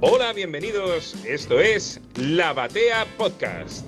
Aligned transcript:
Hola, 0.00 0.32
bienvenidos. 0.32 1.16
Esto 1.26 1.58
es 1.58 2.00
La 2.14 2.52
Batea 2.52 3.04
Podcast. 3.16 3.84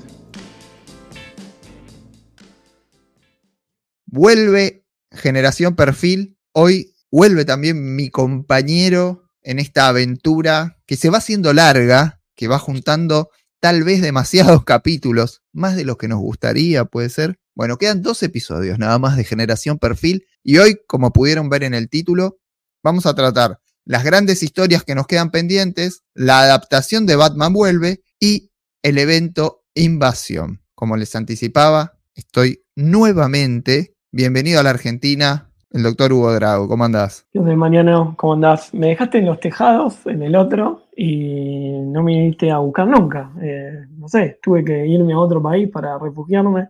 Vuelve 4.06 4.84
Generación 5.12 5.76
Perfil. 5.76 6.36
Hoy 6.50 6.96
vuelve 7.12 7.44
también 7.44 7.94
mi 7.94 8.10
compañero 8.10 9.22
en 9.42 9.60
esta 9.60 9.86
aventura 9.86 10.80
que 10.84 10.96
se 10.96 11.10
va 11.10 11.18
haciendo 11.18 11.52
larga, 11.52 12.20
que 12.34 12.48
va 12.48 12.58
juntando 12.58 13.30
tal 13.60 13.84
vez 13.84 14.02
demasiados 14.02 14.64
capítulos, 14.66 15.44
más 15.52 15.76
de 15.76 15.84
lo 15.84 15.96
que 15.96 16.08
nos 16.08 16.18
gustaría, 16.18 16.86
puede 16.86 17.08
ser. 17.08 17.38
Bueno, 17.54 17.78
quedan 17.78 18.02
dos 18.02 18.20
episodios 18.24 18.80
nada 18.80 18.98
más 18.98 19.16
de 19.16 19.22
Generación 19.22 19.78
Perfil 19.78 20.26
y 20.42 20.58
hoy, 20.58 20.80
como 20.88 21.12
pudieron 21.12 21.48
ver 21.48 21.62
en 21.62 21.74
el 21.74 21.88
título, 21.88 22.40
vamos 22.82 23.06
a 23.06 23.14
tratar 23.14 23.60
las 23.84 24.04
grandes 24.04 24.42
historias 24.42 24.84
que 24.84 24.94
nos 24.94 25.06
quedan 25.06 25.30
pendientes, 25.30 26.02
la 26.14 26.40
adaptación 26.40 27.06
de 27.06 27.16
Batman 27.16 27.52
Vuelve 27.52 28.02
y 28.18 28.50
el 28.82 28.98
evento 28.98 29.64
Invasión. 29.74 30.60
Como 30.74 30.96
les 30.96 31.14
anticipaba, 31.14 31.92
estoy 32.14 32.64
nuevamente 32.74 33.94
bienvenido 34.10 34.60
a 34.60 34.62
la 34.62 34.70
Argentina, 34.70 35.50
el 35.70 35.82
doctor 35.82 36.12
Hugo 36.12 36.32
Drago. 36.34 36.68
¿Cómo 36.68 36.84
andás? 36.84 37.26
Desde 37.32 37.54
mañana, 37.54 38.14
¿cómo 38.16 38.34
andás? 38.34 38.74
Me 38.74 38.88
dejaste 38.88 39.18
en 39.18 39.26
los 39.26 39.38
tejados, 39.38 40.06
en 40.06 40.22
el 40.22 40.34
otro, 40.34 40.86
y 40.96 41.70
no 41.70 42.02
me 42.02 42.12
viniste 42.12 42.50
a 42.50 42.58
buscar 42.58 42.86
nunca. 42.88 43.32
Eh, 43.40 43.86
no 43.96 44.08
sé, 44.08 44.38
tuve 44.42 44.64
que 44.64 44.86
irme 44.86 45.12
a 45.12 45.18
otro 45.18 45.40
país 45.42 45.68
para 45.70 45.98
refugiarme 45.98 46.68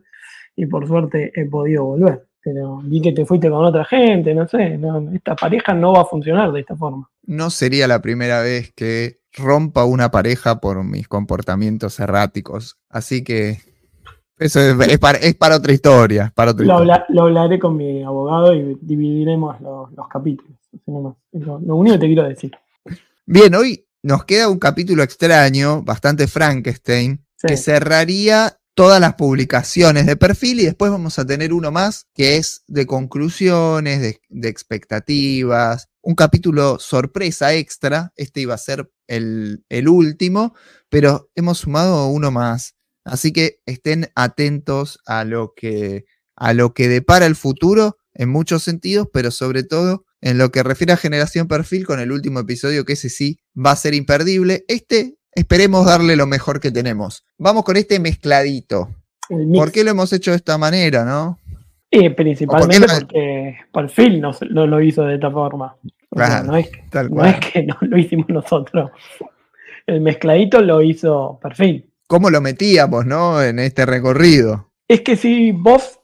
y 0.54 0.66
por 0.66 0.86
suerte 0.86 1.32
he 1.34 1.46
podido 1.46 1.84
volver. 1.84 2.26
Pero 2.42 2.80
vi 2.82 3.02
que 3.02 3.12
te 3.12 3.26
fuiste 3.26 3.50
con 3.50 3.64
otra 3.64 3.84
gente, 3.84 4.34
no 4.34 4.48
sé, 4.48 4.80
esta 5.12 5.36
pareja 5.36 5.74
no 5.74 5.92
va 5.92 6.02
a 6.02 6.06
funcionar 6.06 6.52
de 6.52 6.60
esta 6.60 6.74
forma. 6.74 7.10
No 7.24 7.50
sería 7.50 7.86
la 7.86 8.00
primera 8.00 8.40
vez 8.40 8.72
que 8.74 9.20
rompa 9.36 9.84
una 9.84 10.10
pareja 10.10 10.60
por 10.60 10.82
mis 10.82 11.06
comportamientos 11.06 12.00
erráticos. 12.00 12.78
Así 12.88 13.22
que 13.22 13.58
eso 14.40 14.58
es, 14.58 14.98
para, 14.98 15.56
otra 15.56 15.72
historia. 15.72 16.32
Para 16.34 16.52
lo, 16.52 17.22
hablaré 17.22 17.58
con 17.58 17.76
mi 17.76 18.02
abogado 18.02 18.54
y 18.54 18.78
dividiremos 18.80 19.60
los, 19.60 20.08
capítulos. 20.08 20.56
Lo, 20.86 21.76
único 21.76 21.96
que 21.96 22.00
te 22.00 22.06
quiero 22.06 22.24
decir. 22.24 22.52
Bien, 23.26 23.54
hoy 23.54 23.84
nos 24.02 24.24
queda 24.24 24.48
un 24.48 24.58
capítulo 24.58 25.02
extraño, 25.02 25.82
bastante 25.82 26.26
Frankenstein, 26.26 27.22
que 27.46 27.58
cerraría 27.58 28.59
todas 28.80 28.98
las 28.98 29.16
publicaciones 29.16 30.06
de 30.06 30.16
perfil 30.16 30.60
y 30.60 30.64
después 30.64 30.90
vamos 30.90 31.18
a 31.18 31.26
tener 31.26 31.52
uno 31.52 31.70
más 31.70 32.06
que 32.14 32.38
es 32.38 32.64
de 32.66 32.86
conclusiones, 32.86 34.00
de, 34.00 34.48
expectativas, 34.48 35.90
un 36.00 36.14
capítulo 36.14 36.78
sorpresa 36.78 37.52
extra. 37.52 38.10
Este 38.16 38.40
iba 38.40 38.54
a 38.54 38.56
ser 38.56 38.90
el, 39.06 39.66
el 39.68 39.86
último, 39.86 40.54
pero 40.88 41.30
hemos 41.34 41.58
sumado 41.58 42.06
uno 42.06 42.30
más 42.30 42.74
Así 43.04 43.32
que 43.32 43.60
estén 43.66 44.10
atentos 44.14 44.98
a 45.04 45.24
lo 45.24 45.52
que, 45.54 46.06
a 46.34 46.54
lo 46.54 46.72
que 46.72 46.88
depara 46.88 47.26
el 47.26 47.36
futuro 47.36 47.98
en 48.14 48.30
muchos 48.30 48.62
sentidos, 48.62 49.08
pero 49.12 49.30
sobre 49.30 49.62
todo 49.62 50.06
en 50.22 50.38
lo 50.38 50.50
que 50.50 50.62
refiere 50.62 50.94
a 50.94 50.96
generación 50.96 51.48
perfil 51.48 51.86
con 51.86 52.00
el 52.00 52.12
último 52.12 52.40
episodio, 52.40 52.86
que 52.86 52.94
ese 52.94 53.10
sí 53.10 53.40
va 53.54 53.72
a 53.72 53.76
ser 53.76 53.92
imperdible. 53.92 54.64
Este 54.68 55.18
esperemos 55.34 55.86
darle 55.86 56.16
lo 56.16 56.26
mejor 56.26 56.60
que 56.60 56.70
tenemos. 56.70 57.24
Vamos 57.38 57.64
con 57.64 57.76
este 57.76 57.98
mezcladito. 57.98 58.90
¿Por 59.28 59.70
qué 59.70 59.84
lo 59.84 59.92
hemos 59.92 60.12
hecho 60.12 60.32
de 60.32 60.38
esta 60.38 60.58
manera, 60.58 61.04
no? 61.04 61.38
Eh, 61.90 62.10
principalmente 62.10 62.86
porque 62.88 63.58
Perfil 63.72 64.20
no, 64.20 64.32
lo 64.66 64.80
hizo 64.80 65.04
de 65.04 65.14
esta 65.14 65.30
forma. 65.30 65.76
no 66.12 66.56
es, 66.56 66.70
no 67.10 67.24
es 67.24 67.36
que 67.38 67.62
no 67.62 67.76
lo 67.80 67.98
hicimos 67.98 68.28
nosotros. 68.28 68.90
El 69.86 70.00
mezcladito 70.00 70.60
lo 70.60 70.82
hizo 70.82 71.38
Perfil 71.42 71.90
cómo 72.10 72.28
lo 72.28 72.40
metíamos, 72.40 73.06
¿no? 73.06 73.40
En 73.40 73.60
este 73.60 73.86
recorrido. 73.86 74.72
Es 74.88 75.02
que 75.02 75.14
si 75.14 75.52
vos 75.52 76.00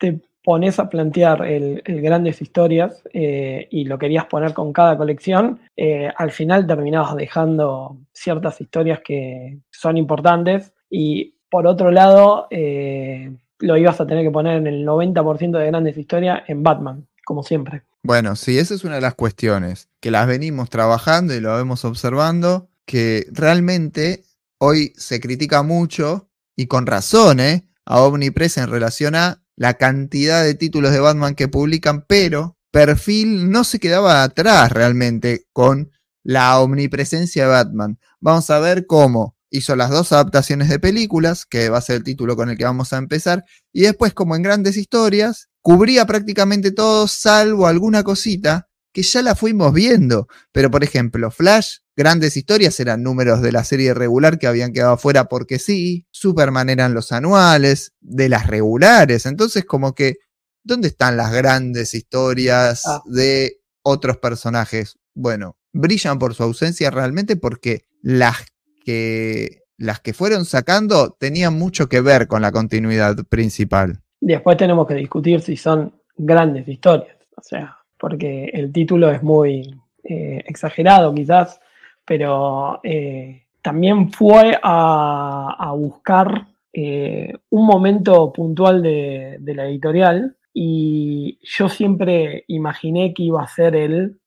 te 0.00 0.20
pones 0.44 0.78
a 0.78 0.90
plantear 0.90 1.44
el, 1.46 1.82
grandes 1.86 2.42
historias 2.42 3.02
eh, 3.14 3.66
y 3.70 3.86
lo 3.86 3.98
querías 3.98 4.26
poner 4.26 4.52
con 4.52 4.74
cada 4.74 4.96
colección, 4.96 5.58
eh, 5.74 6.10
al 6.16 6.30
final 6.30 6.66
terminabas 6.66 7.16
dejando 7.16 7.96
ciertas 8.12 8.60
historias 8.60 9.00
que 9.02 9.58
son 9.70 9.96
importantes 9.96 10.74
y 10.90 11.34
por 11.50 11.66
otro 11.66 11.90
lado 11.90 12.46
eh, 12.50 13.34
lo 13.58 13.76
ibas 13.78 14.00
a 14.00 14.06
tener 14.06 14.22
que 14.22 14.30
poner 14.30 14.58
en 14.58 14.66
el 14.66 14.86
90% 14.86 15.58
de 15.58 15.66
grandes 15.66 15.96
historias 15.96 16.42
en 16.46 16.62
Batman, 16.62 17.08
como 17.24 17.42
siempre. 17.42 17.82
Bueno, 18.02 18.36
sí, 18.36 18.58
esa 18.58 18.74
es 18.74 18.84
una 18.84 18.96
de 18.96 19.00
las 19.00 19.14
cuestiones, 19.14 19.88
que 20.00 20.10
las 20.10 20.26
venimos 20.26 20.68
trabajando 20.68 21.34
y 21.34 21.40
lo 21.40 21.56
vemos 21.56 21.86
observando, 21.86 22.68
que 22.84 23.26
realmente 23.32 24.24
hoy 24.58 24.92
se 24.96 25.20
critica 25.20 25.62
mucho, 25.62 26.28
y 26.54 26.66
con 26.66 26.86
razón, 26.86 27.40
a 27.40 28.02
Omnipress 28.02 28.58
en 28.58 28.70
relación 28.70 29.14
a 29.14 29.43
la 29.56 29.74
cantidad 29.74 30.42
de 30.42 30.54
títulos 30.54 30.92
de 30.92 31.00
Batman 31.00 31.34
que 31.34 31.48
publican, 31.48 32.04
pero 32.06 32.56
Perfil 32.70 33.50
no 33.50 33.64
se 33.64 33.78
quedaba 33.78 34.22
atrás 34.24 34.72
realmente 34.72 35.46
con 35.52 35.92
la 36.24 36.58
omnipresencia 36.58 37.44
de 37.44 37.50
Batman. 37.50 37.98
Vamos 38.20 38.50
a 38.50 38.58
ver 38.58 38.86
cómo 38.86 39.36
hizo 39.50 39.76
las 39.76 39.90
dos 39.90 40.10
adaptaciones 40.10 40.68
de 40.68 40.80
películas, 40.80 41.46
que 41.46 41.68
va 41.68 41.78
a 41.78 41.82
ser 41.82 41.96
el 41.96 42.02
título 42.02 42.34
con 42.34 42.50
el 42.50 42.56
que 42.56 42.64
vamos 42.64 42.92
a 42.92 42.98
empezar, 42.98 43.44
y 43.72 43.82
después 43.82 44.12
como 44.12 44.34
en 44.34 44.42
grandes 44.42 44.76
historias, 44.76 45.48
cubría 45.60 46.06
prácticamente 46.06 46.72
todo, 46.72 47.06
salvo 47.06 47.68
alguna 47.68 48.02
cosita 48.02 48.68
que 48.94 49.02
ya 49.02 49.20
la 49.20 49.34
fuimos 49.34 49.74
viendo. 49.74 50.28
Pero 50.52 50.70
por 50.70 50.82
ejemplo, 50.84 51.30
Flash 51.30 51.80
Grandes 51.96 52.36
historias 52.36 52.80
eran 52.80 53.04
números 53.04 53.40
de 53.40 53.52
la 53.52 53.62
serie 53.62 53.94
regular 53.94 54.38
que 54.38 54.48
habían 54.48 54.72
quedado 54.72 54.96
fuera 54.96 55.28
porque 55.28 55.60
sí. 55.60 56.06
Superman 56.10 56.68
eran 56.68 56.92
los 56.92 57.12
anuales, 57.12 57.92
de 58.00 58.28
las 58.28 58.48
regulares. 58.48 59.26
Entonces, 59.26 59.64
como 59.64 59.94
que, 59.94 60.16
¿dónde 60.64 60.88
están 60.88 61.16
las 61.16 61.32
grandes 61.32 61.94
historias 61.94 62.84
ah. 62.86 63.00
de 63.06 63.60
otros 63.82 64.16
personajes? 64.16 64.98
Bueno, 65.14 65.56
brillan 65.72 66.18
por 66.18 66.34
su 66.34 66.42
ausencia 66.42 66.90
realmente 66.90 67.36
porque 67.36 67.84
las 68.02 68.38
que, 68.84 69.62
las 69.76 70.00
que 70.00 70.14
fueron 70.14 70.46
sacando 70.46 71.16
tenían 71.16 71.56
mucho 71.56 71.88
que 71.88 72.00
ver 72.00 72.26
con 72.26 72.42
la 72.42 72.50
continuidad 72.50 73.24
principal. 73.28 74.02
Después 74.20 74.56
tenemos 74.56 74.88
que 74.88 74.94
discutir 74.94 75.40
si 75.42 75.56
son 75.56 75.94
grandes 76.16 76.66
historias. 76.66 77.16
O 77.36 77.42
sea, 77.42 77.76
porque 77.98 78.46
el 78.52 78.72
título 78.72 79.10
es 79.10 79.22
muy 79.22 79.80
eh, 80.02 80.42
exagerado 80.46 81.14
quizás 81.14 81.60
pero 82.04 82.80
eh, 82.82 83.46
también 83.62 84.12
fue 84.12 84.58
a, 84.62 85.72
buscar 85.76 86.48
eh, 86.72 87.32
un 87.50 87.66
momento 87.66 88.32
puntual 88.32 88.82
de, 88.82 89.40
la 89.42 89.66
editorial 89.66 90.36
y 90.52 91.38
yo 91.42 91.68
siempre 91.68 92.44
imaginé 92.48 93.14
que 93.14 93.22
iba 93.22 93.42
a 93.42 93.48
ser 93.48 93.74
el 93.74 94.20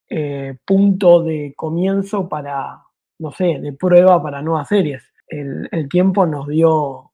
punto 0.65 1.21
de 1.21 1.53
comienzo 1.55 2.27
para, 2.27 2.81
no 3.19 3.31
sé, 3.31 3.59
de 3.59 3.73
prueba 3.73 4.21
para 4.23 4.41
nuevas 4.41 4.69
series. 4.69 5.03
El, 5.27 5.69
el, 5.71 5.87
tiempo 5.87 6.25
nos 6.25 6.47
dio 6.47 7.11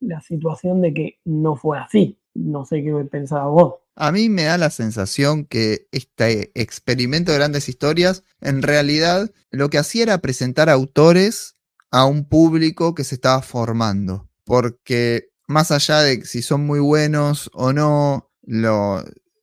la 0.00 0.20
situación 0.20 0.80
de 0.80 0.94
que 0.94 1.18
no 1.24 1.56
fue 1.56 1.78
así. 1.78 2.16
No 2.34 2.64
sé 2.64 2.82
qué 2.82 2.92
pensaba 3.10 3.48
vos. 3.48 3.74
A 4.00 4.12
mí 4.12 4.28
me 4.28 4.44
da 4.44 4.58
la 4.58 4.70
sensación 4.70 5.44
que 5.44 5.88
este 5.90 6.52
experimento 6.54 7.32
de 7.32 7.38
grandes 7.38 7.68
historias, 7.68 8.22
en 8.40 8.62
realidad, 8.62 9.32
lo 9.50 9.70
que 9.70 9.78
hacía 9.78 10.04
era 10.04 10.18
presentar 10.18 10.70
autores 10.70 11.56
a 11.90 12.04
un 12.04 12.28
público 12.28 12.94
que 12.94 13.02
se 13.02 13.16
estaba 13.16 13.42
formando. 13.42 14.28
Porque 14.44 15.30
más 15.48 15.72
allá 15.72 15.98
de 16.02 16.24
si 16.24 16.42
son 16.42 16.64
muy 16.64 16.78
buenos 16.78 17.50
o 17.52 17.72
no, 17.72 18.30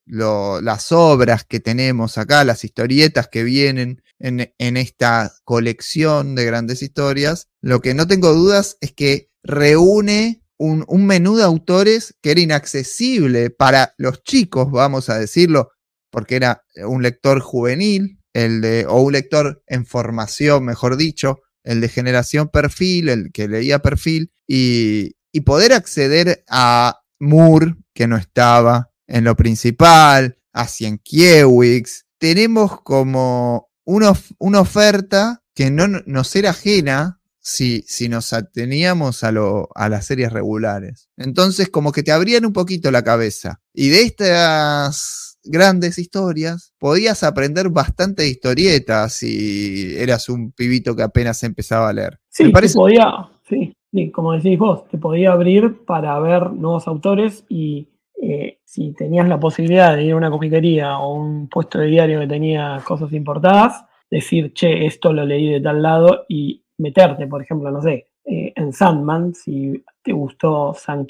las 0.05 0.91
obras 0.93 1.43
que 1.43 1.59
tenemos 1.59 2.17
acá, 2.17 2.45
las 2.45 2.63
historietas 2.63 3.27
que 3.27 3.43
vienen 3.43 4.03
en, 4.19 4.77
esta 4.77 5.33
colección 5.43 6.33
de 6.33 6.45
grandes 6.45 6.81
historias, 6.81 7.49
lo 7.59 7.81
que 7.81 7.93
no 7.93 8.07
tengo 8.07 8.33
dudas 8.33 8.77
es 8.79 8.93
que 8.93 9.31
reúne 9.43 10.44
un, 10.57 11.05
menú 11.05 11.35
de 11.35 11.43
autores 11.43 12.15
que 12.21 12.31
era 12.31 12.41
inaccesible 12.41 13.49
para 13.49 13.93
los 13.97 14.23
chicos, 14.23 14.71
vamos 14.71 15.09
a 15.09 15.19
decirlo, 15.19 15.71
porque 16.11 16.35
era 16.35 16.63
un 16.85 17.03
lector 17.03 17.39
juvenil, 17.39 18.19
el 18.33 18.61
de, 18.61 18.85
o 18.87 19.01
un 19.01 19.13
lector 19.13 19.63
en 19.67 19.85
formación, 19.85 20.65
mejor 20.65 20.97
dicho, 20.97 21.39
el 21.63 21.81
de 21.81 21.89
generación 21.89 22.49
perfil, 22.49 23.09
el 23.09 23.31
que 23.31 23.47
leía 23.47 23.79
perfil, 23.79 24.31
y, 24.47 25.15
y 25.31 25.41
poder 25.41 25.73
acceder 25.73 26.43
a 26.49 26.99
Moore, 27.19 27.75
que 27.93 28.07
no 28.07 28.17
estaba 28.17 28.91
en 29.07 29.23
lo 29.23 29.35
principal, 29.35 30.37
a 30.53 30.67
Kiewix. 31.03 32.05
Tenemos 32.17 32.81
como 32.81 33.69
una, 33.83 34.13
una 34.39 34.61
oferta 34.61 35.43
que 35.53 35.71
no 35.71 35.87
nos 35.87 36.35
era 36.35 36.51
ajena 36.51 37.14
si, 37.47 37.83
si 37.83 38.09
nos 38.09 38.33
ateníamos 38.33 39.23
a, 39.23 39.31
lo, 39.31 39.69
a 39.75 39.87
las 39.87 40.07
series 40.07 40.33
regulares. 40.33 41.11
Entonces, 41.15 41.69
como 41.69 41.91
que 41.91 42.01
te 42.01 42.11
abrían 42.11 42.43
un 42.43 42.53
poquito 42.53 42.89
la 42.89 43.03
cabeza. 43.03 43.61
Y 43.71 43.89
de 43.89 44.01
estas 44.01 45.37
grandes 45.43 45.99
historias, 45.99 46.73
podías 46.79 47.21
aprender 47.21 47.69
bastante 47.69 48.27
historietas 48.27 49.13
si 49.13 49.95
eras 49.95 50.27
un 50.27 50.53
pibito 50.53 50.95
que 50.95 51.03
apenas 51.03 51.43
empezaba 51.43 51.89
a 51.89 51.93
leer. 51.93 52.19
Sí, 52.29 52.49
parece... 52.49 52.73
podía, 52.73 53.29
sí, 53.47 53.75
como 54.11 54.33
decís 54.33 54.57
vos, 54.57 54.87
te 54.89 54.97
podía 54.97 55.31
abrir 55.31 55.85
para 55.85 56.19
ver 56.19 56.49
nuevos 56.51 56.87
autores 56.87 57.45
y 57.47 57.89
eh, 58.23 58.57
si 58.65 58.91
tenías 58.93 59.29
la 59.29 59.39
posibilidad 59.39 59.95
de 59.95 60.03
ir 60.03 60.13
a 60.13 60.17
una 60.17 60.31
comiquería 60.31 60.97
o 60.97 61.13
un 61.13 61.47
puesto 61.47 61.77
de 61.77 61.87
diario 61.87 62.21
que 62.21 62.27
tenía 62.27 62.81
cosas 62.83 63.13
importadas, 63.13 63.85
decir, 64.09 64.51
che, 64.53 64.87
esto 64.87 65.13
lo 65.13 65.25
leí 65.25 65.51
de 65.51 65.61
tal 65.61 65.83
lado 65.83 66.25
y 66.27 66.64
meterte, 66.77 67.27
por 67.27 67.41
ejemplo, 67.41 67.71
no 67.71 67.81
sé, 67.81 68.07
eh, 68.25 68.53
en 68.55 68.73
Sandman, 68.73 69.33
si 69.33 69.83
te 70.01 70.11
gustó 70.11 70.73
San 70.73 71.07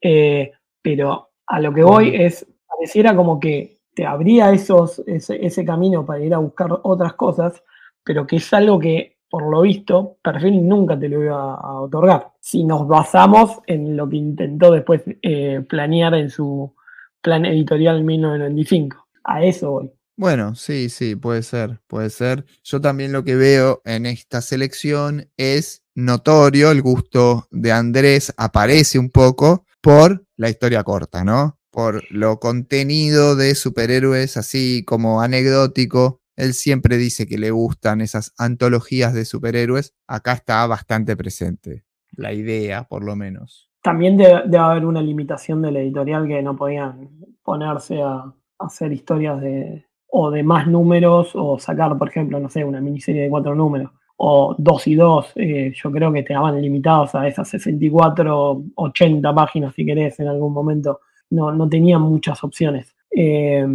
eh, 0.00 0.52
pero 0.80 1.30
a 1.46 1.60
lo 1.60 1.72
que 1.72 1.84
voy 1.84 2.16
es, 2.16 2.46
pareciera 2.66 3.14
como 3.14 3.38
que 3.38 3.78
te 3.94 4.06
abría 4.06 4.50
esos, 4.52 5.02
ese, 5.06 5.64
camino 5.64 6.04
para 6.04 6.24
ir 6.24 6.34
a 6.34 6.38
buscar 6.38 6.80
otras 6.82 7.14
cosas, 7.14 7.62
pero 8.02 8.26
que 8.26 8.36
es 8.36 8.52
algo 8.52 8.78
que, 8.78 9.18
por 9.28 9.48
lo 9.48 9.62
visto, 9.62 10.16
Perfil 10.22 10.66
nunca 10.66 10.98
te 10.98 11.08
lo 11.08 11.22
iba 11.22 11.54
a, 11.54 11.80
otorgar. 11.80 12.32
Si 12.40 12.64
nos 12.64 12.88
basamos 12.88 13.60
en 13.66 13.96
lo 13.96 14.08
que 14.08 14.16
intentó 14.16 14.72
después 14.72 15.02
eh, 15.22 15.64
planear 15.68 16.14
en 16.14 16.30
su 16.30 16.74
plan 17.20 17.44
editorial 17.44 18.02
1995. 18.02 19.06
A 19.24 19.44
eso 19.44 19.70
voy. 19.70 19.92
Bueno, 20.16 20.54
sí, 20.54 20.90
sí, 20.90 21.16
puede 21.16 21.42
ser, 21.42 21.80
puede 21.86 22.10
ser. 22.10 22.44
Yo 22.62 22.80
también 22.80 23.12
lo 23.12 23.24
que 23.24 23.34
veo 23.34 23.80
en 23.84 24.06
esta 24.06 24.42
selección 24.42 25.30
es 25.36 25.84
notorio 25.94 26.70
el 26.70 26.82
gusto 26.82 27.46
de 27.50 27.72
Andrés, 27.72 28.32
aparece 28.36 28.98
un 28.98 29.10
poco 29.10 29.64
por 29.80 30.24
la 30.36 30.50
historia 30.50 30.84
corta, 30.84 31.24
¿no? 31.24 31.58
Por 31.70 32.02
lo 32.10 32.38
contenido 32.38 33.36
de 33.36 33.54
superhéroes, 33.54 34.36
así 34.36 34.84
como 34.84 35.22
anecdótico. 35.22 36.20
Él 36.36 36.52
siempre 36.52 36.98
dice 36.98 37.26
que 37.26 37.38
le 37.38 37.50
gustan 37.50 38.00
esas 38.00 38.34
antologías 38.36 39.14
de 39.14 39.24
superhéroes. 39.24 39.94
Acá 40.06 40.32
está 40.34 40.66
bastante 40.66 41.16
presente, 41.16 41.84
la 42.10 42.32
idea, 42.32 42.84
por 42.84 43.02
lo 43.02 43.16
menos. 43.16 43.70
También 43.82 44.16
debe, 44.16 44.58
haber 44.58 44.84
una 44.84 45.02
limitación 45.02 45.62
de 45.62 45.72
la 45.72 45.80
editorial 45.80 46.28
que 46.28 46.42
no 46.42 46.54
podían 46.54 47.10
ponerse 47.42 48.00
a 48.02 48.32
hacer 48.58 48.92
historias 48.92 49.40
de, 49.40 49.86
o 50.14 50.30
de 50.30 50.42
más 50.42 50.66
números 50.66 51.30
o 51.34 51.58
sacar, 51.58 51.96
por 51.96 52.08
ejemplo, 52.08 52.38
no 52.38 52.50
sé, 52.50 52.62
una 52.64 52.82
miniserie 52.82 53.22
de 53.22 53.30
cuatro 53.30 53.54
números 53.54 53.90
o 54.18 54.54
dos 54.58 54.86
y 54.86 54.94
dos, 54.94 55.32
eh, 55.36 55.72
yo 55.74 55.90
creo 55.90 56.12
que 56.12 56.18
estaban 56.18 56.60
limitados 56.60 57.14
a 57.14 57.26
esas 57.26 57.48
64, 57.48 58.62
80 58.74 59.34
páginas 59.34 59.74
si 59.74 59.86
querés 59.86 60.20
en 60.20 60.28
algún 60.28 60.52
momento, 60.52 61.00
no, 61.30 61.50
no 61.52 61.66
tenían 61.66 62.02
muchas 62.02 62.44
opciones. 62.44 62.94
Eh, 63.10 63.66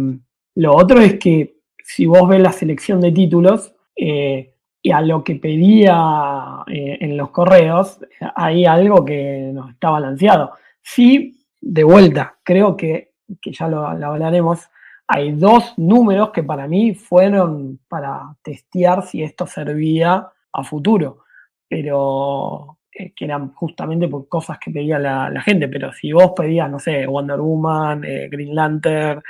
lo 0.54 0.76
otro 0.76 1.00
es 1.00 1.18
que 1.18 1.56
si 1.82 2.06
vos 2.06 2.28
ves 2.28 2.40
la 2.40 2.52
selección 2.52 3.00
de 3.00 3.10
títulos 3.10 3.74
eh, 3.96 4.54
y 4.80 4.92
a 4.92 5.00
lo 5.00 5.24
que 5.24 5.34
pedía 5.34 6.64
en 6.68 7.16
los 7.16 7.30
correos, 7.30 7.98
hay 8.36 8.64
algo 8.64 9.04
que 9.04 9.50
no 9.52 9.70
está 9.70 9.90
balanceado. 9.90 10.52
Sí, 10.80 11.44
de 11.60 11.82
vuelta, 11.82 12.38
creo 12.44 12.76
que, 12.76 13.10
que 13.42 13.52
ya 13.52 13.66
lo 13.66 13.84
hablaremos, 13.84 14.68
hay 15.08 15.32
dos 15.32 15.72
números 15.78 16.30
que 16.30 16.42
para 16.42 16.68
mí 16.68 16.94
fueron 16.94 17.80
para 17.88 18.36
testear 18.42 19.06
si 19.06 19.22
esto 19.22 19.46
servía 19.46 20.28
a 20.52 20.64
futuro, 20.64 21.24
pero 21.66 22.78
eh, 22.92 23.14
que 23.16 23.24
eran 23.24 23.54
justamente 23.54 24.06
por 24.06 24.28
cosas 24.28 24.58
que 24.58 24.70
pedía 24.70 24.98
la, 24.98 25.40
gente. 25.40 25.66
Pero 25.68 25.92
si 25.94 26.12
vos 26.12 26.32
pedías, 26.36 26.70
no 26.70 26.78
sé, 26.78 27.06
Wonder 27.06 27.40
Woman, 27.40 28.04
eh, 28.04 28.28
Green 28.30 28.54
Lantern, 28.54 29.22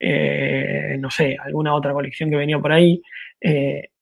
eh, 0.00 0.96
no 0.98 1.10
sé, 1.10 1.36
alguna 1.38 1.74
otra 1.74 1.92
colección 1.92 2.30
que 2.30 2.36
venía 2.36 2.58
por 2.58 2.72
ahí, 2.72 3.02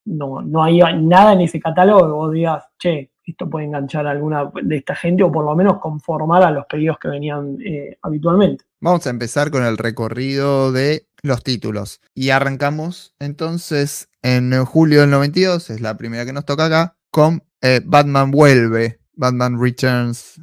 no, 0.04 0.40
no 0.40 0.62
hay 0.62 0.80
nada 1.02 1.32
en 1.32 1.40
ese 1.40 1.58
catálogo 1.58 2.06
que 2.06 2.12
vos 2.12 2.32
digas, 2.32 2.64
che, 2.78 3.10
esto 3.24 3.50
puede 3.50 3.64
enganchar 3.64 4.06
a 4.06 4.12
alguna 4.12 4.48
de 4.62 4.76
esta 4.76 4.94
gente 4.94 5.24
o 5.24 5.32
por 5.32 5.44
lo 5.44 5.56
menos 5.56 5.80
conformar 5.80 6.44
a 6.44 6.52
los 6.52 6.66
pedidos 6.66 6.98
que 6.98 7.08
venían 7.08 7.58
habitualmente. 8.02 8.64
Vamos 8.80 9.04
a 9.08 9.10
empezar 9.10 9.50
con 9.50 9.64
el 9.64 9.76
recorrido 9.76 10.70
de 10.70 11.05
los 11.22 11.42
títulos. 11.42 12.00
Y 12.14 12.30
arrancamos 12.30 13.14
entonces 13.18 14.08
en 14.22 14.64
julio 14.64 15.02
del 15.02 15.10
92, 15.10 15.70
es 15.70 15.80
la 15.80 15.96
primera 15.96 16.24
que 16.24 16.32
nos 16.32 16.44
toca 16.44 16.66
acá, 16.66 16.96
con 17.10 17.42
eh, 17.62 17.80
Batman 17.84 18.30
Vuelve, 18.30 18.98
Batman 19.14 19.60
Returns, 19.60 20.40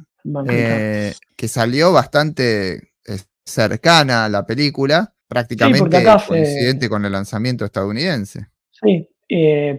eh, 0.48 1.12
que 1.36 1.48
salió 1.48 1.92
bastante 1.92 2.74
eh, 2.74 3.18
cercana 3.44 4.24
a 4.24 4.28
la 4.28 4.46
película, 4.46 5.12
prácticamente 5.28 6.02
coincidente 6.26 6.88
con 6.88 7.04
el 7.04 7.12
lanzamiento 7.12 7.64
estadounidense. 7.64 8.48
Sí, 8.70 9.08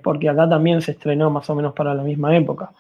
porque 0.03 0.29
acá 0.29 0.49
también 0.49 0.81
se 0.81 0.91
estrenó 0.91 1.29
más 1.29 1.49
o 1.49 1.55
menos 1.55 1.73
para 1.73 1.93
la 1.93 2.03
misma 2.03 2.35
época. 2.35 2.71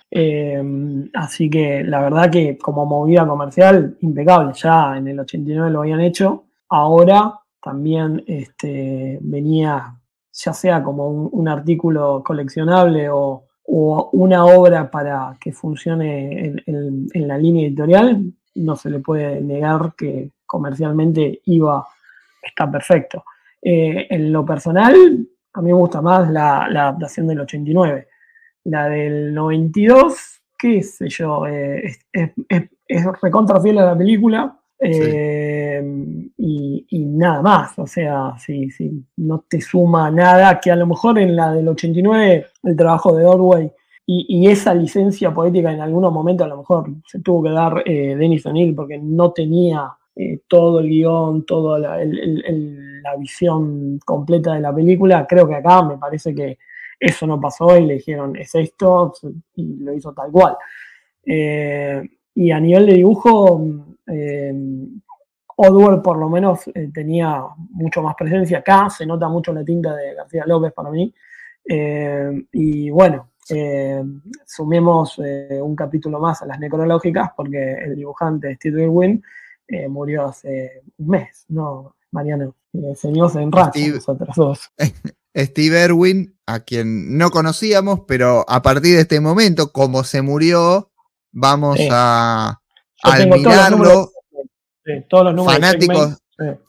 así 1.13 1.49
que 1.49 1.83
la 1.83 2.01
verdad 2.01 2.29
que 2.29 2.57
como 2.57 2.85
movida 2.85 3.25
comercial, 3.27 3.97
impecable. 4.01 4.53
Ya 4.53 4.97
en 4.97 5.07
el 5.07 5.19
89 5.19 5.71
lo 5.71 5.81
habían 5.81 6.01
hecho. 6.01 6.45
Ahora 6.69 7.33
también 7.65 8.23
este, 8.27 9.17
venía 9.23 9.99
ya 10.31 10.53
sea 10.53 10.83
como 10.83 11.09
un, 11.09 11.47
artículo 11.47 12.21
coleccionable 12.23 13.09
o, 13.09 13.41
una 13.67 14.45
obra 14.45 14.91
para 14.91 15.35
que 15.41 15.51
funcione 15.51 16.53
en, 16.67 17.27
la 17.27 17.35
línea 17.39 17.65
editorial, 17.65 18.31
no 18.53 18.75
se 18.75 18.91
le 18.91 18.99
puede 18.99 19.41
negar 19.41 19.95
que 19.97 20.33
comercialmente 20.45 21.41
iba, 21.45 21.87
está 22.43 22.69
perfecto. 22.69 23.23
Eh, 23.59 24.05
en 24.11 24.31
lo 24.31 24.45
personal, 24.45 24.93
a 25.53 25.61
mí 25.61 25.67
me 25.71 25.73
gusta 25.73 25.99
más 26.03 26.29
la, 26.29 26.65
adaptación 26.65 27.25
del 27.25 27.39
89. 27.39 28.07
La 28.65 28.87
del 28.87 29.33
92, 29.33 30.41
qué 30.55 30.83
sé 30.83 31.09
yo, 31.09 31.47
eh, 31.47 31.97
es, 32.13 32.31
es 32.87 33.05
a 33.07 33.13
la 33.73 33.97
película, 33.97 34.59
eh, 34.87 35.83
y, 36.37 37.05
nada 37.05 37.41
más, 37.41 37.79
o 37.79 37.87
sea, 37.87 38.33
si, 38.37 38.69
no 39.17 39.45
te 39.47 39.61
suma 39.61 40.11
nada, 40.11 40.59
que 40.59 40.71
a 40.71 40.75
lo 40.75 40.87
mejor 40.87 41.19
en 41.19 41.35
la 41.35 41.53
del 41.53 41.67
89 41.67 42.45
el 42.63 42.75
trabajo 42.75 43.15
de 43.15 43.25
Orway 43.25 43.71
y, 44.05 44.47
esa 44.47 44.73
licencia 44.73 45.33
poética 45.33 45.71
en 45.71 45.81
algunos 45.81 46.13
momentos 46.13 46.45
a 46.45 46.49
lo 46.49 46.57
mejor 46.57 46.89
se 47.07 47.19
tuvo 47.21 47.43
que 47.43 47.49
dar 47.49 47.83
eh, 47.85 48.15
Denis 48.15 48.45
O'Neill 48.45 48.75
porque 48.75 48.99
no 48.99 49.31
tenía 49.31 49.91
eh, 50.15 50.41
todo 50.47 50.79
el 50.79 50.89
guion, 50.89 51.45
toda 51.45 51.79
la, 51.79 51.97
la, 52.05 53.15
visión 53.17 53.99
completa 54.05 54.53
de 54.53 54.61
la 54.61 54.73
película. 54.73 55.25
Creo 55.27 55.47
que 55.47 55.55
acá 55.55 55.83
me 55.83 55.97
parece 55.97 56.35
que 56.35 56.59
eso 56.99 57.25
no 57.25 57.41
pasó 57.41 57.77
y 57.77 57.85
le 57.85 57.95
dijeron 57.95 58.35
es 58.35 58.53
esto 58.55 59.13
y 59.55 59.77
lo 59.83 59.93
hizo 59.93 60.13
tal 60.13 60.31
cual. 60.31 60.55
y 61.25 62.51
a 62.51 62.59
nivel 62.59 62.85
de 62.85 62.93
dibujo, 62.93 63.85
eh, 64.07 64.53
Odwell 65.57 66.01
por 66.01 66.17
lo 66.17 66.29
menos 66.29 66.67
eh, 66.67 66.89
tenía 66.93 67.41
mucho 67.69 68.01
más 68.01 68.15
presencia 68.15 68.59
acá, 68.59 68.89
se 68.89 69.05
nota 69.05 69.29
mucho 69.29 69.53
la 69.53 69.63
tinta 69.63 69.95
de 69.95 70.13
García 70.13 70.43
López 70.45 70.73
para 70.73 70.89
mí. 70.89 71.13
Eh, 71.67 72.45
y 72.51 72.89
bueno, 72.89 73.31
eh, 73.49 74.03
sumemos 74.45 75.17
un 75.17 75.75
capítulo 75.75 76.19
más 76.19 76.41
a 76.41 76.45
las 76.45 76.59
necrológicas 76.59 77.29
porque 77.35 77.73
el 77.73 77.95
dibujante 77.95 78.55
Steve 78.55 78.83
Irwin 78.83 79.23
murió 79.89 80.27
hace 80.27 80.83
un 80.97 81.07
mes, 81.07 81.45
¿no? 81.47 81.95
Mariano, 82.11 82.55
enseñóse 82.73 83.41
en 83.41 83.51
racha 83.51 83.79
nosotros 83.87 84.35
dos. 84.35 84.71
Steve 85.35 85.83
Irwin, 85.83 86.37
a 86.45 86.61
quien 86.61 87.17
no 87.17 87.29
conocíamos, 87.29 88.01
pero 88.07 88.45
a 88.47 88.61
partir 88.61 88.95
de 88.95 89.01
este 89.01 89.19
momento, 89.19 89.73
como 89.73 90.03
se 90.03 90.21
murió, 90.21 90.91
vamos 91.33 91.77
a 91.91 92.61
al 93.05 93.29
mirarlo, 93.29 94.11
fanáticos, 95.45 96.17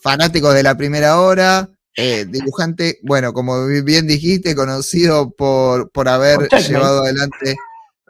fanáticos 0.00 0.54
de 0.54 0.62
la 0.62 0.76
primera 0.76 1.20
hora, 1.20 1.68
eh, 1.96 2.26
dibujante, 2.28 2.98
bueno, 3.02 3.32
como 3.32 3.66
bien 3.66 4.06
dijiste, 4.06 4.54
conocido 4.54 5.30
por, 5.30 5.90
por 5.90 6.08
haber 6.08 6.48
llevado 6.48 7.02
adelante 7.02 7.56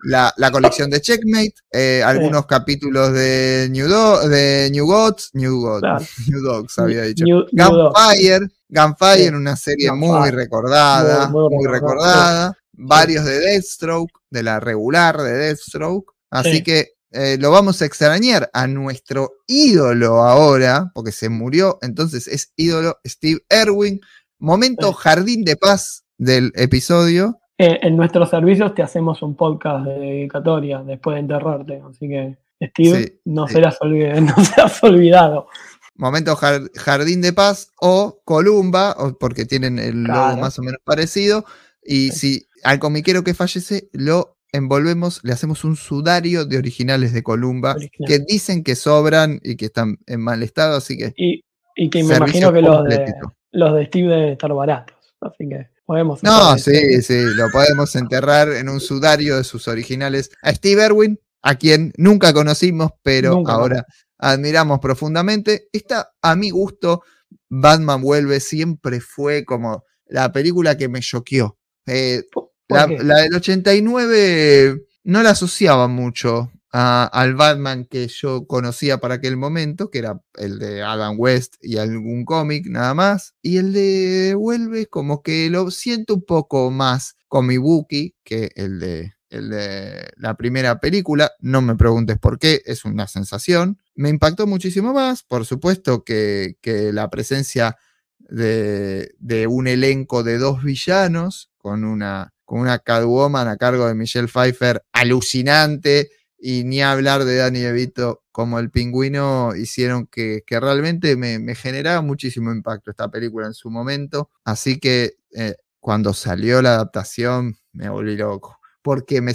la, 0.03 0.51
colección 0.51 0.91
de 0.91 1.01
Checkmate, 1.01 1.55
eh, 1.73 2.03
algunos 2.05 2.47
capítulos 2.47 3.13
de 3.13 3.69
New, 3.71 3.89
de 4.29 4.71
New 4.73 4.87
Gods, 4.87 5.31
New 5.35 5.61
Gods, 5.61 6.09
New 6.29 6.43
Dogs 6.43 6.79
había 6.79 7.03
dicho, 7.03 7.25
Gunfire, 7.53 8.49
Gunfire, 8.69 9.37
una 9.37 9.57
serie 9.57 9.93
muy 9.93 10.31
recordada, 10.31 11.29
muy, 11.29 11.67
recordada, 11.67 12.57
varios 12.73 13.25
de 13.25 13.41
Deathstroke, 13.41 14.13
de 14.31 14.43
la 14.43 14.61
regular 14.61 15.17
de 15.17 15.33
Deathstroke, 15.33 16.13
así 16.31 16.63
que 16.63 16.96
eh, 17.17 17.39
lo 17.41 17.51
vamos 17.51 17.81
a 17.81 17.87
extrañar 17.87 18.51
a 18.53 18.67
nuestro 18.67 19.33
ídolo 19.47 20.23
ahora, 20.23 20.91
porque 20.95 21.13
se 21.13 21.29
murió, 21.31 21.79
entonces 21.81 22.29
es 22.29 22.53
ídolo 22.57 22.99
Steve 23.07 23.41
Erwin. 23.49 24.01
Momento 24.39 24.93
jardín 24.93 25.43
de 25.45 25.57
paz 25.57 26.05
del 26.19 26.53
episodio. 26.55 27.41
Eh, 27.57 27.79
en 27.83 27.97
nuestros 27.97 28.29
servicios 28.29 28.75
te 28.75 28.83
hacemos 28.83 29.23
un 29.23 29.35
podcast 29.35 29.87
de 29.87 29.99
dedicatoria 29.99 30.83
después 30.83 31.15
de 31.15 31.21
enterrarte, 31.21 31.83
así 31.89 32.07
que 32.09 32.37
Steve, 32.63 33.21
no, 33.25 33.49
Serás 33.49 33.79
no 33.83 34.45
serás 34.45 34.83
olvidado. 34.85 35.49
Momento 35.95 36.37
Jardín 36.37 37.23
de 37.23 37.33
Paz 37.33 37.73
o 37.81 38.21
Columba, 38.25 38.95
porque 39.19 39.47
tienen 39.47 39.79
el 39.79 40.05
logo 40.05 40.37
más 40.37 40.59
o 40.59 40.63
menos 40.63 40.81
parecido. 40.85 41.47
Y 41.83 42.11
si 42.11 42.47
al 42.65 42.79
comiquero 42.79 43.25
que 43.25 43.33
fallece 43.33 43.89
lo 43.93 44.36
envolvemos, 44.57 45.21
le 45.23 45.33
hacemos 45.33 45.65
un 45.65 45.77
sudario 45.77 46.45
de 46.45 46.59
originales 46.59 47.13
de 47.13 47.23
Columba 47.23 47.77
que 48.07 48.19
dicen 48.19 48.65
que 48.65 48.75
sobran 48.75 49.41
y 49.43 49.57
que 49.57 49.67
están 49.67 49.99
en 50.07 50.21
mal 50.21 50.43
estado, 50.43 50.77
así 50.77 50.97
que. 50.97 51.15
Y, 51.17 51.91
que 51.91 52.03
me 52.03 52.17
imagino 52.17 52.53
que 52.53 52.63
los 52.63 52.85
de, 52.85 53.15
los 53.53 53.75
de 53.75 53.87
Steve 53.87 54.09
deben 54.09 54.29
estar 54.31 54.53
baratos, 54.53 54.97
así 55.21 55.49
que 55.49 55.69
podemos. 55.85 56.23
No, 56.23 56.57
sí, 56.59 57.03
sí, 57.03 57.25
lo 57.35 57.51
podemos 57.51 57.95
enterrar 57.97 58.49
en 58.49 58.69
un 58.69 58.81
sudario 58.81 59.37
de 59.37 59.45
sus 59.45 59.69
originales 59.69 60.31
a 60.43 60.53
Steve 60.53 60.87
Irwin, 60.87 61.21
a 61.43 61.55
quien 61.55 61.93
nunca 61.97 62.33
conocimos, 62.33 62.93
pero 63.03 63.43
ahora 63.47 63.85
admiramos 64.19 64.81
profundamente. 64.81 65.69
Esta, 65.73 66.11
a 66.23 66.35
mi 66.35 66.51
gusto, 66.51 67.03
Batman 67.49 68.01
Vuelve 68.01 68.41
siempre 68.41 69.01
fue 69.01 69.45
como 69.45 69.85
la 70.07 70.33
película 70.33 70.77
que 70.77 70.89
me 70.89 71.01
choqueó. 71.01 71.59
Eh, 71.87 72.23
la, 72.69 72.87
del 72.87 73.35
89 73.35 74.83
no 75.05 75.23
la 75.23 75.31
asociaba 75.31 75.89
mucho 75.89 76.51
al 76.79 77.35
Batman 77.37 77.87
que 77.87 78.07
yo 78.09 78.47
conocía 78.47 78.99
para 78.99 79.15
aquel 79.15 79.39
momento, 79.39 79.91
que 79.91 79.99
era 79.99 80.21
el 80.35 80.59
de 80.59 80.83
Adam 80.83 81.15
West 81.19 81.55
y 81.63 81.79
algún 81.79 82.27
cómic 82.27 82.67
nada 82.67 82.93
más. 82.93 83.35
Y 83.41 83.57
el 83.57 83.73
de 83.73 84.35
Vuelve 84.35 84.87
como 84.87 85.23
que 85.23 85.49
lo 85.49 85.71
siento 85.71 86.17
un 86.17 86.25
poco 86.25 86.71
más 86.71 87.17
con 87.29 87.47
mi 87.47 87.57
Wookiee 87.57 88.15
que 88.25 88.51
el 88.57 88.79
de, 88.79 89.15
el 89.31 89.49
de 89.49 90.11
la 90.17 90.37
primera 90.37 90.79
película. 90.79 91.33
No 91.41 91.63
me 91.63 91.77
preguntes 91.77 92.19
por 92.19 92.39
qué, 92.39 92.61
es 92.67 92.85
una 92.85 93.07
sensación. 93.07 93.79
Me 93.95 94.11
impactó 94.11 94.47
muchísimo 94.47 94.93
más, 94.93 95.23
por 95.23 95.47
supuesto 95.47 96.05
que, 96.05 96.59
que 96.61 96.93
la 96.93 97.09
presencia 97.09 97.79
de, 98.19 99.15
de 99.19 99.47
un 99.47 99.67
elenco 99.67 100.23
de 100.23 100.37
dos 100.37 100.63
villanos 100.63 101.51
con 101.57 101.85
una, 101.85 102.35
con 102.47 102.61
una 102.61 102.79
Catwoman 102.79 103.49
a 103.49 103.59
cargo 103.59 103.87
de 103.87 103.95
Michelle 103.95 104.29
Pfeiffer 104.29 104.83
alucinante 104.93 106.11
y 106.39 106.65
ni 106.65 106.81
hablar 106.81 107.25
de 107.25 107.37
Danny 107.37 107.61
DeVito 107.61 108.23
como 108.33 108.59
el 108.59 108.71
pingüino 108.71 109.55
hicieron 109.55 110.07
que, 110.07 110.43
que 110.47 110.61
realmente 110.61 111.17
me, 111.17 111.39
me, 111.39 111.55
generaba 111.55 112.01
muchísimo 112.03 112.53
impacto 112.53 112.91
esta 112.91 113.11
película 113.11 113.47
en 113.47 113.55
su 113.55 113.71
momento. 113.71 114.31
Así 114.45 114.79
que 114.79 115.17
eh, 115.35 115.57
cuando 115.81 116.15
salió 116.15 116.63
la 116.63 116.75
adaptación 116.75 117.59
me 117.73 117.89
volví 117.89 118.17
loco. 118.17 118.59
Porque 118.83 119.21
me 119.21 119.35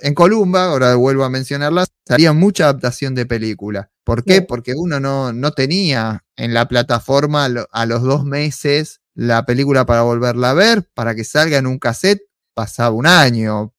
en 0.00 0.14
Columba, 0.14 0.66
ahora 0.66 0.94
vuelvo 0.94 1.24
a 1.24 1.30
mencionarla, 1.30 1.86
salía 2.06 2.32
mucha 2.32 2.64
adaptación 2.64 3.14
de 3.14 3.26
película. 3.26 3.90
¿Por 4.04 4.24
qué? 4.24 4.42
Porque 4.42 4.74
uno 4.74 5.00
no, 5.00 5.32
no 5.32 5.52
tenía 5.52 6.24
en 6.36 6.54
la 6.54 6.66
plataforma 6.66 7.44
a 7.44 7.86
los 7.86 8.02
dos 8.02 8.24
meses 8.24 9.00
la 9.14 9.44
película 9.44 9.86
para 9.86 10.02
volverla 10.02 10.50
a 10.50 10.54
ver, 10.54 10.88
para 10.94 11.14
que 11.14 11.24
salga 11.24 11.58
en 11.58 11.66
un 11.66 11.78
cassette, 11.78 12.22
pasaba 12.54 12.90
un 12.90 13.06
año, 13.06 13.72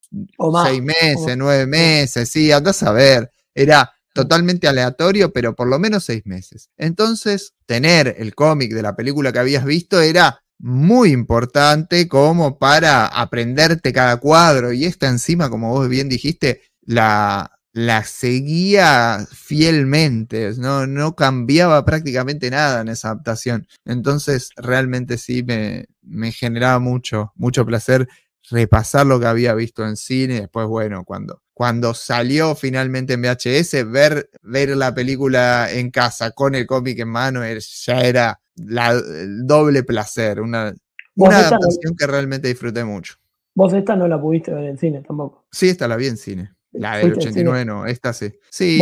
seis 0.66 0.82
meses, 0.82 1.38
nueve 1.38 1.68
meses, 1.68 2.30
sí, 2.30 2.51
andás 2.51 2.84
a 2.84 2.92
ver. 2.92 3.32
Era 3.54 3.92
totalmente 4.13 4.68
aleatorio, 4.68 5.32
pero 5.32 5.56
por 5.56 5.68
lo 5.68 5.80
menos 5.80 6.04
seis 6.06 6.24
meses. 6.25 6.70
Entonces, 6.78 7.54
tener 7.66 8.16
el 8.18 8.36
cómic 8.36 8.74
de 8.74 8.82
la 8.82 8.96
película 8.96 9.32
que 9.32 9.40
habías 9.40 9.66
visto 9.66 10.01
era 10.01 10.42
muy 10.60 11.12
importante 11.12 12.08
como 12.08 12.60
para 12.60 13.08
aprenderte 13.08 13.92
cada 13.94 14.18
cuadro 14.18 14.72
y 14.72 14.86
esta 14.86 15.08
encima, 15.08 15.50
como 15.50 15.72
vos 15.72 15.90
bien 15.90 16.08
dijiste, 16.08 16.62
la, 16.82 17.51
la 17.74 18.04
seguía 18.04 19.25
fielmente, 19.32 20.54
¿no? 20.58 20.86
no 20.86 21.16
cambiaba 21.16 21.84
prácticamente 21.84 22.51
nada 22.51 22.82
en 22.82 22.90
esa 22.90 23.10
adaptación. 23.10 23.68
Entonces, 23.86 24.50
realmente 24.56 25.18
sí 25.18 25.42
me, 25.42 25.86
me 26.01 26.32
generaba 26.32 26.80
mucho, 26.80 27.32
mucho 27.36 27.66
placer 27.66 28.08
repasar 28.51 29.05
lo 29.05 29.20
que 29.20 29.25
había 29.25 29.55
visto 29.55 29.86
en 29.86 29.96
cine. 29.96 30.41
Después, 30.41 30.67
bueno, 30.67 31.03
cuando, 31.03 31.41
cuando 31.53 31.93
salió 31.93 32.55
finalmente 32.55 33.13
en 33.13 33.22
VHS, 33.22 33.89
ver, 33.89 34.29
ver 34.43 34.75
la 34.77 34.93
película 34.93 35.72
en 35.72 35.89
casa 35.89 36.31
con 36.31 36.53
el 36.53 36.67
cómic 36.67 37.00
en 37.00 37.10
mano 37.10 37.41
ya 37.46 38.01
era 38.01 38.41
el 38.55 39.48
doble 39.48 39.84
placer, 39.84 40.41
una, 40.41 40.74
una 41.15 41.39
adaptación 41.39 41.96
que 41.98 42.08
realmente 42.08 42.48
disfruté 42.48 42.84
mucho. 42.84 43.15
Vos 43.53 43.74
esta 43.74 43.96
no 43.96 44.08
la 44.08 44.22
pudiste 44.22 44.53
ver 44.53 44.65
en 44.65 44.77
cine 44.77 45.01
tampoco. 45.05 45.46
Sí, 45.51 45.70
esta 45.70 45.88
la 45.88 45.96
vi 45.96 46.08
en 46.08 46.17
cine. 46.17 46.53
La 46.72 46.98
del 46.98 47.13
89 47.13 47.65
no, 47.65 47.86
esta 47.86 48.13
sí. 48.13 48.31
Sí, 48.50 48.81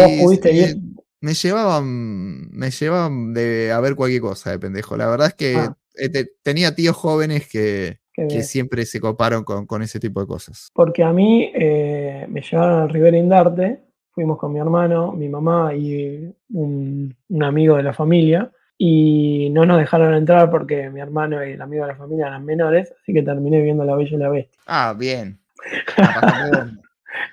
me 1.21 1.33
llevaban, 1.33 2.49
me 2.51 2.71
llevaban 2.71 3.33
de 3.33 3.71
a 3.71 3.79
ver 3.79 3.95
cualquier 3.95 4.21
cosa 4.21 4.51
de 4.51 4.59
pendejo. 4.59 4.95
La 4.95 5.07
verdad 5.07 5.27
es 5.27 5.33
que 5.33 5.55
ah. 5.55 5.77
eh, 5.95 6.27
tenía 6.43 6.75
tíos 6.75 6.95
jóvenes 6.95 7.47
que, 7.47 7.99
que 8.27 8.43
siempre 8.43 8.85
se 8.85 8.99
coparon 8.99 9.43
con, 9.43 9.81
ese 9.81 9.99
tipo 9.99 10.19
de 10.19 10.27
cosas. 10.27 10.69
Porque 10.73 11.03
a 11.03 11.13
mí 11.13 11.51
eh, 11.53 12.25
me 12.29 12.41
llevaron 12.41 12.81
al 12.81 12.89
Rivera 12.89 13.17
Indarte, 13.17 13.83
fuimos 14.11 14.37
con 14.37 14.51
mi 14.51 14.59
hermano, 14.59 15.11
mi 15.13 15.29
mamá 15.29 15.73
y 15.73 16.33
un, 16.53 17.15
amigo 17.41 17.77
de 17.77 17.83
la 17.83 17.93
familia, 17.93 18.51
y 18.77 19.49
no 19.51 19.65
nos 19.65 19.79
dejaron 19.79 20.13
entrar 20.13 20.49
porque 20.49 20.89
mi 20.89 20.99
hermano 20.99 21.45
y 21.45 21.51
el 21.51 21.61
amigo 21.61 21.85
de 21.85 21.93
la 21.93 21.97
familia 21.97 22.27
eran 22.27 22.45
menores, 22.45 22.93
así 23.01 23.13
que 23.13 23.23
terminé 23.23 23.61
viendo 23.61 23.83
La 23.83 23.95
Bella 23.95 24.15
y 24.15 24.17
la 24.17 24.29
Bestia. 24.29 24.61
Ah, 24.67 24.95
bien. 24.97 25.39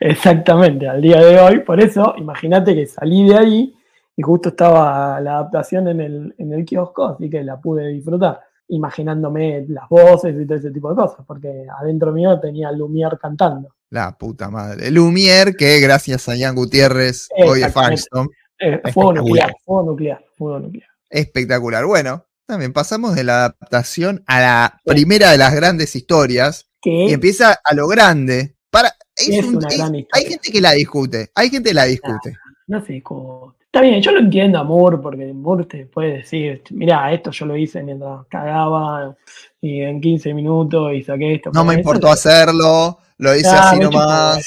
Exactamente, 0.00 0.88
al 0.88 1.00
día 1.00 1.20
de 1.20 1.38
hoy, 1.38 1.60
por 1.60 1.80
eso, 1.80 2.14
imagínate 2.18 2.74
que 2.74 2.86
salí 2.86 3.28
de 3.28 3.36
ahí 3.36 3.74
y 4.16 4.22
justo 4.22 4.50
estaba 4.50 5.20
la 5.20 5.38
adaptación 5.38 5.88
en 5.88 6.00
el, 6.00 6.34
en 6.38 6.52
el 6.52 6.64
kiosco, 6.64 7.06
así 7.06 7.30
que 7.30 7.42
la 7.42 7.60
pude 7.60 7.88
disfrutar 7.88 8.45
imaginándome 8.68 9.64
las 9.68 9.88
voces 9.88 10.34
y 10.40 10.46
todo 10.46 10.58
ese 10.58 10.70
tipo 10.70 10.90
de 10.90 10.96
cosas, 10.96 11.24
porque 11.26 11.66
adentro 11.80 12.12
mío 12.12 12.38
tenía 12.40 12.70
Lumière 12.72 13.18
cantando. 13.18 13.74
La 13.90 14.16
puta 14.16 14.50
madre. 14.50 14.90
Lumière, 14.90 15.54
que 15.56 15.80
gracias 15.80 16.28
a 16.28 16.36
Ian 16.36 16.56
Gutiérrez, 16.56 17.28
hoy 17.36 17.62
es 17.62 17.72
Firestone. 17.72 18.28
Eh, 18.58 18.80
fuego 18.92 19.12
nuclear, 19.12 19.54
fuego 19.64 19.90
nuclear, 19.90 20.24
fuego 20.36 20.60
nuclear. 20.60 20.88
Espectacular. 21.10 21.84
Bueno, 21.84 22.24
también 22.46 22.72
pasamos 22.72 23.14
de 23.14 23.24
la 23.24 23.44
adaptación 23.44 24.24
a 24.26 24.40
la 24.40 24.80
primera 24.84 25.30
de 25.30 25.38
las 25.38 25.54
grandes 25.54 25.94
historias 25.94 26.68
y 26.82 27.12
empieza 27.12 27.58
a 27.62 27.74
lo 27.74 27.86
grande. 27.86 28.56
Para, 28.70 28.92
hay 29.16 29.32
gente 29.32 30.50
que 30.52 30.60
la 30.60 30.72
discute, 30.72 31.30
hay 31.34 31.50
gente 31.50 31.70
que 31.70 31.74
la 31.74 31.84
discute. 31.84 32.36
No, 32.66 32.78
no 32.78 32.84
se 32.84 32.94
discute. 32.94 33.55
Está 33.66 33.80
bien, 33.82 34.00
yo 34.00 34.10
lo 34.12 34.20
entiendo 34.20 34.58
a 34.58 35.00
porque 35.02 35.32
Moore 35.34 35.64
te 35.64 35.84
puede 35.86 36.18
decir, 36.18 36.62
mira, 36.70 37.12
esto 37.12 37.30
yo 37.30 37.44
lo 37.44 37.56
hice 37.56 37.82
mientras 37.82 38.26
cagaba 38.28 39.14
y 39.60 39.82
en 39.82 40.00
15 40.00 40.32
minutos 40.32 40.94
y 40.94 41.02
saqué 41.02 41.34
esto. 41.34 41.50
No 41.52 41.64
me 41.64 41.74
importó 41.74 42.08
hacerlo, 42.08 42.98
lo 43.18 43.36
hice 43.36 43.48
así 43.48 43.78
nomás. 43.78 44.46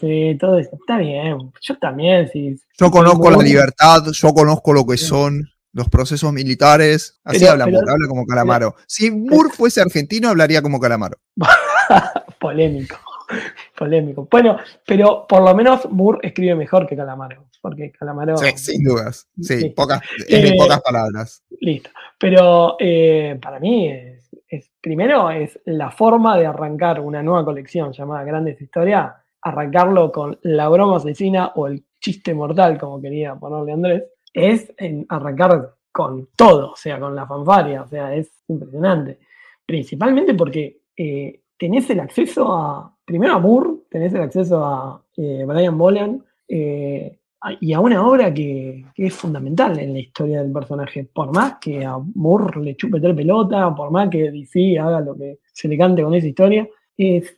sí, 0.00 0.36
todo 0.38 0.58
eso. 0.58 0.70
Está 0.78 0.98
bien, 0.98 1.50
yo 1.60 1.78
también, 1.78 2.28
sí. 2.32 2.56
Yo 2.78 2.90
conozco 2.90 3.30
la 3.30 3.38
libertad, 3.38 4.04
yo 4.12 4.32
conozco 4.32 4.72
lo 4.72 4.86
que 4.86 4.96
son 4.96 5.48
los 5.72 5.88
procesos 5.88 6.32
militares. 6.32 7.18
Así 7.24 7.46
habla 7.46 7.66
Moore, 7.66 7.90
habla 7.90 8.06
como 8.06 8.26
Calamaro. 8.26 8.76
si 8.86 9.10
Moore 9.10 9.50
fuese 9.50 9.80
argentino, 9.80 10.28
hablaría 10.28 10.62
como 10.62 10.78
Calamaro. 10.78 11.18
Polémico. 12.38 12.96
Polémico. 13.76 14.28
Bueno, 14.30 14.58
pero 14.86 15.26
por 15.28 15.42
lo 15.42 15.54
menos 15.54 15.90
Moore 15.90 16.20
escribe 16.22 16.54
mejor 16.54 16.86
que 16.86 16.96
Calamaro 16.96 17.47
porque 17.60 17.92
Calamaro. 17.92 18.36
Sí, 18.36 18.56
sin 18.56 18.84
dudas. 18.84 19.28
Sí, 19.40 19.70
Pocas, 19.70 20.00
en 20.28 20.46
eh, 20.46 20.56
pocas 20.56 20.80
palabras. 20.80 21.44
Listo. 21.60 21.90
Pero 22.18 22.76
eh, 22.78 23.38
para 23.40 23.60
mí, 23.60 23.88
es, 23.88 24.70
primero 24.80 25.30
es 25.30 25.58
la 25.66 25.90
forma 25.90 26.36
de 26.38 26.46
arrancar 26.46 27.00
una 27.00 27.22
nueva 27.22 27.44
colección 27.44 27.92
llamada 27.92 28.24
Grandes 28.24 28.60
Historias, 28.60 29.12
arrancarlo 29.42 30.10
con 30.10 30.38
la 30.42 30.68
broma 30.68 30.96
asesina 30.96 31.52
o 31.54 31.66
el 31.66 31.84
chiste 32.00 32.34
mortal, 32.34 32.78
como 32.78 33.00
quería 33.00 33.34
ponerle 33.34 33.72
Andrés, 33.72 34.04
es 34.32 34.72
en 34.76 35.06
arrancar 35.08 35.74
con 35.92 36.28
todo, 36.36 36.72
o 36.72 36.76
sea, 36.76 36.98
con 36.98 37.14
la 37.14 37.26
fanfaria, 37.26 37.82
o 37.82 37.88
sea, 37.88 38.14
es 38.14 38.30
impresionante. 38.48 39.18
Principalmente 39.64 40.34
porque 40.34 40.80
eh, 40.96 41.42
tenés 41.56 41.88
el 41.90 42.00
acceso 42.00 42.52
a, 42.52 42.96
primero 43.04 43.34
a 43.34 43.38
Moore, 43.38 43.70
tenés 43.90 44.14
el 44.14 44.22
acceso 44.22 44.64
a 44.64 45.02
Brian 45.16 45.76
Bolan, 45.76 46.24
y 47.60 47.72
a 47.72 47.80
una 47.80 48.06
obra 48.06 48.32
que, 48.32 48.84
es 48.96 49.14
fundamental 49.14 49.78
en 49.78 49.92
la 49.92 50.00
historia 50.00 50.42
del 50.42 50.52
personaje. 50.52 51.04
Por 51.04 51.32
más 51.32 51.56
que 51.60 51.84
a 51.84 51.98
Moore 52.14 52.60
le 52.60 52.76
chupe 52.76 53.00
tres 53.00 53.14
pelota, 53.14 53.74
por 53.74 53.90
más 53.90 54.08
que 54.08 54.30
DC 54.30 54.78
haga 54.78 55.00
lo 55.00 55.16
que 55.16 55.38
se 55.52 55.68
le 55.68 55.78
cante 55.78 56.02
con 56.02 56.14
esa 56.14 56.26
historia, 56.26 56.68
es, 56.96 57.36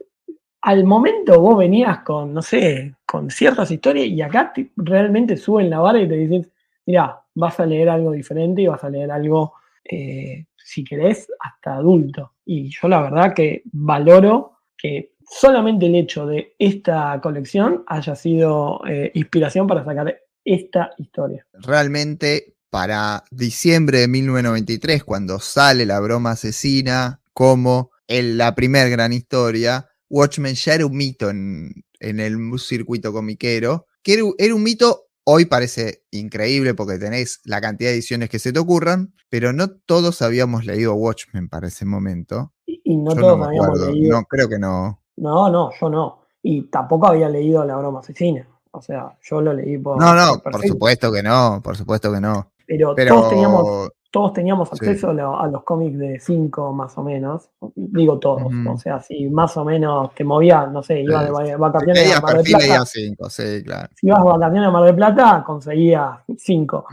al 0.63 0.85
momento 0.85 1.41
vos 1.41 1.59
venías 1.59 2.01
con, 2.01 2.33
no 2.33 2.43
sé, 2.43 2.95
con 3.07 3.31
ciertas 3.31 3.71
historias 3.71 4.07
y 4.07 4.21
acá 4.23 4.53
realmente 4.77 5.37
suben 5.37 5.71
la 5.71 5.81
vara 5.81 6.01
y 6.01 6.09
te 6.09 6.17
dicen, 6.17 6.51
mira, 6.87 7.23
vas 7.35 7.61
a 7.61 7.67
leer 7.67 7.89
algo 7.89 8.13
diferente 8.13 8.63
y 8.63 8.67
vas 8.67 8.83
a 8.85 8.91
leer 8.91 9.11
algo, 9.11 9.55
eh, 9.85 10.47
si 10.57 10.85
querés, 10.85 11.31
hasta 11.39 11.77
adulto. 11.77 12.33
Y 12.45 12.71
yo 12.71 12.89
la 12.89 13.03
verdad 13.03 13.35
que 13.35 13.63
valoro 13.73 14.53
que 14.77 15.13
solamente 15.31 15.87
el 15.87 15.95
hecho 15.95 16.27
de 16.27 16.55
esta 16.59 17.19
colección 17.23 17.85
haya 17.87 18.15
sido 18.17 18.81
eh, 18.87 19.13
inspiración 19.15 19.67
para 19.67 19.85
sacar 19.85 20.21
esta 20.45 20.91
historia. 20.99 21.47
Realmente 21.53 22.57
para 22.69 23.25
diciembre 23.31 24.01
de 24.01 24.09
1993, 24.09 25.05
cuando 25.05 25.39
sale 25.39 25.87
la 25.87 26.01
broma 26.01 26.33
asesina 26.33 27.21
como 27.33 27.91
el, 28.07 28.37
la 28.39 28.55
primera 28.55 28.89
gran 28.89 29.13
historia, 29.13 29.89
Watchmen 30.09 30.55
ya 30.55 30.75
era 30.75 30.87
un 30.87 30.97
mito 30.97 31.31
en, 31.31 31.73
en 32.01 32.21
el 32.21 32.37
circuito 32.59 33.13
comiquero, 33.13 33.87
que 34.03 34.15
era, 34.15 34.23
era 34.39 34.55
un 34.55 34.63
mito 34.63 35.11
Hoy 35.25 35.45
parece 35.45 36.03
increíble 36.11 36.75
porque 36.75 36.99
tenés 36.99 37.41
la 37.45 37.61
cantidad 37.61 37.91
de 37.91 37.95
ediciones 37.95 38.31
que 38.31 38.39
se 38.39 38.53
te 38.53 38.59
ocurran, 38.59 39.15
pero 39.29 39.53
no 39.53 39.71
todos 39.71 40.23
habíamos 40.23 40.65
leído 40.65 40.95
Watchmen 40.95 41.49
para 41.49 41.69
ese 41.69 41.85
momento. 41.85 42.53
Y, 42.67 42.97
no 42.97 43.15
todos 43.15 43.39
no 43.39 43.45
habíamos 43.45 43.79
leído. 43.81 44.13
No, 44.13 44.25
creo 44.25 44.49
que 44.49 44.59
no. 44.59 45.00
No, 45.21 45.51
no, 45.51 45.71
yo 45.79 45.89
no. 45.89 46.21
Y 46.43 46.63
tampoco 46.63 47.09
había 47.09 47.29
leído 47.29 47.65
La 47.65 47.77
broma 47.77 48.01
asesina. 48.01 48.47
O 48.73 48.81
sea, 48.81 49.17
yo 49.23 49.41
lo 49.41 49.53
leí 49.53 49.79
por. 49.79 49.99
No, 49.99 50.15
no, 50.15 50.39
por, 50.39 50.65
supuesto 50.67 51.13
que 51.13 51.23
no, 51.23 51.61
por 51.63 51.77
supuesto 51.77 52.13
que 52.13 52.21
no. 52.21 52.53
Pero, 52.67 52.95
todos 52.95 53.31
teníamos, 53.31 53.91
todos 54.13 54.33
teníamos 54.33 54.73
acceso 54.73 55.11
a, 55.11 55.47
los 55.49 55.65
cómics 55.65 55.99
de 55.99 56.21
5 56.21 56.73
más 56.73 56.97
o 56.97 57.03
menos. 57.03 57.51
Digo 57.75 58.21
todos. 58.21 58.45
O 58.69 58.79
sea, 58.79 59.01
si 59.01 59.29
más 59.29 59.57
o 59.57 59.65
menos 59.65 60.15
te 60.15 60.23
movías, 60.23 60.71
no 60.71 60.85
sé, 60.85 61.01
ibas 61.01 61.27
de 61.27 61.57
vacaciones 61.57 62.17
a 62.17 62.21
Mar 62.21 62.43
del 62.43 62.45
Plata. 62.45 62.87
Cinco, 62.87 63.29
sí, 63.29 63.63
claro. 63.65 63.89
Si 63.97 64.07
ibas 64.07 64.23
de 64.23 64.31
vacaciones 64.31 64.69
a 64.69 64.71
Mar 64.71 64.85
del 64.85 64.95
Plata, 64.95 65.43
conseguías 65.45 66.19
5. 66.37 66.87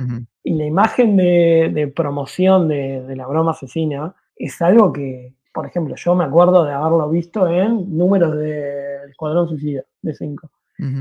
Y 0.43 0.53
la 0.55 0.65
imagen 0.65 1.15
de, 1.15 1.93
promoción 1.95 2.67
de, 2.67 3.03
de, 3.03 3.15
la 3.15 3.27
broma 3.27 3.51
asesina 3.51 4.15
es 4.35 4.59
algo 4.63 4.91
que, 4.91 5.36
por 5.57 5.65
ejemplo, 5.65 5.95
yo 5.95 6.13
me 6.13 6.23
acuerdo 6.23 6.65
de 6.65 6.71
haberlo 6.71 7.09
visto 7.09 7.47
en 7.47 7.97
números 7.97 8.37
del 8.37 9.09
Escuadrón 9.09 9.49
Suicida 9.49 9.81
de 10.03 10.13
5. 10.13 10.51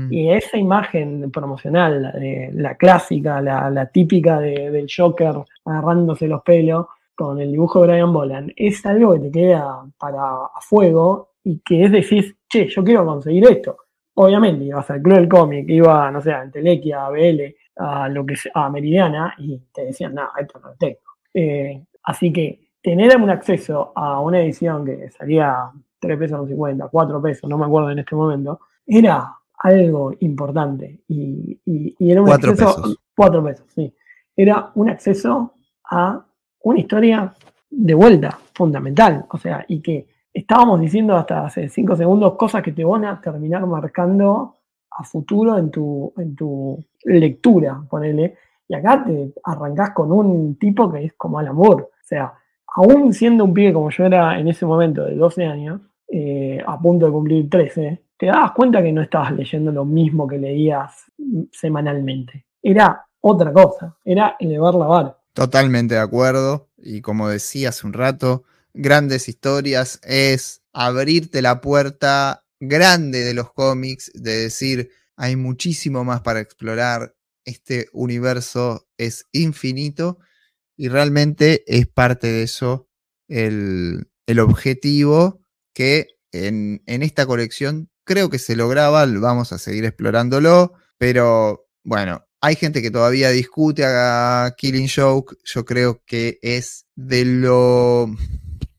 Y 0.09 0.29
esa 0.31 0.57
imagen 0.57 1.29
promocional, 1.29 2.11
la 2.55 2.73
clásica, 2.73 3.39
la, 3.39 3.85
típica 3.93 4.39
del 4.39 4.87
Joker 4.89 5.35
agarrándose 5.63 6.27
los 6.27 6.41
pelos 6.41 6.87
con 7.13 7.39
el 7.39 7.51
dibujo 7.51 7.81
de 7.81 7.87
Brian 7.89 8.11
Boland, 8.11 8.51
es 8.55 8.83
algo 8.87 9.13
que 9.13 9.19
te 9.19 9.31
queda 9.31 9.85
para 9.95 10.21
a 10.21 10.59
fuego 10.59 11.33
y 11.43 11.59
que 11.59 11.83
es 11.83 11.91
decir, 11.91 12.37
che, 12.49 12.67
yo 12.67 12.83
quiero 12.83 13.05
conseguir 13.05 13.43
esto. 13.43 13.77
Obviamente 14.15 14.65
ibas 14.65 14.89
al 14.89 15.03
Club 15.03 15.17
del 15.17 15.29
Cómic, 15.29 15.69
iba, 15.69 16.09
no 16.09 16.19
sé, 16.19 16.33
a 16.33 16.49
Telequia, 16.49 17.05
a 17.05 17.11
BL, 17.11 17.41
a, 17.75 18.09
lo 18.09 18.25
que 18.25 18.33
a 18.55 18.71
Meridiana 18.71 19.35
y 19.37 19.59
te 19.71 19.85
decían, 19.85 20.15
no, 20.15 20.29
esto 20.35 20.59
no 20.59 20.69
lo 20.69 20.75
tengo. 20.77 20.97
Eh, 21.31 21.79
así 22.01 22.33
que 22.33 22.66
tener 22.87 23.17
un 23.17 23.29
acceso 23.29 23.91
a 23.93 24.21
una 24.21 24.39
edición 24.39 24.85
que 24.85 25.09
salía 25.09 25.69
3 25.99 26.17
pesos 26.17 26.47
50, 26.47 26.87
4 26.87 27.21
pesos, 27.21 27.49
no 27.49 27.57
me 27.57 27.65
acuerdo 27.65 27.91
en 27.91 27.99
este 27.99 28.15
momento, 28.15 28.61
era 28.85 29.29
algo 29.57 30.13
importante. 30.21 31.01
Y, 31.09 31.59
era 31.99 32.21
un 32.21 32.27
cuatro 32.27 32.51
acceso. 32.51 32.75
Pesos. 32.75 32.97
Cuatro 33.13 33.43
pesos, 33.43 33.65
sí. 33.75 33.93
Era 34.33 34.71
un 34.75 34.89
acceso 34.89 35.55
a 35.91 36.25
una 36.61 36.79
historia 36.79 37.33
de 37.69 37.93
vuelta, 37.93 38.39
fundamental. 38.53 39.25
O 39.31 39.37
sea, 39.37 39.65
y 39.67 39.81
que 39.81 40.07
estábamos 40.33 40.79
diciendo 40.79 41.17
hasta 41.17 41.45
hace 41.45 41.67
cinco 41.67 41.93
segundos 41.93 42.35
cosas 42.35 42.63
que 42.63 42.71
te 42.71 42.85
van 42.85 43.03
a 43.03 43.19
terminar 43.19 43.65
marcando 43.67 44.55
a 44.91 45.03
futuro 45.03 45.57
en 45.57 45.71
tu, 45.71 46.13
en 46.15 46.37
tu 46.37 46.81
lectura, 47.03 47.83
ponele. 47.89 48.37
Y 48.65 48.75
acá 48.75 49.03
te 49.05 49.33
arrancás 49.43 49.89
con 49.89 50.09
un 50.09 50.55
tipo 50.57 50.89
que 50.89 51.03
es 51.03 51.13
como 51.15 51.37
al 51.37 51.47
amor. 51.47 51.81
O 51.81 52.07
sea, 52.07 52.33
aún 52.75 53.13
siendo 53.13 53.43
un 53.43 53.53
pibe 53.53 53.73
como 53.73 53.89
yo 53.89 54.05
era 54.05 54.39
en 54.39 54.47
ese 54.47 54.65
momento 54.65 55.03
de 55.03 55.15
12 55.15 55.45
años, 55.45 55.81
eh, 56.09 56.61
a 56.65 56.79
punto 56.79 57.07
de 57.07 57.11
cumplir 57.11 57.49
13, 57.49 58.01
te 58.17 58.25
dabas 58.25 58.51
cuenta 58.51 58.81
que 58.81 58.91
no 58.91 59.01
estabas 59.01 59.31
leyendo 59.31 59.71
lo 59.71 59.85
mismo 59.85 60.27
que 60.27 60.37
leías 60.37 61.05
semanalmente. 61.51 62.45
Era 62.61 63.05
otra 63.21 63.51
cosa, 63.51 63.97
era 64.03 64.35
elevar 64.39 64.75
la 64.75 64.85
vara. 64.85 65.17
Totalmente 65.33 65.95
de 65.95 66.01
acuerdo. 66.01 66.69
Y 66.77 67.01
como 67.01 67.29
decía 67.29 67.69
hace 67.69 67.85
un 67.85 67.93
rato, 67.93 68.43
grandes 68.73 69.27
historias 69.29 69.99
es 70.03 70.61
abrirte 70.73 71.41
la 71.41 71.61
puerta 71.61 72.43
grande 72.59 73.23
de 73.23 73.33
los 73.33 73.51
cómics, 73.51 74.11
de 74.15 74.43
decir, 74.43 74.89
hay 75.15 75.35
muchísimo 75.35 76.03
más 76.03 76.21
para 76.21 76.39
explorar, 76.39 77.13
este 77.45 77.87
universo 77.93 78.87
es 78.97 79.25
infinito 79.31 80.19
y 80.77 80.89
realmente 80.89 81.63
es 81.67 81.87
parte 81.87 82.27
de 82.27 82.43
eso 82.43 82.87
el, 83.27 84.09
el 84.25 84.39
objetivo 84.39 85.41
que 85.73 86.07
en, 86.31 86.81
en, 86.85 87.03
esta 87.03 87.25
colección 87.25 87.89
creo 88.05 88.29
que 88.29 88.39
se 88.39 88.55
lograba, 88.55 89.05
vamos 89.05 89.51
a 89.51 89.57
seguir 89.57 89.85
explorándolo, 89.85 90.73
pero 90.97 91.67
bueno, 91.83 92.25
hay 92.41 92.55
gente 92.55 92.81
que 92.81 92.91
todavía 92.91 93.29
discute 93.31 93.83
a 93.85 94.53
Killing 94.57 94.89
Joke, 94.93 95.35
yo 95.43 95.65
creo 95.65 96.03
que 96.05 96.39
es 96.41 96.85
de 96.95 97.25
lo, 97.25 98.07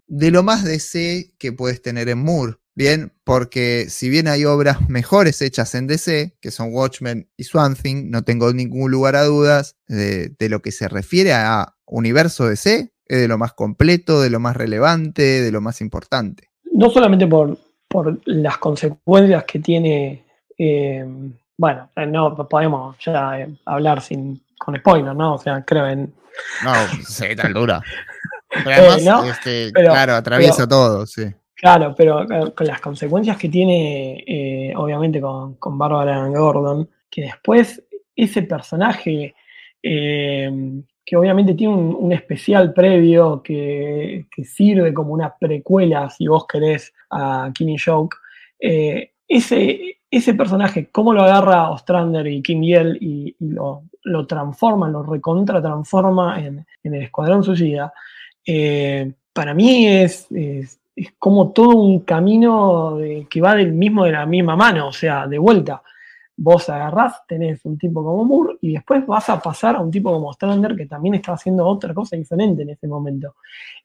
de 0.07 0.31
lo 0.31 0.43
más 0.43 0.65
DC 0.65 1.35
que 1.39 1.53
puedes 1.53 1.83
tener 1.83 2.09
en 2.09 2.19
Moore. 2.19 2.57
Bien, 2.75 3.13
porque 3.25 3.87
si 3.91 4.09
bien 4.09 4.29
hay 4.29 4.45
obras 4.45 4.89
mejores 4.89 5.43
hechas 5.43 5.75
en 5.75 5.89
DC, 5.89 6.37
que 6.41 6.53
son 6.53 6.73
Watchmen 6.73 7.29
y 7.37 7.43
Swamp 7.43 7.77
Thing, 7.77 8.09
no 8.09 8.23
tengo 8.23 8.53
ningún 8.53 8.93
lugar 8.93 9.17
a 9.17 9.25
dudas 9.25 9.75
de, 9.89 10.29
de 10.39 10.49
lo 10.49 10.63
que 10.63 10.71
se 10.71 10.87
refiere 10.87 11.33
a 11.33 11.78
universo 11.89 12.47
DC, 12.47 12.91
es 13.07 13.21
de 13.21 13.29
lo 13.29 13.39
más 13.39 13.53
completo, 13.53 14.21
de 14.21 14.31
lo 14.31 14.41
más 14.41 14.57
relevante, 14.57 15.23
de 15.23 15.51
lo 15.51 15.61
más 15.61 15.81
importante. 15.81 16.51
No 16.73 16.91
solamente 16.91 17.27
por, 17.27 17.59
por 17.89 18.21
las 18.27 18.59
consecuencias 18.59 19.45
que 19.45 19.59
tiene, 19.59 20.25
eh, 20.57 21.05
bueno, 21.57 21.91
eh, 21.97 22.07
no 22.07 22.37
podemos 22.49 22.97
ya 23.05 23.41
eh, 23.41 23.49
hablar 23.65 24.03
sin 24.03 24.43
con 24.59 24.77
spoiler, 24.77 25.15
¿no? 25.15 25.35
O 25.35 25.39
sea, 25.39 25.65
creo 25.65 25.87
en... 25.89 26.13
No, 26.63 26.73
sí, 27.07 27.35
tan 27.35 27.53
dura. 27.55 27.83
Pero 28.65 28.91
además, 28.93 29.27
este, 29.29 29.73
claro, 29.73 30.15
atraviesa 30.15 30.69
todo, 30.69 31.07
sí. 31.07 31.25
Claro, 31.55 31.95
pero 31.97 32.25
con 32.55 32.67
las 32.67 32.81
consecuencias 32.81 33.37
que 33.37 33.49
tiene, 33.49 34.73
obviamente, 34.77 35.21
con, 35.21 35.55
con 35.55 35.77
Barbara 35.77 36.29
Gordon, 36.29 36.89
que 37.11 37.23
después 37.23 37.83
ese 38.15 38.43
personaje 38.43 39.35
que 41.09 41.17
obviamente 41.17 41.55
tiene 41.55 41.75
un, 41.75 42.13
especial 42.13 42.75
previo 42.75 43.43
que, 43.43 44.27
sirve 44.45 44.93
como 44.93 45.15
una 45.15 45.35
precuela, 45.35 46.11
si 46.11 46.27
vos 46.27 46.47
querés, 46.47 46.93
a 47.11 47.51
Kimmy 47.55 47.77
Joke. 47.79 48.19
Eh, 48.61 49.13
ese, 49.27 50.01
ese 50.11 50.35
personaje, 50.35 50.91
cómo 50.93 51.15
lo 51.15 51.23
agarra 51.23 51.71
Ostrander 51.71 52.27
y 52.27 52.43
Kim 52.43 52.63
Yell 52.63 52.99
y, 53.01 53.35
lo, 53.41 53.87
transforma, 54.27 54.91
lo 54.91 55.03
recontra 55.03 55.63
transforma 55.63 56.39
en, 56.45 56.67
el 56.83 56.95
Escuadrón 57.03 57.43
Suicida, 57.43 57.91
eh, 58.45 59.11
para 59.33 59.55
mí 59.55 59.87
es, 59.87 60.27
es, 60.31 60.79
como 61.19 61.53
todo 61.53 61.77
un 61.77 62.01
camino 62.01 62.99
que 63.31 63.41
va 63.41 63.55
del 63.55 63.73
mismo 63.73 64.05
de 64.05 64.13
la 64.13 64.27
misma 64.27 64.57
mano, 64.57 64.89
o 64.89 64.93
sea, 64.93 65.27
de 65.27 65.39
vuelta 65.39 65.83
vos 66.41 66.69
agarrás, 66.69 67.27
tenés 67.27 67.65
un 67.65 67.77
tipo 67.77 68.03
como 68.03 68.25
Moore 68.25 68.59
y 68.61 68.75
después 68.75 69.05
vas 69.07 69.29
a 69.29 69.41
pasar 69.41 69.75
a 69.75 69.81
un 69.81 69.91
tipo 69.91 70.13
como 70.13 70.33
Strander 70.33 70.77
que 70.77 70.87
también 70.87 71.17
está 71.17 71.33
haciendo 71.33 71.67
otra 71.67 71.93
cosa 71.93 72.17
diferente 72.17 72.63
en 72.63 72.71
ese 72.71 72.87
momento. 72.87 73.35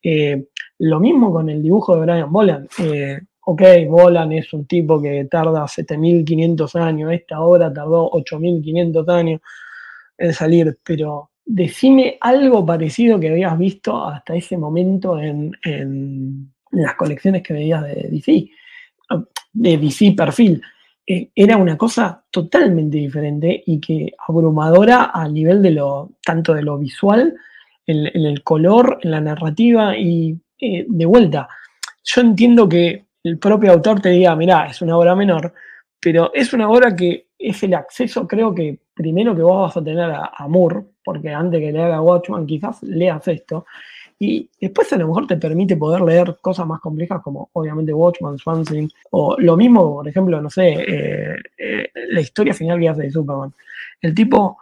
Eh, 0.02 0.50
lo 0.80 1.00
mismo 1.00 1.32
con 1.34 1.50
el 1.50 1.64
dibujo 1.64 1.96
de 1.96 2.02
Brian 2.02 2.32
Boland. 2.32 2.70
Eh, 2.78 3.20
ok, 3.42 3.62
Boland 3.90 4.34
es 4.34 4.54
un 4.54 4.68
tipo 4.68 5.02
que 5.02 5.26
tarda 5.26 5.68
7500 5.68 6.76
años, 6.76 7.12
esta 7.12 7.42
obra 7.42 7.74
tardó 7.74 8.08
8500 8.12 9.10
años 9.10 9.42
en 10.16 10.34
salir, 10.34 10.78
pero 10.84 11.32
decime 11.44 12.18
algo 12.22 12.64
parecido 12.64 13.20
que 13.20 13.32
habías 13.32 13.58
visto 13.58 14.06
hasta 14.06 14.36
ese 14.36 14.58
momento 14.58 15.20
en, 15.20 15.58
en 15.64 16.54
las 16.70 16.94
colecciones 16.94 17.42
que 17.42 17.54
veías 17.54 17.84
de 17.84 18.10
DC, 18.12 18.50
de 19.54 19.78
DC 19.78 20.12
perfil. 20.16 20.62
Eh, 21.06 21.32
era 21.36 21.58
una 21.58 21.78
cosa 21.78 22.24
totalmente 22.32 22.98
diferente 22.98 23.62
y 23.66 23.80
que 23.80 24.14
abrumadora 24.28 25.12
a 25.14 25.28
nivel 25.28 25.62
de 25.62 25.72
lo, 25.72 26.12
tanto 26.24 26.54
de 26.54 26.64
lo 26.64 26.78
visual, 26.78 27.36
en, 27.86 28.26
el 28.26 28.44
color, 28.44 29.00
en 29.02 29.12
la 29.12 29.20
narrativa 29.20 29.98
y 29.98 30.38
eh, 30.60 30.86
de 30.88 31.06
vuelta. 31.06 31.50
Yo 32.04 32.22
entiendo 32.22 32.70
que 32.70 33.06
el 33.24 33.38
propio 33.38 33.74
autor 33.74 34.00
te 34.00 34.10
diga, 34.10 34.36
mirá, 34.36 34.68
es 34.68 34.82
una 34.82 34.98
obra 34.98 35.16
menor, 35.16 35.54
pero 36.00 36.32
es 36.34 36.54
una 36.54 36.70
obra 36.70 36.96
que 36.96 37.28
es 37.38 37.62
el 37.64 37.74
acceso, 37.74 38.26
creo 38.26 38.56
que 38.56 38.80
primero 38.94 39.36
que 39.36 39.42
vos 39.42 39.68
vas 39.68 39.78
a 39.78 39.84
tener 39.84 40.10
a, 40.10 40.32
a 40.34 40.48
Moore, 40.48 40.84
porque 41.04 41.30
antes 41.30 41.60
que 41.60 41.72
le 41.72 41.82
haga 41.82 42.02
Watchman 42.02 42.46
quizás 42.46 42.82
leas 42.84 43.28
esto, 43.28 43.66
y 44.20 44.50
después 44.60 44.92
a 44.94 44.98
lo 44.98 45.08
mejor 45.08 45.28
te 45.28 45.38
permite 45.38 45.78
poder 45.78 46.02
leer 46.02 46.38
cosas 46.42 46.66
más 46.68 46.80
complejas 46.80 47.22
como 47.22 47.50
obviamente 47.54 47.94
Watchman, 47.94 48.38
Swansea, 48.38 48.88
o 49.12 49.36
lo 49.40 49.58
mismo, 49.58 49.96
por 49.96 50.08
ejemplo, 50.08 50.42
no 50.42 50.50
sé, 50.50 50.70
eh, 50.70 51.36
eh, 51.58 51.90
la 52.10 52.22
historia 52.22 52.54
final 52.54 52.80
que 52.80 52.90
hace 52.90 53.04
de 53.04 53.12
Superman. 53.12 53.54
El 54.02 54.14
tipo 54.14 54.58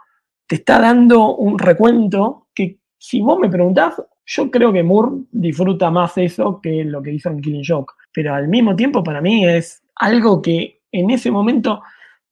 te 0.46 0.56
está 0.56 0.80
dando 0.80 1.36
un 1.36 1.58
recuento 1.58 2.48
que 2.54 2.78
si 2.98 3.20
vos 3.20 3.38
me 3.38 3.48
preguntás, 3.48 4.02
yo 4.24 4.50
creo 4.50 4.72
que 4.72 4.82
Moore 4.82 5.24
disfruta 5.30 5.90
más 5.90 6.16
eso 6.18 6.60
que 6.60 6.84
lo 6.84 7.02
que 7.02 7.12
hizo 7.12 7.28
en 7.30 7.40
Killing 7.40 7.64
Joke. 7.66 7.94
Pero 8.12 8.34
al 8.34 8.48
mismo 8.48 8.76
tiempo 8.76 9.02
para 9.02 9.20
mí 9.20 9.46
es 9.46 9.82
algo 9.96 10.40
que 10.40 10.82
en 10.90 11.10
ese 11.10 11.30
momento 11.30 11.82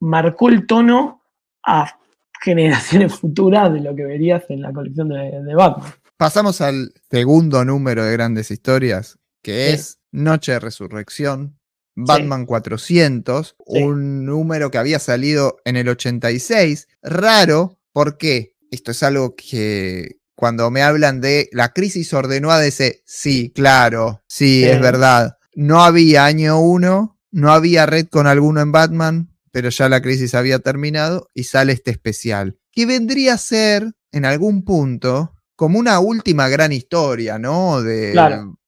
marcó 0.00 0.48
el 0.48 0.66
tono 0.66 1.22
a 1.64 1.98
generaciones 2.40 3.14
futuras 3.20 3.72
de 3.72 3.80
lo 3.80 3.94
que 3.94 4.04
verías 4.04 4.44
en 4.50 4.62
la 4.62 4.72
colección 4.72 5.08
de, 5.08 5.54
Batman. 5.54 5.90
Pasamos 6.20 6.60
al 6.60 6.92
segundo 7.10 7.64
número 7.64 8.04
de 8.04 8.12
grandes 8.12 8.50
historias, 8.50 9.18
que 9.42 9.72
es 9.72 10.00
Noche 10.12 10.52
de 10.52 10.60
Resurrección, 10.60 11.58
Batman 11.96 12.44
400, 12.44 13.56
un 13.64 14.26
número 14.26 14.70
que 14.70 14.76
había 14.76 14.98
salido 14.98 15.56
en 15.64 15.76
el 15.76 15.88
86. 15.88 16.88
Raro, 17.00 17.78
porque 17.94 18.54
esto 18.70 18.90
es 18.90 19.02
algo 19.02 19.34
que 19.34 20.18
cuando 20.34 20.70
me 20.70 20.82
hablan 20.82 21.22
de 21.22 21.48
la 21.52 21.72
crisis 21.72 22.12
ordenó 22.12 22.50
a 22.50 22.60
DC, 22.60 23.00
sí, 23.06 23.50
claro, 23.54 24.22
sí, 24.26 24.62
es 24.64 24.78
verdad. 24.78 25.38
No 25.54 25.82
había 25.82 26.26
año 26.26 26.60
1, 26.60 27.18
no 27.30 27.50
había 27.50 27.86
red 27.86 28.08
con 28.08 28.26
alguno 28.26 28.60
en 28.60 28.72
Batman, 28.72 29.34
pero 29.52 29.70
ya 29.70 29.88
la 29.88 30.02
crisis 30.02 30.34
había 30.34 30.58
terminado 30.58 31.30
y 31.32 31.44
sale 31.44 31.72
este 31.72 31.92
especial, 31.92 32.58
que 32.72 32.84
vendría 32.84 33.32
a 33.32 33.38
ser, 33.38 33.94
en 34.12 34.26
algún 34.26 34.66
punto, 34.66 35.32
como 35.60 35.78
una 35.78 36.00
última 36.00 36.48
gran 36.48 36.72
historia, 36.72 37.38
¿no? 37.38 37.82
De, 37.82 38.14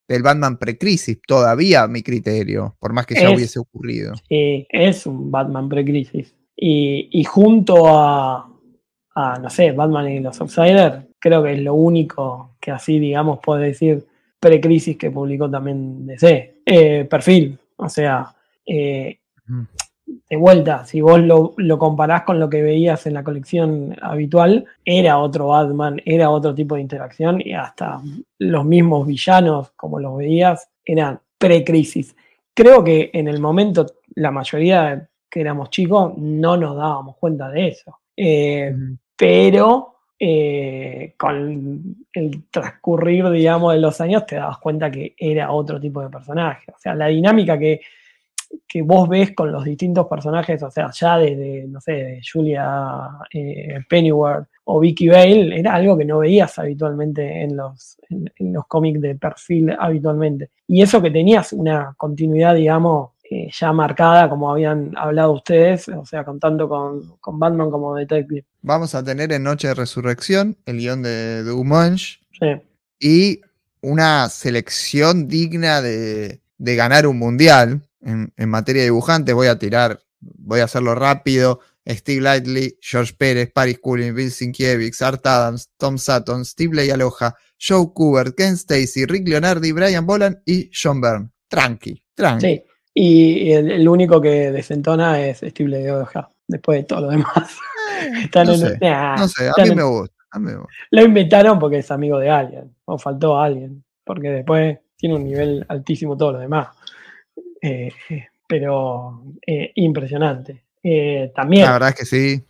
Del 0.06 0.22
Batman 0.22 0.58
pre-crisis, 0.58 1.22
todavía 1.26 1.84
a 1.84 1.88
mi 1.88 2.02
criterio, 2.02 2.76
por 2.78 2.92
más 2.92 3.06
que 3.06 3.14
ya 3.14 3.30
hubiese 3.30 3.58
ocurrido. 3.58 4.12
Sí, 4.28 4.66
es 4.68 5.06
un 5.06 5.30
Batman 5.30 5.70
pre-crisis. 5.70 6.34
Y, 6.54 7.24
junto 7.24 7.88
a, 7.88 8.46
no 9.40 9.48
sé, 9.48 9.72
Batman 9.72 10.10
y 10.10 10.20
los 10.20 10.38
Outsiders, 10.38 11.06
creo 11.18 11.42
que 11.42 11.54
es 11.54 11.60
lo 11.60 11.72
único 11.72 12.56
que 12.60 12.72
así, 12.72 12.98
digamos, 12.98 13.38
puede 13.42 13.68
decir 13.68 14.06
pre-crisis 14.38 14.98
que 14.98 15.10
publicó 15.10 15.50
también 15.50 16.04
DC. 16.06 16.60
Eh, 16.66 17.06
perfil, 17.08 17.58
o 17.76 17.88
sea, 17.88 18.34
eh, 18.66 19.18
de 20.06 20.36
vuelta, 20.36 20.84
si 20.84 21.00
vos 21.00 21.20
lo, 21.20 21.78
comparás 21.78 22.22
con 22.22 22.40
lo 22.40 22.48
que 22.50 22.62
veías 22.62 23.06
en 23.06 23.14
la 23.14 23.24
colección 23.24 23.96
habitual, 24.02 24.64
era 24.84 25.18
otro 25.18 25.48
Batman, 25.48 26.00
era 26.04 26.30
otro 26.30 26.54
tipo 26.54 26.74
de 26.74 26.80
interacción 26.80 27.40
y 27.44 27.52
hasta 27.52 28.00
los 28.38 28.64
mismos 28.64 29.06
villanos, 29.06 29.70
como 29.76 30.00
los 30.00 30.16
veías, 30.16 30.68
eran 30.84 31.20
pre-crisis. 31.38 32.16
Creo 32.54 32.82
que 32.82 33.10
en 33.12 33.28
el 33.28 33.40
momento, 33.40 33.86
la 34.14 34.30
mayoría 34.30 35.08
que 35.30 35.40
éramos 35.40 35.70
chicos, 35.70 36.12
no 36.18 36.56
nos 36.56 36.76
dábamos 36.76 37.16
cuenta 37.16 37.48
de 37.48 37.68
eso. 37.68 38.00
Eh, 38.14 38.74
pero 39.16 39.94
eh, 40.18 41.14
con 41.16 41.96
el 42.12 42.44
transcurrir, 42.50 43.28
digamos, 43.30 43.72
de 43.72 43.80
los 43.80 44.00
años, 44.00 44.26
te 44.26 44.36
dabas 44.36 44.58
cuenta 44.58 44.90
que 44.90 45.14
era 45.16 45.50
otro 45.50 45.80
tipo 45.80 46.02
de 46.02 46.10
personaje. 46.10 46.70
O 46.70 46.78
sea, 46.78 46.94
la 46.94 47.06
dinámica 47.06 47.58
que 47.58 47.80
que 48.72 48.82
vos 48.82 49.08
ves 49.08 49.34
con 49.34 49.52
los 49.52 49.64
distintos 49.64 50.06
personajes, 50.06 50.62
o 50.62 50.70
sea, 50.70 50.90
ya 50.90 51.18
desde, 51.18 51.66
no 51.68 51.80
sé, 51.80 51.92
de 51.92 52.20
Julia 52.30 53.08
eh, 53.32 53.80
Pennyworth 53.88 54.48
o 54.64 54.80
Vicky 54.80 55.08
Vale, 55.08 55.58
era 55.58 55.74
algo 55.74 55.98
que 55.98 56.04
no 56.04 56.20
veías 56.20 56.58
habitualmente 56.58 57.42
en 57.42 57.56
los, 57.56 57.98
en, 58.08 58.52
los 58.52 58.66
cómics 58.66 59.00
de 59.00 59.14
perfil 59.16 59.76
habitualmente. 59.78 60.50
Y 60.66 60.82
eso 60.82 61.02
que 61.02 61.10
tenías 61.10 61.52
una 61.52 61.94
continuidad, 61.96 62.54
digamos, 62.54 63.10
eh, 63.28 63.50
ya 63.52 63.72
marcada, 63.72 64.28
como 64.28 64.50
habían 64.50 64.92
hablado 64.96 65.32
ustedes, 65.32 65.88
o 65.88 66.06
sea, 66.06 66.24
contando 66.24 66.68
con, 66.68 67.16
con 67.18 67.38
Batman 67.38 67.70
como 67.70 67.94
detective. 67.96 68.44
Vamos 68.62 68.94
a 68.94 69.04
tener 69.04 69.32
en 69.32 69.42
Noche 69.42 69.68
de 69.68 69.74
Resurrección 69.74 70.56
el 70.66 70.78
guion 70.78 71.02
de 71.02 71.42
Dumonge 71.42 72.20
sí. 72.38 72.46
y 73.00 73.40
una 73.80 74.28
selección 74.28 75.28
digna 75.28 75.82
de, 75.82 76.40
de 76.58 76.76
ganar 76.76 77.06
un 77.06 77.18
mundial 77.18 77.82
en, 78.02 78.48
materia 78.48 78.82
de 78.82 78.88
dibujantes, 78.88 79.34
voy 79.34 79.48
a 79.48 79.58
tirar, 79.58 80.00
voy 80.20 80.60
a 80.60 80.64
hacerlo 80.64 80.94
rápido. 80.94 81.60
Steve 81.88 82.20
Lightly, 82.20 82.78
George 82.80 83.14
Pérez, 83.18 83.50
Paris 83.52 83.78
Cullen, 83.80 84.14
Bill 84.14 84.30
Sinkiewicz, 84.30 85.02
Art 85.02 85.26
Adams, 85.26 85.70
Tom 85.76 85.98
Sutton, 85.98 86.44
Steve 86.44 86.92
Aloha, 86.92 87.34
Joe 87.58 87.92
Kubert, 87.92 88.36
Ken 88.36 88.54
Stacy, 88.54 89.04
Rick 89.06 89.28
Leonardi, 89.28 89.72
Brian 89.72 90.06
Boland 90.06 90.38
y 90.46 90.70
John 90.72 91.00
Byrne. 91.00 91.30
Tranqui, 91.48 92.02
tranqui. 92.14 92.46
Sí, 92.46 92.62
y 92.94 93.52
el, 93.52 93.88
único 93.88 94.20
que 94.20 94.52
desentona 94.52 95.20
es 95.20 95.38
Steve 95.38 95.70
Layaloja, 95.70 96.30
después 96.46 96.80
de 96.80 96.84
todo 96.84 97.02
lo 97.02 97.08
demás. 97.10 97.58
Eh, 98.02 98.30
no, 98.44 99.28
sé, 99.28 99.48
a, 99.48 99.64
mí 99.64 99.74
me 99.74 99.82
gusta, 99.82 100.14
a 100.30 100.38
mí 100.38 100.46
me 100.46 100.56
gusta. 100.56 100.72
Lo 100.90 101.02
inventaron 101.02 101.58
porque 101.58 101.78
es 101.78 101.90
amigo 101.90 102.18
de 102.18 102.30
alguien, 102.30 102.74
o 102.84 102.98
faltó 102.98 103.38
a 103.38 103.46
alguien, 103.46 103.84
porque 104.04 104.30
después 104.30 104.78
tiene 104.96 105.16
un 105.16 105.24
nivel 105.24 105.64
altísimo 105.68 106.16
todo 106.16 106.32
lo 106.32 106.38
demás. 106.38 106.68
Eh, 107.62 107.92
pero 108.48 109.22
eh, 109.46 109.70
impresionante. 109.76 110.64
Eh, 110.82 111.32
también. 111.34 111.64
La 111.64 111.72
verdad 111.74 111.88
es 111.90 111.94
que 111.94 112.04
sí, 112.04 112.44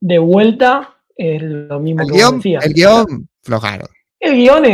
De 0.00 0.18
vuelta 0.18 0.96
es 1.14 1.42
lo 1.42 1.78
mismo 1.78 2.02
el 2.02 2.08
que 2.08 2.14
guion, 2.14 2.40
El 2.62 2.72
guion, 2.72 3.28
flojaro. 3.42 3.86
El 4.18 4.36
guion 4.36 4.64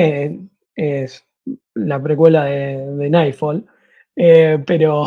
es, 0.77 1.25
la 1.75 2.01
precuela 2.01 2.45
de, 2.45 3.11
Nightfall, 3.11 3.67
pero 4.15 5.07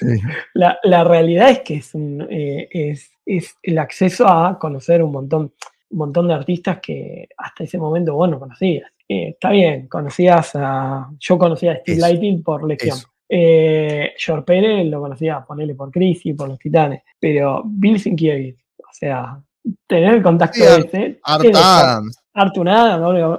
la, 0.54 1.04
realidad 1.04 1.50
es 1.50 1.60
que 1.60 1.76
es, 1.76 3.10
es, 3.26 3.56
el 3.62 3.78
acceso 3.78 4.26
a 4.26 4.58
conocer 4.58 5.02
un 5.02 5.12
montón, 5.12 5.52
un 5.90 5.98
montón 5.98 6.26
de 6.26 6.34
artistas 6.34 6.80
que 6.80 7.28
hasta 7.36 7.64
ese 7.64 7.76
momento 7.76 8.14
vos 8.14 8.30
no 8.30 8.40
conocías. 8.40 8.90
está 9.06 9.50
bien, 9.50 9.88
conocías 9.88 10.52
a. 10.54 11.10
Yo 11.20 11.38
conocía 11.38 11.72
a 11.72 11.76
Steve 11.76 11.98
Lighting 11.98 12.42
por 12.42 12.66
lección. 12.66 12.98
Eh, 13.34 14.12
George 14.18 14.44
Pérez 14.44 14.84
lo 14.88 15.00
conocía, 15.00 15.42
ponerle 15.42 15.74
por 15.74 15.90
Crisis, 15.90 16.36
por 16.36 16.50
los 16.50 16.58
Titanes, 16.58 17.00
pero 17.18 17.62
Bill 17.64 17.98
Sinkiewicz, 17.98 18.58
o 18.78 18.92
sea, 18.92 19.42
tener 19.86 20.16
el 20.16 20.22
contacto 20.22 20.62
de 20.62 20.80
ese. 20.80 21.20
Art 21.24 21.46
Adams. 21.54 22.18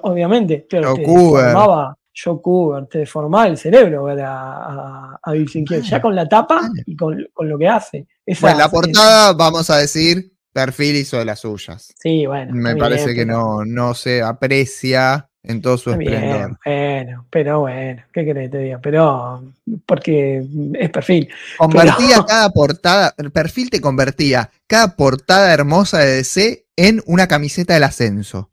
obviamente, 0.01 0.65
pero 0.67 0.95
te 0.95 1.01
deformaba, 1.01 1.95
Joe 2.11 2.41
Cooper, 2.41 2.87
te 2.87 2.99
deformaba 2.99 3.45
el 3.45 3.55
cerebro 3.55 4.05
ver 4.05 4.21
a, 4.25 5.19
Bill 5.31 5.47
Sinkiewicz, 5.47 5.87
ya 5.87 6.01
con 6.01 6.15
la 6.15 6.27
tapa 6.27 6.71
y 6.87 6.95
con, 6.95 7.27
lo 7.41 7.59
que 7.59 7.67
hace. 7.67 8.07
bueno, 8.41 8.57
la 8.57 8.69
portada, 8.69 9.33
vamos 9.33 9.69
a 9.69 9.77
decir, 9.77 10.33
perfil 10.51 10.95
hizo 10.95 11.19
de 11.19 11.25
las 11.25 11.41
suyas. 11.41 11.93
Sí, 11.99 12.25
bueno. 12.25 12.51
Me 12.55 12.75
parece 12.75 13.13
que 13.13 13.27
no, 13.27 13.63
no 13.63 13.93
se 13.93 14.23
aprecia 14.23 15.29
en 15.43 15.61
todo 15.61 15.77
su 15.77 15.91
esplendor. 15.91 16.57
bueno, 16.65 17.25
pero 17.29 17.61
bueno, 17.61 18.01
¿qué 18.13 18.25
querés 18.25 18.49
que 18.49 18.57
te 18.57 18.63
diga? 18.63 18.79
Pero 18.81 19.43
porque 19.85 20.45
es 20.73 20.89
perfil. 20.89 21.29
Convertía 21.57 22.23
cada 22.25 22.49
portada, 22.49 23.13
el 23.17 23.31
perfil 23.31 23.69
te 23.69 23.81
convertía 23.81 24.49
cada 24.67 24.95
portada 24.95 25.53
hermosa 25.53 25.99
de 25.99 26.15
DC 26.15 26.65
en 26.75 27.01
una 27.05 27.27
camiseta 27.27 27.73
del 27.73 27.83
ascenso. 27.83 28.51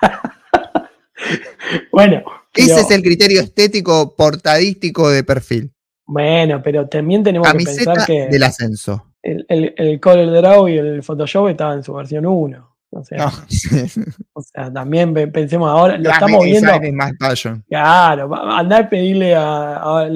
bueno. 1.92 2.22
Ese 2.54 2.80
es 2.80 2.90
el 2.92 3.02
criterio 3.02 3.40
estético 3.40 4.14
portadístico 4.14 5.10
de 5.10 5.24
perfil. 5.24 5.72
Bueno, 6.06 6.62
pero 6.62 6.88
también 6.88 7.24
tenemos 7.24 7.50
que 7.50 7.64
pensar 7.64 8.06
que. 8.06 8.28
Del 8.28 8.42
ascenso. 8.44 9.10
El, 9.22 9.44
el, 9.48 9.74
el 9.76 9.98
Draw 10.00 10.68
y 10.68 10.78
el 10.78 11.02
Photoshop 11.02 11.48
estaban 11.48 11.78
en 11.78 11.82
su 11.82 11.92
versión 11.94 12.26
1. 12.26 12.73
O 14.32 14.42
sea, 14.42 14.72
también 14.72 15.14
pensemos 15.32 15.68
ahora, 15.68 15.96
lo 15.98 16.10
estamos 16.10 16.44
viendo. 16.44 16.72
Claro, 17.68 18.34
andar 18.52 18.84
a 18.84 18.88
pedirle 18.88 19.34
a, 19.34 20.06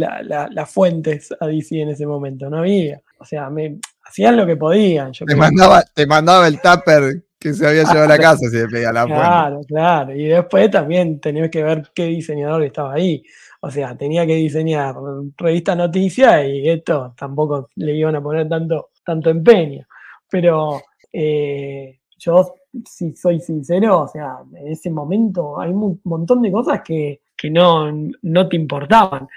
las 0.51 0.71
fuentes 0.71 1.29
a 1.38 1.47
DC 1.47 1.81
en 1.81 1.91
ese 1.91 2.07
momento, 2.07 2.49
no 2.51 2.59
había. 2.59 3.01
O 3.21 3.25
sea, 3.25 3.51
me, 3.51 3.79
hacían 4.05 4.37
lo 4.37 4.47
que 4.47 4.57
podían. 4.57 5.12
te, 5.12 5.37
mandaba, 5.37 5.83
te 5.83 6.07
mandaba 6.07 6.47
el 6.47 6.61
tupper 6.61 7.23
que 7.38 7.55
se 7.55 7.67
había 7.67 7.83
llevado 7.83 8.05
a 8.05 8.09
la 8.09 8.19
casa 8.19 8.49
si 8.49 8.57
le 8.57 8.69
pedía 8.69 8.93
la 8.93 9.03
fuente. 9.03 9.21
Claro, 9.21 9.61
claro. 9.67 10.14
Y 10.14 10.25
después 10.25 10.71
también 10.71 11.21
tenías 11.21 11.51
que 11.51 11.62
ver 11.62 11.91
qué 11.95 12.07
diseñador 12.07 12.62
estaba 12.64 12.95
ahí. 12.95 13.23
O 13.61 13.71
sea, 13.71 13.97
tenía 13.97 14.27
que 14.27 14.35
diseñar 14.35 14.95
revista 15.37 15.75
noticias 15.75 16.45
y 16.47 16.69
esto 16.69 17.14
tampoco 17.17 17.71
le 17.77 17.93
iban 17.95 18.14
a 18.17 18.23
poner 18.23 18.49
tanto, 18.49 18.91
tanto 19.05 19.31
empeño. 19.31 19.87
Pero 20.31 20.81
eh, 21.12 22.01
yo 22.19 22.55
si 22.85 23.14
soy 23.14 23.40
sincero, 23.40 24.02
o 24.02 24.09
sea, 24.09 24.38
en 24.54 24.68
ese 24.68 24.90
momento 24.90 25.61
hay 25.61 25.70
un 25.70 26.00
montón 26.04 26.42
de 26.42 26.52
cosas 26.52 26.83
que, 26.83 27.20
no, 27.50 27.90
no, 28.22 28.48
te 28.48 28.57
importaban. 28.57 29.28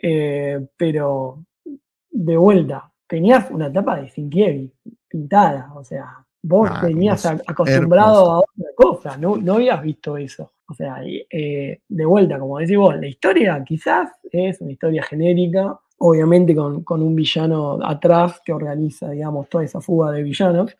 Eh, 0.00 0.66
pero 0.76 1.44
de 2.10 2.36
vuelta, 2.36 2.90
tenías 3.06 3.50
una 3.50 3.72
tapa 3.72 4.00
de 4.00 4.08
Sinkiewicz 4.08 4.72
pintada, 5.08 5.72
o 5.74 5.84
sea, 5.84 6.24
vos 6.42 6.68
ah, 6.72 6.80
venías 6.82 7.24
acostumbrado 7.26 8.30
a 8.30 8.38
otra 8.38 8.70
cosa, 8.76 9.16
no, 9.16 9.36
no 9.36 9.54
habías 9.54 9.82
visto 9.82 10.16
eso. 10.16 10.52
O 10.70 10.74
sea, 10.74 10.98
eh, 11.02 11.80
de 11.88 12.04
vuelta, 12.04 12.38
como 12.38 12.58
decís 12.58 12.76
vos, 12.76 12.94
la 12.96 13.06
historia 13.06 13.62
quizás 13.64 14.10
es 14.30 14.60
una 14.60 14.72
historia 14.72 15.02
genérica, 15.02 15.78
obviamente 15.98 16.54
con, 16.54 17.02
un 17.02 17.14
villano 17.14 17.78
atrás 17.82 18.40
que 18.44 18.52
organiza, 18.52 19.10
digamos, 19.10 19.48
toda 19.48 19.64
esa 19.64 19.80
fuga 19.80 20.12
de 20.12 20.22
villanos 20.22 20.76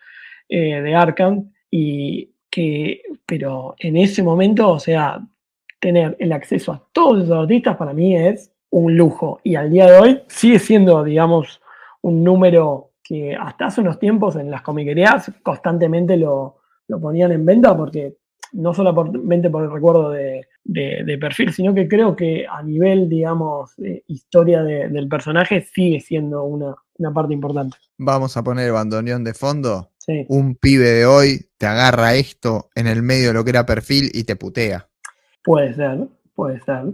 eh, 0.49 0.81
de 0.83 0.95
Arkham, 0.95 1.51
y 1.71 2.31
que, 2.51 3.03
pero 3.27 3.75
en 3.79 3.97
ese 3.97 4.23
momento, 4.23 4.71
o 4.71 4.79
sea, 4.79 5.21
tener 5.81 6.17
el 6.19 6.33
acceso 6.33 6.73
a 6.73 6.83
todos 6.93 7.25
esos 7.25 7.39
artistas 7.39 7.77
para 7.77 7.93
mí 7.93 8.17
es 8.17 8.51
un 8.71 8.97
lujo. 8.97 9.41
Y 9.45 9.55
al 9.55 9.71
día 9.71 9.87
de 9.87 9.99
hoy 9.99 10.23
sigue 10.29 10.59
siendo, 10.59 11.05
digamos, 11.05 11.61
un 12.03 12.25
número 12.25 12.93
que 13.03 13.35
hasta 13.35 13.67
hace 13.67 13.81
unos 13.81 13.99
tiempos 13.99 14.37
en 14.37 14.51
las 14.51 14.63
comiquerías 14.63 15.33
constantemente 15.43 16.17
lo, 16.17 16.59
lo 16.89 17.01
ponían 17.01 17.33
en 17.33 17.45
venta 17.45 17.77
porque 17.77 18.17
no 18.53 18.75
solamente 18.75 19.51
por 19.51 19.65
el 19.65 19.71
recuerdo 19.71 20.11
de, 20.11 20.47
perfil, 21.21 21.53
sino 21.53 21.75
que 21.75 21.89
creo 21.89 22.15
que 22.15 22.47
a 22.47 22.63
nivel, 22.63 23.09
digamos, 23.09 23.75
historia 24.07 24.63
del 24.63 25.09
personaje 25.09 25.63
sigue 25.63 26.01
siendo 26.01 26.45
una, 26.45 26.75
parte 27.13 27.35
importante. 27.35 27.77
Vamos 27.99 28.37
a 28.37 28.43
poner 28.43 28.73
bandoneón 28.73 29.25
de 29.25 29.35
fondo. 29.35 29.91
Un 30.29 30.55
pibe 30.55 30.89
de 30.89 31.07
hoy 31.07 31.51
te 31.59 31.67
agarra 31.67 32.15
esto 32.15 32.71
en 32.75 32.87
el 32.87 33.03
medio 33.03 33.29
de 33.29 33.35
lo 33.35 33.45
que 33.45 33.51
era 33.51 33.67
perfil 33.67 34.11
y 34.15 34.25
te 34.25 34.37
putea. 34.37 34.89
Puede 35.45 35.75
ser, 35.75 36.09
puede 36.35 36.61
ser. 36.65 36.85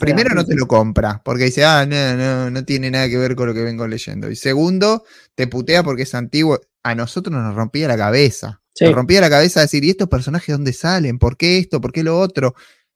Primero 0.00 0.34
no 0.34 0.44
te 0.46 0.54
lo 0.54 0.66
compra, 0.66 1.20
porque 1.24 1.44
dice, 1.44 1.64
ah, 1.64 1.84
no, 1.84 2.16
no, 2.16 2.50
no 2.50 2.64
tiene 2.64 2.90
nada 2.90 3.08
que 3.08 3.18
ver 3.18 3.34
con 3.34 3.48
lo 3.48 3.54
que 3.54 3.62
vengo 3.62 3.86
leyendo. 3.86 4.30
Y 4.30 4.36
segundo, 4.36 5.04
te 5.34 5.46
putea 5.46 5.82
porque 5.82 6.02
es 6.02 6.14
antiguo. 6.14 6.60
A 6.82 6.94
nosotros 6.94 7.34
nos 7.34 7.54
rompía 7.54 7.88
la 7.88 7.96
cabeza. 7.96 8.62
Nos 8.80 8.94
rompía 8.94 9.20
la 9.20 9.30
cabeza 9.30 9.60
decir, 9.60 9.84
¿y 9.84 9.90
estos 9.90 10.08
personajes 10.08 10.54
dónde 10.54 10.72
salen? 10.72 11.18
¿Por 11.18 11.36
qué 11.36 11.58
esto? 11.58 11.80
¿Por 11.80 11.92
qué 11.92 12.02
lo 12.02 12.18
otro? 12.18 12.54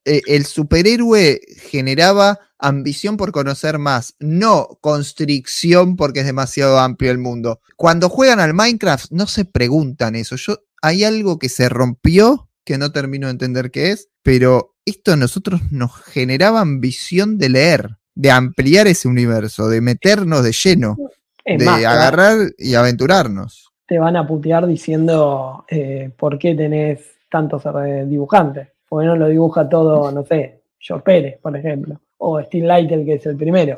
Eh, 0.09 0.23
el 0.27 0.47
superhéroe 0.47 1.39
generaba 1.71 2.39
ambición 2.59 3.19
por 3.19 3.31
conocer 3.31 3.79
más, 3.79 4.15
no 4.19 4.79
constricción 4.81 5.97
porque 5.97 6.21
es 6.21 6.27
demasiado 6.27 6.79
amplio 6.79 7.11
el 7.11 7.19
mundo. 7.19 7.61
Cuando 7.77 8.09
juegan 8.09 8.41
al 8.41 8.55
Minecraft 8.55 9.11
no 9.11 9.27
se 9.27 9.45
preguntan 9.45 10.17
eso. 10.17 10.37
Yo, 10.37 10.61
hay 10.81 11.05
algo 11.05 11.39
que 11.39 11.51
se 11.51 11.69
rompió 11.69 12.49
que 12.65 12.79
no 12.79 12.91
termino 12.91 13.27
de 13.27 13.33
entender 13.33 13.71
qué 13.71 13.91
es, 13.91 14.09
pero 14.23 14.75
esto 14.87 15.13
a 15.13 15.17
nosotros 15.17 15.61
nos 15.71 15.95
generaba 15.95 16.63
ambición 16.63 17.37
de 17.37 17.51
leer, 17.51 17.99
de 18.15 18.31
ampliar 18.31 18.87
ese 18.87 19.09
universo, 19.09 19.69
de 19.69 19.83
meternos 19.83 20.43
de 20.43 20.53
lleno, 20.53 20.97
de 21.45 21.69
agarrar 21.69 22.39
y 22.57 22.75
aventurarnos. 22.75 23.73
Te 23.87 23.99
van 23.99 24.17
a 24.17 24.27
putear 24.27 24.67
diciendo 24.67 25.67
eh, 25.69 26.11
por 26.17 26.39
qué 26.39 26.55
tenés 26.55 27.01
tantos 27.31 27.63
eh, 27.67 28.07
dibujantes 28.07 28.69
porque 28.89 29.07
no 29.07 29.17
lo 29.17 29.29
dibuja 29.29 29.69
todo, 29.69 30.11
no 30.11 30.25
sé, 30.25 30.63
George 30.79 31.05
Pérez, 31.05 31.39
por 31.41 31.57
ejemplo, 31.57 32.01
o 32.19 32.43
Steve 32.43 32.67
Lightel, 32.67 33.05
que 33.05 33.15
es 33.15 33.27
el 33.27 33.37
primero, 33.37 33.77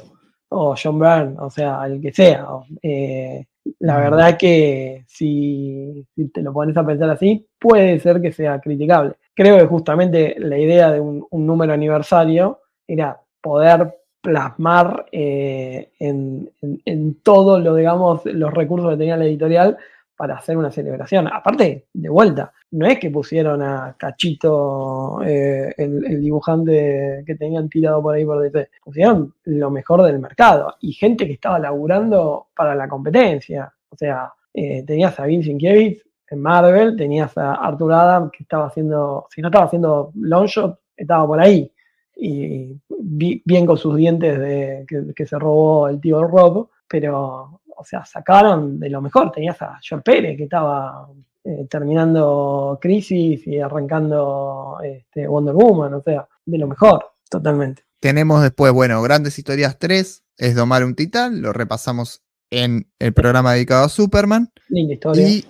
o 0.51 0.75
John 0.81 0.99
Byrne, 0.99 1.37
o 1.39 1.51
sea, 1.51 1.85
el 1.87 2.01
que 2.01 2.13
sea. 2.13 2.47
Eh, 2.83 3.45
la 3.81 3.99
verdad 3.99 4.37
que 4.37 5.05
si, 5.07 6.07
te 6.33 6.43
lo 6.43 6.53
pones 6.53 6.77
a 6.77 6.87
pensar 6.87 7.11
así, 7.11 7.47
puede 7.59 7.99
ser 8.01 8.21
que 8.21 8.33
sea 8.33 8.61
criticable. 8.61 9.15
Creo 9.35 9.59
que 9.59 9.67
justamente 9.67 10.37
la 10.39 10.59
idea 10.59 10.91
de 10.91 11.01
un, 11.01 11.27
número 11.31 11.73
aniversario 11.73 12.61
era 12.87 13.21
poder 13.41 13.97
plasmar 14.21 15.07
eh, 15.13 15.93
en, 15.99 16.51
en, 16.85 17.15
todo 17.23 17.59
lo, 17.59 17.75
digamos, 17.75 18.25
los 18.27 18.53
recursos 18.53 18.91
que 18.91 18.99
tenía 18.99 19.17
la 19.17 19.25
editorial 19.25 19.79
para 20.21 20.35
hacer 20.35 20.55
una 20.55 20.71
celebración. 20.71 21.29
Aparte, 21.33 21.87
de 21.95 22.09
vuelta, 22.11 22.53
no 22.73 22.85
es 22.85 22.99
que 22.99 23.09
pusieron 23.09 23.63
a 23.63 23.97
Cachito, 23.97 25.23
eh, 25.25 25.73
el, 25.79 26.21
dibujante 26.21 27.25
que 27.25 27.37
tenían 27.37 27.71
tirado 27.71 28.03
por 28.03 28.15
ahí 28.15 28.27
por 28.27 28.39
DC, 28.43 28.69
pusieron 28.85 29.33
lo 29.45 29.71
mejor 29.71 30.03
del 30.03 30.19
mercado 30.19 30.77
y 30.83 30.93
gente 30.93 31.27
que 31.27 31.33
estaba 31.33 31.59
laburando 31.59 32.49
para 32.55 32.75
la 32.75 32.87
competencia. 32.87 33.73
O 33.89 33.97
sea, 33.97 34.31
eh, 34.53 34.85
tenías 34.87 35.19
a 35.19 35.25
Vince 35.25 35.53
Inkiewicz 35.53 36.05
en 36.29 36.39
Marvel, 36.43 36.97
tenías 36.97 37.39
a 37.39 37.55
Arthur 37.55 37.95
Adam 37.95 38.31
que 38.31 38.43
estaba 38.43 38.67
haciendo, 38.67 39.27
si 39.31 39.41
no 39.41 39.49
estaba 39.49 39.65
haciendo 39.65 40.13
Longshot, 40.17 40.81
estaba 40.99 41.27
por 41.27 41.41
ahí. 41.41 41.73
Y 42.15 42.79
bien 42.99 43.65
con 43.65 43.79
sus 43.79 43.97
dientes 43.97 44.39
de, 44.39 44.85
que, 45.17 45.27
se 45.27 45.39
robó 45.39 45.89
el 45.89 45.99
tío 45.99 46.23
Rob, 46.25 46.69
pero 46.87 47.60
o 47.81 47.85
sea, 47.85 48.05
sacaron 48.05 48.79
de 48.79 48.91
lo 48.91 49.01
mejor. 49.01 49.33
Tenías 49.33 49.61
a 49.63 49.79
George 49.83 50.05
Pérez 50.05 50.37
que 50.37 50.45
estaba 50.45 51.09
eh, 51.43 51.67
terminando 51.71 52.79
Crisis 52.81 53.47
y 53.47 53.59
arrancando 53.59 54.79
este, 54.85 55.27
Wonder 55.27 55.55
Woman, 55.55 55.95
o 55.95 56.03
sea, 56.03 56.29
de 56.45 56.59
lo 56.59 56.69
mejor, 56.69 57.13
totalmente. 57.31 57.83
Tenemos 57.99 58.43
después, 58.43 58.73
bueno, 58.73 59.01
Grandes 59.01 59.39
Historias 59.39 59.79
3, 59.79 60.25
es 60.37 60.55
Domar 60.55 60.85
un 60.85 60.95
Titán, 60.95 61.41
lo 61.41 61.55
repasamos 61.55 62.23
en 62.51 62.91
el 62.99 63.15
programa 63.15 63.55
dedicado 63.55 63.87
a 63.87 63.89
Superman. 63.89 64.53
Linda 64.69 64.95
historia. 64.95 65.27
Y 65.27 65.47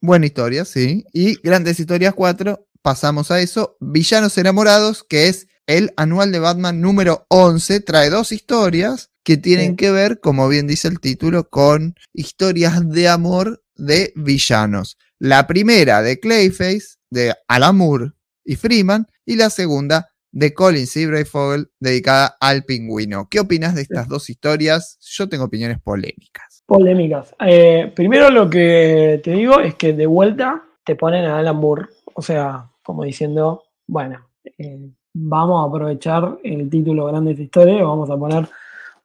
buena 0.00 0.24
historia, 0.24 0.64
sí. 0.64 1.04
Y 1.12 1.36
Grandes 1.42 1.78
Historias 1.78 2.14
4, 2.14 2.66
pasamos 2.80 3.30
a 3.30 3.40
eso. 3.40 3.76
Villanos 3.80 4.38
Enamorados, 4.38 5.04
que 5.04 5.28
es 5.28 5.48
el 5.66 5.92
anual 5.96 6.32
de 6.32 6.38
Batman 6.38 6.80
número 6.80 7.26
11, 7.28 7.80
trae 7.80 8.08
dos 8.08 8.32
historias 8.32 9.10
que 9.24 9.36
tienen 9.38 9.74
que 9.74 9.90
ver, 9.90 10.20
como 10.20 10.48
bien 10.48 10.66
dice 10.66 10.86
el 10.88 11.00
título, 11.00 11.48
con 11.48 11.94
historias 12.12 12.88
de 12.88 13.08
amor 13.08 13.62
de 13.74 14.12
villanos. 14.14 14.98
La 15.18 15.46
primera 15.46 16.02
de 16.02 16.20
Clayface, 16.20 16.98
de 17.10 17.34
Alan 17.48 17.76
Moore 17.76 18.12
y 18.44 18.56
Freeman, 18.56 19.08
y 19.24 19.36
la 19.36 19.48
segunda 19.50 20.10
de 20.30 20.52
Colin. 20.52 20.86
Fogel, 21.24 21.70
dedicada 21.80 22.36
al 22.40 22.64
pingüino. 22.64 23.28
¿Qué 23.30 23.40
opinas 23.40 23.74
de 23.74 23.82
estas 23.82 24.08
dos 24.08 24.28
historias? 24.28 24.98
Yo 25.00 25.28
tengo 25.28 25.44
opiniones 25.44 25.80
polémicas. 25.80 26.62
Polémicas. 26.66 27.34
Eh, 27.40 27.92
primero 27.94 28.30
lo 28.30 28.50
que 28.50 29.20
te 29.24 29.30
digo 29.30 29.60
es 29.60 29.74
que 29.76 29.94
de 29.94 30.06
vuelta 30.06 30.62
te 30.84 30.96
ponen 30.96 31.24
a 31.24 31.38
Alan 31.38 31.56
Moore, 31.56 31.86
o 32.14 32.20
sea, 32.20 32.70
como 32.82 33.04
diciendo, 33.04 33.62
bueno, 33.86 34.28
eh, 34.58 34.90
vamos 35.14 35.64
a 35.64 35.68
aprovechar 35.68 36.38
el 36.42 36.68
título 36.68 37.06
Grandes 37.06 37.38
Historias, 37.38 37.82
vamos 37.82 38.10
a 38.10 38.16
poner 38.18 38.48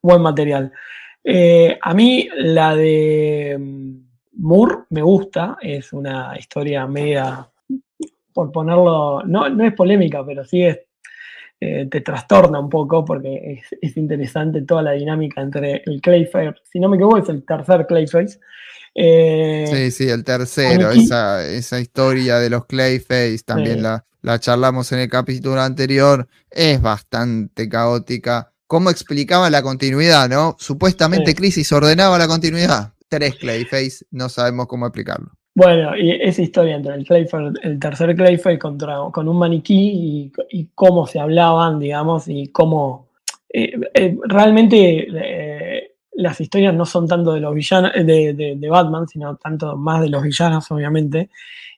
buen 0.02 0.22
material. 0.22 0.72
Eh, 1.22 1.78
a 1.80 1.94
mí 1.94 2.28
la 2.34 2.74
de 2.74 3.56
mm, 3.58 4.10
Moore 4.38 4.84
me 4.90 5.02
gusta, 5.02 5.58
es 5.60 5.92
una 5.92 6.34
historia 6.38 6.86
media, 6.86 7.48
por 8.32 8.50
ponerlo, 8.50 9.22
no, 9.24 9.48
no 9.48 9.64
es 9.64 9.74
polémica, 9.74 10.24
pero 10.24 10.44
sí 10.44 10.62
es, 10.62 10.78
eh, 11.60 11.86
te 11.90 12.00
trastorna 12.00 12.58
un 12.58 12.70
poco 12.70 13.04
porque 13.04 13.60
es, 13.82 13.96
interesante 13.96 14.62
toda 14.62 14.82
la 14.82 14.92
dinámica 14.92 15.42
entre 15.42 15.82
el 15.84 16.00
Clayface, 16.00 16.60
si 16.72 16.80
no 16.80 16.88
me 16.88 16.96
equivoco 16.96 17.18
es 17.18 17.28
el 17.28 17.44
tercer 17.44 17.86
Clayface. 17.86 18.40
Eh, 18.94 19.66
sí, 19.70 19.90
sí, 19.90 20.08
el 20.08 20.24
tercero, 20.24 20.90
esa, 20.90 21.46
esa, 21.46 21.78
historia 21.78 22.38
de 22.38 22.50
los 22.50 22.64
Clayface 22.64 23.38
también 23.44 23.82
la, 23.82 24.04
la 24.22 24.40
charlamos 24.40 24.90
en 24.92 25.00
el 25.00 25.08
capítulo 25.08 25.60
anterior, 25.60 26.26
es 26.50 26.80
bastante 26.82 27.68
caótica 27.68 28.52
cómo 28.70 28.88
explicaba 28.88 29.50
la 29.50 29.62
continuidad, 29.62 30.28
¿no? 30.28 30.54
Supuestamente 30.56 31.34
Crisis 31.34 31.72
ordenaba 31.72 32.16
la 32.16 32.28
continuidad. 32.28 32.92
Tres 33.08 33.34
Clayface, 33.34 34.04
no 34.12 34.28
sabemos 34.28 34.68
cómo 34.68 34.86
explicarlo. 34.86 35.32
Bueno, 35.56 35.96
y 35.96 36.12
esa 36.12 36.40
historia 36.40 36.76
entre 36.76 36.94
el, 36.94 37.04
Clayface, 37.04 37.58
el 37.64 37.80
tercer 37.80 38.14
Clayface 38.14 38.60
contra, 38.60 38.94
con 39.10 39.28
un 39.28 39.40
maniquí 39.40 40.30
y, 40.48 40.68
cómo 40.76 41.08
se 41.08 41.18
hablaban, 41.18 41.80
digamos, 41.80 42.28
y 42.28 42.46
cómo 42.52 43.08
eh, 43.52 43.72
eh, 43.92 44.16
realmente 44.28 45.08
eh, 45.16 45.89
las 46.20 46.40
historias 46.40 46.74
no 46.74 46.86
son 46.86 47.06
tanto 47.08 47.32
de 47.32 47.40
los 47.40 47.54
villanos 47.54 47.92
de, 47.94 48.56
de, 48.56 48.68
Batman, 48.68 49.08
sino 49.08 49.36
tanto 49.36 49.76
más 49.76 50.00
de 50.00 50.08
los 50.08 50.22
villanos, 50.22 50.70
obviamente. 50.70 51.30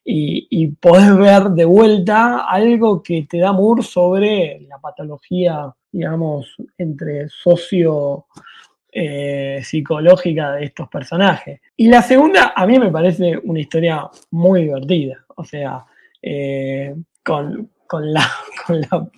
Y, 0.04 0.48
y, 0.50 0.66
podés 0.68 1.16
ver 1.16 1.50
de 1.50 1.64
vuelta 1.64 2.46
algo 2.48 3.02
que 3.02 3.22
te 3.22 3.38
da 3.38 3.52
Moore 3.52 3.82
sobre 3.82 4.60
la 4.68 4.78
patología 4.78 5.72
digamos, 5.92 6.56
entre 6.78 7.28
socio 7.28 8.26
eh, 8.90 9.60
psicológica 9.62 10.52
de 10.52 10.64
estos 10.64 10.88
personajes. 10.88 11.60
Y 11.76 11.88
la 11.88 12.02
segunda, 12.02 12.54
a 12.56 12.66
mí 12.66 12.78
me 12.78 12.90
parece 12.90 13.38
una 13.44 13.60
historia 13.60 14.08
muy 14.30 14.62
divertida. 14.62 15.24
O 15.36 15.44
sea, 15.44 15.84
eh, 16.20 16.94
con, 17.22 17.68
la, 18.00 18.30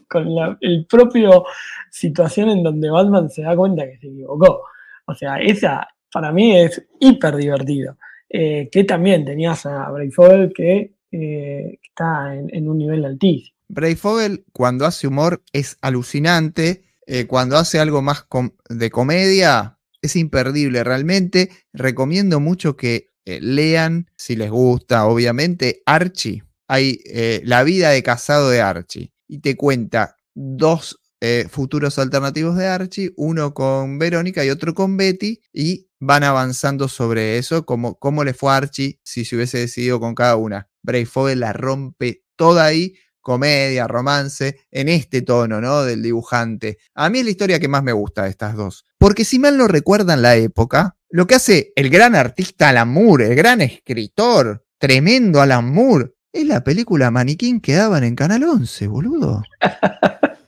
con, 0.09 0.35
la, 0.35 0.59
el 0.61 0.85
propio 0.87 1.45
situación 1.91 2.51
en 2.51 2.63
donde 2.65 2.91
Batman 2.91 3.31
se 3.31 3.43
da 3.43 3.57
cuenta 3.57 3.87
que 3.87 3.99
se 3.99 4.09
equivocó. 4.09 4.65
O 5.07 5.15
sea, 5.15 5.39
esa 5.39 5.87
para 6.13 6.33
mí 6.33 6.57
es 6.57 6.83
hiper 7.01 7.37
divertido. 7.37 7.97
Eh, 8.29 8.69
que 8.73 8.85
también 8.85 9.25
tenías 9.25 9.65
a 9.67 9.91
Brave 9.91 10.53
que, 10.55 10.95
está 11.11 12.35
en 12.35 12.69
un 12.69 12.79
nivel 12.79 13.05
altísimo. 13.05 13.55
Fogel, 13.97 14.45
cuando 14.53 14.87
hace 14.87 15.07
humor, 15.07 15.43
es 15.53 15.79
alucinante. 15.81 16.85
Eh, 17.07 17.27
cuando 17.27 17.57
hace 17.57 17.79
algo 17.81 18.03
más 18.03 18.27
de 18.69 18.91
comedia, 18.91 19.79
es 20.01 20.17
imperdible 20.17 20.85
realmente. 20.85 21.51
Recomiendo 21.73 22.41
mucho 22.41 22.77
que 22.77 23.11
eh, 23.25 23.41
lean, 23.41 24.11
si 24.17 24.37
les 24.37 24.51
gusta, 24.51 25.07
obviamente, 25.07 25.83
Archie. 25.87 26.45
Hay 26.69 27.01
eh, 27.07 27.43
La 27.45 27.63
vida 27.63 27.91
de 27.91 28.03
casado 28.03 28.51
de 28.51 28.61
Archie. 28.61 29.13
Y 29.29 29.39
te 29.39 29.57
cuenta 29.57 30.17
dos 30.35 31.01
futuros 31.51 31.99
alternativos 31.99 32.57
de 32.57 32.67
Archie, 32.67 33.13
uno 33.17 33.55
con 33.55 33.99
Verónica 33.99 34.45
y 34.45 34.51
otro 34.51 34.75
con 34.75 34.97
Betty, 34.97 35.41
y 35.53 35.89
van 36.01 36.25
avanzando 36.25 36.89
sobre 36.89 37.39
eso, 37.39 37.65
como 37.65 37.99
cómo 37.99 38.25
le 38.25 38.35
fue 38.35 38.53
Archie 38.53 39.01
si 39.03 39.25
se 39.25 39.37
hubiese 39.37 39.59
decidido 39.59 40.01
con 40.01 40.15
cada 40.15 40.37
una. 40.37 40.69
Brave 40.83 41.07
Fogel 41.07 41.41
la 41.41 41.53
rompe 41.53 42.25
toda 42.37 42.65
ahí 42.67 42.95
comedia, 43.25 43.89
romance, 43.89 44.61
en 44.71 44.89
este 44.89 45.23
tono, 45.23 45.61
¿no? 45.61 45.83
Del 45.83 46.03
dibujante. 46.03 46.79
A 46.95 47.09
mí 47.09 47.21
es 47.21 47.25
la 47.25 47.31
historia 47.31 47.59
que 47.59 47.69
más 47.69 47.83
me 47.83 47.93
gusta 47.93 48.25
de 48.25 48.31
estas 48.31 48.55
dos. 48.55 48.85
Porque 48.99 49.25
si 49.25 49.39
mal 49.41 49.57
no 49.57 49.67
recuerdan 49.67 50.23
la 50.23 50.37
época, 50.37 50.97
lo 51.09 51.27
que 51.27 51.35
hace 51.35 51.73
el 51.75 51.89
gran 51.89 52.15
artista 52.15 52.69
Alan 52.69 52.91
Moore, 52.91 53.29
el 53.29 53.35
gran 53.35 53.63
escritor, 53.63 54.65
tremendo 54.79 55.41
Alan 55.41 55.73
Moore, 55.73 56.13
es 56.33 56.47
la 56.47 56.63
película 56.63 57.11
Maniquín 57.11 57.61
que 57.61 57.73
daban 57.73 58.05
en 58.05 58.15
Canal 58.15 58.45
11, 58.45 58.87
boludo. 58.89 59.43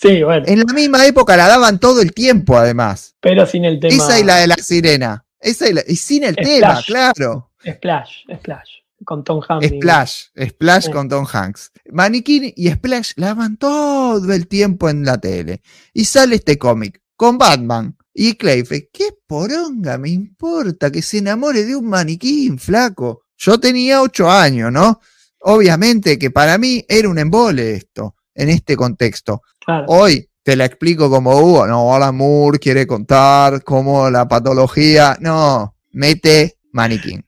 Sí, 0.00 0.22
bueno, 0.22 0.44
En 0.46 0.60
la 0.60 0.72
misma 0.72 1.04
época 1.06 1.36
la 1.36 1.46
daban 1.48 1.78
todo 1.78 2.00
el 2.00 2.12
tiempo, 2.12 2.56
además. 2.56 3.14
pero 3.20 3.44
sin 3.46 3.64
el 3.64 3.78
tema. 3.80 3.94
Esa 3.94 4.18
y 4.18 4.24
la 4.24 4.36
de 4.36 4.46
la 4.46 4.56
sirena. 4.56 5.26
Esa 5.38 5.68
y, 5.68 5.72
la- 5.74 5.84
y 5.86 5.96
sin 5.96 6.24
el 6.24 6.34
Splash. 6.34 6.46
tema, 6.46 6.82
claro. 6.86 7.52
Splash, 7.66 8.10
Splash. 8.36 8.70
Con 9.04 9.24
Tom 9.24 9.40
Hanks. 9.48 9.66
Splash, 9.68 10.22
Splash 10.48 10.84
Sí. 10.86 10.90
con 10.92 11.08
Tom 11.08 11.26
Hanks. 11.30 11.70
Maniquín 11.90 12.52
y 12.54 12.70
Splash 12.70 13.12
la 13.16 13.28
daban 13.28 13.56
todo 13.56 14.32
el 14.32 14.46
tiempo 14.46 14.88
en 14.90 15.04
la 15.04 15.18
tele. 15.18 15.62
Y 15.94 16.04
sale 16.04 16.36
este 16.36 16.58
cómic 16.58 17.00
con 17.16 17.38
Batman 17.38 17.96
y 18.12 18.34
Clayface. 18.34 18.90
¿Qué 18.92 19.08
poronga 19.26 19.96
me 19.98 20.10
importa 20.10 20.90
que 20.90 21.00
se 21.02 21.18
enamore 21.18 21.64
de 21.64 21.76
un 21.76 21.88
maniquín, 21.88 22.58
flaco? 22.58 23.22
Yo 23.38 23.58
tenía 23.58 24.02
ocho 24.02 24.30
años, 24.30 24.70
¿no? 24.70 25.00
Obviamente 25.40 26.18
que 26.18 26.30
para 26.30 26.58
mí 26.58 26.84
era 26.88 27.08
un 27.08 27.18
embole 27.18 27.72
esto, 27.74 28.16
en 28.40 28.48
este 28.50 28.76
contexto. 28.76 29.42
Claro. 29.64 29.84
Hoy 29.88 30.28
te 30.42 30.56
la 30.56 30.64
explico 30.64 31.10
como 31.10 31.36
hubo. 31.38 31.66
No, 31.66 31.94
Alan 31.94 32.16
Moore 32.16 32.58
quiere 32.58 32.86
contar 32.86 33.62
cómo 33.62 34.08
la 34.10 34.26
patología. 34.26 35.16
No, 35.20 35.74
mete 35.92 36.56
maniquín. 36.72 37.24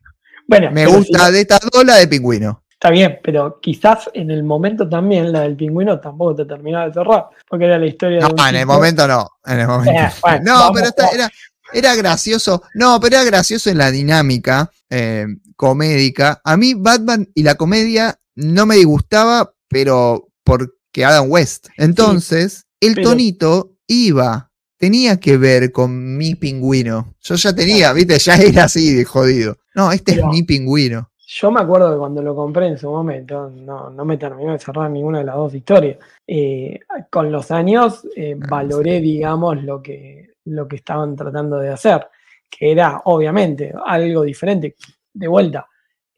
Bueno, 0.47 0.71
Me 0.73 0.87
gusta 0.87 1.27
si- 1.27 1.33
de 1.33 1.41
estas 1.43 1.61
dos 1.73 1.85
la 1.85 1.97
de 1.97 2.09
pingüino. 2.09 2.63
está 2.73 2.91
bien, 2.91 3.21
pero 3.23 3.59
quizás 3.61 4.11
en 4.13 4.31
el 4.31 4.43
momento 4.43 4.89
también 4.89 5.31
la 5.33 5.41
del 5.43 5.57
pingüino 5.57 6.01
tampoco 6.01 6.35
te 6.37 6.45
terminaba 6.47 6.87
de 6.89 6.93
cerrar. 6.95 7.27
Porque 7.49 7.65
era 7.67 7.79
la 7.79 7.87
historia 7.87 8.21
No, 8.21 8.29
de. 8.29 8.35
un 8.43 8.49
en 8.49 8.57
el 8.57 8.67
momento 8.67 9.07
no. 9.07 9.29
En 9.47 9.61
el 9.61 9.67
momento. 9.69 9.93
Eh, 10.01 10.11
bueno, 10.23 10.41
no, 10.45 10.53
vamos, 10.55 10.73
pero 10.75 10.87
está- 10.89 11.09
era, 11.11 11.31
era 11.73 11.95
gracioso. 11.95 12.63
No, 12.75 12.99
pero 13.01 13.17
era 13.17 13.25
gracioso 13.25 13.71
en 13.71 13.79
la 13.79 13.91
dinámica 13.91 14.71
eh, 14.91 15.27
comédica. 15.57 16.41
A 16.45 16.57
mí 16.57 16.75
Batman 16.75 17.29
y 17.35 17.43
la 17.45 17.55
comedia 17.55 18.19
no 18.35 18.67
me 18.67 18.77
disgustaba, 18.77 19.53
pero 19.69 20.29
porque 20.93 21.05
Adam 21.07 21.31
West. 21.31 21.69
Entonces, 21.79 22.67
el 22.81 22.95
pero- 22.95 23.11
tonito 23.11 23.73
iba. 23.87 24.51
Tenía 24.77 25.19
que 25.21 25.37
ver 25.37 25.71
con 25.71 26.17
mi 26.19 26.35
pingüino. 26.35 27.15
Yo 27.21 27.37
ya 27.37 27.55
tenía, 27.55 27.93
viste, 27.93 28.19
ya 28.19 28.35
era 28.35 28.65
así 28.65 28.93
de 28.95 29.05
jodido. 29.05 29.57
No, 29.77 29.91
este 29.93 30.15
Pero- 30.15 30.27
es 30.27 30.33
mi 30.33 30.43
pingüino. 30.43 31.09
Yo 31.35 31.51
me 31.51 31.61
acuerdo 31.61 31.93
que 31.93 31.99
cuando 31.99 32.21
lo 32.21 32.35
compré 32.37 32.67
en 32.67 32.77
su 32.77 32.91
momento, 32.91 33.49
no, 33.49 33.89
no 33.89 34.05
me 34.05 34.19
terminó 34.19 34.53
de 34.53 34.59
cerrar 34.59 34.91
ninguna 34.91 35.21
de 35.21 35.25
las 35.25 35.37
dos 35.37 35.55
historias. 35.55 35.97
Eh, 36.27 36.81
con 37.11 37.33
los 37.33 37.51
años 37.53 38.07
eh, 38.17 38.37
Ah, 38.39 38.47
valoré, 38.51 39.01
digamos, 39.01 39.63
lo 39.63 39.81
que, 39.81 40.33
lo 40.45 40.69
que 40.69 40.77
estaban 40.77 41.17
tratando 41.17 41.57
de 41.57 41.71
hacer, 41.71 42.07
que 42.51 42.73
era 42.73 43.01
obviamente 43.07 43.73
algo 43.87 44.25
diferente. 44.25 44.75
De 45.15 45.29
vuelta, 45.29 45.67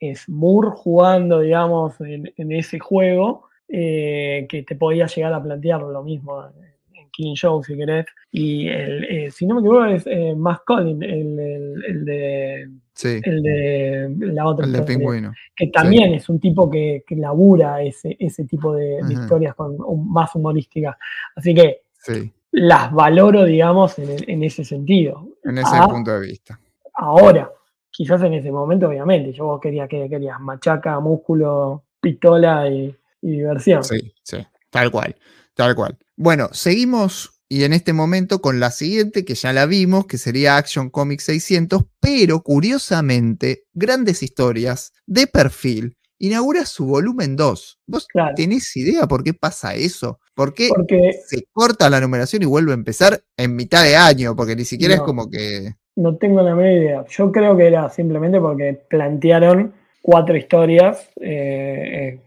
es 0.01 0.29
Moore 0.29 0.71
jugando, 0.75 1.41
digamos, 1.41 2.01
en, 2.01 2.33
en 2.37 2.51
ese 2.53 2.81
juego 2.81 3.51
eh, 3.77 4.47
que 4.49 4.63
te 4.63 4.77
podía 4.77 5.07
llegar 5.07 5.33
a 5.33 5.43
plantear 5.43 5.83
lo 5.83 6.03
mismo 6.05 6.45
en, 6.47 6.75
King 7.17 7.35
Joke, 7.41 7.65
si 7.67 7.77
querés. 7.77 8.07
Y 8.33 8.67
el, 8.69 9.05
eh, 9.05 9.31
si 9.31 9.47
no 9.47 9.55
me 9.55 9.61
equivoco, 9.61 9.85
es 9.87 10.05
eh, 10.07 10.35
Collins, 10.67 11.03
el, 11.03 11.39
el- 11.39 11.85
el 11.87 12.05
de, 12.05 12.69
Sí, 12.93 13.21
el 13.23 13.43
de 13.43 14.09
la 14.33 14.47
otra 14.47 14.67
el 14.67 14.73
de 14.73 14.83
pingüino. 14.83 15.33
que 15.55 15.69
también 15.69 16.13
es 16.15 16.29
un 16.29 16.41
tipo 16.41 16.69
que, 16.71 17.05
que 17.07 17.15
labura 17.17 17.83
ese, 17.83 18.17
ese 18.19 18.45
tipo 18.45 18.75
de, 18.75 19.03
de 19.05 19.13
historias 19.13 19.55
con, 19.55 19.77
más 20.13 20.35
humorísticas. 20.35 20.97
Así 21.37 21.55
que 21.55 21.83
Sí, 21.99 22.33
las 22.53 22.93
valoro, 22.93 23.45
digamos, 23.45 23.99
en, 23.99 24.17
en 24.29 24.43
ese 24.45 24.65
sentido. 24.65 25.29
en 25.45 25.59
ese 25.59 25.77
Ah, 25.77 25.87
punto 25.89 26.13
de 26.13 26.27
vista. 26.27 26.59
Ahora, 26.95 27.51
quizás 27.91 28.23
en 28.23 28.35
ese 28.35 28.51
momento, 28.51 28.89
obviamente, 28.89 29.33
yo 29.33 29.59
quería 29.61 29.87
que 29.89 30.09
querías 30.09 30.41
machaca, 30.41 30.99
músculo, 31.01 31.85
pistola 32.01 32.69
y, 32.69 32.95
y 33.25 33.33
diversión. 33.33 33.83
Sí, 33.83 34.15
sí, 34.23 34.37
tal 34.71 34.91
cual, 34.91 35.17
tal 35.55 35.75
cual. 35.75 35.99
Bueno, 36.17 36.51
seguimos 36.53 37.41
y 37.49 37.65
en 37.65 37.73
este 37.73 37.93
momento 37.93 38.41
con 38.41 38.59
la 38.61 38.71
siguiente 38.71 39.25
que 39.25 39.35
ya 39.35 39.53
la 39.53 39.67
vimos, 39.67 40.07
que 40.07 40.19
sería 40.19 40.57
Action 40.57 40.91
Comics 40.91 41.25
600, 41.25 41.83
pero 42.01 42.43
curiosamente, 42.43 43.65
Grandes 43.73 44.23
Historias 44.23 44.93
de 45.07 45.27
perfil 45.27 45.97
inaugura 46.19 46.65
su 46.65 46.87
volumen 46.87 47.37
2. 47.37 47.81
¿Vos 47.87 48.07
Claro. 48.07 48.35
tenés 48.35 48.75
idea 48.77 49.07
por 49.07 49.23
qué 49.23 49.35
pasa 49.35 49.75
eso? 49.75 50.21
¿Por 50.35 50.55
qué 50.55 50.69
Porque 50.75 51.13
se 51.27 51.45
corta 51.53 51.91
la 51.91 52.01
numeración 52.01 52.43
y 52.43 52.47
vuelve 52.47 52.73
a 52.73 52.75
empezar 52.75 53.23
en 53.37 53.55
mitad 53.55 53.85
de 53.85 53.97
año? 53.97 54.35
Porque 54.35 54.57
ni 54.57 54.65
siquiera 54.65 54.95
es 54.95 55.01
como 55.03 55.29
que... 55.31 55.75
no 55.97 56.17
tengo 56.17 56.43
la 56.43 56.55
menor 56.55 56.73
idea. 56.73 57.05
Yo 57.09 57.31
creo 57.31 57.57
que 57.57 57.67
era 57.67 57.89
simplemente 57.91 58.41
porque 58.41 58.81
plantearon 58.89 59.75
cuatro 60.03 60.37
historias 60.37 61.09
eh, 61.21 62.19
eh, 62.19 62.21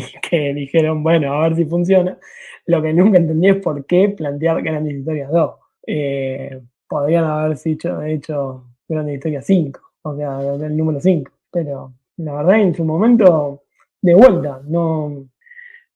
que 0.30 0.54
dijeron, 0.54 1.02
bueno, 1.02 1.32
a 1.32 1.42
ver 1.48 1.56
si 1.56 1.64
funciona. 1.64 2.18
Lo 2.66 2.82
que 2.82 2.92
nunca 2.92 3.18
entendí 3.18 3.48
es 3.48 3.56
por 3.56 3.86
qué 3.86 4.10
plantear 4.10 4.62
Grandes 4.62 4.94
Historias 4.94 5.30
2. 5.30 5.54
Eh, 5.86 6.60
podrían 6.86 7.24
haber 7.24 7.56
hecho, 7.64 8.02
hecho 8.02 8.64
Grandes 8.88 9.14
Historias 9.14 9.46
5, 9.46 9.80
o 10.02 10.16
sea, 10.16 10.40
el 10.40 10.76
número 10.76 11.00
5. 11.00 11.30
Pero 11.50 11.94
la 12.18 12.34
verdad, 12.34 12.60
en 12.60 12.74
su 12.74 12.84
momento, 12.84 13.62
de 14.02 14.14
vuelta, 14.14 14.60
no. 14.66 15.28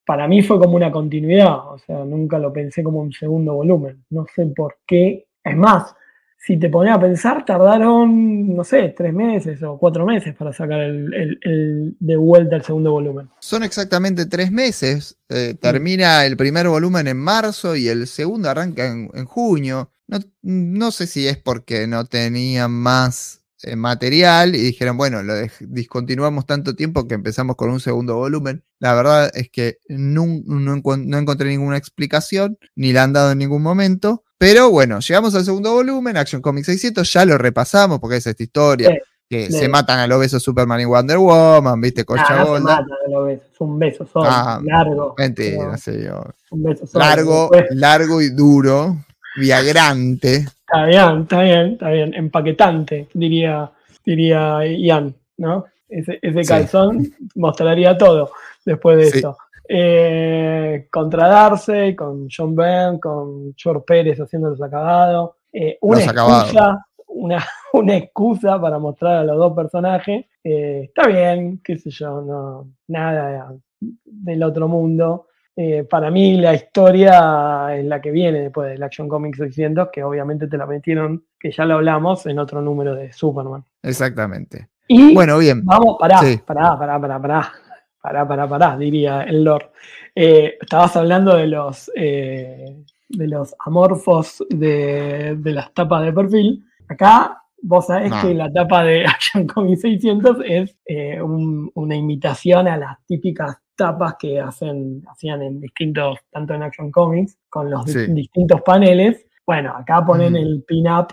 Para 0.05 0.27
mí 0.27 0.43
fue 0.43 0.59
como 0.59 0.75
una 0.75 0.91
continuidad, 0.91 1.73
o 1.73 1.79
sea, 1.79 2.05
nunca 2.05 2.39
lo 2.39 2.53
pensé 2.53 2.83
como 2.83 3.01
un 3.01 3.13
segundo 3.13 3.55
volumen. 3.55 4.05
No 4.11 4.27
sé 4.27 4.47
por 4.47 4.79
qué. 4.87 5.27
Es 5.45 5.57
más, 5.57 5.95
si 6.45 6.59
te 6.59 6.69
pones 6.69 6.93
a 6.93 7.01
pensar, 7.01 7.45
tardaron, 7.45 8.57
no 8.57 8.65
sé, 8.65 8.93
tres 8.97 9.15
meses 9.15 9.63
o 9.63 9.79
cuatro 9.79 10.05
meses 10.05 10.35
para 10.35 10.53
sacar 10.53 10.81
el, 10.81 11.15
el- 11.15 11.39
el- 11.43 11.97
de 12.01 12.17
vuelta 12.17 12.57
el 12.57 12.63
segundo 12.63 12.91
volumen. 12.93 13.29
Son 13.39 13.63
exactamente 13.63 14.27
tres 14.27 14.51
meses. 14.51 15.17
eh, 15.29 15.55
termina 15.61 16.27
el 16.27 16.37
primer 16.37 16.69
volumen 16.69 17.07
en 17.09 17.17
marzo 17.19 17.77
y 17.77 17.89
el 17.89 18.07
segundo 18.07 18.51
arranca 18.51 18.87
en, 18.87 19.11
en 19.15 19.25
junio. 19.25 19.91
No, 20.09 20.19
no 20.43 20.91
sé 20.91 21.07
si 21.07 21.27
es 21.29 21.39
porque 21.39 21.87
no 21.87 22.05
tenían 22.07 22.71
más 22.73 23.42
eh, 23.63 23.77
material 23.77 24.55
y 24.55 24.61
dijeron, 24.61 24.97
bueno, 24.97 25.23
lo 25.23 25.35
discontinuamos 25.61 26.47
tanto 26.47 26.75
tiempo 26.75 27.07
que 27.09 27.15
empezamos 27.15 27.57
con 27.57 27.71
un 27.71 27.81
segundo 27.81 28.17
volumen. 28.17 28.65
La 28.79 28.95
verdad 28.95 29.31
es 29.35 29.51
que 29.51 29.79
no, 29.89 30.27
no 30.47 31.19
encontré 31.19 31.49
ninguna 31.49 31.77
explicación, 31.77 32.59
ni 32.75 32.93
la 32.93 33.05
han 33.05 33.13
dado 33.13 33.33
en 33.33 33.39
ningún 33.39 33.63
momento. 33.63 34.25
Pero 34.39 34.71
bueno, 34.71 34.99
llegamos 35.01 35.35
al 35.35 35.45
segundo 35.45 35.73
volumen, 35.73 36.17
Action 36.17 36.43
Comics 36.43 36.67
600, 36.67 37.13
ya 37.13 37.25
lo 37.25 37.39
repasamos 37.39 38.01
porque 38.01 38.17
es 38.17 38.27
esta 38.27 38.43
historia. 38.43 38.91
Sí, 38.91 38.97
que 39.29 39.47
sí. 39.47 39.53
se 39.61 39.69
matan 39.69 39.99
a 40.01 40.07
los 40.07 40.21
besos 40.21 40.43
Superman 40.43 40.81
y 40.81 40.85
Wonder 40.85 41.17
Woman, 41.17 41.81
¿viste? 41.81 42.05
Con 42.05 42.19
Ah, 42.19 42.23
no 42.23 42.29
se 42.29 42.35
Chabolda. 42.45 42.65
mata 42.81 42.95
de 43.07 43.13
los 43.15 43.27
besos, 43.27 43.47
es 43.55 43.61
un 43.61 43.79
beso 43.79 44.07
solo, 44.07 44.25
Ah, 44.29 44.61
largo. 44.63 45.15
Mentira, 45.17 45.79
señor. 45.79 46.35
Un 46.51 46.63
beso 46.65 46.87
solo. 46.87 47.05
Largo, 47.05 47.49
Después, 47.53 47.79
largo 47.79 48.21
y 48.21 48.29
duro, 48.31 48.97
viagrante. 49.41 50.47
Está 50.73 50.87
bien, 50.87 51.23
está 51.23 51.43
bien, 51.43 51.73
está 51.73 51.91
bien. 51.91 52.15
Empaquetante, 52.15 53.09
diría, 53.15 53.71
diría 54.05 54.65
Ian, 54.67 55.15
¿no? 55.37 55.67
Ese, 55.89 56.19
ese 56.23 56.43
Sí. 56.43 56.49
calzón 56.49 57.07
mostraría 57.35 57.97
todo 57.99 58.31
después 58.65 58.97
de 58.97 59.05
Sí. 59.07 59.17
esto. 59.19 59.37
Eh, 59.69 60.89
contra 60.91 61.29
Darcy, 61.29 61.95
con 61.95 62.29
John 62.35 62.55
Byrne, 62.57 62.99
con 63.01 63.55
George 63.57 63.85
Pérez 63.87 64.19
haciendo 64.21 64.51
los 64.51 64.63
acabados. 64.63 65.33
Eh, 65.53 65.79
una 65.83 65.99
Los 66.01 66.09
acabados. 66.09 66.43
excusa, 66.45 66.87
una, 67.09 67.45
una 67.75 67.97
excusa 67.97 68.61
para 68.61 68.79
mostrar 68.79 69.17
a 69.19 69.25
los 69.25 69.37
dos 69.37 69.53
personajes. 69.55 70.25
Eh, 70.43 70.85
está 70.85 71.07
bien, 71.07 71.61
qué 71.63 71.77
sé 71.79 71.91
yo, 71.91 72.23
no, 72.23 72.69
nada 72.89 73.55
del 73.81 74.43
otro 74.43 74.67
mundo. 74.69 75.27
Eh, 75.55 75.85
para 75.85 76.11
mí 76.11 76.39
la 76.39 76.55
historia 76.55 77.77
es 77.77 77.85
la 77.85 78.01
que 78.01 78.11
viene 78.11 78.41
después 78.41 78.71
del 78.71 78.83
Action 78.83 79.09
Comics 79.09 79.39
600, 79.39 79.89
que 79.93 80.03
obviamente 80.03 80.47
te 80.47 80.57
la 80.57 80.67
metieron, 80.67 81.25
que 81.39 81.51
ya 81.53 81.65
lo 81.67 81.75
hablamos, 81.75 82.25
en 82.27 82.39
otro 82.39 82.63
número 82.63 82.95
de 82.95 83.13
Superman. 83.13 83.63
Exactamente. 83.83 84.69
Y 84.89 85.15
Bueno, 85.15 85.39
bien. 85.39 85.63
vamos, 85.65 85.97
pará, 85.99 86.19
Sí. 86.19 86.41
pará, 86.45 86.79
pará, 86.79 86.99
pará, 87.01 87.21
pará, 87.21 87.53
pará, 88.01 88.27
pará, 88.29 88.49
pará, 88.49 88.77
diría 88.79 89.23
el 89.23 89.45
Lord. 89.45 89.71
Eh, 90.15 90.57
estabas 90.61 90.97
hablando 90.97 91.37
de 91.37 91.47
los, 91.47 91.91
eh, 91.97 92.83
de 93.09 93.29
los 93.29 93.55
amorfos 93.67 94.43
de, 94.49 95.37
de 95.39 95.53
las 95.53 95.73
tapas 95.75 96.03
de 96.05 96.13
perfil. 96.13 96.65
Acá 96.89 97.42
vos 97.63 97.87
sabés 97.87 98.11
No. 98.11 98.21
que 98.23 98.35
la 98.35 98.53
tapa 98.53 98.85
de 98.85 99.05
Action 99.07 99.47
Comics 99.47 99.81
600 99.83 100.39
es 100.45 100.77
eh, 100.87 101.21
un- 101.23 101.71
una 101.75 101.97
imitación 101.97 102.69
a 102.69 102.77
las 102.77 103.05
típicas 103.07 103.57
tapas 103.77 104.17
que 104.19 104.39
hacen, 104.41 105.03
hacían 105.11 105.43
en 105.43 105.61
distintos, 105.61 106.19
tanto 106.31 106.55
en 106.55 106.63
Action 106.63 106.91
Comics, 106.91 107.39
con 107.49 107.71
los 107.71 107.87
di- 107.87 108.13
distintos 108.15 108.61
paneles. 108.63 109.25
Bueno, 109.47 109.75
acá 109.75 110.05
ponen 110.05 110.37
el 110.37 110.63
pin-up 110.67 111.09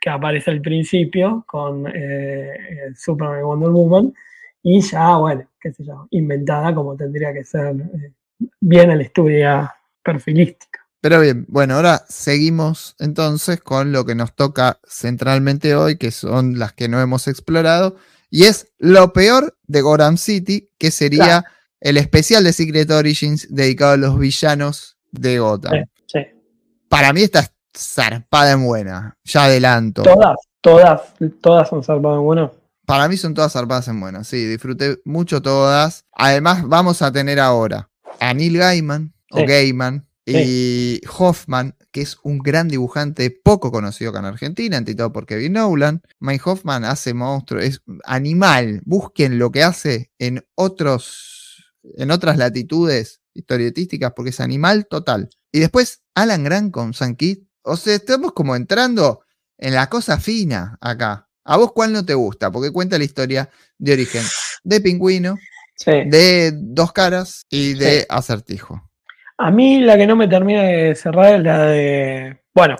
que 0.00 0.08
aparece 0.10 0.50
al 0.52 0.60
principio 0.60 1.44
con 1.46 1.86
eh, 1.88 1.92
eh, 2.54 2.94
Superman 2.94 3.40
y 3.40 3.42
Wonder 3.42 3.70
Woman 3.70 4.14
y 4.62 4.80
ya, 4.80 5.16
bueno, 5.16 5.42
qué 5.60 5.72
sé 5.72 5.84
yo, 5.84 6.06
inventada 6.10 6.74
como 6.74 6.96
tendría 6.96 7.32
que 7.34 7.44
ser 7.44 7.74
eh, 7.76 8.12
bien 8.60 8.90
a 8.90 8.96
la 8.96 9.02
estudia 9.02 9.74
perfilística. 10.02 10.83
Pero 11.04 11.20
bien, 11.20 11.44
bueno, 11.50 11.74
ahora 11.74 12.06
seguimos 12.08 12.96
entonces 12.98 13.60
con 13.60 13.92
lo 13.92 14.06
que 14.06 14.14
nos 14.14 14.34
toca 14.34 14.78
centralmente 14.88 15.74
hoy, 15.74 15.98
que 15.98 16.10
son 16.10 16.58
las 16.58 16.72
que 16.72 16.88
no 16.88 16.98
hemos 16.98 17.28
explorado, 17.28 17.96
Y 18.30 18.44
es 18.44 18.72
lo 18.78 19.12
peor 19.12 19.54
de 19.66 19.82
Gotham 19.82 20.16
City, 20.16 20.70
que 20.78 20.90
sería 20.90 21.44
el 21.78 21.98
especial 21.98 22.42
de 22.42 22.54
Secret 22.54 22.90
Origins 22.90 23.48
dedicado 23.50 23.92
a 23.92 23.96
los 23.98 24.18
villanos 24.18 24.96
de 25.10 25.40
Gotham. 25.40 25.72
Sí, 26.06 26.20
sí. 26.20 26.20
Para 26.88 27.12
mí 27.12 27.20
esta 27.20 27.40
es 27.40 27.52
zarpada 27.76 28.52
en 28.52 28.64
buena, 28.64 29.18
ya 29.24 29.44
adelanto. 29.44 30.04
Todas, 30.04 30.36
todas, 30.62 31.02
todas 31.42 31.68
son 31.68 31.84
zarpadas 31.84 32.16
en 32.16 32.24
buena. 32.24 32.50
Para 32.86 33.08
mí 33.08 33.18
son 33.18 33.34
todas 33.34 33.52
zarpadas 33.52 33.88
en 33.88 34.00
buena, 34.00 34.24
sí, 34.24 34.46
disfruté 34.46 35.02
mucho 35.04 35.42
todas. 35.42 36.06
Además, 36.12 36.66
vamos 36.66 37.02
a 37.02 37.12
tener 37.12 37.40
ahora 37.40 37.90
a 38.20 38.32
Neil 38.32 38.56
Gaiman, 38.56 39.12
o 39.30 39.44
Sí. 40.26 40.32
Y 40.36 41.00
Hoffman, 41.18 41.76
que 41.90 42.00
es 42.00 42.16
un 42.22 42.38
gran 42.38 42.68
dibujante 42.68 43.30
poco 43.30 43.70
conocido 43.70 44.10
acá 44.10 44.20
en 44.20 44.24
Argentina, 44.26 44.76
ante 44.78 44.94
todo 44.94 45.12
por 45.12 45.26
Kevin 45.26 45.52
Nolan. 45.54 46.02
Mike 46.20 46.42
Hoffman 46.46 46.84
hace 46.84 47.12
monstruos, 47.12 47.64
es 47.64 47.82
animal. 48.04 48.80
Busquen 48.86 49.38
lo 49.38 49.50
que 49.52 49.62
hace 49.62 50.10
en 50.18 50.44
otros, 50.54 51.74
en 51.96 52.10
otras 52.10 52.38
latitudes 52.38 53.20
historietísticas, 53.34 54.12
porque 54.16 54.30
es 54.30 54.40
animal 54.40 54.86
total. 54.88 55.28
Y 55.52 55.60
después 55.60 56.02
Alan 56.14 56.44
Grant 56.44 56.72
con 56.72 56.94
San. 56.94 57.16
O 57.62 57.76
sea, 57.76 57.94
estamos 57.94 58.32
como 58.32 58.56
entrando 58.56 59.20
en 59.58 59.74
la 59.74 59.88
cosa 59.88 60.18
fina 60.18 60.78
acá. 60.80 61.28
¿A 61.44 61.56
vos 61.58 61.72
cuál 61.72 61.92
no 61.92 62.04
te 62.04 62.14
gusta? 62.14 62.50
Porque 62.50 62.72
cuenta 62.72 62.96
la 62.98 63.04
historia 63.04 63.50
de 63.78 63.92
origen 63.92 64.22
de 64.62 64.80
Pingüino, 64.80 65.36
Sí. 65.76 65.90
de 66.06 66.52
Dos 66.54 66.92
Caras 66.92 67.44
y 67.50 67.74
de 67.74 68.06
Acertijo. 68.08 68.90
A 69.38 69.50
mí 69.50 69.80
la 69.80 69.96
que 69.96 70.06
no 70.06 70.16
me 70.16 70.28
termina 70.28 70.62
de 70.62 70.94
cerrar 70.94 71.34
es 71.34 71.42
la 71.42 71.58
de. 71.66 72.38
Bueno, 72.54 72.76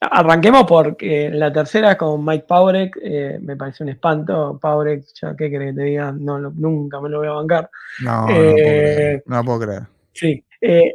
arranquemos 0.00 0.64
porque 0.64 1.30
la 1.30 1.52
tercera 1.52 1.96
con 1.96 2.24
Mike 2.24 2.46
Paurek 2.48 2.98
eh, 3.02 3.38
me 3.40 3.56
parece 3.56 3.84
un 3.84 3.90
espanto. 3.90 4.58
Paurek, 4.60 5.04
ya 5.20 5.34
qué 5.36 5.50
querés 5.50 5.72
que 5.74 5.80
te 5.80 5.84
diga, 5.86 6.12
no, 6.12 6.38
lo- 6.38 6.50
nunca 6.50 7.00
me 7.00 7.08
lo 7.08 7.18
voy 7.18 7.28
a 7.28 7.32
bancar. 7.32 7.70
No, 8.02 8.26
Eh, 8.28 8.32
no, 8.34 8.34
puedo 8.34 8.54
creer, 8.56 9.22
no 9.26 9.44
puedo 9.44 9.60
creer. 9.60 9.82
Sí. 10.12 10.44
eh, 10.60 10.94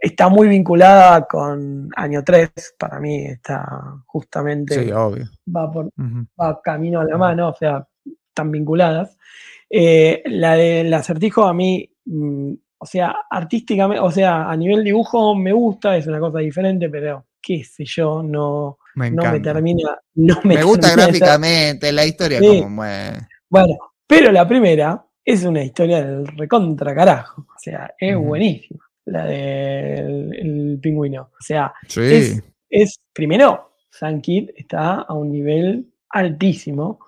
está 0.00 0.28
muy 0.28 0.48
vinculada 0.48 1.22
con 1.26 1.88
Año 1.96 2.24
3. 2.24 2.50
Para 2.78 2.98
mí 2.98 3.26
está 3.26 3.64
justamente. 4.06 4.74
Sí, 4.84 4.90
obvio. 4.92 5.26
va, 5.54 5.70
por, 5.70 5.90
va 6.40 6.60
camino 6.60 7.00
a 7.00 7.04
la 7.04 7.16
mano, 7.16 7.50
o 7.50 7.54
sea, 7.54 7.86
están 8.28 8.50
vinculadas. 8.50 9.16
Eh, 9.70 10.22
la 10.26 10.54
del 10.56 10.92
acertijo 10.92 11.44
a 11.44 11.54
mí, 11.54 11.88
mm, 12.04 12.52
o 12.84 12.86
sea, 12.86 13.16
artísticamente, 13.30 13.98
o 13.98 14.10
sea, 14.10 14.50
a 14.50 14.54
nivel 14.56 14.84
dibujo 14.84 15.34
me 15.34 15.54
gusta, 15.54 15.96
es 15.96 16.06
una 16.06 16.20
cosa 16.20 16.40
diferente, 16.40 16.90
pero 16.90 17.24
qué 17.40 17.64
sé 17.64 17.84
yo, 17.86 18.22
no, 18.22 18.76
Me 18.94 19.10
no 19.10 19.22
me 19.32 19.40
termina. 19.40 19.96
No 20.16 20.38
me, 20.44 20.56
Me 20.56 20.62
gusta 20.62 20.88
termina 20.88 21.06
gráficamente, 21.06 21.90
la 21.92 22.04
historia 22.04 22.40
Sí. 22.40 22.60
como 22.62 22.82
mue- 22.82 23.26
Bueno, 23.48 23.74
pero 24.06 24.30
la 24.30 24.46
primera 24.46 25.02
es 25.24 25.44
una 25.44 25.62
historia 25.64 26.04
del 26.04 26.26
recontra 26.26 26.94
carajo, 26.94 27.42
o 27.48 27.58
sea, 27.58 27.94
es 27.98 28.14
buenísima, 28.18 28.84
la 29.06 29.24
del 29.24 30.34
el 30.34 30.78
pingüino. 30.82 31.22
O 31.22 31.40
sea, 31.42 31.72
Sí. 31.88 32.00
es, 32.02 32.42
es, 32.68 33.00
primero, 33.14 33.76
San 33.90 34.20
Kid 34.20 34.50
está 34.56 35.00
a 35.08 35.14
un 35.14 35.30
nivel 35.32 35.86
altísimo, 36.10 36.98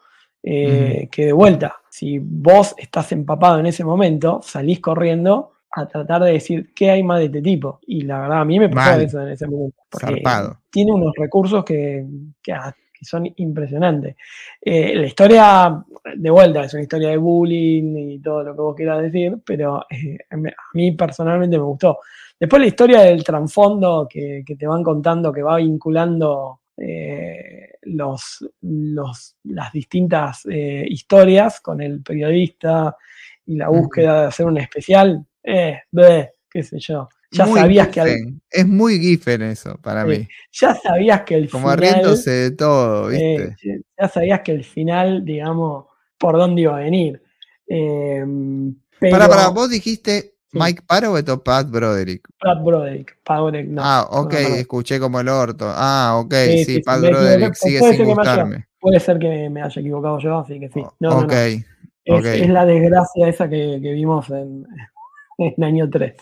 eh, 0.43 1.09
que 1.11 1.27
de 1.27 1.33
vuelta, 1.33 1.77
si 1.91 2.18
vos 2.18 2.74
estás 2.79 3.11
empapado 3.12 3.59
en 3.59 3.66
ese 3.66 3.85
momento, 3.85 4.41
salís 4.43 4.81
corriendo 4.81 5.53
a 5.70 5.86
tratar 5.86 6.22
de 6.24 6.32
decir 6.32 6.72
qué 6.74 6.90
hay 6.90 7.02
más 7.02 7.18
de 7.18 7.26
este 7.26 7.42
tipo. 7.42 7.80
Y 7.86 8.02
la 8.02 8.20
verdad, 8.20 8.40
a 8.40 8.44
mí 8.44 8.58
me 8.58 8.68
pasó 8.68 9.00
eso 9.00 9.20
en 9.22 9.28
ese 9.28 9.46
momento. 9.46 9.76
Porque 9.90 10.06
Zarpado. 10.22 10.58
tiene 10.70 10.92
unos 10.92 11.12
recursos 11.16 11.64
que, 11.64 12.06
que, 12.42 12.52
ah, 12.52 12.74
que 12.98 13.04
son 13.04 13.30
impresionantes. 13.36 14.16
Eh, 14.60 14.94
la 14.94 15.06
historia, 15.06 15.84
de 16.16 16.30
vuelta, 16.30 16.64
es 16.64 16.72
una 16.72 16.82
historia 16.84 17.10
de 17.10 17.16
bullying 17.18 17.94
y 17.96 18.18
todo 18.20 18.42
lo 18.42 18.54
que 18.54 18.60
vos 18.62 18.74
quieras 18.74 19.02
decir, 19.02 19.36
pero 19.44 19.84
eh, 19.90 20.16
a 20.30 20.36
mí 20.74 20.92
personalmente 20.92 21.58
me 21.58 21.64
gustó. 21.64 21.98
Después 22.40 22.60
la 22.60 22.68
historia 22.68 23.00
del 23.02 23.22
trasfondo 23.24 24.06
que, 24.08 24.42
que 24.46 24.56
te 24.56 24.66
van 24.66 24.82
contando, 24.82 25.30
que 25.32 25.42
va 25.42 25.56
vinculando 25.56 26.60
eh, 26.78 27.70
los, 27.82 28.46
los- 28.62 29.36
las 29.44 29.72
distintas 29.72 30.42
historias 30.46 31.60
con 31.60 31.80
el 31.80 32.02
periodista 32.02 32.96
y 33.46 33.56
la 33.56 33.68
búsqueda 33.68 34.22
de 34.22 34.26
hacer 34.28 34.46
un 34.46 34.58
especial, 34.58 35.24
eh, 35.47 35.78
bleh, 35.90 36.30
qué 36.51 36.62
sé 36.62 36.78
yo. 36.78 37.09
Ya 37.30 37.47
Muy 37.47 37.61
sabías 37.61 37.88
que 37.88 38.01
al-. 38.01 38.40
Es 38.51 38.66
muy 38.66 38.99
Giffen 39.01 39.42
eso 39.42 39.76
para 39.82 40.05
Sí, 40.05 40.09
mí. 40.20 40.28
ya 40.53 40.74
sabías 40.74 41.22
que 41.22 41.34
el 41.34 41.51
Como 41.51 41.70
final, 41.70 41.78
riéndose 41.78 42.30
de 42.30 42.51
todo, 42.53 43.11
eh, 43.11 43.49
¿viste? 43.61 43.82
ya 44.01 44.09
sabías 44.09 44.40
que 44.42 44.53
el 44.53 44.64
final, 44.64 45.24
digamos, 45.24 45.86
por 46.18 46.36
dónde 46.36 46.62
iba 46.62 46.76
a 46.76 46.80
venir. 46.80 47.20
Eh, 47.68 48.24
pero 49.01 49.11
Para, 49.18 49.28
para, 49.28 49.49
vos 49.49 49.68
dijiste 49.70 50.32
Sí. 50.53 50.59
Mike 50.62 50.82
Parrot 50.86 51.28
o 51.28 51.42
Pat 51.42 51.68
Broderick. 51.68 52.22
Pat 52.38 52.62
Broderick, 52.62 53.18
Pat 53.24 53.40
Broderick, 53.40 53.68
no. 53.68 53.82
ah, 53.84 54.07
ok, 54.09 54.32
no, 54.32 54.49
no. 54.49 54.55
escuché 54.55 55.01
como 55.01 55.18
el 55.20 55.28
orto. 55.28 55.66
Ah, 55.68 56.16
ok, 56.22 56.32
Sí, 56.34 56.64
sí, 56.64 56.80
Pat 56.82 57.01
Broderick 57.01 57.55
sigue 57.55 57.80
sin 57.92 58.05
gustarme. 58.05 58.68
Puede 58.78 59.01
ser 59.01 59.18
que 59.18 59.51
me 59.51 59.61
haya 59.62 59.80
equivocado 59.80 60.20
yo, 60.20 60.38
así 60.38 60.61
que 60.61 60.68
sí. 60.68 60.80
No, 61.01 61.22
no, 61.22 61.32
es 61.32 62.49
la 62.49 62.64
desgracia 62.64 63.28
esa 63.28 63.49
que, 63.49 63.80
que 63.82 63.92
vimos 63.92 64.30
en, 64.30 64.64
en 65.57 65.64
año 65.64 65.89
3. 65.91 66.14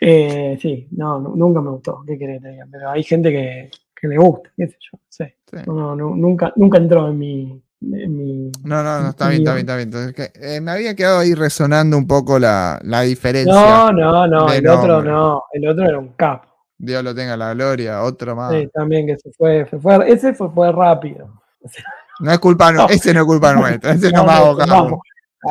Eh, 0.00 0.58
sí, 0.60 0.88
no, 0.92 1.20
nu- 1.20 1.36
nunca 1.36 1.60
me 1.60 1.70
gustó, 1.70 2.02
¿qué 2.06 2.18
querés 2.18 2.38
que 2.40 2.48
te 2.48 2.52
diga? 2.52 2.66
Pero 2.70 2.90
hay 2.90 3.02
gente 3.02 3.30
que, 3.30 3.70
que 4.00 4.08
le 4.08 4.16
gusta, 4.18 4.50
qué 4.56 4.66
sé 4.68 4.76
yo, 4.80 4.98
sí. 5.08 5.24
Sí. 5.50 5.56
No, 5.66 5.74
no, 5.74 5.94
nu- 5.96 6.16
nunca, 6.16 6.52
nunca 6.56 6.78
entró 6.78 7.08
en 7.08 7.18
mi, 7.18 7.62
en 7.82 8.16
mi 8.16 8.50
No, 8.64 8.82
no, 8.82 9.00
no, 9.02 9.10
está 9.10 9.28
bien, 9.28 9.42
está 9.42 9.54
bien, 9.54 9.60
está 9.66 9.76
bien. 9.76 9.88
Entonces, 9.88 10.14
que, 10.14 10.56
eh, 10.56 10.60
me 10.60 10.70
había 10.72 10.94
quedado 10.96 11.18
ahí 11.20 11.34
resonando 11.34 11.96
un 11.96 12.06
poco 12.06 12.38
la, 12.38 12.80
la 12.82 13.02
diferencia. 13.02 13.52
No, 13.54 13.92
no, 13.92 14.26
no, 14.26 14.52
el 14.52 14.66
otro 14.66 15.02
no, 15.02 15.42
el 15.52 15.68
otro 15.68 15.84
era 15.84 15.98
un 15.98 16.08
capo. 16.08 16.48
Dios 16.76 17.04
lo 17.04 17.14
tenga 17.14 17.36
la 17.36 17.54
gloria, 17.54 18.02
otro 18.02 18.34
más. 18.34 18.52
Sí, 18.52 18.68
también 18.74 19.06
que 19.06 19.16
se 19.16 19.30
fue, 19.32 19.64
se 19.70 19.78
fue, 19.78 20.10
ese 20.10 20.34
fue, 20.34 20.50
fue 20.50 20.72
rápido. 20.72 21.40
O 21.62 21.68
sea, 21.68 21.84
No 22.20 22.32
es 22.32 22.38
culpa, 22.40 22.72
No. 22.72 22.88
ese 22.88 23.14
no 23.14 23.20
es 23.20 23.26
culpa 23.26 23.52
nuestra, 23.54 23.92
ese 23.92 24.10
no 24.10 24.24
más 24.24 24.40
abocado. 24.40 24.72
vamos. 24.74 25.00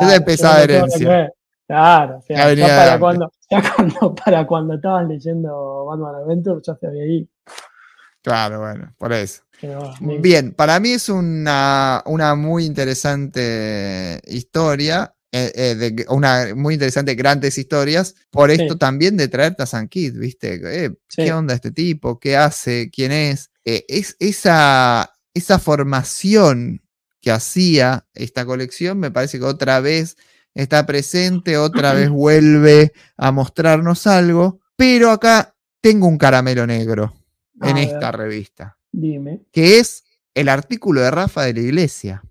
Esa 0.00 0.16
es 0.16 0.20
pesada 0.22 0.58
no 0.58 0.62
herencia. 0.64 1.32
Claro, 1.66 2.18
o 2.18 2.22
sea, 2.22 2.52
Ya 2.54 2.66
para 2.66 2.82
antes. 2.84 3.00
cuando, 3.00 3.32
ya 3.50 3.74
cuando, 3.74 4.14
para 4.24 4.46
cuando 4.46 4.74
estaban 4.74 5.08
leyendo 5.08 5.84
Batman 5.86 6.14
Adventure, 6.16 6.60
ya 6.64 6.76
se 6.76 6.86
había 6.86 7.06
ido. 7.06 7.26
Claro, 8.22 8.60
bueno, 8.60 8.94
por 8.98 9.12
eso. 9.12 9.42
Bueno, 9.62 9.94
ni- 10.00 10.18
Bien, 10.18 10.52
para 10.52 10.78
mí 10.80 10.90
es 10.90 11.08
una, 11.08 12.02
una 12.06 12.34
muy 12.34 12.64
interesante 12.64 14.20
historia, 14.26 15.14
eh, 15.32 15.52
eh, 15.54 15.74
de, 15.74 16.06
una 16.08 16.54
muy 16.54 16.74
interesante, 16.74 17.14
grandes 17.14 17.58
historias, 17.58 18.14
por 18.30 18.50
esto 18.50 18.74
Sí. 18.74 18.78
también 18.78 19.16
de 19.16 19.28
traerte 19.28 19.62
a 19.62 19.66
San 19.66 19.88
Kid, 19.88 20.16
¿viste? 20.18 20.60
Eh, 20.84 20.90
Sí. 21.08 21.24
¿Qué 21.24 21.32
onda 21.32 21.54
este 21.54 21.70
tipo? 21.70 22.18
¿Qué 22.18 22.36
hace? 22.36 22.90
¿Quién 22.90 23.12
es? 23.12 23.50
Eh, 23.64 23.84
es 23.88 24.16
esa, 24.20 25.12
esa 25.32 25.58
formación 25.58 26.82
que 27.20 27.30
hacía 27.30 28.06
esta 28.14 28.44
colección, 28.44 28.98
me 28.98 29.10
parece 29.10 29.38
que 29.38 29.44
otra 29.44 29.80
vez 29.80 30.16
está 30.54 30.86
presente, 30.86 31.56
otra 31.58 31.92
vez 31.92 32.08
vuelve 32.10 32.92
a 33.16 33.32
mostrarnos 33.32 34.06
algo, 34.06 34.60
pero 34.76 35.10
acá 35.10 35.54
tengo 35.80 36.06
un 36.06 36.18
caramelo 36.18 36.66
negro 36.66 37.14
A 37.60 37.70
en 37.70 37.76
ver. 37.76 37.88
esta 37.88 38.10
revista 38.12 38.76
dime. 38.90 39.42
que 39.52 39.78
es 39.78 40.04
el 40.34 40.48
artículo 40.48 41.00
de 41.00 41.10
Rafa 41.10 41.42
de 41.42 41.54
la 41.54 41.60
Iglesia, 41.60 42.22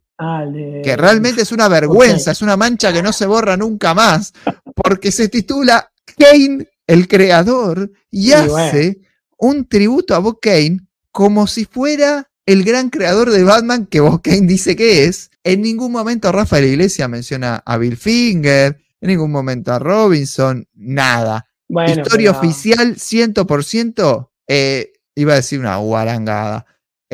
que 0.84 0.96
realmente 0.98 1.42
es 1.42 1.52
una 1.52 1.68
vergüenza, 1.68 2.32
es 2.32 2.42
una 2.42 2.58
mancha 2.58 2.94
que 2.94 3.04
no 3.04 3.14
se 3.14 3.26
borra 3.26 3.58
nunca 3.58 3.94
más, 3.94 4.34
porque 4.76 5.12
se 5.12 5.28
titula 5.30 5.92
Kane, 6.18 6.68
el 6.88 7.08
creador, 7.08 7.92
y 8.10 8.30
Y 8.30 8.34
hace 8.34 9.00
un 9.38 9.66
tributo 9.68 10.16
a 10.16 10.20
Bob 10.20 10.40
Kane 10.42 10.80
como 11.12 11.48
si 11.48 11.66
fuera 11.66 12.30
el 12.46 12.64
gran 12.64 12.90
creador 12.90 13.32
de 13.32 13.44
Batman 13.44 13.86
que 13.86 14.00
Bob 14.00 14.22
Kane 14.22 14.48
dice 14.48 14.76
que 14.76 15.06
es. 15.06 15.30
En 15.44 15.62
ningún 15.62 15.91
momento 15.91 16.32
Rafa 16.32 16.56
de 16.58 16.62
la 16.64 16.68
Iglesia 16.70 17.08
menciona 17.08 17.62
a 17.66 17.78
Bill 17.78 17.98
Finger, 17.98 18.80
en 19.02 19.08
ningún 19.10 19.32
momento 19.32 19.74
a 19.74 19.80
Robinson, 19.80 20.68
nada. 20.74 21.46
Bueno, 21.68 21.91
Historia 22.02 22.32
pero- 22.32 22.39
oficial 22.39 22.96
100%, 22.98 24.32
eh, 24.48 24.94
iba 25.16 25.34
a 25.34 25.38
decir 25.38 25.60
una 25.60 25.78
guarangada. 25.78 26.66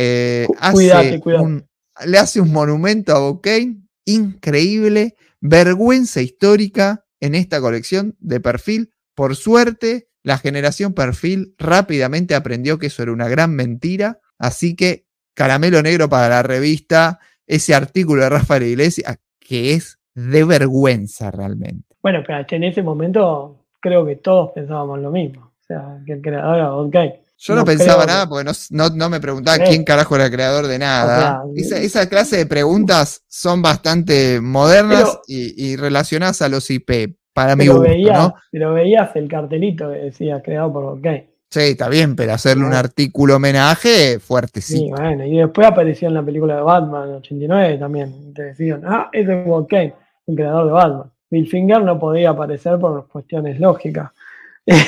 eh, 0.02 0.46
Cu- 0.48 0.56
hace 0.62 1.20
un- 1.42 1.68
le 2.06 2.18
hace 2.18 2.40
un 2.40 2.54
monumento 2.54 3.14
a 3.14 3.20
Bocane 3.20 3.82
increíble, 4.06 5.16
vergüenza 5.42 6.22
histórica 6.22 7.04
en 7.20 7.36
esta 7.36 7.60
colección 7.60 8.16
de 8.20 8.40
perfil. 8.40 8.94
Por 9.14 9.36
suerte, 9.36 10.08
la 10.24 10.38
generación 10.38 10.94
perfil 10.94 11.54
rápidamente 11.58 12.34
aprendió 12.36 12.80
que 12.80 12.88
eso 12.88 13.04
era 13.04 13.12
una 13.12 13.28
gran 13.28 13.54
mentira, 13.54 14.20
así 14.38 14.76
que 14.76 15.06
caramelo 15.34 15.82
negro 15.82 16.08
para 16.08 16.30
la 16.30 16.44
revista, 16.44 17.20
ese 17.50 17.76
artículo 17.76 18.22
de 18.24 18.30
Rafael 18.30 18.64
Iglesias, 18.64 19.18
que 19.40 19.74
es 19.74 20.00
de 20.16 20.44
vergüenza 20.46 21.32
realmente. 21.32 21.96
Bueno, 22.02 22.24
pero 22.26 22.46
en 22.50 22.64
ese 22.64 22.82
momento 22.82 23.66
creo 23.82 24.06
que 24.06 24.16
todos 24.18 24.52
pensábamos 24.52 25.00
lo 25.00 25.12
mismo. 25.12 25.42
O 25.62 25.66
sea, 25.68 25.98
que 26.06 26.14
el 26.14 26.22
creador 26.22 26.56
era 26.56 26.70
Kane. 26.92 27.22
Yo 27.42 27.54
no, 27.56 27.62
No 27.62 27.66
pensaba 27.66 28.02
que- 28.06 28.08
nada 28.12 28.28
porque 28.28 28.44
no, 28.44 28.52
no- 28.72 28.90
no 28.96 29.10
me 29.10 29.20
preguntaba 29.22 29.58
quién 29.64 29.84
carajo 29.84 30.16
era 30.16 30.26
el 30.26 30.32
creador 30.32 30.68
de 30.68 30.78
nada. 30.80 31.44
O 31.44 31.54
sea, 31.54 31.78
esa, 31.78 31.78
esa 31.78 32.10
clase 32.10 32.38
de 32.38 32.46
preguntas 32.46 33.24
son 33.28 33.62
bastante 33.62 34.42
modernas 34.42 35.04
Pero- 35.04 35.22
y, 35.28 35.72
y 35.72 35.76
relacionadas 35.78 36.42
a 36.42 36.50
los 36.50 36.70
IP, 36.70 37.16
para 37.34 37.56
mi 37.56 37.64
Pero 37.64 37.76
gusto, 37.78 37.90
veías, 37.90 38.18
¿no? 38.18 38.36
pero 38.52 38.74
veías 38.74 39.16
el 39.16 39.30
cartelito 39.30 39.90
que 39.92 39.98
decía 40.00 40.42
creado 40.42 40.74
por 40.74 40.84
Volcán. 40.84 41.26
Sí, 41.52 41.62
está 41.62 41.90
bien, 41.90 42.16
pero 42.16 42.34
hacerle 42.34 42.66
un 42.66 42.74
artículo 42.74 43.38
homenaje 43.38 44.20
fuerte, 44.20 44.62
Sí, 44.62 44.78
sí. 44.78 44.90
bueno, 44.90 45.26
y 45.26 45.38
después 45.38 45.68
apareció 45.68 46.08
en 46.08 46.14
la 46.14 46.24
película 46.24 46.56
de 46.58 46.62
Batman 46.62 47.10
89 47.16 47.78
también. 47.80 48.34
Te 48.36 48.44
decían, 48.44 48.84
ah, 48.86 49.10
ese 49.12 49.40
es 49.42 49.48
Bob 49.48 49.68
Kane, 49.68 49.96
un 50.28 50.36
creador 50.36 50.66
de 50.68 50.72
Batman. 50.74 51.12
Bill 51.32 51.48
Finger 51.48 51.82
no 51.84 52.00
podía 52.00 52.32
aparecer 52.32 52.78
por 52.80 53.08
cuestiones 53.08 53.60
lógicas. 53.60 54.12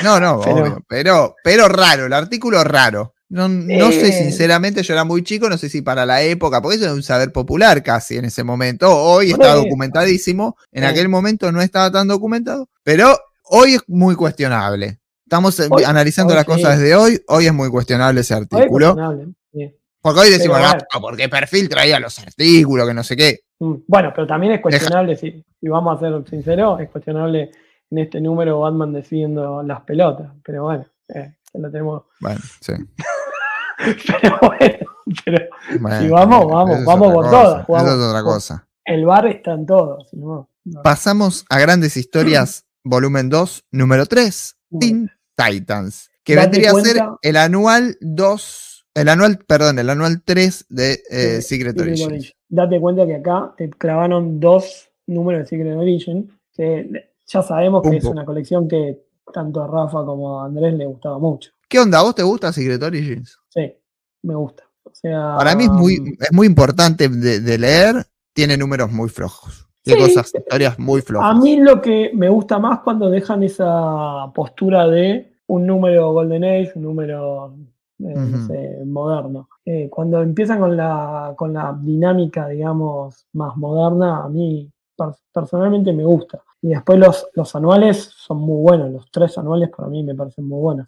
No, 0.03 0.19
no, 0.19 0.39
Pero- 0.45 0.55
obvio. 0.57 0.83
Pero, 0.87 1.35
pero 1.43 1.67
raro, 1.67 2.05
el 2.05 2.13
artículo 2.13 2.63
raro. 2.63 3.13
No, 3.29 3.47
no 3.47 3.91
sé, 3.91 4.09
Eh. 4.09 4.11
sinceramente, 4.11 4.83
yo 4.83 4.93
era 4.93 5.03
muy 5.05 5.23
chico, 5.23 5.49
no 5.49 5.57
sé 5.57 5.69
si 5.69 5.81
para 5.81 6.05
la 6.05 6.21
época, 6.21 6.61
porque 6.61 6.75
eso 6.77 6.85
es 6.87 6.91
un 6.91 7.01
saber 7.01 7.31
popular 7.31 7.81
casi 7.81 8.17
en 8.17 8.25
ese 8.25 8.43
momento. 8.43 8.93
Hoy 8.95 9.31
está 9.31 9.55
documentadísimo, 9.55 10.57
en 10.71 10.83
aquel 10.83 11.07
momento 11.09 11.49
no 11.51 11.61
estaba 11.61 11.89
tan 11.91 12.07
documentado, 12.09 12.67
pero 12.83 13.17
hoy 13.45 13.75
es 13.75 13.81
muy 13.87 14.15
cuestionable. 14.15 14.99
Estamos 15.31 15.57
eh, 15.61 15.67
Hoy- 15.71 15.85
analizando 15.85 16.33
hoy 16.33 16.35
las 16.35 16.45
sí. 16.45 16.51
cosas 16.51 16.77
desde 16.77 16.93
hoy, 16.93 17.21
hoy 17.29 17.45
es 17.45 17.53
muy 17.53 17.69
cuestionable 17.69 18.19
ese 18.19 18.33
Hoy 18.35 18.41
es 18.51 18.53
artículo. 18.53 18.97
sí. 19.53 19.73
Porque 20.01 20.19
hoy 20.19 20.29
decimos, 20.29 20.59
no, 20.59 20.99
porque 20.99 21.29
perfil 21.29 21.69
traía 21.69 22.01
los 22.01 22.19
artículos, 22.19 22.85
que 22.85 22.93
no 22.93 23.01
sé 23.01 23.15
qué. 23.15 23.39
Mm, 23.59 23.75
Bueno, 23.87 24.11
pero 24.13 24.27
también 24.27 24.51
es 24.51 24.59
cuestionable, 24.61 25.15
si, 25.15 25.41
si 25.57 25.67
vamos 25.69 25.95
a 25.95 25.99
ser 26.01 26.21
sinceros, 26.29 26.81
es 26.81 26.89
cuestionable 26.89 27.49
en 27.91 27.97
este 27.99 28.19
número 28.19 28.59
Batman 28.59 28.91
decidiendo 28.91 29.63
las 29.63 29.79
pelotas. 29.83 30.31
Pero 30.43 30.63
bueno, 30.63 30.85
eh, 31.15 31.33
lo 31.53 31.71
tenemos. 31.71 32.03
Bueno, 32.19 32.41
sí. 32.59 32.73
Pero 34.21 34.37
bueno, 34.41 34.77
pero 35.25 35.47
Bueno, 35.79 36.09
vamos, 36.13 36.45
vamos, 36.51 36.85
vamos 36.85 37.13
cosa, 37.13 37.31
todas, 37.31 37.69
Eso 37.69 37.87
es 38.01 38.05
otra 38.09 38.21
cosa. 38.23 38.67
el 38.83 39.05
bar 39.05 39.27
está 39.27 39.53
en 39.53 39.65
todo. 39.65 40.05
si 40.11 40.17
no, 40.17 40.49
no. 40.65 40.81
Pasamos 40.83 41.45
a 41.49 41.57
Grandes 41.57 41.95
Historias, 41.95 42.65
volumen 42.83 43.29
2, 43.29 43.63
número 43.71 44.05
3, 44.07 44.57
Teen 44.79 45.09
Titans, 45.49 46.09
que 46.23 46.35
Date 46.35 46.49
vendría 46.59 46.71
a 46.71 46.75
ser 46.83 47.01
el 47.21 47.37
anual 47.37 47.97
2, 48.01 48.85
el 48.95 49.09
anual, 49.09 49.39
perdón, 49.47 49.79
el 49.79 49.89
anual 49.89 50.21
3 50.23 50.65
de 50.69 50.93
eh, 50.93 50.99
Eh, 51.09 51.41
Secret 51.41 51.75
Secret 51.75 51.79
Origins. 51.79 52.07
Origin. 52.07 52.31
Date 52.49 52.79
cuenta 52.81 53.05
que 53.05 53.15
acá 53.15 53.53
te 53.57 53.69
clavaron 53.69 54.39
dos 54.39 54.89
números 55.07 55.41
de 55.43 55.47
Secret 55.47 55.75
Origin. 55.77 56.31
que 56.53 57.11
ya 57.25 57.41
sabemos 57.41 57.81
que 57.81 57.89
Un 57.89 57.95
es 57.95 58.03
una 58.03 58.25
colección 58.25 58.67
que 58.67 58.99
tanto 59.33 59.63
a 59.63 59.67
Rafa 59.67 60.03
como 60.05 60.41
a 60.41 60.45
Andrés 60.47 60.73
le 60.73 60.85
gustaba 60.85 61.17
mucho. 61.17 61.51
¿Qué 61.69 61.79
onda? 61.79 61.99
¿A 61.99 62.03
vos 62.03 62.13
te 62.13 62.23
gusta 62.23 62.51
Secret 62.51 62.83
Origins? 62.83 63.37
Sí, 63.47 63.73
me 64.23 64.35
gusta. 64.35 64.63
O 64.83 64.91
sea, 64.93 65.37
Para 65.37 65.55
mí 65.55 65.63
es 65.63 65.69
muy, 65.71 66.17
es 66.19 66.33
muy 66.33 66.45
importante 66.47 67.07
de, 67.07 67.39
de 67.39 67.57
leer, 67.57 68.05
tiene 68.33 68.57
números 68.57 68.91
muy 68.91 69.07
flojos. 69.07 69.67
Tiene 69.83 70.05
Sí. 70.05 70.13
cosas, 70.15 70.35
historias 70.35 70.77
muy 70.77 71.01
flojas. 71.01 71.31
A 71.31 71.39
mí 71.39 71.55
lo 71.57 71.81
que 71.81 72.11
me 72.13 72.27
gusta 72.29 72.59
más 72.59 72.81
cuando 72.81 73.09
dejan 73.09 73.41
esa 73.43 74.29
postura 74.35 74.87
de 74.87 75.30
un 75.53 75.65
número 75.67 76.13
Golden 76.13 76.43
Age, 76.43 76.71
un 76.75 76.83
número 76.83 77.53
eh, 77.99 78.15
no 78.15 78.37
Ujú. 78.37 78.47
sé, 78.47 78.85
moderno. 78.85 79.49
Eh, 79.65 79.89
cuando 79.89 80.21
empiezan 80.21 80.59
con 80.59 80.75
la, 80.75 81.33
con 81.37 81.53
la 81.53 81.77
dinámica, 81.79 82.47
digamos, 82.47 83.27
más 83.33 83.55
moderna, 83.57 84.23
a 84.23 84.29
mí 84.29 84.71
per- 84.97 85.15
personalmente 85.33 85.93
me 85.93 86.03
gusta. 86.03 86.41
Y 86.61 86.69
después 86.69 86.97
los, 86.99 87.27
los 87.33 87.55
anuales 87.55 87.97
son 88.15 88.37
muy 88.37 88.61
buenos, 88.61 88.91
los 88.91 89.11
tres 89.11 89.37
anuales 89.37 89.69
para 89.75 89.89
mí 89.89 90.03
me 90.03 90.15
parecen 90.15 90.47
muy 90.47 90.59
buenos. 90.59 90.87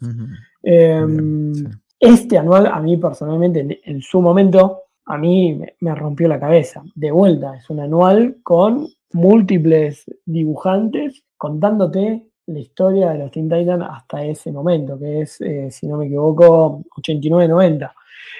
Eh, 0.62 1.04
bien, 1.06 1.52
sí. 1.54 1.64
Este 2.00 2.38
anual, 2.38 2.66
a 2.66 2.80
mí 2.80 2.96
personalmente, 2.96 3.60
en, 3.60 3.76
en 3.84 4.02
su 4.02 4.20
momento, 4.20 4.82
a 5.06 5.18
mí 5.18 5.54
me, 5.54 5.74
me 5.80 5.94
rompió 5.94 6.26
la 6.28 6.40
cabeza. 6.40 6.82
De 6.94 7.10
vuelta, 7.10 7.56
es 7.56 7.68
un 7.70 7.80
anual 7.80 8.36
con 8.42 8.86
múltiples 9.12 10.04
dibujantes 10.26 11.22
contándote 11.36 12.26
la 12.46 12.58
historia 12.58 13.10
de 13.10 13.18
los 13.18 13.30
Teen 13.30 13.48
Titans 13.48 13.84
hasta 13.90 14.24
ese 14.24 14.52
momento, 14.52 14.98
que 14.98 15.22
es, 15.22 15.40
eh, 15.40 15.70
si 15.70 15.86
no 15.86 15.96
me 15.96 16.06
equivoco, 16.06 16.82
89-90. 16.96 17.92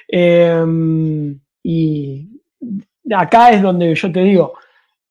Eh, 0.09 1.37
y 1.63 2.29
acá 3.13 3.51
es 3.51 3.63
donde 3.63 3.95
yo 3.95 4.13
te 4.13 4.21
digo, 4.21 4.55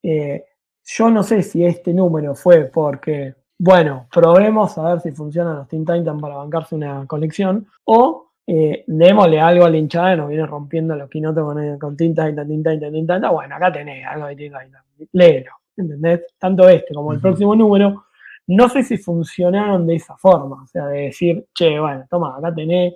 eh, 0.01 0.45
yo 0.83 1.09
no 1.09 1.23
sé 1.23 1.41
si 1.41 1.65
este 1.65 1.93
número 1.93 2.35
fue 2.35 2.65
porque, 2.65 3.35
bueno, 3.57 4.07
probemos 4.11 4.77
a 4.77 4.93
ver 4.93 5.01
si 5.01 5.11
funcionan 5.11 5.57
los 5.57 5.67
Teen 5.67 5.85
Titans 5.85 6.21
para 6.21 6.35
bancarse 6.35 6.75
una 6.75 7.05
colección, 7.07 7.67
o 7.85 8.31
eh, 8.45 8.83
démosle 8.87 9.39
algo 9.39 9.65
a 9.65 9.69
la 9.69 9.77
hinchada 9.77 10.17
nos 10.17 10.27
viene 10.27 10.45
rompiendo 10.45 10.95
los 10.95 11.09
quinotos 11.09 11.45
con, 11.45 11.79
con 11.79 11.95
Teen 11.95 12.11
Titan, 12.11 12.35
Teen 12.47 12.63
Titan, 12.63 12.79
Teen 12.79 13.07
Titan. 13.07 13.31
Bueno, 13.31 13.55
acá 13.55 13.71
tenés 13.71 14.05
algo 14.05 14.27
de 14.27 14.35
Teen 14.35 14.51
Titan, 14.51 14.83
léelo, 15.13 15.51
¿entendés? 15.77 16.21
Tanto 16.37 16.67
este 16.67 16.93
como 16.93 17.13
el 17.13 17.21
próximo 17.21 17.55
número, 17.55 18.05
no 18.47 18.69
sé 18.69 18.83
si 18.83 18.97
funcionaron 18.97 19.87
de 19.87 19.95
esa 19.95 20.15
forma, 20.17 20.63
o 20.63 20.67
sea, 20.67 20.87
de 20.87 21.01
decir, 21.03 21.45
che, 21.53 21.79
bueno, 21.79 22.05
toma, 22.09 22.35
acá 22.37 22.53
tenés, 22.53 22.93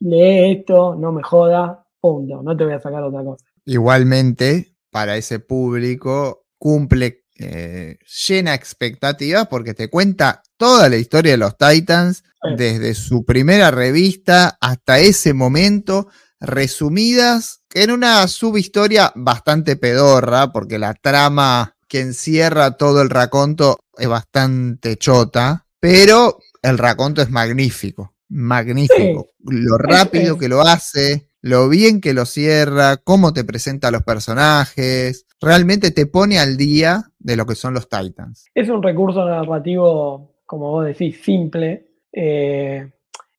lee 0.00 0.52
esto, 0.58 0.94
no 0.94 1.12
me 1.12 1.22
joda, 1.22 1.84
punto, 2.00 2.42
no 2.42 2.56
te 2.56 2.64
voy 2.64 2.74
a 2.74 2.80
sacar 2.80 3.02
otra 3.02 3.22
cosa. 3.24 3.44
Igualmente, 3.64 4.74
para 4.90 5.16
ese 5.16 5.40
público, 5.40 6.46
cumple, 6.58 7.24
eh, 7.38 7.96
llena 8.26 8.54
expectativas 8.54 9.46
porque 9.48 9.72
te 9.72 9.88
cuenta 9.88 10.42
toda 10.58 10.88
la 10.90 10.96
historia 10.96 11.32
de 11.32 11.38
los 11.38 11.56
Titans, 11.56 12.24
Sí. 12.42 12.54
desde 12.56 12.94
su 12.94 13.26
primera 13.26 13.70
revista 13.70 14.56
hasta 14.62 14.98
ese 14.98 15.34
momento, 15.34 16.08
resumidas 16.40 17.62
en 17.74 17.90
una 17.90 18.26
subhistoria 18.28 19.12
bastante 19.14 19.76
pedorra, 19.76 20.50
porque 20.50 20.78
la 20.78 20.94
trama 20.94 21.76
que 21.90 22.00
encierra 22.00 22.76
todo 22.76 23.02
el 23.02 23.10
raconto 23.10 23.80
es 23.98 24.08
bastante 24.08 24.96
chota, 24.96 25.66
pero 25.80 26.38
el 26.62 26.78
raconto 26.78 27.20
es 27.20 27.30
magnífico, 27.30 28.14
magnífico. 28.28 29.30
Lo 29.40 29.76
rápido 29.76 30.38
que 30.38 30.48
lo 30.48 30.60
hace, 30.60 31.26
lo 31.40 31.68
bien 31.68 32.00
que 32.00 32.14
lo 32.14 32.26
cierra, 32.26 32.98
cómo 32.98 33.32
te 33.32 33.42
presenta 33.42 33.88
a 33.88 33.90
los 33.90 34.04
personajes, 34.04 35.26
realmente 35.40 35.90
te 35.90 36.06
pone 36.06 36.38
al 36.38 36.56
día 36.56 37.10
de 37.18 37.34
lo 37.34 37.44
que 37.44 37.56
son 37.56 37.74
los 37.74 37.88
Titans. 37.88 38.46
Es 38.54 38.68
un 38.68 38.84
recurso 38.84 39.24
narrativo, 39.24 40.36
como 40.46 40.70
vos 40.70 40.86
decís, 40.86 41.20
simple, 41.24 41.88
eh, 42.12 42.88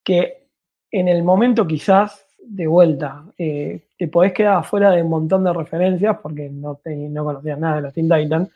que 0.04 0.50
en 0.92 1.08
el 1.08 1.24
momento 1.24 1.66
quizás, 1.66 2.26
de 2.46 2.68
vuelta, 2.68 3.24
eh, 3.38 3.88
te 4.02 4.08
podés 4.08 4.34
quedar 4.34 4.58
afuera 4.58 4.90
de 4.90 5.04
un 5.04 5.12
montón 5.12 5.44
de 5.44 5.54
referencias 5.54 6.18
porque 6.24 6.50
no, 6.50 6.80
no 6.84 7.24
conocías 7.24 7.60
nada 7.60 7.76
de 7.76 7.82
los 7.84 7.94
Teen 7.94 8.10
Titans. 8.10 8.50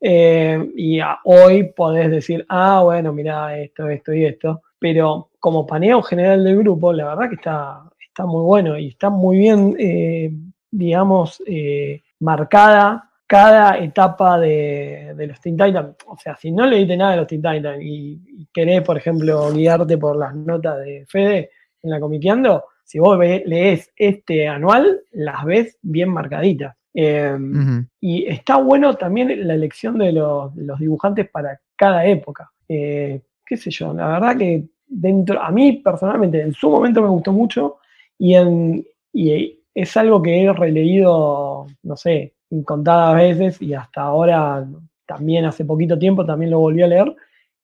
eh, 0.00 0.70
y 0.74 1.00
hoy 1.24 1.64
podés 1.64 2.10
decir, 2.10 2.46
ah, 2.48 2.80
bueno, 2.82 3.12
mirá 3.12 3.58
esto, 3.58 3.90
esto 3.90 4.14
y 4.14 4.24
esto. 4.24 4.62
Pero 4.78 5.32
como 5.38 5.66
paneo 5.66 6.00
general 6.00 6.42
del 6.42 6.56
grupo, 6.56 6.94
la 6.94 7.08
verdad 7.08 7.28
que 7.28 7.34
está, 7.34 7.82
está 8.00 8.24
muy 8.24 8.40
bueno 8.40 8.78
y 8.78 8.88
está 8.88 9.10
muy 9.10 9.36
bien, 9.36 9.76
eh, 9.78 10.32
digamos, 10.70 11.42
eh, 11.46 12.02
marcada 12.20 13.10
cada 13.26 13.76
etapa 13.76 14.38
de, 14.40 15.12
de 15.14 15.26
los 15.26 15.38
Teen 15.42 15.58
Titans. 15.58 15.94
O 16.06 16.16
sea, 16.16 16.36
si 16.36 16.50
no 16.52 16.64
leíste 16.64 16.96
nada 16.96 17.10
de 17.10 17.16
los 17.18 17.26
Teen 17.26 17.42
Titans 17.42 17.82
y, 17.82 18.18
y 18.28 18.46
querés, 18.50 18.80
por 18.80 18.96
ejemplo, 18.96 19.52
guiarte 19.52 19.98
por 19.98 20.16
las 20.16 20.34
notas 20.34 20.78
de 20.78 21.04
Fede 21.06 21.50
en 21.82 21.90
la 21.90 22.00
Comiqueando, 22.00 22.64
si 22.86 23.00
vos 23.00 23.18
lees 23.18 23.92
este 23.96 24.46
anual, 24.46 25.00
las 25.10 25.44
ves 25.44 25.76
bien 25.82 26.08
marcaditas. 26.08 26.76
Eh, 26.94 27.36
Ujú. 27.36 27.84
y 28.00 28.24
está 28.24 28.56
bueno 28.56 28.94
también 28.94 29.46
la 29.46 29.52
elección 29.52 29.98
de 29.98 30.12
los, 30.12 30.54
dibujantes 30.78 31.28
para 31.28 31.60
cada 31.74 32.06
época. 32.06 32.50
Eh, 32.68 33.20
qué 33.44 33.56
sé 33.56 33.70
yo, 33.70 33.92
la 33.92 34.06
verdad 34.06 34.38
que 34.38 34.64
dentro, 34.86 35.42
a 35.42 35.50
mí 35.50 35.72
personalmente 35.72 36.40
en 36.40 36.54
su 36.54 36.70
momento 36.70 37.02
me 37.02 37.08
gustó 37.08 37.32
mucho 37.32 37.78
y, 38.16 38.34
en, 38.34 38.86
y 39.12 39.60
es 39.74 39.96
algo 39.96 40.22
que 40.22 40.44
he 40.44 40.52
releído, 40.52 41.66
no 41.82 41.96
sé, 41.96 42.34
incontadas 42.50 43.16
veces 43.16 43.60
y 43.60 43.74
hasta 43.74 44.02
ahora, 44.02 44.66
también 45.04 45.44
hace 45.44 45.64
poquito 45.64 45.98
tiempo, 45.98 46.24
también 46.24 46.52
lo 46.52 46.60
volví 46.60 46.82
a 46.82 46.86
leer 46.86 47.14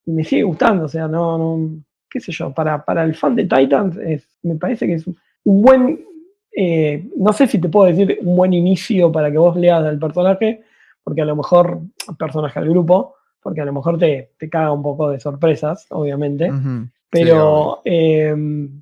y 0.04 0.10
me 0.10 0.24
sigue 0.24 0.42
gustando, 0.42 0.86
o 0.86 0.88
sea, 0.88 1.06
no, 1.06 1.38
no 1.38 1.82
qué 2.12 2.20
sé 2.20 2.30
yo, 2.32 2.52
para, 2.52 2.84
para 2.84 3.04
el 3.04 3.14
fan 3.14 3.34
de 3.34 3.44
Titans 3.44 3.96
es- 3.96 4.28
me 4.42 4.56
parece 4.56 4.86
que 4.86 4.94
es 4.94 5.06
un 5.06 5.16
buen, 5.62 6.00
eh, 6.54 7.08
no 7.16 7.32
sé 7.32 7.46
si 7.46 7.58
te 7.58 7.68
puedo 7.68 7.86
decir 7.90 8.18
un 8.22 8.36
buen 8.36 8.52
inicio 8.52 9.10
para 9.10 9.30
que 9.30 9.38
vos 9.38 9.56
leas 9.56 9.82
al 9.84 9.98
personaje, 9.98 10.62
porque 11.02 11.22
a 11.22 11.24
lo 11.24 11.36
mejor, 11.36 11.80
personaje 12.18 12.58
al 12.58 12.68
grupo, 12.68 13.14
porque 13.42 13.60
a 13.60 13.64
lo 13.64 13.72
mejor 13.72 13.98
te, 13.98 14.32
te 14.38 14.48
caga 14.50 14.70
un 14.72 14.82
poco 14.82 15.10
de 15.10 15.18
sorpresas, 15.18 15.86
obviamente, 15.90 16.52
pero, 17.10 17.80
eh, 17.84 18.34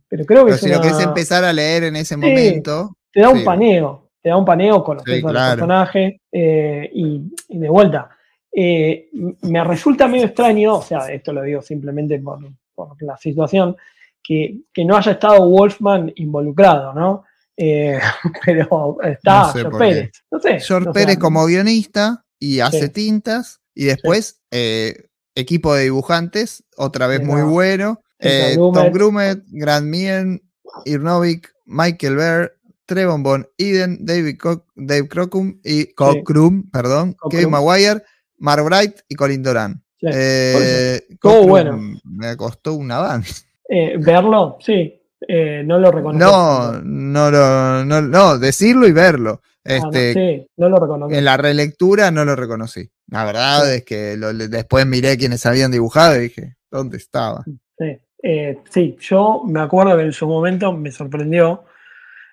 pero 0.09 0.25
creo 0.27 0.41
que 0.41 0.45
Pero 0.47 0.55
es 0.57 0.61
si 0.61 0.69
lo 0.69 0.77
una- 0.77 0.83
querés 0.83 1.01
empezar 1.01 1.45
a 1.45 1.53
leer 1.53 1.85
en 1.85 1.97
ese 1.97 2.15
Sí. 2.15 2.21
momento, 2.21 2.97
te 3.13 3.21
da 3.21 3.29
un 3.31 3.39
sí. 3.39 3.45
paneo, 3.45 4.09
te 4.23 4.29
da 4.29 4.37
un 4.37 4.45
paneo 4.45 4.85
con 4.85 4.97
los 4.99 5.05
claro. 5.05 5.27
del 5.33 5.33
personaje 5.35 6.21
eh, 6.33 6.91
y, 6.93 7.23
y 7.49 7.59
de 7.59 7.69
vuelta. 7.69 8.11
eh, 8.53 9.09
me 9.43 9.63
resulta 9.65 10.09
medio 10.09 10.27
extraño, 10.27 10.75
o 10.79 10.83
sea, 10.83 11.07
esto 11.13 11.33
lo 11.33 11.43
digo 11.43 11.63
simplemente 11.63 12.19
por, 12.19 12.41
por 12.89 13.03
la 13.03 13.17
situación, 13.17 13.77
que, 14.23 14.61
que 14.73 14.85
no 14.85 14.97
haya 14.97 15.13
estado 15.13 15.49
Wolfman 15.49 16.13
involucrado, 16.17 16.93
¿no? 16.95 17.25
Eh, 17.57 17.99
pero 18.45 18.97
está 19.03 19.43
No 19.43 19.53
sé 19.53 19.61
George. 19.61 19.79
Pérez. 19.79 20.11
No 20.31 20.41
sé. 20.41 20.61
George 20.61 20.85
sea, 20.85 20.93
Pérez 20.93 21.19
como 21.19 21.45
guionista 21.47 22.25
y 22.39 22.61
hace 22.61 22.87
Sí. 22.87 22.89
tintas 22.91 23.61
y 23.75 23.85
después 23.85 24.41
eh, 24.51 25.07
equipo 25.35 25.75
de 25.75 25.85
dibujantes, 25.85 26.65
otra 26.77 27.07
vez 27.07 27.23
muy 27.23 27.43
bueno. 27.43 28.01
Eh. 28.19 28.55
Tom 28.57 28.91
Grumet, 28.93 29.43
Grant 29.49 29.87
Mien, 29.87 30.43
Irnovic, 30.85 31.53
Michael 31.65 32.17
Bear, 32.17 32.53
Trevon 32.87 33.23
Von 33.23 33.49
Eden, 33.57 34.05
David, 34.05 34.37
Co- 34.39 34.67
Dave 34.75 35.09
Crocum 35.09 35.61
y 35.65 35.93
Cockrum, 35.95 36.71
perdón. 36.71 37.17
Kevin 37.31 37.51
Maguire, 37.51 38.03
Mark 38.39 38.65
Bright 38.65 39.01
y 39.09 39.15
Colin 39.15 39.43
Doran. 39.43 39.83
Sí, 40.01 40.07
Eh, 40.11 41.01
Todo 41.21 41.47
bueno. 41.47 41.79
Me 42.05 42.37
costó 42.37 42.75
una 42.75 42.99
banda. 42.99 43.27
eh, 43.69 43.97
verlo, 43.99 44.57
sí. 44.61 44.97
eh, 45.29 45.63
no 45.65 45.79
lo 45.79 45.93
reconozco. 45.93 46.19
No, 46.19 46.81
no, 46.83 47.31
lo- 47.31 47.85
no, 47.85 48.01
no, 48.01 48.39
decirlo 48.39 48.87
y 48.89 48.93
verlo. 48.93 49.43
Ah, 49.67 49.79
no, 49.83 49.91
Este, 49.91 50.15
sí, 50.15 50.47
no 50.57 50.69
lo 50.71 50.77
reconozco. 50.79 51.15
En 51.15 51.25
la 51.25 51.37
relectura 51.37 52.11
no 52.11 52.25
lo 52.25 52.35
reconocí. 52.35 52.89
La 53.09 53.25
verdad 53.27 53.65
Sí. 53.67 53.71
es 53.77 53.85
que 53.85 54.17
lo- 54.17 54.33
después 54.33 54.87
miré 54.87 55.19
quienes 55.19 55.45
habían 55.45 55.71
dibujado 55.71 56.17
y 56.17 56.21
dije, 56.21 56.57
¿dónde 56.71 56.97
estaba? 56.97 57.45
Sí, 57.79 57.99
Eh, 58.23 58.59
sí, 58.71 58.97
yo 59.01 59.43
me 59.47 59.61
acuerdo 59.61 59.97
que 59.97 60.03
en 60.05 60.13
su 60.13 60.27
momento 60.27 60.73
me 60.73 60.91
sorprendió, 60.93 61.65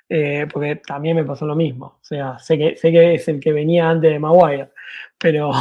eh, 0.10 0.46
porque 0.52 0.78
también 0.78 1.16
me 1.18 1.24
pasó 1.26 1.46
lo 1.46 1.56
mismo. 1.56 1.86
O 2.02 2.04
sea, 2.04 2.40
sé 2.40 2.58
que, 2.58 2.76
sé 2.78 2.92
que 2.92 3.16
es 3.16 3.28
el 3.28 3.40
que 3.40 3.52
venía 3.54 3.90
antes 3.90 4.12
de 4.12 4.20
Maguire, 4.20 4.72
pero 5.18 5.52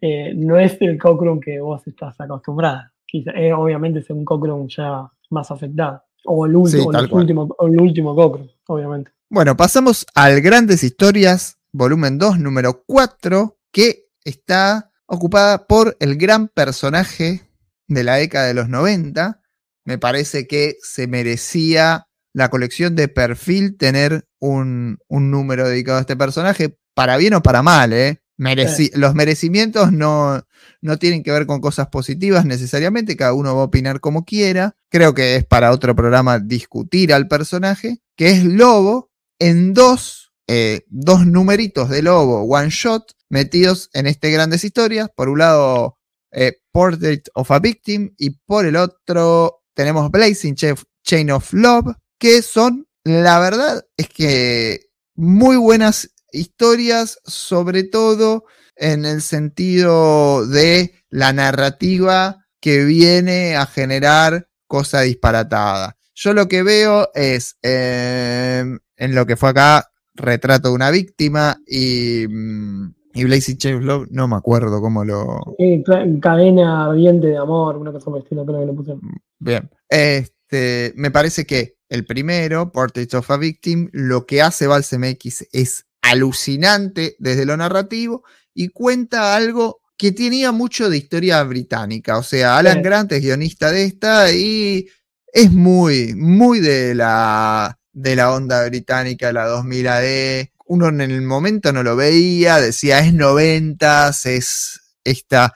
eh, 0.00 0.32
no 0.34 0.58
es 0.58 0.76
el 0.80 0.98
Cockrum 0.98 1.40
que 1.40 1.60
vos 1.60 1.86
estás 1.86 2.20
acostumbrada. 2.20 2.92
Quizá- 3.06 3.32
eh, 3.36 3.52
obviamente 3.52 4.00
es 4.00 4.10
un 4.10 4.24
Cockrum 4.24 4.68
ya 4.68 5.10
más 5.30 5.50
afectado. 5.50 6.02
O 6.24 6.46
el 6.46 6.54
último, 6.56 6.82
Sí, 6.84 6.88
tal 6.92 7.02
los 7.02 7.10
cual. 7.10 7.22
últimos- 7.22 7.48
o 7.58 7.66
el 7.66 7.80
último 7.80 8.14
Cockrum, 8.14 8.46
obviamente. 8.66 9.10
Bueno, 9.30 9.56
pasamos 9.56 10.06
al 10.14 10.40
Grandes 10.40 10.82
Historias, 10.82 11.58
volumen 11.72 12.18
2, 12.18 12.38
número 12.38 12.82
4, 12.86 13.58
que 13.72 14.06
está 14.24 14.90
ocupada 15.06 15.66
por 15.66 15.96
el 16.00 16.16
gran 16.16 16.48
personaje 16.48 17.42
de 17.88 18.04
la 18.04 18.16
década 18.16 18.46
de 18.46 18.54
los 18.54 18.68
90. 18.68 19.40
Me 19.84 19.98
parece 19.98 20.46
que 20.46 20.76
se 20.82 21.06
merecía 21.06 22.06
la 22.32 22.48
colección 22.48 22.94
de 22.96 23.08
perfil 23.08 23.76
tener 23.76 24.24
un, 24.40 24.98
un 25.08 25.30
número 25.30 25.68
dedicado 25.68 25.98
a 25.98 26.02
este 26.02 26.16
personaje, 26.16 26.76
para 26.94 27.16
bien 27.16 27.34
o 27.34 27.42
para 27.42 27.62
mal, 27.62 27.92
¿eh? 27.92 28.20
Mereci- 28.40 28.90
Los 28.94 29.14
merecimientos 29.14 29.92
no, 29.92 30.42
no 30.80 30.98
tienen 30.98 31.22
que 31.22 31.30
ver 31.30 31.44
con 31.46 31.60
cosas 31.60 31.88
positivas 31.88 32.46
necesariamente, 32.46 33.16
cada 33.16 33.34
uno 33.34 33.54
va 33.54 33.62
a 33.62 33.66
opinar 33.66 34.00
como 34.00 34.24
quiera. 34.24 34.74
Creo 34.90 35.12
que 35.14 35.36
es 35.36 35.44
para 35.44 35.72
otro 35.72 35.94
programa 35.94 36.38
discutir 36.38 37.12
al 37.12 37.28
personaje, 37.28 37.98
que 38.16 38.30
es 38.30 38.44
Lobo, 38.44 39.10
en 39.38 39.74
dos, 39.74 40.32
eh, 40.48 40.80
dos 40.88 41.26
numeritos 41.26 41.88
de 41.90 42.02
Lobo, 42.02 42.42
one 42.44 42.70
shot, 42.70 43.12
metidos 43.28 43.90
en 43.92 44.06
este 44.06 44.30
Grandes 44.30 44.64
Historias. 44.64 45.08
Por 45.14 45.28
un 45.28 45.38
lado, 45.38 45.98
eh, 46.32 46.54
Portrait 46.72 47.28
of 47.34 47.50
a 47.50 47.58
Victim, 47.58 48.14
y 48.16 48.30
por 48.46 48.64
el 48.64 48.76
otro 48.76 49.62
tenemos 49.74 50.10
Blazing 50.10 50.54
Cha- 50.54 50.74
Chain 51.04 51.30
of 51.30 51.52
Love, 51.52 51.94
que 52.18 52.40
son, 52.42 52.86
la 53.04 53.38
verdad, 53.38 53.84
es 53.96 54.08
que 54.08 54.80
muy 55.14 55.56
buenas 55.56 56.10
historias, 56.32 57.18
sobre 57.24 57.84
todo 57.84 58.44
en 58.76 59.04
el 59.04 59.20
sentido 59.22 60.46
de 60.46 60.92
la 61.10 61.32
narrativa 61.32 62.46
que 62.60 62.84
viene 62.84 63.56
a 63.56 63.66
generar 63.66 64.48
cosa 64.66 65.02
disparatada. 65.02 65.96
Yo 66.14 66.34
lo 66.34 66.48
que 66.48 66.62
veo 66.62 67.08
es 67.14 67.56
eh, 67.62 68.64
en 68.96 69.14
lo 69.14 69.26
que 69.26 69.36
fue 69.36 69.50
acá, 69.50 69.90
retrato 70.14 70.68
de 70.68 70.74
una 70.74 70.90
víctima 70.90 71.56
y, 71.66 72.26
mm, 72.28 72.94
y 73.14 73.24
of 73.24 73.82
Love, 73.82 74.08
no 74.10 74.28
me 74.28 74.36
acuerdo 74.36 74.80
cómo 74.80 75.04
lo, 75.04 75.56
Eh, 75.58 75.82
cadena 76.20 76.86
ardiente 76.86 77.28
de 77.28 77.38
amor, 77.38 77.76
una 77.76 77.92
cosa 77.92 78.06
por 78.06 78.18
el 78.18 78.22
estilo, 78.22 78.44
creo 78.44 78.60
que 78.60 78.66
le 78.66 78.72
pusieron. 78.72 79.00
Bien. 79.38 79.70
Este, 79.88 80.92
me 80.96 81.10
parece 81.10 81.44
que 81.44 81.76
el 81.88 82.04
primero, 82.04 82.70
Portrait 82.70 83.12
of 83.14 83.30
a 83.30 83.36
Victim, 83.36 83.88
lo 83.92 84.26
que 84.26 84.42
hace 84.42 84.66
Balsam 84.66 85.04
X 85.04 85.48
es 85.52 85.86
alucinante 86.02 87.16
desde 87.18 87.46
lo 87.46 87.56
narrativo 87.56 88.24
y 88.54 88.68
cuenta 88.68 89.34
algo 89.34 89.80
que 89.96 90.12
tenía 90.12 90.50
mucho 90.50 90.88
de 90.88 90.96
historia 90.96 91.42
británica. 91.42 92.16
O 92.16 92.22
sea, 92.22 92.56
Alan 92.56 92.78
Sí. 92.78 92.82
Grant 92.82 93.12
es 93.12 93.20
guionista 93.20 93.70
de 93.70 93.84
esta 93.84 94.32
y 94.32 94.88
es 95.32 95.52
muy, 95.52 96.14
muy 96.14 96.60
de 96.60 96.94
la, 96.94 97.78
de 97.92 98.16
la 98.16 98.32
onda 98.32 98.66
británica, 98.66 99.28
de 99.28 99.32
la 99.34 99.46
2000 99.46 99.88
AD. 99.88 100.46
Uno 100.66 100.88
en 100.88 101.00
el 101.02 101.20
momento 101.22 101.72
no 101.72 101.82
lo 101.82 101.96
veía, 101.96 102.60
decía 102.60 103.00
es 103.00 103.12
90, 103.12 104.10
es 104.24 104.80
esta 105.04 105.54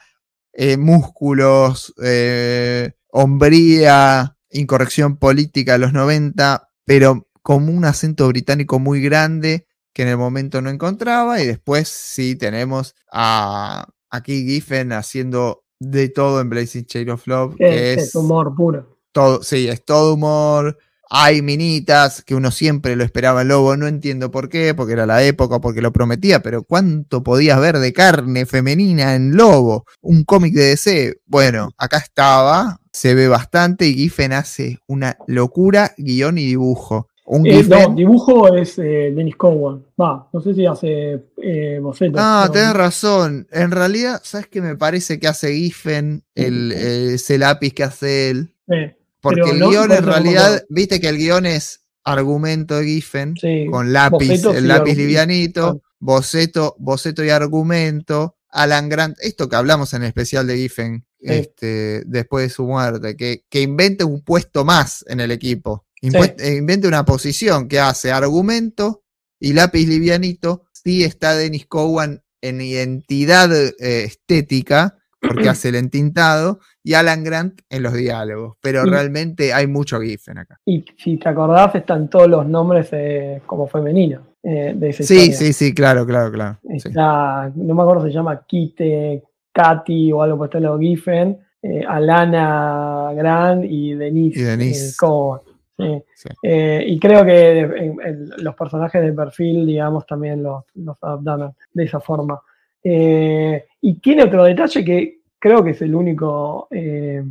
eh, 0.53 0.77
músculos, 0.77 1.93
eh, 2.03 2.93
hombría, 3.09 4.37
incorrección 4.51 5.17
política 5.17 5.73
de 5.73 5.79
los 5.79 5.93
90, 5.93 6.69
pero 6.85 7.27
como 7.41 7.71
un 7.71 7.85
acento 7.85 8.27
británico 8.27 8.79
muy 8.79 9.01
grande 9.01 9.64
que 9.95 10.03
en 10.03 10.09
el 10.09 10.17
momento 10.17 10.61
no 10.61 10.69
encontraba. 10.69 11.41
Y 11.41 11.47
después 11.47 11.87
sí 11.87 12.35
tenemos 12.35 12.95
a 13.11 13.87
aquí 14.11 14.45
Giffen 14.45 14.91
haciendo 14.91 15.63
de 15.79 16.09
todo 16.09 16.41
en 16.41 16.49
Blazing 16.49 16.85
Chain 16.85 17.09
of 17.11 17.25
Love, 17.27 17.55
Es, 17.59 17.69
que 17.69 17.93
es 17.93 18.03
es 18.09 18.15
humor 18.15 18.53
puro. 18.55 18.99
todo, 19.13 19.41
sí, 19.43 19.67
es 19.69 19.83
todo 19.85 20.13
humor. 20.15 20.77
Hay 21.09 21.41
minitas 21.41 22.23
que 22.23 22.35
uno 22.35 22.51
siempre 22.51 22.95
lo 22.95 23.03
esperaba 23.03 23.43
en 23.43 23.49
Lobo, 23.49 23.77
no 23.77 23.87
entiendo 23.87 24.31
por 24.31 24.49
qué, 24.49 24.73
porque 24.73 24.93
era 24.93 25.05
la 25.05 25.23
época, 25.23 25.61
porque 25.61 25.81
lo 25.81 25.93
prometía, 25.93 26.41
pero 26.41 26.63
¿cuánto 26.63 27.23
podías 27.23 27.59
ver 27.61 27.77
de 27.79 27.93
carne 27.93 28.45
femenina 28.45 29.15
en 29.15 29.37
Lobo? 29.37 29.85
Un 30.01 30.23
cómic 30.25 30.53
de 30.55 30.69
DC. 30.69 31.21
Bueno, 31.25 31.69
acá 31.77 31.97
estaba, 31.97 32.79
se 32.91 33.13
ve 33.15 33.27
bastante 33.27 33.87
y 33.87 33.93
Giffen 33.93 34.33
hace 34.33 34.79
una 34.87 35.17
locura, 35.27 35.93
guion 35.97 36.37
y 36.39 36.45
dibujo. 36.47 37.07
Un 37.27 37.45
Eh, 37.47 37.63
no, 37.67 37.95
dibujo 37.95 38.53
es 38.55 38.77
eh, 38.77 39.11
Dennis 39.15 39.35
Cowan. 39.35 39.83
Va, 39.99 40.29
no 40.31 40.41
sé 40.41 40.53
si 40.53 40.65
hace 40.67 41.23
eh, 41.41 41.79
bocetos. 41.81 42.19
Ah, 42.23 42.47
pero- 42.51 42.61
tenés 42.61 42.75
razón. 42.75 43.47
En 43.51 43.71
realidad, 43.71 44.21
¿sabes 44.23 44.47
qué 44.47 44.61
me 44.61 44.75
parece 44.75 45.19
que 45.19 45.27
hace 45.27 45.53
Giffen? 45.55 46.23
El, 46.35 46.71
ese 46.71 47.37
lápiz 47.39 47.73
que 47.73 47.83
hace 47.83 48.29
él. 48.29 48.53
eh, 48.67 48.95
Porque 49.21 49.49
el 49.51 49.59
no- 49.59 49.69
guion 49.69 49.91
en 49.91 50.05
no 50.05 50.11
realidad, 50.11 50.63
viste 50.69 50.99
que 51.01 51.09
el 51.09 51.17
guion 51.17 51.47
es 51.47 51.81
argumento 52.03 52.75
de 52.77 52.85
Giffen, 52.85 53.35
sí, 53.35 53.65
con 53.71 53.91
lápiz, 53.91 54.43
el 54.45 54.67
lápiz 54.67 54.95
livianito, 54.95 55.81
ah. 55.83 55.89
boceto, 55.99 56.75
boceto 56.77 57.23
y 57.23 57.29
argumento, 57.31 58.35
Alan 58.49 58.87
Grant, 58.89 59.17
esto 59.21 59.49
que 59.49 59.55
hablamos 59.55 59.93
en 59.95 60.03
el 60.03 60.09
especial 60.09 60.45
de 60.45 60.57
Giffen, 60.57 61.05
Sí. 61.19 61.31
este, 61.33 62.03
después 62.05 62.45
de 62.47 62.49
su 62.53 62.65
muerte, 62.67 63.17
que, 63.17 63.45
que 63.49 63.61
invente 63.61 64.03
un 64.03 64.21
puesto 64.21 64.63
más 64.63 65.03
en 65.07 65.19
el 65.21 65.31
equipo, 65.31 65.84
Eh, 66.01 66.55
invente 66.57 66.87
una 66.87 67.05
posición 67.05 67.67
que 67.67 67.79
hace 67.79 68.11
argumento 68.11 69.03
y 69.39 69.53
lápiz 69.53 69.87
livianito, 69.87 70.63
sí 70.71 71.03
está 71.03 71.35
Dennis 71.35 71.65
Cowan 71.67 72.21
en 72.41 72.61
identidad 72.61 73.51
eh, 73.53 73.73
estética, 73.79 74.97
porque 75.19 75.49
hace 75.49 75.69
el 75.69 75.75
entintado, 75.75 76.59
y 76.83 76.93
Alan 76.93 77.23
Grant 77.23 77.61
en 77.69 77.81
los 77.81 77.93
diálogos, 77.93 78.57
pero 78.61 78.85
realmente 78.85 79.51
hay 79.53 79.65
mucho 79.65 79.99
Giffen 79.99 80.37
acá. 80.37 80.59
Y 80.65 80.85
si 80.97 81.17
te 81.17 81.29
acordás, 81.29 81.73
están 81.73 82.07
todos 82.09 82.29
los 82.29 82.45
nombres 82.45 82.89
eh, 82.91 83.41
como 83.47 83.65
femeninos 83.65 84.21
eh, 84.43 84.73
de 84.75 84.89
esa 84.89 85.03
Sí, 85.03 85.15
historia. 85.15 85.37
sí, 85.37 85.53
sí, 85.53 85.73
claro, 85.73 86.05
claro, 86.05 86.31
claro. 86.31 86.59
sí. 86.77 86.89
Está, 86.89 87.51
no 87.55 87.73
me 87.73 87.81
acuerdo 87.81 88.03
si 88.03 88.09
se 88.11 88.13
llama 88.15 88.45
Kite, 88.45 89.23
Katy 89.51 90.11
o 90.11 90.21
algo 90.21 90.37
por 90.37 90.55
el 90.55 90.67
Giffen, 90.79 91.39
Alana 91.87 93.11
Grant 93.15 93.65
y 93.67 93.95
Denise, 93.95 94.39
Y 94.39 94.43
Denise. 94.43 94.95
Cowan. 94.97 95.41
Sí. 95.77 96.03
Sí. 96.15 96.29
Eh, 96.41 96.83
y 96.87 96.99
creo 96.99 97.25
que 97.25 97.59
en- 97.59 97.99
en 98.01 98.29
los 98.37 98.55
personajes 98.55 99.01
de 99.01 99.11
perfil, 99.13 99.65
digamos, 99.65 100.05
también 100.05 100.41
los, 100.41 100.63
los 100.75 100.97
adaptaron 101.01 101.53
de 101.73 101.83
esa 101.83 101.99
forma. 101.99 102.39
Eh, 102.83 103.65
y 103.81 103.99
tiene 103.99 104.23
otro 104.23 104.43
detalle 104.43 104.85
que 104.85 105.19
creo 105.39 105.63
que 105.63 105.71
es 105.71 105.81
el 105.81 105.93
único 105.95 106.67
eh, 106.71 107.23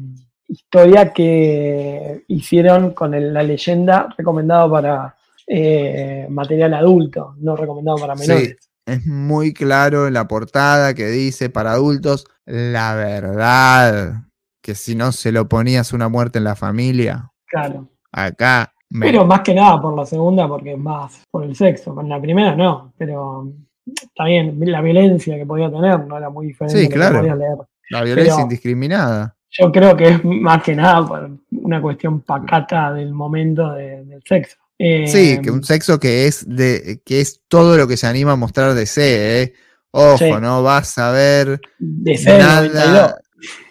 historia 0.48 1.12
que 1.12 2.24
hicieron 2.28 2.92
con 2.92 3.14
el- 3.14 3.32
la 3.32 3.42
leyenda 3.42 4.08
recomendado 4.16 4.70
para 4.70 5.14
eh, 5.46 6.26
material 6.30 6.72
adulto, 6.74 7.34
no 7.38 7.54
recomendado 7.56 7.98
para 7.98 8.14
menores. 8.14 8.56
Sí, 8.60 8.68
es 8.86 9.06
muy 9.06 9.52
claro 9.52 10.06
en 10.06 10.14
la 10.14 10.26
portada 10.26 10.94
que 10.94 11.06
dice 11.08 11.50
para 11.50 11.72
adultos, 11.72 12.26
la 12.46 12.94
verdad, 12.94 14.22
que 14.62 14.74
si 14.74 14.94
no 14.94 15.12
se 15.12 15.32
lo 15.32 15.46
ponías 15.48 15.92
una 15.92 16.08
muerte 16.08 16.38
en 16.38 16.44
la 16.44 16.56
familia, 16.56 17.30
Claro. 17.46 17.88
Acá 18.14 18.72
me- 18.90 19.06
Pero 19.06 19.24
más 19.26 19.40
que 19.40 19.54
nada 19.54 19.80
por 19.80 19.96
la 19.96 20.06
segunda, 20.06 20.46
porque 20.46 20.72
es 20.72 20.78
más 20.78 21.22
por 21.30 21.44
el 21.44 21.56
sexo. 21.56 21.94
Con 21.94 22.08
la 22.08 22.20
primera 22.20 22.54
no, 22.54 22.92
pero 22.96 23.52
está 23.86 24.24
bien, 24.24 24.56
la 24.60 24.80
violencia 24.80 25.36
que 25.36 25.44
podía 25.46 25.70
tener 25.70 26.06
no 26.06 26.16
era 26.16 26.30
muy 26.30 26.46
diferente. 26.46 26.80
Sí, 26.80 26.88
que 26.88 26.94
claro. 26.94 27.18
podías 27.18 27.36
leer. 27.38 27.56
la 27.90 28.02
violencia 28.02 28.34
pero- 28.34 28.42
indiscriminada. 28.44 29.36
yo 29.50 29.70
creo 29.72 29.96
que 29.96 30.08
es 30.08 30.24
más 30.24 30.62
que 30.62 30.74
nada 30.76 31.06
por 31.06 31.30
una 31.50 31.80
cuestión 31.82 32.20
pacata 32.20 32.92
del 32.92 33.12
momento 33.12 33.72
del 33.72 34.22
sexo. 34.24 34.56
sí, 34.78 35.40
que 35.42 35.50
un 35.50 35.60
eh, 35.60 35.64
sexo 35.64 35.98
que 36.00 36.26
es 36.26 36.44
de 36.48 37.00
que 37.04 37.20
es 37.20 37.40
todo 37.48 37.76
lo 37.76 37.86
que 37.86 37.96
se 37.96 38.06
anima 38.06 38.32
a 38.32 38.36
mostrar 38.36 38.74
de 38.74 38.86
C, 38.86 39.42
¿eh? 39.42 39.52
Ojo, 39.90 40.40
no 40.40 40.62
vas 40.62 40.98
a 40.98 41.10
ver 41.12 41.60
nada. 41.78 43.16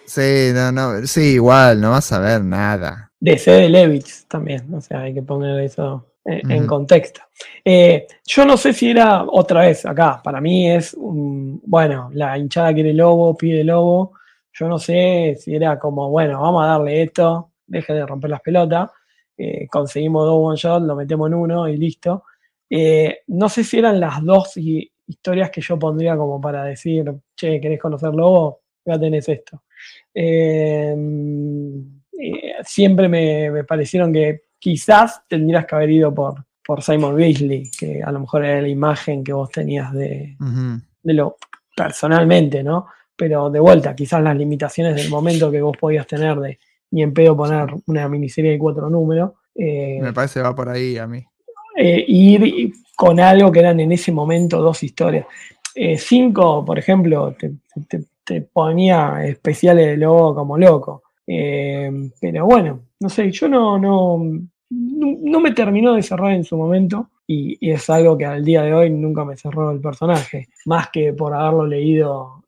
Sí, 0.05 0.51
no, 0.53 0.71
no, 0.71 1.07
sí, 1.07 1.33
igual, 1.33 1.81
no 1.81 1.91
vas 1.91 2.11
a 2.11 2.19
ver 2.19 2.43
nada. 2.43 3.11
DC 3.23 3.51
de 3.51 3.69
Levitz 3.69 4.27
también, 4.27 4.73
o 4.73 4.81
sea, 4.81 5.03
hay 5.03 5.13
que 5.13 5.21
poner 5.23 5.61
eso 5.61 6.09
en, 6.25 6.67
contexto. 6.67 7.21
Eh, 7.63 8.05
yo 8.25 8.43
no 8.43 8.57
sé 8.57 8.73
si 8.73 8.89
era 8.89 9.23
otra 9.23 9.61
vez 9.61 9.85
acá, 9.85 10.19
para 10.21 10.41
mí 10.41 10.69
es, 10.69 10.93
bueno, 10.99 12.09
la 12.13 12.37
hinchada 12.37 12.73
quiere 12.73 12.93
lobo, 12.93 13.37
pide 13.37 13.63
lobo, 13.63 14.11
yo 14.51 14.67
no 14.67 14.77
sé 14.77 15.37
si 15.39 15.55
era 15.55 15.79
como, 15.79 16.09
bueno, 16.09 16.41
vamos 16.41 16.65
a 16.65 16.67
darle 16.67 17.01
esto, 17.01 17.51
deje 17.65 17.93
de 17.93 18.05
romper 18.05 18.29
las 18.29 18.41
pelotas, 18.41 18.91
eh, 19.37 19.67
conseguimos 19.69 20.25
dos 20.25 20.39
one 20.41 20.57
shot, 20.57 20.83
lo 20.83 20.93
metemos 20.93 21.27
en 21.29 21.35
uno 21.35 21.69
y 21.69 21.77
listo. 21.77 22.25
Eh, 22.69 23.19
no 23.27 23.47
sé 23.47 23.63
si 23.63 23.79
eran 23.79 24.01
las 24.01 24.21
dos 24.21 24.57
historias 24.57 25.49
que 25.49 25.61
yo 25.61 25.79
pondría 25.79 26.17
como 26.17 26.41
para 26.41 26.65
decir, 26.65 27.09
che, 27.37 27.61
¿querés 27.61 27.79
conocer 27.79 28.13
Lobo? 28.13 28.63
Ya 28.85 28.99
tenés 28.99 29.29
esto. 29.29 29.63
Eh, 30.13 30.93
siempre 32.63 33.07
me, 33.09 33.63
parecieron 33.63 34.13
que 34.13 34.43
quizás 34.59 35.21
tendrías 35.27 35.65
que 35.65 35.75
haber 35.75 35.91
ido 35.91 36.13
por, 36.13 36.45
por 36.65 36.81
Simon 36.81 37.15
Beasley, 37.15 37.69
que 37.71 38.01
a 38.01 38.11
lo 38.11 38.21
mejor 38.21 38.45
era 38.45 38.61
la 38.61 38.67
imagen 38.67 39.23
que 39.23 39.33
vos 39.33 39.49
tenías 39.49 39.93
de, 39.93 40.35
de 41.03 41.13
lo 41.13 41.37
personalmente, 41.75 42.63
¿no? 42.63 42.87
Pero 43.15 43.49
de 43.49 43.59
vuelta, 43.59 43.95
quizás 43.95 44.21
las 44.21 44.35
limitaciones 44.35 44.95
del 44.95 45.09
momento 45.09 45.51
que 45.51 45.61
vos 45.61 45.77
podías 45.77 46.07
tener 46.07 46.37
de 46.39 46.59
ni 46.93 47.01
en 47.01 47.13
pedo 47.13 47.35
poner 47.35 47.67
una 47.87 48.07
miniserie 48.07 48.51
de 48.51 48.59
cuatro 48.59 48.89
números. 48.89 49.31
Eh, 49.55 49.99
me 50.01 50.13
parece 50.13 50.41
va 50.41 50.55
por 50.55 50.69
ahí 50.69 50.97
a 50.97 51.07
mí. 51.07 51.25
Eh, 51.75 52.05
ir 52.07 52.71
con 52.95 53.19
algo 53.19 53.51
que 53.51 53.59
eran 53.59 53.79
en 53.79 53.91
ese 53.91 54.11
momento 54.11 54.61
dos 54.61 54.83
historias. 54.83 55.25
Eh, 55.73 55.97
cinco, 55.97 56.63
por 56.63 56.77
ejemplo, 56.77 57.35
te, 58.25 58.41
ponía 58.41 59.25
especiales 59.25 59.87
de 59.87 59.97
lobo 59.97 60.35
como 60.35 60.57
loco. 60.57 61.02
Pero 61.25 62.45
bueno, 62.45 62.81
no 62.99 63.09
sé, 63.09 63.31
yo 63.31 63.47
no, 63.47 63.77
no, 63.77 64.21
no, 64.69 65.39
me 65.39 65.51
terminó 65.51 65.93
de 65.93 66.03
cerrar 66.03 66.31
en 66.31 66.43
su 66.43 66.57
momento 66.57 67.09
y, 67.27 67.57
es 67.71 67.89
algo 67.89 68.17
que 68.17 68.25
al 68.25 68.43
día 68.43 68.63
de 68.63 68.73
hoy 68.73 68.89
nunca 68.89 69.23
me 69.23 69.37
cerró 69.37 69.71
el 69.71 69.79
personaje, 69.79 70.49
más 70.65 70.89
que 70.89 71.13
por 71.13 71.33
haberlo 71.33 71.65
leído. 71.65 72.43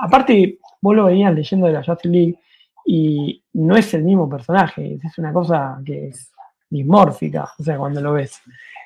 aparte, 0.00 0.58
vos 0.80 0.96
lo 0.96 1.04
venías 1.04 1.34
leyendo 1.34 1.66
de 1.66 1.72
la 1.74 1.84
Justice 1.84 2.08
League 2.08 2.38
y 2.84 3.42
no 3.54 3.76
es 3.76 3.94
el 3.94 4.02
mismo 4.04 4.28
personaje, 4.28 4.98
es 5.02 5.18
una 5.18 5.32
cosa 5.32 5.80
que 5.84 6.08
es 6.08 6.32
dismórfica, 6.68 7.48
o 7.58 7.62
sea, 7.62 7.76
cuando 7.76 8.00
lo 8.00 8.14
ves. 8.14 8.40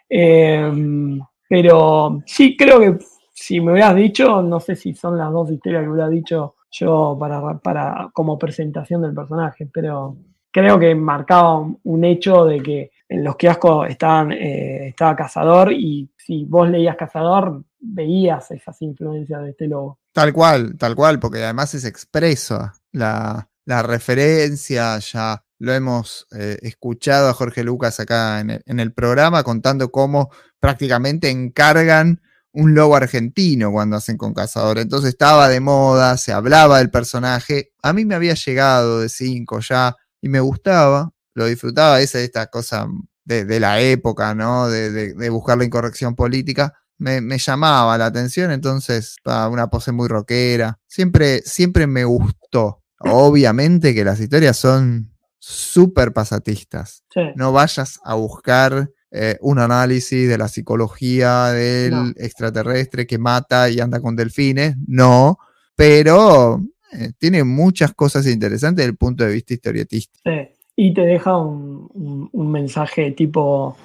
Em, 0.08 1.20
pero 1.48 2.22
sí, 2.26 2.56
creo 2.56 2.80
que 2.80 2.98
si 3.32 3.60
me 3.60 3.72
hubieras 3.72 3.94
dicho, 3.94 4.42
no 4.42 4.60
sé 4.60 4.76
si 4.76 4.94
son 4.94 5.16
las 5.16 5.30
dos 5.32 5.50
historias 5.50 5.84
que 5.84 5.90
hubiera 5.90 6.08
dicho 6.08 6.55
yo 6.78 7.16
para, 7.18 7.58
para 7.58 8.10
como 8.12 8.38
presentación 8.38 9.02
del 9.02 9.14
personaje, 9.14 9.68
pero 9.72 10.16
creo 10.50 10.78
que 10.78 10.94
marcaba 10.94 11.66
un 11.82 12.04
hecho 12.04 12.44
de 12.44 12.62
que 12.62 12.90
en 13.08 13.22
los 13.22 13.36
kioscos 13.36 13.88
estaban, 13.88 14.32
eh, 14.32 14.88
estaba 14.88 15.14
Cazador 15.16 15.72
y 15.72 16.10
si 16.16 16.44
vos 16.44 16.68
leías 16.68 16.96
Cazador, 16.96 17.62
veías 17.78 18.50
esas 18.50 18.80
influencias 18.82 19.42
de 19.42 19.50
este 19.50 19.68
lobo. 19.68 20.00
Tal 20.12 20.32
cual, 20.32 20.76
tal 20.76 20.96
cual, 20.96 21.20
porque 21.20 21.44
además 21.44 21.74
es 21.74 21.84
expreso 21.84 22.72
la, 22.92 23.48
la 23.64 23.82
referencia, 23.82 24.98
ya 24.98 25.42
lo 25.58 25.72
hemos 25.72 26.26
eh, 26.36 26.58
escuchado 26.62 27.28
a 27.28 27.34
Jorge 27.34 27.64
Lucas 27.64 28.00
acá 28.00 28.40
en 28.40 28.80
el, 28.80 28.92
programa 28.92 29.42
contando 29.42 29.90
cómo 29.90 30.30
prácticamente 30.60 31.30
encargan 31.30 32.20
un 32.56 32.74
lobo 32.74 32.96
argentino 32.96 33.70
cuando 33.70 33.96
hacen 33.96 34.16
con 34.16 34.32
Cazador. 34.32 34.78
Entonces 34.78 35.10
estaba 35.10 35.50
de 35.50 35.60
moda, 35.60 36.16
se 36.16 36.32
hablaba 36.32 36.78
del 36.78 36.90
personaje. 36.90 37.72
A 37.82 37.92
mí 37.92 38.06
me 38.06 38.14
había 38.14 38.32
llegado 38.32 39.00
de 39.00 39.10
cinco 39.10 39.60
ya 39.60 39.94
y 40.22 40.30
me 40.30 40.40
gustaba, 40.40 41.12
lo 41.34 41.44
disfrutaba, 41.44 42.00
esa 42.00 42.18
esta 42.20 42.46
cosa 42.46 42.88
de, 43.26 43.60
la 43.60 43.82
época, 43.82 44.34
¿no? 44.34 44.68
De, 44.68 45.28
buscar 45.28 45.58
la 45.58 45.64
incorrección 45.64 46.14
política. 46.14 46.72
Me, 46.96 47.20
llamaba 47.36 47.98
la 47.98 48.06
atención, 48.06 48.50
entonces, 48.50 49.16
una 49.26 49.68
pose 49.68 49.92
muy 49.92 50.08
rockera. 50.08 50.78
Siempre, 50.86 51.42
siempre 51.42 51.86
me 51.86 52.04
gustó. 52.04 52.82
Obviamente 53.00 53.94
que 53.94 54.02
las 54.02 54.18
historias 54.18 54.56
son 54.56 55.12
súper 55.38 56.14
pasatistas. 56.14 57.04
No 57.34 57.52
vayas 57.52 58.00
a 58.02 58.14
buscar 58.14 58.88
eh, 59.10 59.36
un 59.40 59.58
análisis 59.58 60.28
de 60.28 60.36
la 60.36 60.48
psicología 60.48 61.46
del 61.46 62.14
extraterrestre 62.16 63.06
que 63.06 63.18
mata 63.18 63.70
y 63.70 63.80
anda 63.80 64.00
con 64.00 64.16
delfines. 64.16 64.76
No, 64.86 65.38
pero 65.74 66.60
eh, 66.92 67.12
tiene 67.18 67.44
muchas 67.44 67.94
cosas 67.94 68.26
interesantes 68.26 68.78
desde 68.78 68.90
el 68.90 68.96
punto 68.96 69.24
de 69.24 69.32
vista 69.32 69.54
historietista. 69.54 70.18
Sí. 70.24 70.48
Y 70.78 70.92
te 70.92 71.02
deja 71.02 71.36
un, 71.38 72.30
mensaje 72.32 73.12
tipo 73.12 73.78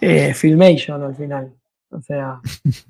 eh, 0.00 0.32
Filmation 0.32 1.02
al 1.02 1.14
final. 1.14 1.52
O 1.90 2.00
sea, 2.00 2.40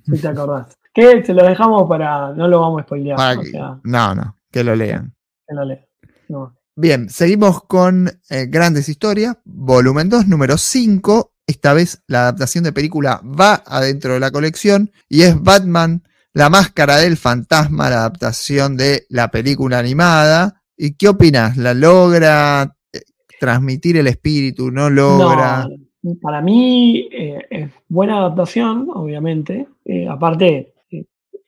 si 0.04 0.18
te 0.18 0.28
acordás. 0.28 0.76
Que 0.92 1.24
se 1.24 1.32
lo 1.34 1.44
dejamos 1.44 1.88
para. 1.88 2.32
No 2.32 2.48
lo 2.48 2.60
vamos 2.60 2.80
a 2.80 2.82
spoilear. 2.82 3.38
no, 3.84 4.12
no, 4.12 4.36
que 4.50 4.64
lo 4.64 4.74
lean. 4.74 5.14
Que 5.46 5.54
lo 5.54 5.64
lean. 5.64 5.86
Bien, 6.76 7.10
seguimos 7.10 7.64
con 7.64 8.08
eh, 8.30 8.46
Grandes 8.46 8.88
Historias, 8.88 9.36
volumen 9.44 10.08
2, 10.08 10.28
número 10.28 10.56
5. 10.56 11.32
Esta 11.46 11.72
vez 11.72 12.02
la 12.06 12.20
adaptación 12.22 12.62
de 12.62 12.72
película 12.72 13.20
va 13.24 13.62
adentro 13.66 14.14
de 14.14 14.20
la 14.20 14.30
colección 14.30 14.92
y 15.08 15.22
es 15.22 15.40
Batman, 15.42 16.04
la 16.32 16.48
máscara 16.48 16.98
del 16.98 17.16
fantasma, 17.16 17.90
la 17.90 17.96
adaptación 17.96 18.76
de 18.76 19.04
la 19.08 19.32
película 19.32 19.80
animada. 19.80 20.62
¿Y 20.76 20.94
qué 20.94 21.08
opinas? 21.08 21.56
¿La 21.56 21.74
logra 21.74 22.76
eh, 22.92 23.00
transmitir 23.40 23.96
el 23.96 24.06
espíritu? 24.06 24.70
¿No 24.70 24.88
logra? 24.88 25.66
para 26.22 26.40
mí 26.40 27.08
eh, 27.12 27.46
es 27.50 27.70
buena 27.88 28.18
adaptación, 28.18 28.88
obviamente. 28.94 29.66
aparte, 30.08 30.72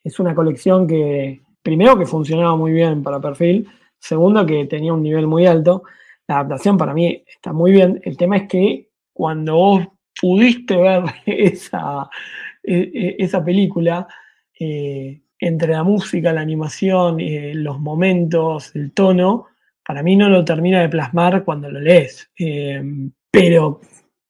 es 0.05 0.19
una 0.19 0.35
colección 0.35 0.87
que, 0.87 1.43
primero 1.63 1.97
que 1.97 2.07
funcionaba 2.07 2.57
muy 2.57 2.73
bien 2.73 3.03
para 3.05 3.21
perfil, 3.21 3.69
Segundo, 4.03 4.45
que 4.45 4.65
tenía 4.65 4.93
un 4.93 5.03
nivel 5.03 5.29
muy 5.29 5.47
alto. 5.47 5.85
La 6.27 6.41
adaptación 6.41 6.77
para 6.77 6.93
mí 6.93 7.23
está 7.25 7.53
muy 7.53 7.71
bien. 7.71 8.01
El 8.03 8.17
tema 8.17 8.37
es 8.37 8.49
que 8.49 8.89
cuando 9.13 9.55
vos 9.55 9.87
pudiste 10.21 10.77
ver 10.77 11.05
esa, 11.27 12.11
e, 12.65 12.91
e, 12.93 13.17
esa 13.21 13.45
película, 13.45 14.09
eh, 14.59 15.23
entre 15.39 15.73
la 15.73 15.85
música, 15.85 16.33
la 16.33 16.41
animación, 16.41 17.21
eh, 17.21 17.53
los 17.55 17.79
momentos, 17.79 18.75
el 18.75 18.91
tono, 18.93 19.47
para 19.87 20.03
mí 20.03 20.17
no 20.17 20.29
lo 20.29 20.45
termina 20.45 20.81
de 20.81 20.89
plasmar 20.89 21.45
cuando 21.45 21.71
lo 21.71 21.81
lees. 21.81 22.29
Eh, 22.37 22.83
pero 23.31 23.81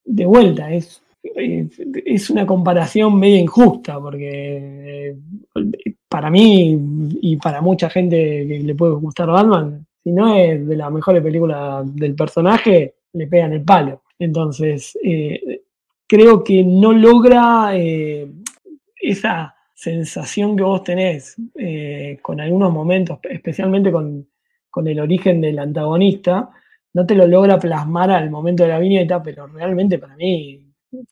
de 0.04 0.26
vuelta, 0.26 0.70
es, 0.70 1.02
es, 1.22 2.28
una 2.28 2.46
comparación 2.46 3.18
medio 3.18 3.38
injusta, 3.38 3.98
porque 3.98 5.16
para 6.12 6.28
mí 6.28 6.78
y 7.22 7.36
para 7.38 7.62
mucha 7.62 7.88
gente 7.88 8.46
que 8.46 8.58
le 8.58 8.74
puede 8.74 8.96
gustar 8.96 9.28
Batman, 9.28 9.86
si 10.04 10.12
no 10.12 10.36
es 10.36 10.68
de 10.68 10.76
las 10.76 10.92
mejores 10.92 11.22
películas 11.22 11.82
del 11.96 12.14
personaje, 12.14 12.96
le 13.14 13.26
pegan 13.26 13.54
el 13.54 13.62
palo. 13.62 14.02
Entonces, 14.18 14.98
eh, 15.02 15.62
creo 16.06 16.44
que 16.44 16.64
no 16.64 16.92
logra 16.92 17.70
eh, 17.74 18.30
esa 19.00 19.54
sensación 19.74 20.54
que 20.54 20.62
vos 20.62 20.84
tenés 20.84 21.36
eh, 21.54 22.18
con 22.20 22.42
algunos 22.42 22.70
momentos, 22.70 23.18
especialmente 23.30 23.90
con, 23.90 24.28
con, 24.68 24.86
el 24.86 25.00
origen 25.00 25.40
del 25.40 25.58
antagonista, 25.60 26.50
no 26.92 27.06
te 27.06 27.14
lo 27.14 27.26
logra 27.26 27.58
plasmar 27.58 28.10
al 28.10 28.30
momento 28.30 28.64
de 28.64 28.68
la 28.68 28.78
viñeta, 28.78 29.22
pero 29.22 29.46
realmente 29.46 29.98
para 29.98 30.14
mí, 30.16 30.62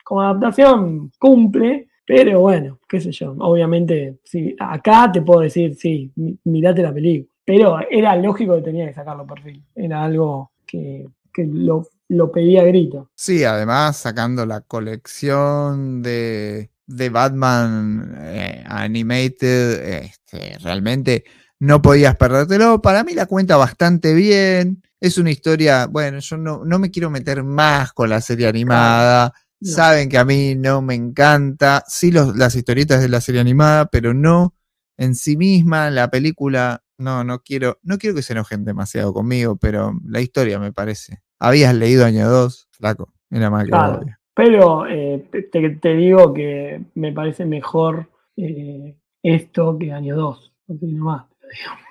como 0.04 0.20
adaptación, 0.20 1.10
cumple 1.18 1.88
pero 2.12 2.40
bueno, 2.40 2.80
qué 2.88 3.00
sé 3.00 3.12
yo, 3.12 3.36
obviamente, 3.38 4.18
sí, 4.24 4.56
acá 4.58 5.12
te 5.12 5.22
puedo 5.22 5.42
decir, 5.42 5.76
sí, 5.76 6.10
mirate 6.42 6.82
la 6.82 6.92
película. 6.92 7.32
Pero 7.44 7.78
era 7.88 8.16
lógico 8.16 8.56
que 8.56 8.62
tenía 8.62 8.88
que 8.88 8.94
sacarlo 8.94 9.24
por 9.24 9.40
fin. 9.40 9.64
Era 9.76 10.02
algo 10.02 10.50
que, 10.66 11.06
lo, 11.36 11.86
lo, 12.08 12.32
pedía 12.32 12.62
a 12.62 12.64
grito. 12.64 13.10
Sí, 13.14 13.44
además 13.44 13.96
sacando 13.96 14.44
la 14.44 14.60
colección 14.62 16.02
de, 16.02 16.70
de 16.84 17.10
Batman 17.10 18.18
eh, 18.22 18.64
Animated, 18.66 20.02
este, 20.02 20.58
realmente 20.64 21.22
no 21.60 21.80
podías 21.80 22.16
perdértelo. 22.16 22.82
Para 22.82 23.04
mí 23.04 23.14
la 23.14 23.26
cuenta 23.26 23.56
bastante 23.56 24.14
bien. 24.14 24.82
Es 24.98 25.16
una 25.16 25.30
historia, 25.30 25.86
bueno, 25.86 26.18
yo 26.18 26.36
no, 26.36 26.64
no 26.64 26.80
me 26.80 26.90
quiero 26.90 27.08
meter 27.08 27.44
más 27.44 27.92
con 27.92 28.10
la 28.10 28.20
serie 28.20 28.48
animada. 28.48 29.32
Saben 29.62 30.08
que 30.08 30.18
a 30.18 30.24
mí 30.24 30.54
no 30.54 30.80
me 30.82 30.94
encanta. 30.94 31.84
Sí, 31.86 32.10
las 32.12 32.54
historietas 32.54 33.00
de 33.02 33.08
la 33.08 33.20
serie 33.20 33.40
animada, 33.40 33.86
pero 33.86 34.14
no 34.14 34.54
en 34.96 35.14
sí 35.14 35.36
misma. 35.36 35.90
La 35.90 36.10
película 36.10 36.82
no, 36.98 37.24
no 37.24 37.42
quiero, 37.42 37.78
no 37.82 37.98
quiero 37.98 38.16
que 38.16 38.22
se 38.22 38.32
enojen 38.32 38.64
demasiado 38.64 39.12
conmigo, 39.12 39.56
pero 39.56 39.92
la 40.06 40.20
historia 40.20 40.58
me 40.58 40.72
parece. 40.72 41.22
Habías 41.38 41.74
leído 41.74 42.04
año 42.04 42.28
2, 42.28 42.68
flaco, 42.70 43.12
era 43.30 43.50
más 43.50 43.64
que 43.64 43.70
Claro. 43.70 44.00
Pero 44.34 44.86
eh, 44.86 45.26
te, 45.30 45.70
te- 45.70 45.94
digo 45.94 46.32
que 46.32 46.82
me 46.94 47.12
parece 47.12 47.44
mejor 47.44 48.10
eh, 48.36 48.96
esto 49.22 49.76
que 49.78 49.92
año 49.92 50.16
2. 50.16 50.52
No 50.68 50.78
tiene 50.78 50.98
más. 51.00 51.24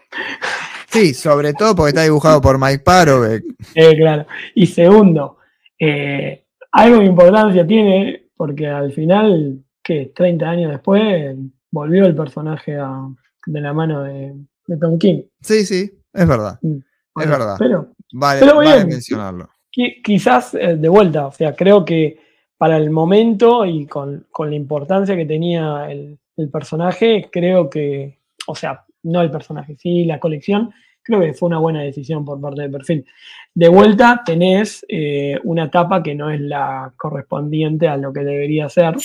Sí, 0.92 1.14
sobre 1.14 1.54
todo 1.54 1.76
porque 1.76 1.90
está 1.90 2.02
dibujado 2.02 2.42
por 2.42 2.58
Mike 2.60 2.80
Parovek. 2.80 3.44
Eh, 3.76 3.96
claro. 3.96 4.26
Y 4.56 4.66
segundo, 4.66 5.38
eh, 5.78 6.46
algo 6.72 7.00
de 7.00 7.06
importancia 7.06 7.66
tiene, 7.66 8.28
porque 8.36 8.68
al 8.68 8.92
final, 8.92 9.64
que 9.84 10.12
30 10.16 10.50
años 10.50 10.72
después, 10.72 11.36
volvió 11.72 12.06
el 12.06 12.16
personaje 12.16 12.76
a- 12.78 13.08
de 13.46 13.62
la 13.62 13.74
mano 13.74 14.04
de, 14.04 14.34
de 14.68 14.78
Tom 14.78 14.98
King. 14.98 15.24
Sí, 15.42 15.66
sí, 15.66 15.92
es 16.14 16.28
verdad. 16.28 16.60
Bueno, 16.62 17.32
verdad. 17.32 17.56
Pero 17.58 17.94
Vale, 18.12 18.40
Pero 18.40 18.56
vale 18.56 18.86
mencionarlo. 18.86 19.50
qui- 19.72 20.02
quizás 20.04 20.56
eh, 20.56 20.76
de 20.78 20.90
vuelta, 20.90 21.28
o 21.28 21.32
sea, 21.32 21.56
creo 21.56 21.86
que 21.86 22.20
para 22.58 22.76
el 22.78 22.90
momento 22.90 23.66
y 23.66 23.86
con, 23.86 24.26
con 24.32 24.50
la 24.50 24.56
importancia 24.56 25.16
que 25.16 25.26
tenía 25.26 25.92
el, 25.92 26.18
el 26.38 26.50
personaje, 26.50 27.30
creo 27.32 27.70
que, 27.70 28.20
o 28.48 28.56
sea, 28.56 28.84
no 29.04 29.22
el 29.22 29.30
personaje, 29.32 29.76
sí 29.78 30.06
la 30.06 30.20
colección, 30.20 30.72
creo 31.02 31.20
que 31.22 31.34
fue 31.34 31.48
una 31.48 31.60
buena 31.60 31.82
decisión 31.82 32.24
por 32.26 32.40
parte 32.40 32.64
de 32.64 32.70
Perfil. 32.70 33.06
De 33.54 33.68
vuelta 33.68 34.22
tenés 34.26 34.86
eh, 34.88 35.40
una 35.44 35.66
etapa 35.66 36.04
que 36.04 36.16
no 36.16 36.30
es 36.30 36.40
la 36.40 36.94
correspondiente 36.96 37.88
a 37.88 37.98
lo 37.98 38.14
que 38.14 38.24
debería 38.24 38.70
ser. 38.70 38.96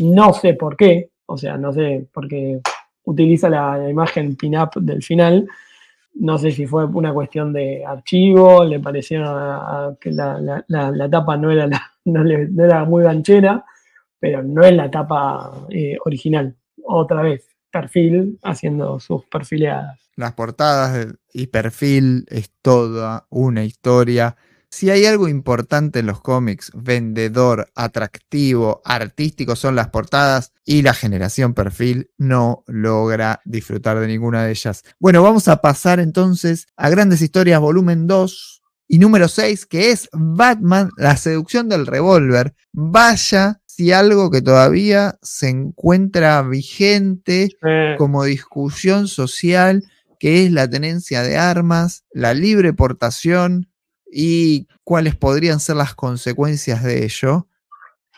No 0.00 0.32
sé 0.32 0.54
por 0.54 0.76
qué, 0.76 1.10
o 1.26 1.36
sea, 1.36 1.56
no 1.56 1.72
sé, 1.72 2.06
porque 2.12 2.60
utiliza 3.04 3.48
la, 3.48 3.88
imagen 3.90 4.36
pin-up 4.36 4.70
del 4.80 5.02
final. 5.02 5.46
No 6.14 6.38
sé 6.38 6.50
si 6.50 6.66
fue 6.66 6.84
una 6.84 7.12
cuestión 7.12 7.52
de 7.52 7.84
archivo, 7.84 8.64
le 8.64 8.76
a 8.76 9.96
que 10.00 10.12
la, 10.12 11.08
tapa 11.10 11.36
no 11.36 11.50
era, 11.50 11.68
no 12.04 12.64
era 12.64 12.84
muy 12.84 13.02
ganchera, 13.04 13.64
pero 14.20 14.42
no 14.42 14.62
es 14.62 14.74
la 14.74 14.90
tapa 14.90 15.66
eh, 15.70 15.96
original. 16.04 16.54
Otra 16.84 17.22
vez, 17.22 17.48
perfil 17.70 18.38
haciendo 18.42 19.00
sus 19.00 19.24
perfileadas. 19.24 20.01
Las 20.16 20.34
portadas 20.34 21.06
y 21.32 21.46
perfil 21.46 22.26
es 22.28 22.50
toda 22.60 23.26
una 23.30 23.64
historia. 23.64 24.36
Si 24.68 24.90
hay 24.90 25.04
algo 25.04 25.28
importante 25.28 25.98
en 25.98 26.06
los 26.06 26.20
cómics, 26.20 26.70
vendedor, 26.74 27.70
atractivo, 27.74 28.80
artístico, 28.84 29.54
son 29.54 29.76
las 29.76 29.88
portadas 29.88 30.52
y 30.64 30.82
la 30.82 30.94
generación 30.94 31.54
perfil 31.54 32.10
no 32.16 32.64
logra 32.66 33.40
disfrutar 33.44 34.00
de 34.00 34.06
ninguna 34.06 34.44
de 34.44 34.52
ellas. 34.52 34.82
Bueno, 34.98 35.22
vamos 35.22 35.48
a 35.48 35.60
pasar 35.60 36.00
entonces 36.00 36.68
a 36.76 36.88
Grandes 36.88 37.20
Historias 37.20 37.60
volumen 37.60 38.06
2 38.06 38.62
y 38.88 38.98
número 38.98 39.28
6, 39.28 39.66
que 39.66 39.90
es 39.90 40.08
Batman, 40.12 40.90
la 40.96 41.16
seducción 41.16 41.68
del 41.68 41.86
revólver. 41.86 42.54
Vaya 42.72 43.60
si 43.66 43.90
algo 43.90 44.30
que 44.30 44.42
todavía 44.42 45.18
se 45.22 45.48
encuentra 45.48 46.42
vigente 46.42 47.48
como 47.96 48.24
discusión 48.24 49.08
social, 49.08 49.82
que 50.22 50.44
es 50.44 50.52
la 50.52 50.70
tenencia 50.70 51.24
de 51.24 51.36
armas, 51.36 52.04
la 52.12 52.32
libre 52.32 52.72
portación 52.72 53.68
y 54.06 54.68
cuáles 54.84 55.16
podrían 55.16 55.58
ser 55.58 55.74
las 55.74 55.96
consecuencias 55.96 56.84
de 56.84 57.04
ello. 57.04 57.48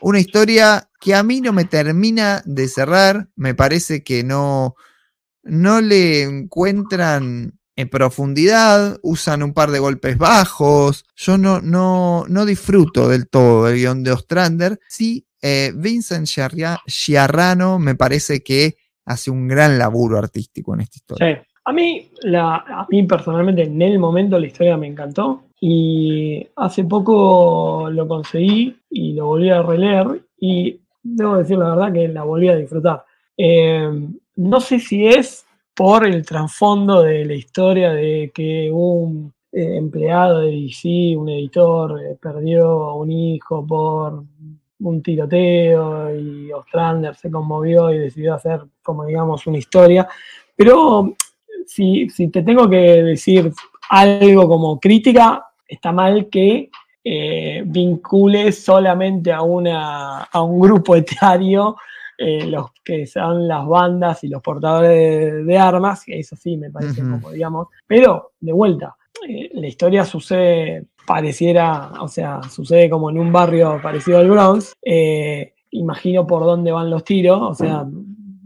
Una 0.02 0.20
historia 0.20 0.90
que 1.00 1.14
a 1.14 1.22
mí 1.22 1.40
no 1.40 1.55
me 1.55 1.64
termina 1.64 2.42
de 2.44 2.68
cerrar, 2.68 3.30
me 3.36 3.55
parece 3.55 4.05
que 4.05 4.22
no, 4.22 4.74
no 5.44 5.80
le 5.80 6.24
encuentran 6.24 7.59
en 7.74 7.88
profundidad, 7.88 8.98
usan 9.02 9.42
un 9.42 9.55
par 9.55 9.70
de 9.70 9.78
golpes 9.78 10.18
bajos, 10.18 11.07
yo 11.16 11.38
no, 11.38 11.62
no, 11.62 12.26
no 12.28 12.44
disfruto 12.44 13.09
del 13.09 13.30
todo 13.30 13.66
el 13.66 13.76
guion 13.76 14.05
de 14.05 14.12
Ostrander. 14.12 14.78
Sí, 14.90 15.26
eh, 15.40 15.72
Vincent 15.74 16.28
Sciarrano 16.86 17.78
me 17.78 17.94
parece 17.94 18.42
que 18.42 18.76
hace 19.07 19.30
un 19.30 19.48
gran 19.48 19.78
laburo 19.78 20.18
artístico 20.18 20.74
en 20.74 20.82
esta 20.82 20.98
historia. 20.98 21.42
Sí. 21.42 21.53
A 21.66 21.72
mí, 21.72 22.10
la, 22.22 22.56
a 22.56 22.86
mí 22.90 23.02
personalmente 23.04 23.62
en 23.62 23.80
el 23.80 23.98
momento 23.98 24.38
la 24.38 24.46
historia 24.46 24.76
me 24.76 24.86
encantó 24.86 25.44
y 25.60 26.46
hace 26.56 26.84
poco 26.84 27.88
lo 27.90 28.06
conseguí 28.06 28.76
y 28.90 29.14
lo 29.14 29.26
volví 29.26 29.48
a 29.48 29.62
releer 29.62 30.20
y 30.38 30.78
debo 31.02 31.36
decir 31.36 31.56
la 31.56 31.74
verdad 31.74 31.92
que 31.92 32.08
la 32.08 32.22
volví 32.22 32.48
a 32.48 32.56
disfrutar. 32.56 33.04
Eh, 33.36 33.90
no 34.36 34.60
sé 34.60 34.78
si 34.78 35.06
es 35.06 35.46
por 35.74 36.06
el 36.06 36.24
trasfondo 36.24 37.02
de 37.02 37.24
la 37.24 37.34
historia 37.34 37.92
de 37.92 38.30
que 38.34 38.70
un 38.70 39.32
eh, 39.50 39.76
empleado 39.76 40.40
de 40.40 40.50
DC, 40.50 41.16
un 41.16 41.28
editor, 41.28 42.00
eh, 42.00 42.18
perdió 42.20 42.84
a 42.84 42.94
un 42.94 43.10
hijo 43.10 43.66
por 43.66 44.22
un 44.80 45.02
tiroteo 45.02 46.14
y 46.14 46.52
Ostrander 46.52 47.14
se 47.14 47.30
conmovió 47.30 47.90
y 47.90 47.98
decidió 47.98 48.34
hacer 48.34 48.60
como 48.82 49.06
digamos 49.06 49.46
una 49.46 49.58
historia. 49.58 50.06
Pero 50.56 51.14
si, 51.66 52.08
si 52.10 52.28
te 52.28 52.42
tengo 52.42 52.68
que 52.68 53.02
decir 53.02 53.52
algo 53.90 54.48
como 54.48 54.78
crítica, 54.80 55.46
está 55.66 55.92
mal 55.92 56.28
que 56.30 56.70
eh, 57.04 57.62
vincules 57.66 58.64
solamente 58.64 59.32
a, 59.32 59.42
una, 59.42 60.22
a 60.22 60.42
un 60.42 60.58
grupo 60.60 60.96
etario 60.96 61.76
eh, 62.16 62.46
los 62.46 62.70
que 62.84 63.06
son 63.06 63.48
las 63.48 63.66
bandas 63.66 64.22
y 64.24 64.28
los 64.28 64.40
portadores 64.40 64.90
de, 64.90 65.44
de 65.44 65.58
armas, 65.58 66.04
que 66.04 66.18
eso 66.20 66.36
sí 66.36 66.56
me 66.56 66.70
parece 66.70 67.02
Ujú. 67.02 67.10
como, 67.10 67.30
digamos, 67.32 67.68
pero 67.86 68.32
de 68.40 68.52
vuelta, 68.52 68.94
eh, 69.28 69.50
la 69.54 69.66
historia 69.66 70.04
sucede, 70.04 70.84
pareciera, 71.06 71.90
o 72.00 72.06
sea, 72.08 72.40
sucede 72.44 72.88
como 72.88 73.10
en 73.10 73.18
un 73.18 73.32
barrio 73.32 73.80
parecido 73.82 74.18
al 74.18 74.30
Bronx, 74.30 74.74
eh, 74.82 75.54
imagino 75.72 76.24
por 76.26 76.44
dónde 76.44 76.70
van 76.70 76.88
los 76.88 77.02
tiros, 77.02 77.40
o 77.42 77.54
sea, 77.54 77.84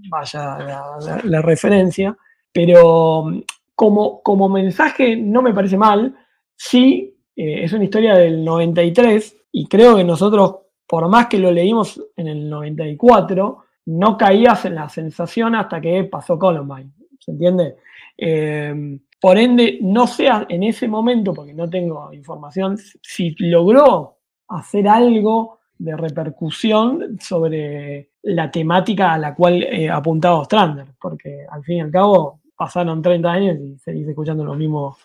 vaya 0.08 0.58
la, 0.58 0.82
la- 1.04 1.20
la 1.24 1.42
referencia, 1.42 2.16
pero 2.52 3.24
mm, 3.24 3.42
como, 3.74 4.22
como 4.22 4.48
mensaje 4.48 5.16
no 5.16 5.42
me 5.42 5.54
parece 5.54 5.76
mal, 5.76 6.14
sí 6.56 7.16
eh, 7.36 7.64
es 7.64 7.72
una 7.72 7.84
historia 7.84 8.14
del 8.16 8.44
93 8.44 9.36
y 9.52 9.66
creo 9.66 9.96
que 9.96 10.04
nosotros, 10.04 10.56
por 10.86 11.08
más 11.08 11.26
que 11.28 11.38
lo 11.38 11.50
leímos 11.52 12.02
en 12.16 12.28
el 12.28 12.48
94, 12.48 13.64
no 13.86 14.16
caías 14.18 14.64
en 14.64 14.74
la 14.74 14.88
sensación 14.88 15.54
hasta 15.54 15.80
que 15.80 16.04
pasó 16.04 16.38
Columbine, 16.38 16.92
¿se 17.18 17.30
entiende? 17.30 17.76
Eh, 18.16 18.98
por 19.20 19.38
ende, 19.38 19.78
no 19.82 20.06
sé 20.06 20.28
a- 20.28 20.46
en 20.48 20.62
ese 20.62 20.86
momento, 20.88 21.32
porque 21.34 21.54
no 21.54 21.68
tengo 21.68 22.12
información, 22.12 22.76
si 23.02 23.34
logró 23.38 24.18
hacer 24.48 24.88
algo 24.88 25.60
de 25.78 25.96
repercusión 25.96 27.18
sobre 27.20 28.07
la 28.22 28.50
temática 28.50 29.12
a 29.14 29.18
la 29.18 29.34
cual 29.34 29.62
eh, 29.62 29.88
apuntaba 29.88 30.40
Ostrander, 30.40 30.86
porque 31.00 31.46
al 31.50 31.62
fin 31.64 31.78
y 31.78 31.80
al 31.82 31.90
cabo 31.90 32.40
pasaron 32.56 33.00
30 33.02 33.30
años 33.30 33.56
y 33.60 33.78
seguís 33.78 34.08
escuchando 34.08 34.44
los 34.44 34.56
mismos, 34.56 34.96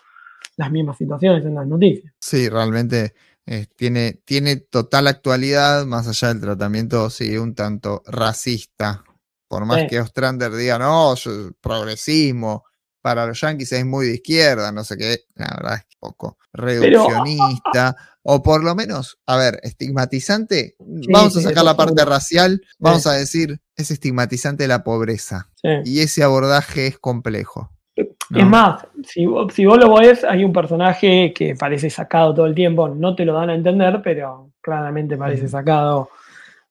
las 0.58 0.72
mismas 0.72 0.98
situaciones 0.98 1.46
en 1.46 1.56
las 1.56 1.68
noticias. 1.68 2.14
Sí, 2.20 2.50
realmente 2.50 3.14
eh, 3.46 3.68
tiene, 3.76 4.14
tiene 4.26 4.56
total 4.58 5.08
actualidad, 5.08 5.86
más 5.86 6.08
allá 6.08 6.30
del 6.30 6.42
tratamiento, 6.42 7.10
sí, 7.10 7.38
un 7.38 7.54
tanto 7.54 8.02
racista. 8.08 9.04
Por 9.48 9.66
más 9.66 9.82
Sí. 9.82 9.88
que 9.88 10.00
Ostrander 10.00 10.52
diga, 10.52 10.80
no, 10.80 11.14
yo- 11.16 11.52
progresismo, 11.62 12.64
para 13.04 13.28
los 13.28 13.40
yanquis 13.42 13.72
es 13.74 13.86
muy 13.86 14.08
de 14.08 14.14
izquierda, 14.16 14.72
no 14.72 14.84
sé 14.84 14.98
qué, 14.98 15.20
la 15.36 15.54
verdad 15.58 15.76
es 15.76 15.84
que 15.84 15.96
poco 16.00 16.38
reduccionista, 16.54 17.96
o 18.24 18.42
por 18.42 18.64
lo 18.64 18.74
menos, 18.76 19.20
a 19.28 19.36
ver, 19.38 19.60
estigmatizante, 19.64 20.76
vamos 20.80 21.36
a 21.38 21.42
sacar 21.42 21.66
la 21.66 21.76
parte 21.78 22.04
racial, 22.06 22.62
vamos 22.80 23.06
a 23.06 23.14
decir, 23.14 23.60
es 23.76 23.92
estigmatizante 23.92 24.68
la 24.68 24.84
pobreza, 24.84 25.50
y 25.86 26.00
ese 26.00 26.24
abordaje 26.24 26.88
es 26.88 26.98
complejo. 26.98 27.70
Es 27.96 28.08
¿no? 28.30 28.46
más, 28.48 28.88
si, 29.06 29.26
vos- 29.28 29.54
si 29.54 29.66
vos 29.66 29.78
lo 29.78 29.96
ves, 29.98 30.24
hay 30.24 30.44
un 30.44 30.52
personaje 30.54 31.32
que 31.36 31.56
parece 31.56 31.90
sacado 31.92 32.34
todo 32.34 32.46
el 32.48 32.56
tiempo, 32.56 32.88
no 32.90 33.16
te 33.16 33.26
lo 33.26 33.34
dan 33.34 33.50
a 33.52 33.56
entender, 33.56 34.02
pero 34.04 34.50
claramente 34.62 35.18
parece 35.18 35.48
sacado 35.48 36.10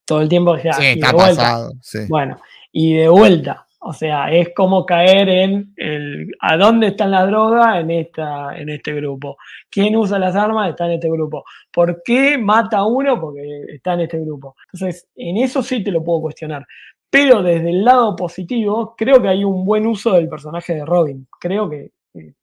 todo 0.04 0.20
el 0.22 0.28
tiempo. 0.28 0.58
sea, 0.58 0.72
Sí, 0.72 0.82
y 0.82 0.86
de 0.86 0.92
está 0.94 1.12
vuelta, 1.12 1.42
pasado, 1.42 1.72
sí. 1.80 1.98
Bueno, 2.08 2.40
y 2.72 2.94
de 2.94 3.08
vuelta, 3.08 3.66
o 3.84 3.92
sea, 3.92 4.30
es 4.32 4.50
como 4.54 4.86
caer 4.86 5.28
en 5.28 5.74
el 5.76 6.32
a 6.38 6.56
dónde 6.56 6.88
están 6.88 7.10
las 7.10 7.26
drogas 7.26 7.80
en 7.80 7.90
esta 7.90 8.56
en 8.56 8.68
este 8.68 8.92
grupo. 8.94 9.36
¿Quién 9.68 9.96
usa 9.96 10.20
las 10.20 10.36
armas? 10.36 10.70
Está 10.70 10.86
en 10.86 10.92
este 10.92 11.10
grupo. 11.10 11.44
¿Por 11.72 12.00
qué 12.04 12.38
mata 12.38 12.78
a 12.78 12.86
uno? 12.86 13.20
Porque 13.20 13.64
está 13.74 13.94
en 13.94 14.00
este 14.02 14.20
grupo. 14.20 14.54
Entonces, 14.72 15.08
en 15.16 15.36
eso 15.38 15.64
sí 15.64 15.82
te 15.82 15.90
lo 15.90 16.04
puedo 16.04 16.20
cuestionar. 16.20 16.64
Pero 17.10 17.42
desde 17.42 17.70
el 17.70 17.84
lado 17.84 18.14
positivo, 18.14 18.94
creo 18.96 19.20
que 19.20 19.28
hay 19.28 19.42
un 19.42 19.64
buen 19.64 19.84
uso 19.86 20.12
del 20.12 20.28
personaje 20.28 20.74
de 20.74 20.86
Robin. 20.86 21.26
Creo 21.40 21.68
que 21.68 21.90
eh, 22.14 22.34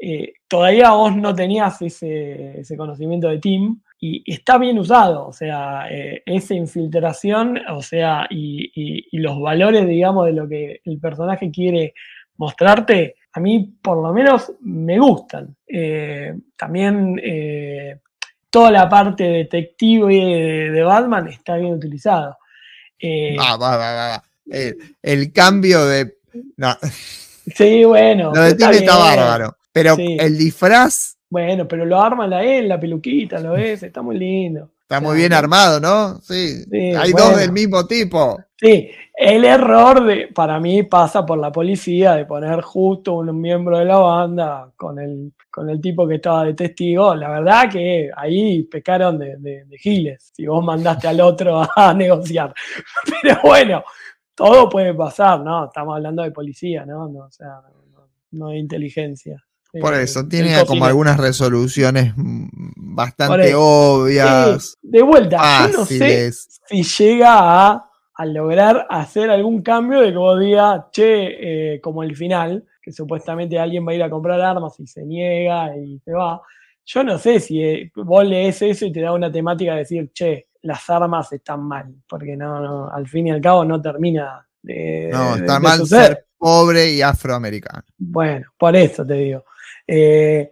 eh, 0.00 0.32
todavía 0.48 0.90
vos 0.90 1.14
no 1.14 1.32
tenías 1.36 1.80
ese, 1.82 2.58
ese 2.58 2.76
conocimiento 2.76 3.28
de 3.28 3.38
Tim 3.38 3.80
y 4.06 4.32
está 4.32 4.58
bien 4.58 4.78
usado, 4.78 5.26
o 5.26 5.32
sea, 5.32 5.86
eh, 5.90 6.22
esa 6.26 6.54
infiltración, 6.54 7.58
o 7.70 7.80
sea, 7.82 8.26
y, 8.30 8.70
y- 8.74 9.06
y 9.12 9.18
los 9.18 9.40
valores, 9.40 9.86
digamos, 9.86 10.26
de 10.26 10.32
lo 10.32 10.48
que 10.48 10.80
el 10.84 10.98
personaje 10.98 11.50
quiere 11.50 11.94
mostrarte, 12.36 13.14
a 13.32 13.40
mí 13.40 13.72
por 13.80 14.02
lo 14.02 14.12
menos 14.12 14.52
me 14.60 14.98
gustan. 14.98 15.56
Eh, 15.66 16.34
también 16.56 17.20
eh, 17.22 17.98
toda 18.50 18.70
la 18.70 18.88
parte 18.88 19.24
detective 19.24 20.12
de, 20.14 20.70
de 20.70 20.82
Batman 20.82 21.28
está 21.28 21.56
bien 21.56 21.74
utilizado. 21.74 22.36
Va, 23.38 23.56
va, 23.56 23.76
va, 23.76 23.92
va, 23.94 24.08
va. 24.08 24.24
El, 24.50 24.76
el 25.02 25.32
cambio 25.32 25.84
de. 25.86 26.16
No, 26.56 26.74
sí, 27.54 27.84
bueno. 27.84 28.32
lo 28.34 28.42
de 28.42 28.48
está 28.50 28.70
está 28.70 28.96
bárbaro. 28.96 29.56
Pero 29.72 29.96
Sí. 29.96 30.16
el 30.20 30.38
disfraz 30.38 31.16
Bueno, 31.34 31.66
pero 31.66 31.84
lo 31.84 32.00
arma 32.00 32.26
la 32.28 32.44
él, 32.44 32.68
la 32.68 32.78
peluquita, 32.78 33.40
lo 33.40 33.52
ves, 33.52 33.82
está 33.82 34.02
muy 34.02 34.16
lindo. 34.16 34.70
está 34.82 35.00
muy 35.00 35.16
bien 35.16 35.32
armado, 35.32 35.80
¿no? 35.80 36.20
Sí. 36.20 36.62
Sí, 36.70 36.94
Hay 36.96 37.10
bueno. 37.12 37.30
dos 37.30 37.36
del 37.38 37.50
mismo 37.52 37.84
tipo. 37.86 38.38
Sí, 38.56 38.88
el 39.16 39.44
error 39.44 40.04
de, 40.04 40.28
para 40.28 40.60
mí 40.60 40.84
pasa 40.84 41.26
por 41.26 41.38
la 41.38 41.50
policía 41.50 42.14
de 42.14 42.24
poner 42.24 42.60
justo 42.62 43.14
un 43.14 43.40
miembro 43.40 43.78
de 43.78 43.84
la 43.84 43.98
banda 43.98 44.70
con 44.76 44.98
el, 45.00 45.32
con 45.50 45.68
el 45.68 45.80
tipo 45.80 46.06
que 46.06 46.14
estaba 46.16 46.44
de 46.44 46.54
testigo. 46.54 47.14
La 47.16 47.28
verdad 47.28 47.68
que 47.70 48.10
ahí 48.16 48.62
pecaron 48.62 49.18
de, 49.18 49.36
de- 49.38 49.64
de 49.64 49.78
giles, 49.78 50.30
si 50.34 50.46
vos 50.46 50.64
mandaste 50.64 51.08
al 51.08 51.20
otro 51.20 51.62
a 51.76 51.92
negociar. 51.92 52.54
Pero 53.22 53.38
bueno, 53.42 53.82
todo 54.36 54.68
puede 54.68 54.94
pasar, 54.94 55.40
¿no? 55.40 55.66
Estamos 55.66 55.96
hablando 55.96 56.22
de 56.22 56.30
policía, 56.30 56.86
¿no? 56.86 57.08
no 57.08 57.24
o 57.26 57.30
sea, 57.32 57.60
no, 57.92 58.08
no 58.30 58.48
de 58.50 58.58
inteligencia. 58.58 59.42
Por 59.80 59.94
eso, 59.94 60.26
tiene 60.28 60.64
como 60.66 60.84
algunas 60.84 61.16
resoluciones 61.18 62.12
bastante 62.16 63.54
obvias, 63.56 64.76
Sí, 64.80 64.88
de 64.88 65.02
vuelta, 65.02 65.66
yo 65.70 65.78
no 65.78 65.84
sé 65.84 66.30
si 66.32 66.82
llega 66.82 67.32
a, 67.72 67.90
a 68.14 68.26
lograr 68.26 68.86
hacer 68.88 69.30
algún 69.30 69.62
cambio 69.62 70.00
de 70.00 70.12
que 70.12 70.16
vos 70.18 70.38
digas, 70.40 70.84
che, 70.92 71.74
eh, 71.74 71.80
como 71.80 72.02
el 72.02 72.16
final, 72.16 72.64
que 72.80 72.92
supuestamente 72.92 73.58
alguien 73.58 73.86
va 73.86 73.92
a 73.92 73.94
ir 73.94 74.02
a 74.02 74.10
comprar 74.10 74.40
armas 74.40 74.78
y 74.78 74.86
se 74.86 75.04
niega 75.04 75.76
y 75.76 75.98
se 76.04 76.12
va. 76.12 76.40
Yo 76.86 77.02
no 77.02 77.18
sé 77.18 77.40
si 77.40 77.62
eh, 77.62 77.90
vos 77.96 78.24
lees 78.26 78.60
eso 78.62 78.84
y 78.86 78.92
te 78.92 79.00
da 79.00 79.12
una 79.12 79.32
temática 79.32 79.72
de 79.72 79.78
decir, 79.78 80.10
che, 80.12 80.48
las 80.62 80.88
armas 80.90 81.32
están 81.32 81.62
mal, 81.62 81.94
porque 82.08 82.36
no, 82.36 82.60
no, 82.60 82.90
al 82.90 83.06
fin 83.08 83.26
y 83.28 83.30
al 83.30 83.40
cabo 83.40 83.64
no 83.64 83.80
termina 83.80 84.46
de, 84.62 85.08
No, 85.12 85.34
de- 85.34 85.40
está 85.40 85.54
de 85.54 85.60
mal 85.60 85.78
suceder. 85.78 86.06
ser 86.06 86.26
pobre 86.38 86.90
y 86.92 87.00
afroamericano. 87.02 87.82
Bueno, 87.98 88.46
por 88.58 88.76
eso 88.76 89.04
te 89.04 89.14
digo. 89.14 89.44
Eh, 89.86 90.50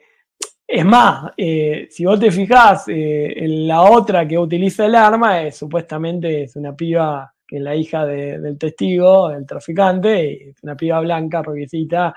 es 0.67 0.85
más, 0.85 1.31
eh, 1.37 1.87
si 1.91 2.05
vos 2.05 2.19
te 2.19 2.31
fijás, 2.31 2.85
eh, 2.89 3.33
en 3.45 3.67
la 3.69 3.83
otra 3.83 4.27
que 4.27 4.39
utiliza 4.39 4.87
el 4.87 4.95
arma 4.95 5.43
es, 5.43 5.57
supuestamente 5.57 6.45
es 6.45 6.57
una 6.57 6.75
piba 6.75 7.33
que 7.47 7.57
es 7.57 7.63
la 7.63 7.75
hija 7.77 8.07
de- 8.07 8.39
del 8.41 8.57
testigo, 8.57 9.29
del 9.29 9.45
traficante, 9.47 10.51
es 10.51 10.57
una 10.63 10.75
piba 10.75 11.01
blanca, 11.01 11.43
rubiecita, 11.43 12.15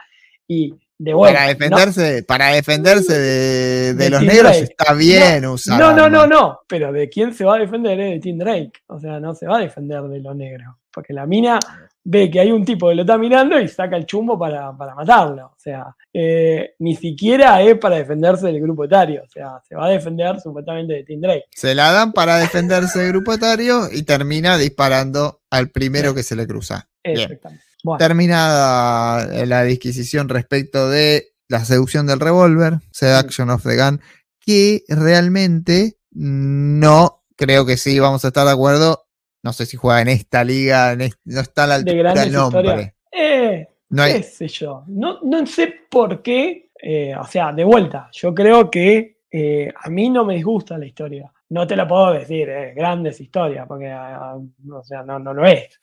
y 0.47 0.74
de 0.97 1.13
vuelta. 1.13 1.39
para 1.39 1.47
¿no? 1.47 1.59
defenderse, 1.59 2.24
para 2.24 2.47
defenderse 2.53 3.13
de, 3.20 3.93
de 3.93 3.93
De 3.95 4.09
los 4.09 4.20
Tim 4.22 4.30
negros 4.30 4.51
Drake. 4.57 4.63
está 4.63 4.93
bien 4.93 5.45
usar. 5.45 5.78
No, 5.80 5.91
no, 5.91 6.07
no, 6.09 6.22
armas. 6.22 6.39
no, 6.39 6.59
pero 6.68 6.93
de 6.93 7.09
quién 7.09 7.34
se 7.34 7.43
va 7.43 7.55
a 7.55 7.59
defender 7.59 7.99
es 7.99 8.11
de 8.11 8.20
Tim 8.22 8.38
Drake. 8.38 8.72
O 8.88 8.97
sea, 8.97 9.20
no 9.20 9.36
se 9.36 9.45
va 9.47 9.57
a 9.57 9.61
defender 9.61 10.01
de 10.03 10.20
los 10.22 10.34
negros. 10.38 10.74
Porque 10.93 11.11
la 11.11 11.26
mina 11.26 11.59
ve 12.06 12.30
que 12.30 12.39
hay 12.39 12.51
un 12.51 12.64
tipo 12.64 12.88
que 12.88 12.95
lo 12.95 13.01
está 13.01 13.18
mirando 13.18 13.60
y 13.60 13.68
saca 13.68 13.97
el 13.97 14.06
chumbo 14.06 14.38
para, 14.38 14.72
para 14.78 14.95
matarlo. 14.95 15.47
O 15.47 15.58
sea, 15.58 15.95
eh, 16.14 16.76
ni 16.80 16.95
siquiera 16.95 17.62
es 17.62 17.78
para 17.78 17.97
defenderse 17.97 18.47
del 18.47 18.62
grupo 18.62 18.86
etario. 18.86 19.24
O 19.26 19.30
sea, 19.30 19.60
se 19.68 19.76
va 19.76 19.88
a 19.88 19.89
defender 19.89 20.39
supuestamente 20.39 20.93
de 20.93 21.03
Tim 21.03 21.20
Drake. 21.20 21.45
Se 21.51 21.74
la 21.74 21.91
dan 21.91 22.14
para 22.14 22.38
defenderse 22.38 22.99
del 22.99 23.12
grupo 23.12 23.34
etario 23.34 23.88
y 23.91 24.03
termina 24.03 24.58
disparando 24.58 25.41
al 25.49 25.70
primero 25.72 26.14
que 26.14 26.24
se 26.24 26.36
le 26.36 26.47
cruza. 26.47 26.88
Exactamente. 27.03 27.66
Bueno, 27.84 27.99
Terminada 27.99 29.45
la 29.45 29.64
disquisición 29.64 30.30
respecto 30.30 30.89
de 30.89 31.36
la 31.47 31.64
seducción 31.66 32.08
del 32.08 32.20
revólver, 32.20 32.80
Seduction 32.91 33.49
of 33.51 33.64
the 33.64 33.78
Gun, 33.78 34.01
que 34.39 34.84
realmente 34.88 35.99
no, 36.12 37.24
creo 37.36 37.66
que 37.66 37.78
sí, 37.78 37.99
vamos 37.99 38.26
a 38.26 38.30
estar 38.30 38.45
de 38.45 38.53
acuerdo. 38.53 39.05
No 39.46 39.54
sé 39.54 39.66
si 39.68 39.78
juega 39.78 40.02
en 40.02 40.08
esta 40.10 40.43
liga, 40.43 40.91
en 40.93 41.10
no 41.26 41.39
está 41.39 41.64
a 41.64 41.68
la 41.68 41.76
altura 41.76 42.14
del 42.24 42.34
nombre. 42.34 42.96
eh, 43.12 43.68
No 43.91 44.04
qué 44.04 44.24
sé 44.24 44.48
yo. 44.48 44.84
No, 44.88 45.20
no 45.22 45.46
sé 45.46 45.68
por 45.89 46.22
qué. 46.24 46.72
eh, 46.82 47.16
o 47.16 47.24
sea, 47.26 47.54
de 47.54 47.64
vuelta, 47.64 48.10
yo 48.12 48.34
creo 48.34 48.70
que 48.72 49.20
eh, 49.32 49.72
a 49.84 49.89
mí 49.89 50.10
no 50.10 50.26
me 50.26 50.36
disgusta 50.36 50.78
la 50.80 50.86
historia. 50.88 51.32
No 51.50 51.66
te 51.68 51.76
la 51.76 51.88
puedo 51.88 52.12
decir, 52.14 52.50
grandes 52.76 53.22
historias, 53.22 53.68
porque 53.68 53.88
ah, 53.91 54.36
o 54.72 54.84
sea, 54.84 55.04
no, 55.04 55.20
no 55.20 55.32
lo 55.34 55.46
es. 55.46 55.80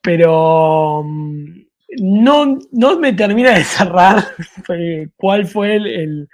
Pero 0.00 1.02
mm, 1.04 1.44
no, 2.02 2.58
no 2.70 2.98
me 2.98 3.12
termina 3.14 3.52
de 3.58 3.64
cerrar 3.64 4.24
cuál 5.16 5.46
fue 5.46 5.74
el- 5.76 6.28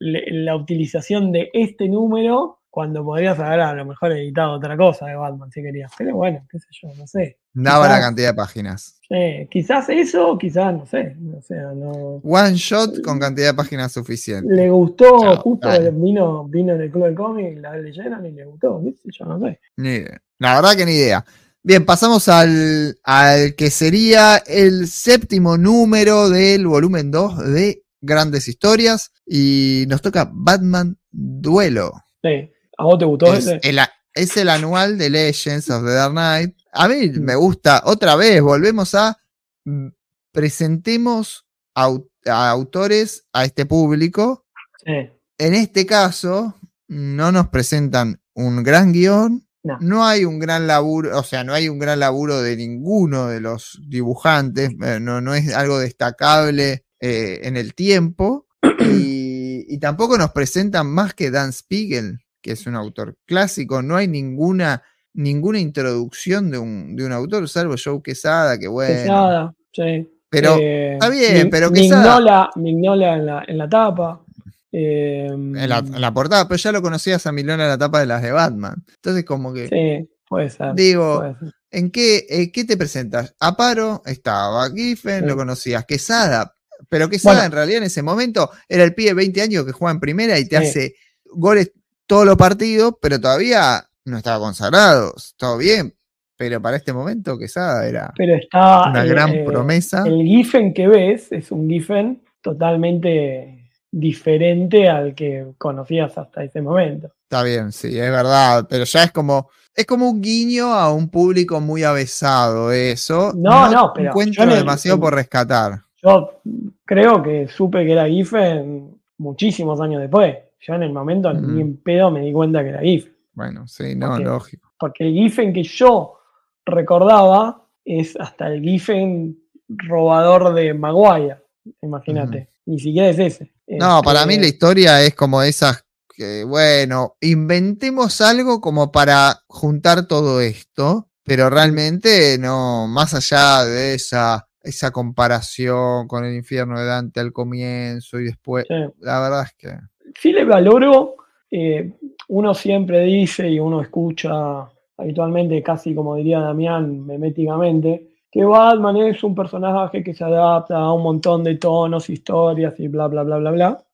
la 0.00 0.54
utilización 0.56 1.32
de 1.32 1.50
este 1.52 1.88
número 1.88 2.57
cuando 2.70 3.04
podrías 3.04 3.38
haber 3.38 3.60
a 3.60 3.72
lo 3.74 3.84
mejor 3.84 4.12
editado 4.12 4.52
otra 4.52 4.76
cosa 4.76 5.06
de 5.06 5.16
Batman 5.16 5.50
si 5.50 5.62
querías. 5.62 5.90
Pero 5.96 6.16
bueno, 6.16 6.46
qué 6.50 6.58
sé 6.58 6.66
yo, 6.70 6.88
no 6.96 7.06
sé. 7.06 7.38
daba 7.52 7.88
la 7.88 8.00
cantidad 8.00 8.28
de 8.28 8.34
páginas. 8.34 9.00
Eh, 9.10 9.48
quizás 9.50 9.88
eso, 9.88 10.36
quizás 10.38 10.74
no 10.74 10.86
sé. 10.86 11.16
O 11.36 11.42
sea, 11.42 11.72
no. 11.74 12.20
One 12.22 12.54
shot 12.54 13.00
con 13.02 13.18
cantidad 13.18 13.48
de 13.48 13.54
páginas 13.54 13.92
suficiente. 13.92 14.54
Le 14.54 14.68
gustó, 14.70 15.18
Chao, 15.20 15.36
justo 15.38 15.68
dale. 15.68 15.90
vino, 15.90 16.44
vino 16.48 16.74
en 16.74 16.82
el 16.82 16.90
club 16.90 17.06
de 17.06 17.14
cómic, 17.14 17.58
la 17.58 17.76
leyeron 17.76 18.24
y 18.26 18.32
le 18.32 18.44
gustó, 18.44 18.80
qué 18.84 18.92
sé 18.92 19.08
yo, 19.18 19.24
no 19.24 19.40
sé. 19.40 19.60
Ni 19.76 19.88
idea. 19.88 20.20
La 20.38 20.54
verdad 20.56 20.76
que 20.76 20.84
ni 20.86 20.92
idea. 20.92 21.24
Bien, 21.62 21.84
pasamos 21.84 22.28
al, 22.28 22.98
al 23.02 23.54
que 23.54 23.70
sería 23.70 24.36
el 24.46 24.86
séptimo 24.86 25.56
número 25.58 26.28
del 26.30 26.66
volumen 26.66 27.10
2 27.10 27.52
de 27.52 27.82
Grandes 28.00 28.46
Historias. 28.46 29.10
Y 29.26 29.84
nos 29.88 30.00
toca 30.00 30.30
Batman 30.32 30.96
Duelo. 31.10 31.92
Sí. 32.22 32.50
¿A 32.78 32.84
vos 32.84 32.98
te 32.98 33.04
gustó 33.04 33.34
Es 33.34 33.46
ese? 33.46 33.60
el, 33.62 33.78
es 34.14 34.36
el 34.36 34.48
anual 34.48 34.96
de 34.98 35.10
Legends 35.10 35.68
of 35.70 35.84
the 35.84 35.90
Dark 35.92 36.12
Knight. 36.12 36.56
A 36.72 36.88
mí 36.88 37.08
Mm. 37.10 37.20
me 37.22 37.34
gusta, 37.34 37.82
otra 37.84 38.16
vez, 38.16 38.40
volvemos 38.40 38.94
a 38.94 39.16
mm, 39.64 39.88
presentemos 40.32 41.44
a 41.74 42.50
autores 42.50 43.26
a 43.32 43.44
este 43.44 43.66
público. 43.66 44.46
Sí. 44.84 44.92
En 45.38 45.54
este 45.54 45.86
caso, 45.86 46.56
no 46.88 47.32
nos 47.32 47.48
presentan 47.48 48.20
un 48.34 48.62
gran 48.62 48.92
guion, 48.92 49.46
No. 49.64 49.76
no 49.80 50.06
hay 50.06 50.24
un 50.24 50.38
gran 50.38 50.66
laburo, 50.66 51.18
o 51.18 51.22
sea, 51.22 51.44
no 51.44 51.52
hay 51.54 51.68
un 51.68 51.78
gran 51.78 51.98
laburo 52.00 52.40
de 52.40 52.56
ninguno 52.56 53.26
de 53.26 53.40
los 53.40 53.80
dibujantes, 53.86 54.70
eh, 54.82 54.98
no, 55.00 55.20
no 55.20 55.34
es 55.34 55.52
algo 55.54 55.78
destacable 55.78 56.84
eh, 57.00 57.40
en 57.42 57.56
el 57.56 57.74
tiempo, 57.74 58.46
y, 58.80 59.64
y 59.72 59.78
tampoco 59.78 60.16
nos 60.18 60.30
presentan 60.32 60.86
más 60.88 61.14
que 61.14 61.30
Dan 61.30 61.52
Spiegel, 61.52 62.18
que 62.48 62.54
es 62.54 62.66
un 62.66 62.76
autor 62.76 63.14
clásico, 63.26 63.82
no 63.82 63.94
hay 63.96 64.08
ninguna, 64.08 64.82
ninguna 65.12 65.58
introducción 65.60 66.50
de 66.50 66.56
un, 66.56 66.96
de 66.96 67.04
un 67.04 67.12
autor, 67.12 67.46
salvo 67.46 67.74
Joe 67.82 68.00
Quesada, 68.02 68.58
que 68.58 68.66
bueno, 68.68 68.94
Quesada, 69.02 69.54
sí. 69.70 70.08
pero 70.30 70.56
Eh, 70.58 70.94
está 70.94 71.10
bien, 71.10 71.44
Mi- 71.44 71.50
pero 71.50 71.70
Quesada- 71.70 72.02
Mignola, 72.16 72.50
Mignola 72.56 73.14
en 73.16 73.26
la, 73.26 73.44
en 73.46 73.58
la 73.58 73.68
tapa. 73.68 74.24
eh, 74.72 75.26
en 75.30 75.68
la, 75.68 75.78
en 75.78 76.00
la 76.00 76.12
portada, 76.14 76.46
pero 76.48 76.56
ya 76.58 76.72
lo 76.72 76.80
conocías 76.82 77.26
a 77.26 77.32
Milona 77.32 77.64
en 77.64 77.68
la 77.70 77.78
tapa 77.78 78.00
de 78.00 78.06
las 78.06 78.22
de 78.22 78.32
Batman. 78.32 78.82
Entonces, 78.96 79.24
como 79.24 79.52
que 79.52 79.66
Sí, 79.68 80.08
puede 80.28 80.48
ser. 80.50 80.74
digo, 80.74 81.20
puede 81.20 81.38
ser. 81.38 81.54
¿en 81.70 81.90
qué, 81.90 82.26
eh, 82.30 82.50
qué 82.52 82.64
te 82.64 82.76
presentas? 82.78 83.34
Aparo 83.40 84.02
estaba, 84.06 84.70
Giffen 84.70 85.20
Sí. 85.20 85.26
lo 85.26 85.36
conocías, 85.36 85.84
Quesada, 85.86 86.52
pero 86.88 87.08
Quesada 87.10 87.36
Bueno. 87.36 87.46
en 87.46 87.52
realidad 87.52 87.78
en 87.78 87.84
ese 87.84 88.02
momento 88.02 88.50
era 88.68 88.84
el 88.84 88.94
pibe 88.94 89.08
de 89.10 89.14
20 89.14 89.40
años 89.42 89.64
que 89.66 89.72
juega 89.72 89.92
en 89.92 90.00
primera 90.00 90.38
y 90.38 90.46
te 90.46 90.58
Sí. 90.58 90.64
hace 90.64 90.94
goles 91.30 91.72
todos 92.08 92.26
los 92.26 92.36
partidos, 92.36 92.94
pero 93.00 93.20
todavía 93.20 93.84
no 94.06 94.16
estaba 94.18 94.40
consagrado, 94.40 95.14
todo 95.36 95.58
bien, 95.58 95.94
pero 96.36 96.60
para 96.60 96.76
este 96.78 96.92
momento 96.92 97.38
Quesada 97.38 97.86
era 97.86 98.12
Pero 98.16 98.34
está. 98.34 98.88
una 98.90 99.04
gran 99.04 99.30
eh, 99.34 99.44
promesa. 99.46 100.02
El 100.06 100.22
Giffen 100.22 100.72
que 100.74 100.88
ves 100.88 101.30
es 101.30 101.52
un 101.52 101.68
Giffen 101.68 102.22
totalmente 102.42 103.70
diferente 103.90 104.88
al 104.88 105.14
que 105.14 105.52
conocías 105.58 106.16
hasta 106.18 106.42
ese 106.44 106.60
momento. 106.62 107.12
Está 107.24 107.42
bien, 107.42 107.72
sí, 107.72 107.98
es 107.98 108.10
verdad, 108.10 108.66
pero 108.68 108.84
ya 108.84 109.04
es 109.04 109.12
como, 109.12 109.50
es 109.74 109.84
como 109.86 110.08
un 110.10 110.20
guiño 110.22 110.72
a 110.74 110.92
un 110.92 111.08
público 111.10 111.60
muy 111.60 111.84
avesado 111.84 112.72
eso. 112.72 113.32
No, 113.36 113.70
no, 113.70 113.92
pero 113.94 114.10
encuentro 114.10 114.44
yo 114.44 114.50
el- 114.50 114.58
demasiado 114.58 114.98
por 115.00 115.14
rescatar. 115.14 115.80
Yo 116.02 116.40
creo 116.84 117.22
que 117.22 117.48
supe 117.48 117.84
que 117.84 117.92
era 117.92 118.06
Giffen 118.08 118.98
muchísimos 119.18 119.80
años 119.80 120.00
después. 120.00 120.36
Yo 120.60 120.74
en 120.74 120.82
el 120.82 120.92
momento 120.92 121.32
ni 121.32 121.60
en 121.60 121.76
pedo 121.76 122.10
me 122.10 122.20
di 122.20 122.32
cuenta 122.32 122.62
que 122.62 122.70
era 122.70 122.80
Giffen. 122.80 123.16
Bueno, 123.32 123.66
sí, 123.68 123.94
no, 123.94 124.18
lógico. 124.18 124.72
Porque 124.78 125.04
el 125.06 125.14
Giffen 125.14 125.52
que 125.52 125.62
yo 125.62 126.18
recordaba 126.64 127.64
es 127.84 128.16
hasta 128.18 128.48
el 128.52 128.62
Giffen 128.62 129.38
robador 129.68 130.54
de 130.54 130.74
Maguire. 130.74 131.36
Imagínate. 131.82 132.50
Ni 132.66 132.78
siquiera 132.78 133.08
es 133.08 133.18
ese. 133.18 133.52
No, 133.66 134.02
para 134.02 134.26
mí 134.26 134.34
Este, 134.34 134.42
la 134.42 134.48
historia 134.48 135.02
es 135.02 135.14
como 135.14 135.42
esas 135.42 135.84
que, 136.08 136.42
bueno, 136.44 137.16
inventemos 137.20 138.20
algo 138.20 138.60
como 138.60 138.90
para 138.90 139.42
juntar 139.46 140.08
todo 140.08 140.40
esto, 140.40 141.08
pero 141.22 141.48
realmente 141.48 142.38
no, 142.38 142.88
más 142.88 143.14
allá 143.14 143.64
de 143.64 143.94
esa 143.94 144.48
esa 144.68 144.90
comparación 144.90 146.06
con 146.08 146.24
el 146.24 146.34
infierno 146.34 146.78
de 146.78 146.86
Dante 146.86 147.20
al 147.20 147.32
comienzo 147.32 148.20
y 148.20 148.24
después. 148.24 148.66
Sí. 148.68 148.74
La 149.00 149.20
verdad 149.20 149.44
es 149.44 149.54
que. 149.56 149.78
Sí 150.18 150.32
le 150.32 150.44
valoro, 150.44 151.14
eh, 151.50 151.92
uno 152.28 152.52
siempre 152.52 153.04
dice 153.04 153.48
y 153.48 153.60
uno 153.60 153.80
escucha 153.80 154.68
habitualmente, 154.96 155.62
casi 155.62 155.94
como 155.94 156.16
diría 156.16 156.40
Damián, 156.40 157.06
meméticamente, 157.06 158.08
que 158.30 158.44
Batman 158.44 158.96
es 158.96 159.22
un 159.22 159.34
personaje 159.34 160.02
que 160.02 160.12
se 160.12 160.24
adapta 160.24 160.76
a 160.76 160.92
un 160.92 161.02
montón 161.02 161.44
de 161.44 161.54
tonos, 161.54 162.10
historias 162.10 162.78
y 162.80 162.88
bla, 162.88 163.06
bla, 163.06 163.22
bla, 163.22 163.38
bla, 163.38 163.50
bla. 163.52 163.84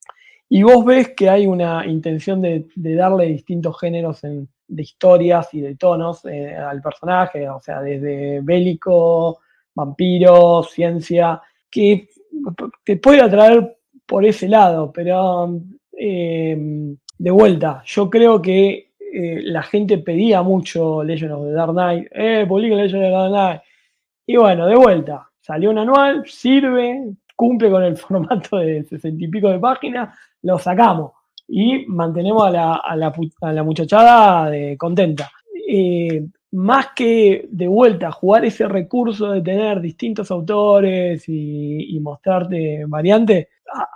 Y 0.48 0.62
vos 0.62 0.84
ves 0.84 1.10
que 1.10 1.28
hay 1.28 1.46
una 1.46 1.86
intención 1.86 2.40
de, 2.40 2.66
darle 2.74 3.26
distintos 3.26 3.78
géneros 3.78 4.22
de 4.22 4.82
historias 4.82 5.52
y 5.52 5.60
de 5.60 5.76
tonos 5.76 6.24
eh, 6.24 6.56
al 6.56 6.80
personaje, 6.80 7.48
o 7.48 7.60
sea, 7.60 7.80
desde 7.80 8.40
bélico, 8.40 9.40
vampiro, 9.74 10.62
ciencia, 10.62 11.40
que 11.70 12.08
te 12.82 12.96
puede 12.96 13.20
atraer 13.20 13.76
por 14.06 14.24
ese 14.24 14.48
lado, 14.48 14.92
pero 14.92 15.60
eh, 16.06 16.96
de 17.16 17.30
vuelta, 17.30 17.82
yo 17.86 18.10
creo 18.10 18.42
que 18.42 18.92
eh, 18.98 19.40
la 19.42 19.62
gente 19.62 19.96
pedía 19.96 20.42
mucho 20.42 21.02
Legend 21.02 21.32
of 21.32 21.46
the 21.46 21.52
Dark 21.52 21.72
Knight, 21.72 22.08
eh, 22.12 22.44
publica 22.46 22.74
Legend 22.76 23.04
of 23.04 23.08
the 23.08 23.10
Dark 23.10 23.30
Knight. 23.30 23.62
Y 24.26 24.36
bueno, 24.36 24.66
de 24.66 24.76
vuelta, 24.76 25.30
salió 25.40 25.70
un 25.70 25.78
anual, 25.78 26.24
sirve, 26.26 27.14
cumple 27.34 27.70
con 27.70 27.84
el 27.84 27.96
formato 27.96 28.58
de 28.58 28.84
sesenta 28.84 29.24
y 29.24 29.28
pico 29.28 29.48
de 29.48 29.58
páginas, 29.58 30.14
lo 30.42 30.58
sacamos 30.58 31.12
y 31.48 31.86
mantenemos 31.86 32.46
a 32.54 32.96
la, 32.96 33.62
muchachada 33.62 34.50
contenta. 34.76 35.30
Eh, 35.66 36.26
más 36.52 36.88
que 36.94 37.48
de 37.50 37.66
vuelta 37.66 38.12
jugar 38.12 38.44
ese 38.44 38.68
recurso 38.68 39.32
de 39.32 39.40
tener 39.40 39.80
distintos 39.80 40.30
autores 40.30 41.26
y, 41.28 41.96
y 41.96 42.00
mostrarte 42.00 42.84
variantes, 42.86 43.48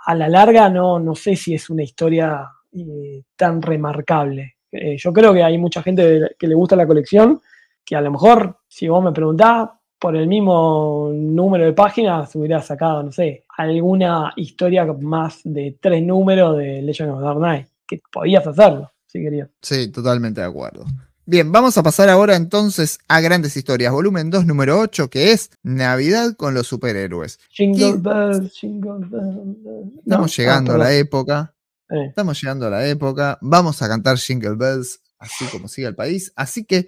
a, 0.05 0.15
la 0.15 0.27
larga 0.27 0.69
no, 0.69 0.99
no 0.99 1.15
sé 1.15 1.35
si 1.35 1.53
es 1.53 1.69
una 1.69 1.83
historia 1.83 2.47
eh, 2.71 3.23
tan 3.35 3.61
remarcable. 3.61 4.55
Eh, 4.71 4.97
yo 4.97 5.11
creo 5.13 5.33
que 5.33 5.43
hay 5.43 5.57
mucha 5.57 5.81
gente 5.81 6.31
que 6.37 6.47
le 6.47 6.55
gusta 6.55 6.75
la 6.75 6.87
colección 6.87 7.41
que 7.85 7.95
a 7.95 8.01
lo 8.01 8.11
mejor, 8.11 8.59
si 8.67 8.87
vos 8.87 9.03
me 9.03 9.11
preguntás, 9.11 9.69
por 9.97 10.15
el 10.15 10.27
mismo 10.27 11.11
número 11.13 11.65
de 11.65 11.73
páginas 11.73 12.33
hubiera 12.35 12.61
sacado, 12.61 13.03
no 13.03 13.11
sé, 13.11 13.45
alguna 13.57 14.31
historia 14.35 14.85
más 14.85 15.41
de 15.43 15.77
tres 15.81 16.03
números 16.03 16.57
de 16.57 16.81
Legend 16.81 17.11
of 17.11 17.21
Dark 17.21 17.39
Knight, 17.39 17.67
que 17.87 17.99
podías 18.11 18.45
hacerlo, 18.45 18.91
si 19.07 19.21
querías. 19.21 19.49
Sí, 19.61 19.91
totalmente 19.91 20.39
de 20.39 20.47
acuerdo. 20.47 20.85
Bien, 21.31 21.51
vamos 21.51 21.77
a 21.77 21.83
pasar 21.83 22.09
ahora 22.09 22.35
entonces 22.35 22.97
a 23.07 23.21
Grandes 23.21 23.55
Historias, 23.55 23.93
volumen 23.93 24.31
2, 24.31 24.47
número 24.47 24.79
8, 24.79 25.11
que 25.11 25.31
es 25.31 25.51
Navidad 25.61 26.35
con 26.35 26.55
los 26.55 26.65
superhéroes. 26.65 27.37
Jingle 27.51 27.97
bells, 27.99 28.51
jingle 28.51 29.05
bells. 29.07 29.57
Estamos 29.99 30.05
No, 30.07 30.25
llegando 30.25 30.73
a 30.73 30.77
la 30.79 30.91
época, 30.91 31.53
Eh, 31.87 32.07
estamos 32.07 32.41
llegando 32.41 32.65
a 32.65 32.71
la 32.71 32.87
época, 32.87 33.37
vamos 33.41 33.79
a 33.83 33.87
cantar 33.87 34.17
Jingle 34.17 34.55
Bells, 34.55 35.01
así 35.19 35.45
como 35.51 35.67
sigue 35.67 35.87
el 35.87 35.93
país. 35.95 36.33
Así 36.35 36.65
que 36.65 36.87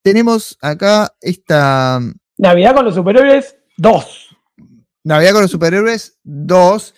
tenemos 0.00 0.56
acá 0.62 1.14
esta 1.20 2.00
Navidad 2.38 2.74
con 2.74 2.86
los 2.86 2.94
superhéroes 2.94 3.56
2. 3.76 4.36
Navidad 5.04 5.32
con 5.32 5.42
los 5.42 5.50
superhéroes 5.50 6.18
2, 6.22 6.94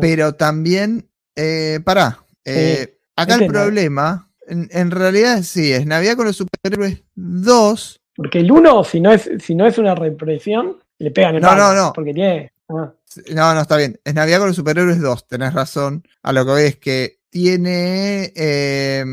pero 0.00 0.34
también, 0.34 1.08
eh, 1.36 1.78
pará, 1.84 2.24
eh, 2.44 2.98
acá 3.14 3.36
el 3.36 3.46
problema, 3.46 4.32
en, 4.48 4.68
en 4.72 4.90
realidad 4.90 5.42
sí, 5.42 5.72
es 5.72 5.86
Navidad 5.86 6.16
con 6.16 6.26
los 6.26 6.36
superhéroes 6.36 7.02
2. 7.14 8.00
Porque 8.16 8.38
el 8.40 8.50
1, 8.52 8.84
si 8.84 9.00
no 9.00 9.12
es, 9.12 9.28
si 9.42 9.54
no 9.54 9.66
es 9.66 9.76
una 9.78 9.94
represión, 9.94 10.76
le 10.98 11.10
pegan 11.10 11.34
el 11.36 11.42
No, 11.42 11.48
palo, 11.48 11.74
no, 11.74 11.74
no. 11.74 11.92
Porque 11.92 12.14
tiene. 12.14 12.52
ah, 12.68 12.92
No, 13.34 13.54
no, 13.54 13.60
está 13.60 13.76
bien. 13.76 13.98
Es 14.04 14.14
Navidad 14.14 14.38
con 14.38 14.46
los 14.48 14.56
superhéroes 14.56 15.00
2, 15.00 15.26
tenés 15.26 15.52
razón. 15.54 16.04
A 16.22 16.32
lo 16.32 16.44
que 16.44 16.50
voy 16.52 16.62
es 16.62 16.76
que 16.76 17.18
tiene. 17.30 18.32
eh, 18.36 19.04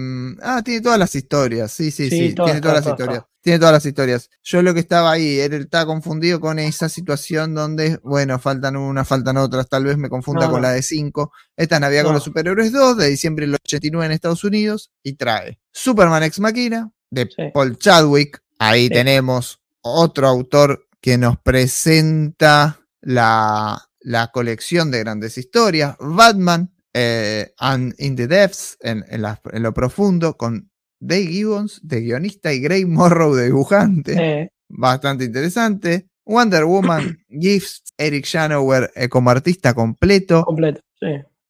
ah, 0.43 0.61
tiene 0.63 0.81
todas 0.81 0.99
las 0.99 1.15
historias. 1.15 1.71
Sí, 1.71 1.89
sí, 1.91 2.09
sí. 2.09 2.29
Sí, 2.29 2.35
todas, 2.35 2.51
tiene 2.51 2.61
todas 2.61 2.75
las 2.75 2.83
todas, 2.83 2.99
historias. 2.99 3.23
Tiene 3.41 3.57
todas 3.59 3.73
las 3.73 3.85
historias. 3.85 4.29
Yo 4.43 4.61
lo 4.61 4.73
que 4.73 4.79
estaba 4.81 5.11
ahí, 5.11 5.39
él 5.39 5.53
estaba 5.53 5.87
confundido 5.87 6.39
con 6.39 6.59
esa 6.59 6.89
situación 6.89 7.55
donde, 7.55 7.99
bueno, 8.03 8.37
faltan 8.39 8.75
unas, 8.75 9.07
faltan 9.07 9.37
otras. 9.37 9.67
Tal 9.67 9.83
vez 9.85 9.97
me 9.97 10.09
confunda 10.09 10.45
No, 10.45 10.51
con 10.51 10.61
no. 10.61 10.67
la 10.67 10.73
de 10.73 10.83
5. 10.83 11.31
Esta 11.57 11.75
es 11.75 11.81
Navidad 11.81 12.03
con 12.03 12.13
los 12.13 12.23
superhéroes 12.23 12.71
2, 12.71 12.97
de 12.97 13.07
diciembre 13.09 13.45
del 13.47 13.55
89 13.55 14.05
en 14.05 14.11
Estados 14.11 14.43
Unidos. 14.43 14.91
Y 15.03 15.13
trae 15.13 15.59
Superman 15.71 16.21
Ex 16.23 16.39
Machina, 16.39 16.91
de 17.09 17.25
Sí. 17.35 17.43
Paul 17.53 17.77
Chadwick. 17.77 18.41
Ahí 18.59 18.83
Sí. 18.83 18.89
tenemos 18.89 19.59
otro 19.81 20.27
autor 20.27 20.87
que 21.01 21.17
nos 21.17 21.37
presenta 21.39 22.79
la, 23.01 23.89
la 24.01 24.27
colección 24.31 24.91
de 24.91 24.99
grandes 24.99 25.37
historias, 25.37 25.95
Batman 25.99 26.71
eh, 26.93 27.53
and 27.57 27.93
in 27.99 28.15
the 28.15 28.27
Depths, 28.27 28.77
en, 28.81 29.03
en 29.09 29.21
la- 29.21 29.41
en 29.53 29.63
lo 29.63 29.73
profundo, 29.73 30.35
con 30.37 30.70
Dave 31.01 31.25
Gibbons 31.27 31.79
de 31.83 31.99
guionista 32.01 32.53
y 32.53 32.61
Gray 32.61 32.85
Morrow 32.85 33.33
de 33.35 33.45
dibujante, 33.45 34.13
eh, 34.13 34.49
bastante 34.69 35.25
interesante. 35.25 36.07
Wonder 36.25 36.63
Woman, 36.65 37.17
Gifts, 37.29 37.83
Eric 37.97 38.25
Shanower 38.25 38.91
eh, 38.95 39.09
como 39.09 39.29
artista 39.31 39.73
completo, 39.73 40.45
completo. 40.45 40.79
Sí. 40.99 41.07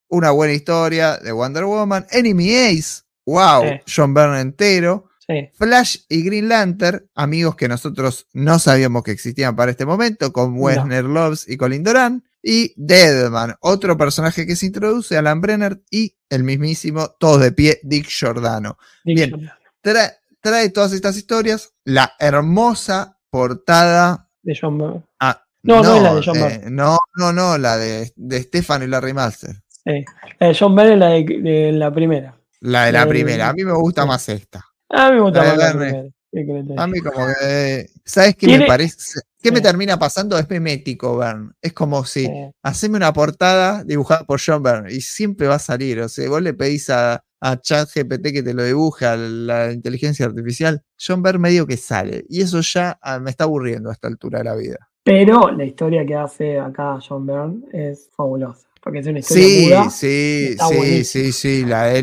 una 0.09 0.31
buena 0.31 0.53
historia 0.53 1.17
de 1.17 1.31
Wonder 1.31 1.65
Woman, 1.65 2.07
Enemy 2.11 2.55
Ace, 2.55 3.03
wow. 3.25 3.63
John 3.93 4.13
Byrne 4.13 4.39
entero, 4.39 5.07
Sí. 5.27 5.49
Flash 5.53 5.97
y 6.09 6.23
Green 6.23 6.49
Lantern, 6.49 7.05
amigos 7.15 7.55
que 7.55 7.67
nosotros 7.67 8.27
no 8.33 8.57
sabíamos 8.59 9.03
que 9.03 9.11
existían 9.11 9.55
para 9.55 9.71
este 9.71 9.85
momento, 9.85 10.33
con 10.33 10.55
Wesner 10.57 11.05
Loves 11.05 11.47
y 11.47 11.57
Colin 11.57 11.83
Doran. 11.83 12.23
Y 12.43 12.73
Deadman, 12.75 13.55
otro 13.59 13.95
personaje 13.97 14.47
que 14.47 14.55
se 14.55 14.65
introduce, 14.65 15.15
Alan 15.17 15.41
Brenner 15.41 15.79
y 15.91 16.15
el 16.29 16.43
mismísimo, 16.43 17.11
todos 17.19 17.41
de 17.41 17.51
pie, 17.51 17.79
Dick 17.83 18.07
Giordano. 18.07 18.77
Bien. 19.05 19.49
Trae, 19.81 20.11
trae 20.41 20.69
todas 20.69 20.93
estas 20.93 21.15
historias, 21.17 21.71
la 21.83 22.13
hermosa 22.19 23.17
portada. 23.29 24.27
De 24.41 24.57
John 24.59 24.77
Byrne. 24.77 25.03
ah, 25.19 25.43
No, 25.63 25.83
no 25.83 25.95
es 25.97 26.01
la 26.01 26.15
de 26.15 26.21
John 26.25 26.37
eh, 26.37 26.39
Byrne. 26.59 26.71
no, 26.71 26.97
no, 27.15 27.31
no, 27.31 27.57
la 27.59 27.77
de, 27.77 28.11
de 28.15 28.41
Stefano 28.43 28.85
y 28.85 28.87
Larry 28.87 29.13
Master. 29.13 29.55
Sí. 29.83 30.03
La 30.39 30.47
de 30.47 30.55
John 30.59 30.75
Byrne 30.75 30.93
es 30.93 30.99
la 30.99 31.07
de, 31.09 31.23
de 31.41 31.71
la 31.73 31.93
primera. 31.93 32.35
La 32.61 32.85
de 32.85 32.91
la 32.91 33.03
Eh, 33.03 33.07
primera. 33.07 33.49
A 33.49 33.53
mí 33.53 33.63
me 33.63 33.73
gusta 33.73 34.05
más 34.05 34.27
esta. 34.29 34.65
A 34.89 35.09
mí 35.09 35.15
me 35.17 35.21
gusta 35.21 35.43
La 35.43 35.49
más 35.49 35.57
la 35.57 35.71
primera. 35.71 36.03
¿Qué 36.33 36.45
querés 36.45 36.67
que 36.67 36.73
te 36.75 36.81
A 36.81 36.87
mí 36.87 36.99
como 37.01 37.27
que... 37.27 37.89
¿Sabes 38.05 38.35
qué 38.35 38.57
me 38.57 38.65
parece? 38.65 39.19
¿Qué 39.41 39.51
me 39.51 39.57
Sí. 39.57 39.63
termina 39.63 39.97
pasando? 39.97 40.37
Es 40.37 40.49
memético, 40.49 41.17
Bern. 41.17 41.53
Es 41.61 41.73
como 41.73 42.05
si... 42.05 42.25
Eh, 42.25 42.51
Haceme 42.63 42.97
una 42.97 43.11
portada 43.13 43.83
dibujada 43.83 44.23
por 44.25 44.39
John 44.45 44.61
Byrne 44.63 44.93
y 44.93 45.01
siempre 45.01 45.47
va 45.47 45.55
a 45.55 45.59
salir. 45.59 45.99
O 46.01 46.09
sea, 46.09 46.29
vos 46.29 46.41
le 46.41 46.53
pedís 46.53 46.89
a, 46.89 47.23
a 47.39 47.59
ChatGPT 47.59 48.31
que 48.33 48.43
te 48.43 48.53
lo 48.53 48.63
dibuje 48.63 49.05
a 49.05 49.15
la 49.17 49.71
inteligencia 49.71 50.25
artificial. 50.27 50.83
John 51.03 51.23
Byrne 51.23 51.39
medio 51.39 51.65
que 51.65 51.77
sale. 51.77 52.23
Y 52.29 52.41
eso 52.41 52.61
ya 52.61 52.99
ah, 53.01 53.19
me 53.19 53.31
está 53.31 53.45
aburriendo 53.45 53.89
a 53.89 53.93
esta 53.93 54.07
altura 54.07 54.39
de 54.39 54.45
la 54.45 54.55
vida. 54.55 54.77
Pero 55.03 55.49
la 55.51 55.65
historia 55.65 56.05
que 56.05 56.15
hace 56.15 56.59
acá 56.59 56.99
John 57.07 57.25
Byrne 57.25 57.61
es 57.73 58.09
fabulosa. 58.15 58.67
Porque 58.83 58.99
es 58.99 59.07
una 59.07 59.19
historia 59.19 59.43
Sí, 59.47 59.65
muda. 59.65 59.89
sí, 59.89 60.55
sí, 60.69 61.03
sí, 61.03 61.31
sí. 61.31 61.65
La 61.65 61.85
de 61.85 61.99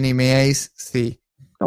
Ace, 0.51 0.71
sí. 0.75 1.21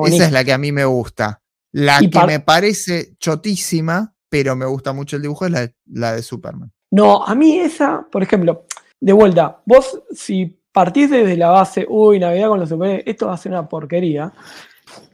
Esa 0.06 0.26
es 0.26 0.32
la 0.32 0.44
que 0.44 0.54
a 0.54 0.58
mí 0.58 0.72
me 0.72 0.86
gusta. 0.86 1.42
La 1.74 2.02
Y 2.02 2.10
que 2.10 2.26
me 2.26 2.40
parece 2.42 3.16
chotísima, 3.18 4.14
pero 4.32 4.56
me 4.56 4.66
gusta 4.66 4.94
mucho 4.94 5.18
el 5.18 5.22
dibujo, 5.22 5.46
es 5.46 5.52
la 5.52 5.60
de, 5.60 5.76
la 5.92 6.14
de 6.14 6.24
Superman. 6.24 6.72
No, 6.90 7.22
a 7.24 7.36
mí 7.36 7.60
esa, 7.60 8.08
por 8.10 8.24
ejemplo, 8.24 8.66
de 9.02 9.12
vuelta, 9.12 9.62
vos 9.66 10.02
si 10.12 10.58
partís 10.72 11.10
desde 11.10 11.36
la 11.36 11.50
base, 11.50 11.86
uy, 11.90 12.18
Navidad 12.18 12.48
con 12.48 12.62
los 12.62 12.70
superhéroes, 12.70 13.04
esto 13.06 13.28
va 13.28 13.34
a 13.34 13.38
ser 13.38 13.52
una 13.52 13.68
porquería. 13.68 14.32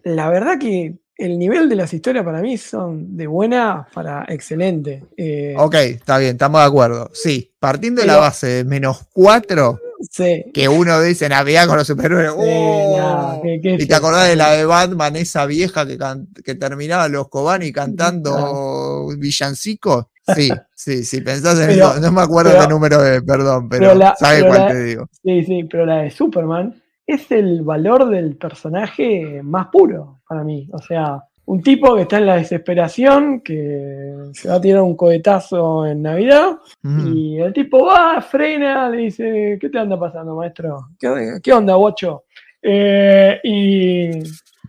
La 0.03 0.30
verdad 0.30 0.60
que 0.60 0.99
el 1.18 1.39
nivel 1.39 1.68
de 1.68 1.76
las 1.76 1.91
historias 1.94 2.23
para 2.23 2.41
mí 2.41 2.60
son 2.60 3.18
de 3.18 3.26
buena 3.26 3.88
para 3.91 4.23
excelente. 4.27 5.03
Eh, 5.18 5.56
Ok, 5.57 5.73
está 5.73 6.19
bien, 6.19 6.34
estamos 6.34 6.61
de 6.61 6.68
acuerdo. 6.68 7.10
Sí, 7.11 7.52
partiendo 7.60 8.02
de 8.02 8.07
la 8.07 8.18
base 8.18 8.48
de 8.48 8.64
menos 8.65 9.07
4, 9.14 9.80
sí, 10.11 10.45
que 10.53 10.68
uno 10.69 11.02
dice 11.02 11.28
Navidad 11.30 11.68
con 11.68 11.78
los 11.78 11.88
superhéroes. 11.88 12.32
sí, 12.32 12.36
¡oh! 12.38 12.98
nada, 12.98 13.40
qué- 13.41 13.60
qué 13.61 13.78
y 13.80 13.86
te 13.88 13.95
acordás 13.95 14.28
de 14.28 14.36
la 14.36 14.52
de 14.52 14.65
Batman, 14.65 15.15
esa 15.15 15.45
vieja 15.45 15.86
que, 15.88 15.98
can- 15.98 16.28
que 16.44 16.56
terminaba 16.56 17.07
los 17.07 17.30
Cobani 17.30 17.72
cantando 17.72 19.07
villancicos. 19.18 20.06
Sí, 20.36 20.49
sí, 20.76 21.03
sí, 21.06 21.22
pensás 21.22 21.57
en 21.60 21.68
Pero- 21.68 21.91
eso. 21.91 21.99
No 22.02 22.11
me 22.11 22.22
acuerdo 22.22 22.52
pero- 22.52 22.64
qué 22.64 22.68
número 22.68 23.06
es, 23.06 23.22
perdón, 23.24 23.69
pero, 23.69 23.82
pero 23.90 23.95
la- 23.95 24.15
¿sabes 24.18 24.44
cuál 24.44 24.60
la- 24.61 24.68
te 24.68 24.84
digo? 24.84 25.10
Sí, 25.24 25.44
sí, 25.45 25.64
pero 25.69 25.86
la 25.86 25.98
de 26.03 26.11
Superman 26.11 26.82
es 27.06 27.32
el 27.32 27.61
valor 27.61 28.10
del 28.10 28.36
personaje 28.36 29.41
más 29.44 29.68
puro 29.68 30.19
para 30.28 30.44
mí. 30.44 30.68
O 30.74 30.80
sea, 30.80 31.24
un 31.49 31.61
tipo 31.64 31.95
que 31.95 32.02
está 32.03 32.18
en 32.18 32.26
la 32.26 32.36
desesperación, 32.36 33.40
que 33.41 34.14
se 34.34 34.49
va 34.49 34.56
a 34.56 34.61
tirar 34.61 34.82
un 34.82 34.95
cohetazo 34.95 35.86
en 35.86 36.02
Navidad, 36.02 36.57
Mm. 36.84 37.14
y 37.18 37.40
el 37.41 37.53
tipo 37.53 37.86
va, 37.86 38.22
frena, 38.22 38.90
le 38.90 38.98
dice, 38.98 39.57
¿qué 39.60 39.69
te 39.69 39.80
anda 39.80 39.98
pasando, 39.99 40.36
maestro? 40.36 40.90
¿Qué, 40.99 41.40
qué 41.41 41.53
onda, 41.53 41.76
bocho? 41.76 42.24
Eh, 42.61 43.40
y, 43.44 44.10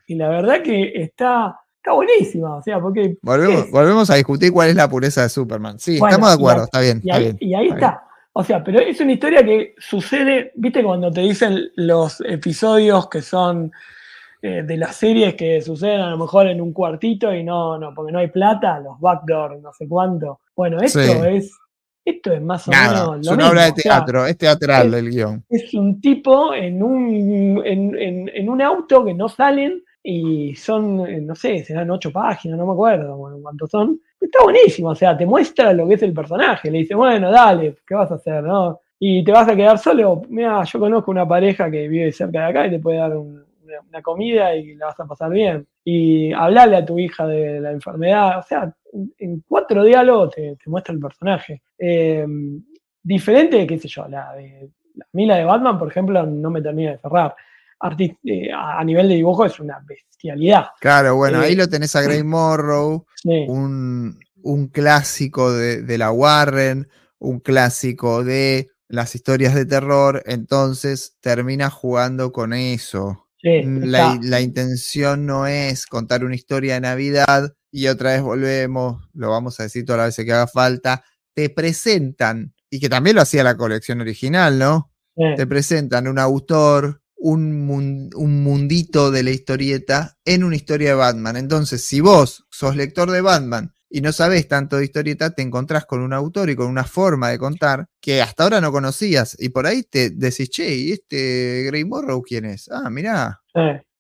y 0.06 0.14
la 0.14 0.28
verdad 0.28 0.62
que 0.62 0.92
está 0.94 1.59
está 1.76 1.92
buenísima, 1.92 2.56
o 2.56 2.62
sea, 2.62 2.80
porque... 2.80 3.16
Volvemos, 3.22 3.70
volvemos 3.70 4.10
a 4.10 4.16
discutir 4.16 4.52
cuál 4.52 4.68
es 4.70 4.74
la 4.76 4.88
pureza 4.88 5.22
de 5.22 5.28
Superman. 5.28 5.78
Sí, 5.78 5.98
Bueno, 5.98 6.10
estamos 6.16 6.28
de 6.30 6.34
acuerdo, 6.34 6.60
ahí- 6.62 6.64
está 6.66 6.80
bien. 6.80 7.00
Y 7.02 7.09
está 7.09 7.16
ahí, 7.16 7.22
bien, 7.24 7.38
y 7.40 7.55
ahí 7.55 7.64
está 7.68 7.74
está. 7.76 8.02
O 8.34 8.44
sea, 8.44 8.62
pero 8.62 8.78
es 8.80 9.00
una 9.00 9.12
historia 9.12 9.42
que 9.44 9.74
sucede, 9.78 10.52
viste, 10.55 10.82
cuando 10.84 11.10
te 11.10 11.22
dicen 11.22 11.70
los 11.76 12.20
episodios 12.20 13.09
que 13.09 13.20
son 13.22 13.72
eh, 14.43 14.62
de 14.62 14.77
las 14.77 14.97
series 14.97 15.35
que 15.35 15.60
suceden 15.60 16.01
a 16.01 16.10
lo 16.10 16.19
mejor 16.19 16.47
en 16.47 16.60
un 16.60 16.73
cuartito 16.73 17.32
y 17.35 17.43
no, 17.44 17.78
no, 17.78 17.93
porque 17.94 18.12
no 18.12 18.19
hay 18.20 18.28
plata, 18.28 18.78
los 18.81 18.98
backdoor, 19.01 19.60
no 19.60 19.73
sé 19.73 19.89
cuánto. 19.89 20.40
Bueno, 20.56 20.81
esto 20.81 21.01
Sí. 21.01 21.10
es, 21.28 21.52
esto 22.05 22.32
es 22.32 22.40
más 22.43 22.66
o 22.69 22.70
Nada, 22.70 22.89
menos 23.10 23.20
es 23.20 23.27
lo 23.27 23.32
una 23.32 23.36
mismo. 23.44 23.51
obra 23.52 23.65
de 23.65 23.70
o 23.70 23.74
sea, 23.77 23.82
teatro, 23.82 24.27
es 24.27 24.39
teatral 24.39 24.86
es- 24.89 25.01
el 25.01 25.10
guion. 25.10 25.44
es 25.48 25.74
un 25.74 26.01
tipo 26.01 26.55
en 26.55 26.82
un, 26.82 27.62
en, 27.65 27.98
en- 27.98 28.31
en 28.32 28.48
un 28.48 28.62
auto 28.62 29.05
que 29.05 29.15
no 29.15 29.28
salen 29.28 29.82
y 30.02 30.55
son, 30.55 31.06
eh, 31.06 31.20
no 31.20 31.35
sé, 31.35 31.65
serán 31.65 31.90
ocho 31.90 32.10
páginas, 32.12 32.59
no 32.59 32.66
me 32.66 32.73
acuerdo 32.73 33.16
bueno, 33.16 33.36
cuántos 33.43 33.69
son. 33.70 34.01
Está 34.20 34.43
buenísimo, 34.43 34.89
o 34.90 34.94
sea, 34.94 35.16
te 35.16 35.27
muestra 35.27 35.73
lo 35.73 35.86
que 35.86 35.94
es 35.94 36.02
el 36.02 36.12
personaje. 36.12 36.70
Le 36.70 36.78
dice, 36.78 36.94
bueno, 36.94 37.31
dale, 37.31 37.77
¿qué 37.86 37.94
vas 37.94 38.10
a 38.10 38.15
hacer? 38.15 38.43
no? 38.43 38.81
Y 38.98 39.23
te 39.23 39.31
vas 39.31 39.48
a 39.48 39.55
quedar 39.55 39.78
solo. 39.78 40.23
Mira, 40.28 40.65
yo 40.65 40.78
conozco 40.81 41.10
una 41.10 41.28
pareja 41.28 41.70
que 41.70 41.86
vive 41.89 42.10
cerca 42.12 42.40
de 42.40 42.47
acá 42.47 42.66
y 42.66 42.70
te 42.70 42.78
puede 42.78 42.98
dar 42.98 43.16
un- 43.16 43.44
una, 43.88 44.02
comida 44.02 44.54
y 44.54 44.74
la 44.74 44.86
vas 44.86 45.00
a 45.00 45.06
pasar 45.06 45.30
bien. 45.30 45.66
Y 45.84 46.32
hablarle 46.32 46.76
a 46.76 46.84
tu 46.84 46.98
hija 46.98 47.26
de 47.26 47.60
la 47.60 47.72
enfermedad, 47.72 48.38
o 48.38 48.42
sea, 48.42 48.74
en, 49.18 49.44
cuatro 49.46 49.84
diálogos 49.84 50.34
te, 50.34 50.56
te 50.62 50.70
muestra 50.70 50.94
el 50.94 51.00
personaje. 51.00 51.62
Eh, 51.78 52.26
diferente, 53.02 53.66
qué 53.66 53.78
sé 53.78 53.88
yo, 53.88 54.06
la 54.08 54.32
de 54.34 54.70
la 55.12 55.36
de 55.36 55.44
Batman, 55.44 55.78
por 55.78 55.88
ejemplo, 55.88 56.24
no 56.26 56.50
me 56.50 56.60
termina 56.60 56.92
de 56.92 56.98
cerrar. 56.98 57.34
Eh, 58.24 58.50
a 58.52 58.82
nivel 58.82 59.08
de 59.08 59.14
dibujo 59.14 59.44
es 59.44 59.60
una 59.60 59.78
bestialidad. 59.86 60.66
Claro, 60.80 61.16
bueno, 61.16 61.42
Eh, 61.42 61.46
ahí 61.46 61.54
lo 61.54 61.68
tenés 61.68 61.94
a 61.94 62.02
Grey 62.02 62.24
Morrow, 62.24 63.06
un, 63.24 64.18
un 64.42 64.68
clásico 64.68 65.52
de, 65.52 65.82
de 65.82 65.98
la 65.98 66.10
Warren, 66.10 66.88
un 67.18 67.38
clásico 67.38 68.24
de 68.24 68.70
las 68.88 69.14
historias 69.14 69.54
de 69.54 69.66
terror, 69.66 70.22
entonces 70.26 71.16
termina 71.20 71.70
jugando 71.70 72.32
con 72.32 72.52
eso. 72.52 73.27
Sí, 73.40 73.62
Mm, 73.62 73.85
La, 73.85 74.40
intención 74.40 75.27
no 75.27 75.47
es 75.47 75.86
contar 75.86 76.24
una 76.24 76.35
historia 76.35 76.74
de 76.74 76.81
Navidad 76.81 77.55
y 77.70 77.86
otra 77.89 78.12
vez 78.12 78.23
volvemos, 78.23 79.09
lo 79.15 79.31
vamos 79.31 79.60
a 79.60 79.65
decir 79.65 79.85
todas 79.85 79.98
las 80.01 80.09
veces 80.09 80.24
que 80.24 80.32
haga 80.32 80.47
falta, 80.47 81.05
te 81.35 81.51
presentan, 81.51 82.55
y 82.70 82.81
que 82.81 82.89
también 82.89 83.16
lo 83.16 83.23
hacía 83.23 83.44
la 83.44 83.56
colección 83.56 84.01
original, 84.01 84.59
¿no? 84.59 84.93
Sí, 85.16 85.23
Te 85.36 85.47
presentan 85.47 86.06
un 86.09 86.19
autor, 86.19 87.02
un, 87.16 87.66
mun- 87.66 88.10
un 88.15 88.43
mundito 88.43 89.10
de 89.10 89.23
la 89.23 89.31
historieta 89.31 90.16
en 90.24 90.44
una 90.44 90.56
historia 90.56 90.90
de 90.90 90.94
Batman. 90.94 91.36
Entonces, 91.36 91.82
si 91.85 92.01
vos 92.01 92.47
sos 92.51 92.77
lector 92.77 93.10
de 93.10 93.20
Batman 93.20 93.73
y 93.90 94.01
no 94.01 94.12
sabés 94.12 94.48
tanto 94.48 94.77
de 94.77 94.85
historieta, 94.85 95.31
te 95.31 95.43
encontrás 95.43 95.86
con 95.86 96.01
un 96.02 96.12
autor 96.12 96.51
y 96.51 96.56
con 96.56 96.66
una 96.69 96.85
forma 96.85 97.31
de 97.31 97.39
contar 97.39 97.86
que 98.01 98.20
hasta 98.23 98.44
ahora 98.44 98.60
no 98.60 98.70
conocías. 98.73 99.36
Y 99.40 99.48
por 99.51 99.66
ahí 99.66 99.82
te 99.82 100.10
decís, 100.10 100.51
che, 100.51 100.74
¿y 100.74 100.93
este 100.93 101.65
Grey 101.66 101.85
Morrow 101.85 102.23
quién 102.23 102.44
es? 102.44 102.69
Ah, 102.70 102.90
mirá, 102.90 103.40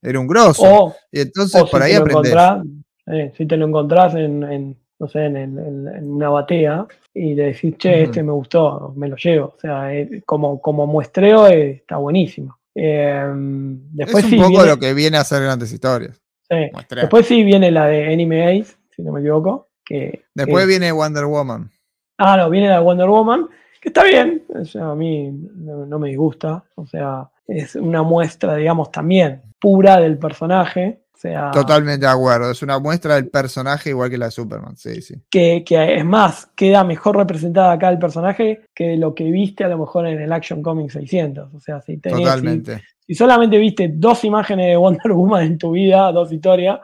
era 0.02 0.20
un 0.20 0.26
grosso. 0.26 0.62
O, 0.64 0.94
y 1.10 1.20
entonces 1.20 1.62
por 1.62 1.80
si 1.82 1.86
ahí 1.90 1.92
aprendés. 1.94 2.32
eh, 3.06 3.32
si 3.36 3.46
te 3.46 3.56
lo 3.56 3.66
encontrás 3.66 4.14
en, 4.14 4.42
en, 4.44 4.76
no 4.98 5.08
sé, 5.08 5.24
en, 5.24 5.36
el- 5.36 5.58
en- 5.58 5.88
en 5.88 6.10
una 6.10 6.28
batea 6.28 6.86
y 7.14 7.34
le 7.34 7.44
decís, 7.44 7.74
che, 7.78 8.02
este 8.02 8.22
me 8.22 8.32
gustó, 8.32 8.92
me 8.96 9.08
lo 9.08 9.16
llevo. 9.16 9.54
O 9.56 9.60
sea, 9.60 9.94
eh, 9.94 10.22
como, 10.26 10.60
como 10.60 10.86
muestreo 10.86 11.46
eh, 11.48 11.70
está 11.70 11.96
buenísimo. 11.96 12.58
Eh, 12.74 13.24
después 13.92 14.18
es 14.18 14.24
un 14.24 14.30
sí 14.30 14.36
poco 14.36 14.48
viene, 14.50 14.66
lo 14.68 14.78
que 14.78 14.94
viene 14.94 15.16
a 15.16 15.22
hacer 15.22 15.42
grandes 15.42 15.72
historias. 15.72 16.20
Después 17.00 17.26
sí 17.26 17.42
viene 17.42 17.70
la 17.70 17.86
de 17.86 18.12
Anime 18.12 18.60
Ace, 18.60 18.76
si 18.94 19.02
no 19.02 19.12
me 19.12 19.20
equivoco. 19.20 19.67
Que, 19.88 20.24
Después 20.34 20.64
que- 20.64 20.68
viene 20.68 20.92
Wonder 20.92 21.24
Woman. 21.24 21.70
Ah, 22.18 22.36
no, 22.36 22.50
viene 22.50 22.68
la 22.68 22.80
Wonder 22.80 23.08
Woman, 23.08 23.48
que 23.80 23.88
está 23.88 24.04
bien, 24.04 24.44
o 24.54 24.64
sea, 24.66 24.90
a 24.90 24.94
mí 24.94 25.30
no, 25.30 25.86
no 25.86 25.98
me 25.98 26.08
disgusta, 26.10 26.62
o 26.74 26.84
sea, 26.86 27.30
es 27.46 27.74
una 27.76 28.02
muestra, 28.02 28.56
digamos, 28.56 28.90
también 28.90 29.40
pura 29.58 29.98
del 29.98 30.18
personaje, 30.18 31.00
o 31.14 31.16
sea, 31.16 31.50
Totalmente 31.52 32.04
de 32.06 32.12
acuerdo. 32.12 32.50
Es 32.50 32.62
una 32.62 32.78
muestra 32.78 33.14
del 33.14 33.28
personaje 33.28 33.90
igual 33.90 34.10
que 34.10 34.18
la 34.18 34.26
de 34.26 34.30
Superman. 34.32 34.76
Sí, 34.76 35.00
sí. 35.00 35.14
que, 35.30 35.64
que 35.64 35.96
es 35.96 36.04
más, 36.04 36.46
queda 36.54 36.84
mejor 36.84 37.16
representada 37.16 37.72
acá 37.72 37.88
el 37.88 37.98
personaje 37.98 38.62
que 38.74 38.96
lo 38.96 39.14
que 39.14 39.24
viste 39.30 39.64
a 39.64 39.68
lo 39.68 39.78
mejor 39.78 40.06
en 40.06 40.20
el 40.20 40.32
Action 40.32 40.62
Comics 40.62 40.92
600, 40.92 41.54
o 41.54 41.60
sea, 41.60 41.80
si, 41.80 41.96
tenés- 41.98 42.18
si- 42.18 42.22
Totalmente. 42.24 42.82
si 43.06 43.14
solamente 43.14 43.56
viste 43.58 43.90
dos 43.94 44.22
imágenes 44.24 44.66
de 44.66 44.76
Wonder 44.76 45.12
Woman 45.12 45.44
en 45.44 45.58
tu 45.58 45.70
vida, 45.72 46.12
dos 46.12 46.30
historias, 46.32 46.78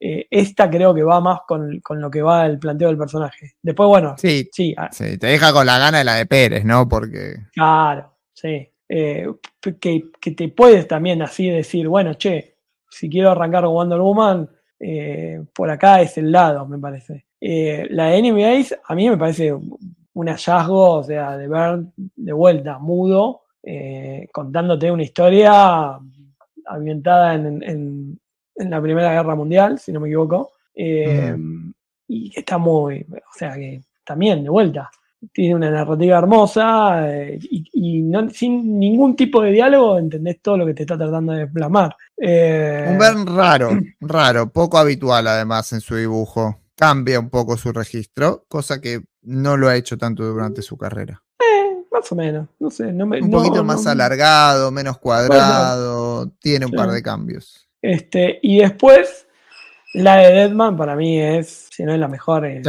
eh, 0.00 0.26
esta 0.30 0.70
creo 0.70 0.94
que 0.94 1.02
va 1.02 1.20
más 1.20 1.40
con, 1.46 1.78
con 1.80 2.00
lo 2.00 2.10
que 2.10 2.22
va 2.22 2.46
el 2.46 2.58
planteo 2.58 2.88
del 2.88 2.96
personaje. 2.98 3.52
Después, 3.62 3.86
bueno, 3.88 4.14
Sí, 4.18 4.48
sí, 4.50 4.74
a- 4.76 4.90
sí, 4.90 5.18
te 5.18 5.26
deja 5.28 5.52
con 5.52 5.66
la 5.66 5.78
gana 5.78 5.98
de 5.98 6.04
la 6.04 6.14
de 6.14 6.26
Pérez, 6.26 6.64
¿no? 6.64 6.88
Porque. 6.88 7.36
Claro, 7.52 8.14
sí. 8.32 8.66
Eh, 8.88 9.26
que, 9.78 10.04
que 10.20 10.30
te 10.32 10.48
puedes 10.48 10.88
también 10.88 11.22
así 11.22 11.48
decir, 11.48 11.86
bueno, 11.86 12.14
che, 12.14 12.56
si 12.88 13.08
quiero 13.08 13.30
arrancar 13.30 13.62
con 13.64 13.74
Wonder 13.74 14.00
Woman, 14.00 14.48
eh, 14.80 15.40
por 15.54 15.70
acá 15.70 16.00
es 16.00 16.16
el 16.18 16.32
lado, 16.32 16.66
me 16.66 16.78
parece. 16.78 17.26
Eh, 17.40 17.86
la 17.90 18.06
de 18.06 18.16
Enemy 18.18 18.44
Ace 18.44 18.80
a 18.84 18.94
mí 18.94 19.08
me 19.08 19.16
parece 19.16 19.52
un 19.52 20.26
hallazgo, 20.28 20.94
o 20.94 21.02
sea, 21.04 21.36
de 21.36 21.46
ver 21.46 21.80
de 21.96 22.32
vuelta, 22.32 22.78
mudo, 22.78 23.42
contándote 24.32 24.90
una 24.90 25.02
historia 25.04 25.98
ambientada 26.66 27.34
en, 27.34 27.62
en- 27.62 28.20
en 28.60 28.70
la 28.70 28.80
Primera 28.80 29.12
Guerra 29.12 29.34
Mundial, 29.34 29.78
si 29.78 29.92
no 29.92 30.00
me 30.00 30.08
equivoco. 30.08 30.52
Eh, 30.74 31.36
Y 32.12 32.28
que 32.30 32.40
está 32.40 32.58
muy, 32.58 33.06
o 33.08 33.38
sea, 33.38 33.54
que 33.54 33.82
también, 34.04 34.42
de 34.42 34.50
vuelta, 34.50 34.90
tiene 35.32 35.54
una 35.54 35.70
narrativa 35.70 36.18
hermosa 36.18 37.08
eh, 37.14 37.38
y, 37.40 37.64
y 37.72 38.02
no- 38.02 38.28
sin 38.30 38.80
ningún 38.80 39.14
tipo 39.14 39.40
de 39.42 39.52
diálogo 39.52 39.96
entendés 39.98 40.40
todo 40.42 40.56
lo 40.58 40.66
que 40.66 40.74
te 40.74 40.82
está 40.82 40.96
tratando 40.98 41.32
de 41.34 41.46
plasmar. 41.46 41.94
Eh, 42.16 42.86
Un 42.90 42.98
Bern 42.98 43.26
raro, 43.36 43.70
raro, 44.00 44.50
poco 44.50 44.76
habitual 44.78 45.26
además 45.28 45.72
en 45.72 45.80
su 45.80 45.94
dibujo. 45.94 46.58
Cambia 46.74 47.20
un 47.20 47.28
poco 47.30 47.56
su 47.56 47.70
registro, 47.72 48.44
cosa 48.48 48.80
que 48.80 49.02
no 49.22 49.56
lo 49.56 49.68
ha 49.68 49.76
hecho 49.76 49.96
tanto 49.98 50.24
durante 50.24 50.62
su 50.62 50.76
carrera. 50.76 51.22
eh, 51.38 51.76
más 51.92 52.10
o 52.10 52.16
menos, 52.16 52.48
no 52.58 52.70
sé. 52.70 52.90
No 52.92 53.06
me, 53.06 53.20
Un 53.22 53.30
no- 53.30 53.38
poquito 53.38 53.62
más 53.62 53.84
no- 53.84 53.90
alargado, 53.90 54.70
menos 54.72 54.98
cuadrado, 54.98 56.28
tiene 56.40 56.64
un 56.66 56.72
Sí. 56.72 56.76
par 56.76 56.90
de 56.90 57.02
cambios. 57.02 57.68
Este, 57.82 58.38
y 58.42 58.58
después, 58.58 59.26
la 59.94 60.16
de 60.16 60.32
Deadman 60.34 60.76
para 60.76 60.94
mí 60.96 61.20
es, 61.20 61.68
si 61.70 61.82
no 61.82 61.92
es 61.94 61.98
la 61.98 62.08
mejor. 62.08 62.46
es- 62.46 62.66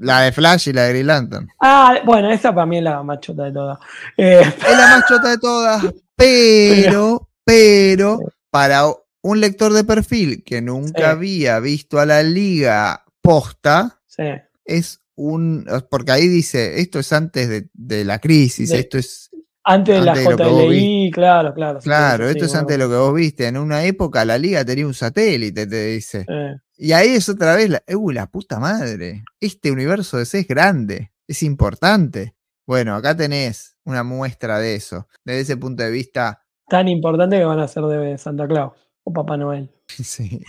la 0.00 0.22
de 0.22 0.32
Flash 0.32 0.68
y 0.68 0.72
la 0.72 0.82
de 0.84 0.90
Green 0.90 1.06
Lantern. 1.06 1.48
Ah, 1.60 1.98
bueno, 2.04 2.30
esa 2.30 2.54
para 2.54 2.66
mí 2.66 2.78
es 2.78 2.82
la 2.82 3.02
más 3.02 3.20
chota 3.20 3.44
de 3.44 3.52
todas. 3.52 3.78
Eh, 4.16 4.40
Es 4.42 4.76
la 4.76 4.86
más 4.88 5.04
chota 5.08 5.30
de 5.30 5.38
todas, 5.38 5.82
pero, 6.16 7.28
pero, 7.44 8.18
para 8.50 8.84
un 9.22 9.40
lector 9.40 9.72
de 9.72 9.84
perfil 9.84 10.42
que 10.44 10.60
nunca 10.60 10.98
Sí. 10.98 11.04
había 11.04 11.60
visto 11.60 11.98
a 11.98 12.06
la 12.06 12.22
liga 12.22 13.04
posta, 13.22 14.00
sí, 14.06 14.24
es 14.64 15.00
un. 15.16 15.66
Porque 15.90 16.12
ahí 16.12 16.26
dice, 16.28 16.80
esto 16.80 16.98
es 16.98 17.12
antes 17.12 17.48
de, 17.48 17.68
de 17.72 18.04
la 18.04 18.18
crisis, 18.18 18.70
De- 18.70 18.80
esto 18.80 18.98
es. 18.98 19.30
Antes 19.64 19.94
de 19.98 20.04
la 20.04 20.14
de 20.14 20.24
JLI, 20.24 21.10
claro, 21.12 21.54
claro. 21.54 21.78
Claro, 21.80 22.24
sí, 22.26 22.30
esto 22.32 22.44
es 22.44 22.50
bueno, 22.52 22.60
antes 22.60 22.78
de 22.78 22.84
lo 22.84 22.90
que 22.90 22.96
vos 22.96 23.14
viste. 23.14 23.46
En 23.46 23.56
una 23.56 23.84
época 23.84 24.24
la 24.24 24.38
liga 24.38 24.64
tenía 24.64 24.86
un 24.86 24.94
satélite, 24.94 25.66
te 25.66 25.86
dice. 25.86 26.26
eh, 26.28 26.54
Y 26.76 26.92
ahí 26.92 27.08
es 27.14 27.28
otra 27.28 27.56
vez 27.56 27.70
la. 27.70 27.82
¡Uh, 27.94 28.10
la 28.10 28.26
puta 28.26 28.58
madre! 28.60 29.24
Este 29.40 29.70
universo 29.72 30.18
de 30.18 30.26
C 30.26 30.40
es 30.40 30.48
grande, 30.48 31.12
es 31.26 31.42
importante. 31.42 32.34
Bueno, 32.66 32.94
acá 32.94 33.16
tenés 33.16 33.76
una 33.84 34.02
muestra 34.02 34.58
de 34.58 34.74
eso. 34.74 35.06
Desde 35.24 35.40
ese 35.40 35.56
punto 35.56 35.82
de 35.82 35.90
vista, 35.90 36.40
tan 36.68 36.88
importante 36.88 37.38
que 37.38 37.44
van 37.44 37.60
a 37.60 37.68
ser 37.68 37.84
de 37.84 38.16
Santa 38.18 38.46
Claus 38.48 38.72
o 39.04 39.12
Papá 39.12 39.36
Noel. 39.36 39.70
Sí. 39.88 40.40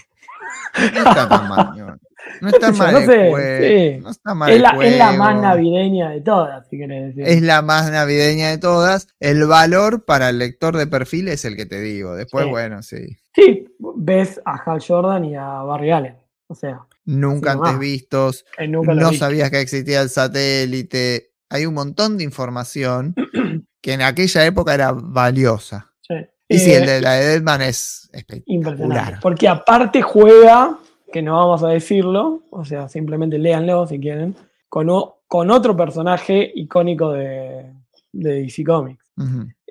No 0.78 0.98
está 0.98 1.30
tan 1.30 1.48
mal. 1.48 1.98
No, 2.42 2.50
está 2.50 2.72
mal. 2.74 2.94
no 2.94 3.00
sé, 3.02 3.32
jue- 3.32 3.94
sí. 3.96 4.02
No 4.02 4.10
está 4.10 4.34
mal. 4.34 4.52
Es 4.52 4.62
la, 4.62 4.70
es 4.82 4.98
la 4.98 5.12
más 5.14 5.42
navideña 5.42 6.10
de 6.10 6.22
todas, 6.22 6.68
si 6.70 6.78
querés 6.78 7.16
decir. 7.16 7.32
Es 7.32 7.42
la 7.42 7.62
más 7.62 7.90
navideña 7.92 8.50
de 8.50 8.58
todas. 8.58 9.08
El 9.20 9.46
valor 9.48 10.06
para 10.06 10.30
el 10.30 10.40
lector 10.40 10.76
de 10.76 10.88
perfil 10.88 11.28
es 11.30 11.46
el 11.46 11.56
que 11.56 11.66
te 11.66 11.80
digo. 11.80 12.16
Después, 12.16 12.46
Sí. 12.46 12.50
bueno, 12.52 12.82
sí. 12.84 13.18
Sí, 13.34 13.66
ves 13.96 14.42
a 14.46 14.56
Hal 14.66 14.82
Jordan 14.86 15.26
y 15.26 15.36
a 15.36 15.46
Barry 15.64 15.92
Allen. 15.92 16.16
O 16.48 16.56
sea, 16.56 16.80
Nunca 17.06 17.54
antes 17.54 17.78
vistos. 17.80 18.46
nunca 18.68 18.94
lo 18.94 19.02
No 19.02 19.10
vi. 19.12 19.18
sabías 19.18 19.50
que 19.52 19.62
existía 19.62 20.02
el 20.02 20.10
satélite. 20.10 21.32
Hay 21.50 21.66
un 21.66 21.74
montón 21.74 22.18
de 22.18 22.24
información 22.24 23.14
que 23.82 23.94
en 23.94 24.02
aquella 24.02 24.46
época 24.46 24.74
era 24.74 24.92
valiosa. 24.94 25.92
Sí. 26.02 26.16
Y 26.48 26.60
sí, 26.60 26.72
Eh, 26.72 26.78
el 26.78 26.86
de 26.86 27.02
la 27.02 27.14
de 27.14 27.26
Deadman 27.28 27.62
es 27.62 28.10
Impresionante. 28.14 28.50
espectacular. 28.70 29.20
Porque 29.22 29.48
aparte 29.48 30.02
juega, 30.02 30.78
que 31.12 31.22
no 31.22 31.36
vamos 31.38 31.64
a 31.64 31.70
decirlo, 31.70 32.42
o 32.52 32.64
sea, 32.66 32.88
simplemente 32.90 33.38
léanlo 33.38 33.88
si 33.88 34.00
quieren, 34.00 34.36
con, 34.70 34.90
o- 34.90 35.20
con 35.28 35.50
otro 35.52 35.76
personaje 35.76 36.52
icónico 36.56 37.12
de, 37.14 37.72
de 38.12 38.42
DC 38.44 38.64
Comics. 38.64 39.06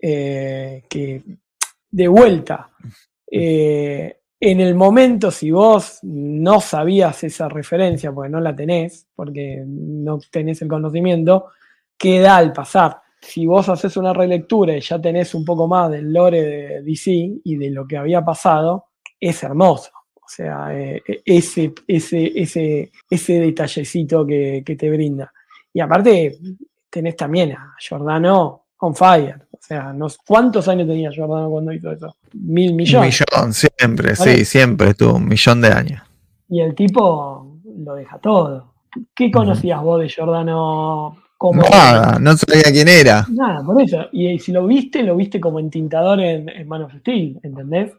Eh, 0.03 0.85
que 0.89 1.23
de 1.91 2.09
vuelta 2.09 2.71
eh, 3.31 4.19
en 4.41 4.61
el 4.61 4.75
momento, 4.75 5.31
si 5.31 5.51
vos 5.51 6.01
no 6.03 6.61
sabías 6.61 7.25
esa 7.25 7.49
referencia, 7.49 8.13
porque 8.13 8.29
no 8.31 8.41
la 8.41 8.55
tenés, 8.55 9.07
porque 9.15 9.63
no 9.67 10.19
tenés 10.31 10.61
el 10.61 10.69
conocimiento, 10.69 11.47
queda 11.97 12.37
al 12.37 12.53
pasar. 12.53 12.99
Si 13.27 13.47
vos 13.47 13.69
haces 13.69 13.97
una 13.97 14.13
relectura 14.13 14.77
y 14.77 14.81
ya 14.81 15.01
tenés 15.01 15.35
un 15.35 15.45
poco 15.45 15.67
más 15.67 15.91
del 15.91 16.13
lore 16.13 16.43
de 16.43 16.83
DC 16.83 17.11
y 17.43 17.57
de 17.57 17.71
lo 17.71 17.87
que 17.87 17.97
había 17.97 18.23
pasado, 18.25 18.85
es 19.19 19.43
hermoso. 19.43 19.91
O 20.15 20.29
sea, 20.29 20.69
eh, 20.79 21.03
ese, 21.25 21.73
ese, 21.87 22.33
ese, 22.35 22.93
ese 23.11 23.41
detallecito 23.41 24.27
que, 24.27 24.63
que 24.65 24.77
te 24.77 24.91
brinda. 24.91 25.33
Y 25.73 25.81
aparte, 25.81 26.39
tenés 26.91 27.17
también 27.17 27.53
a 27.53 27.75
Giordano 27.79 28.67
on 28.79 28.95
fire. 28.95 29.37
O 29.53 29.59
sea, 29.61 29.93
no, 29.93 30.07
¿cuántos 30.27 30.69
años 30.69 30.87
tenía 30.87 31.11
Giordano 31.11 31.49
cuando 31.51 31.73
hizo 31.73 31.91
eso? 31.93 32.17
Mil 32.35 32.71
Un 32.71 32.77
millones. 32.77 33.21
millón, 33.33 33.53
siempre, 33.55 34.13
Vale. 34.19 34.37
sí, 34.37 34.45
siempre 34.45 34.91
estuvo 34.91 35.15
un 35.15 35.27
millón 35.27 35.61
de 35.63 35.69
años. 35.69 36.03
Y 36.49 36.61
el 36.61 36.75
tipo 36.75 37.59
lo 37.65 37.95
deja 37.95 38.19
todo. 38.19 38.75
¿Qué 39.15 39.31
conocías 39.31 39.83
vos 39.83 40.01
de 40.01 40.09
Giordano 40.09 41.17
como 41.37 41.63
Nada, 41.63 42.19
no 42.19 42.37
sabía 42.37 42.65
quién 42.73 42.89
era. 42.89 43.27
Nada, 43.31 43.63
por 43.65 43.81
eso. 43.83 44.07
Y, 44.13 44.39
si 44.39 44.53
lo 44.53 44.67
viste, 44.67 45.03
lo 45.03 45.17
viste 45.17 45.41
como 45.41 45.59
entintador 45.61 46.21
en, 46.21 46.49
en 46.49 46.67
Man 46.69 46.83
of 46.83 46.95
Steel, 47.01 47.39
¿entendés? 47.43 47.93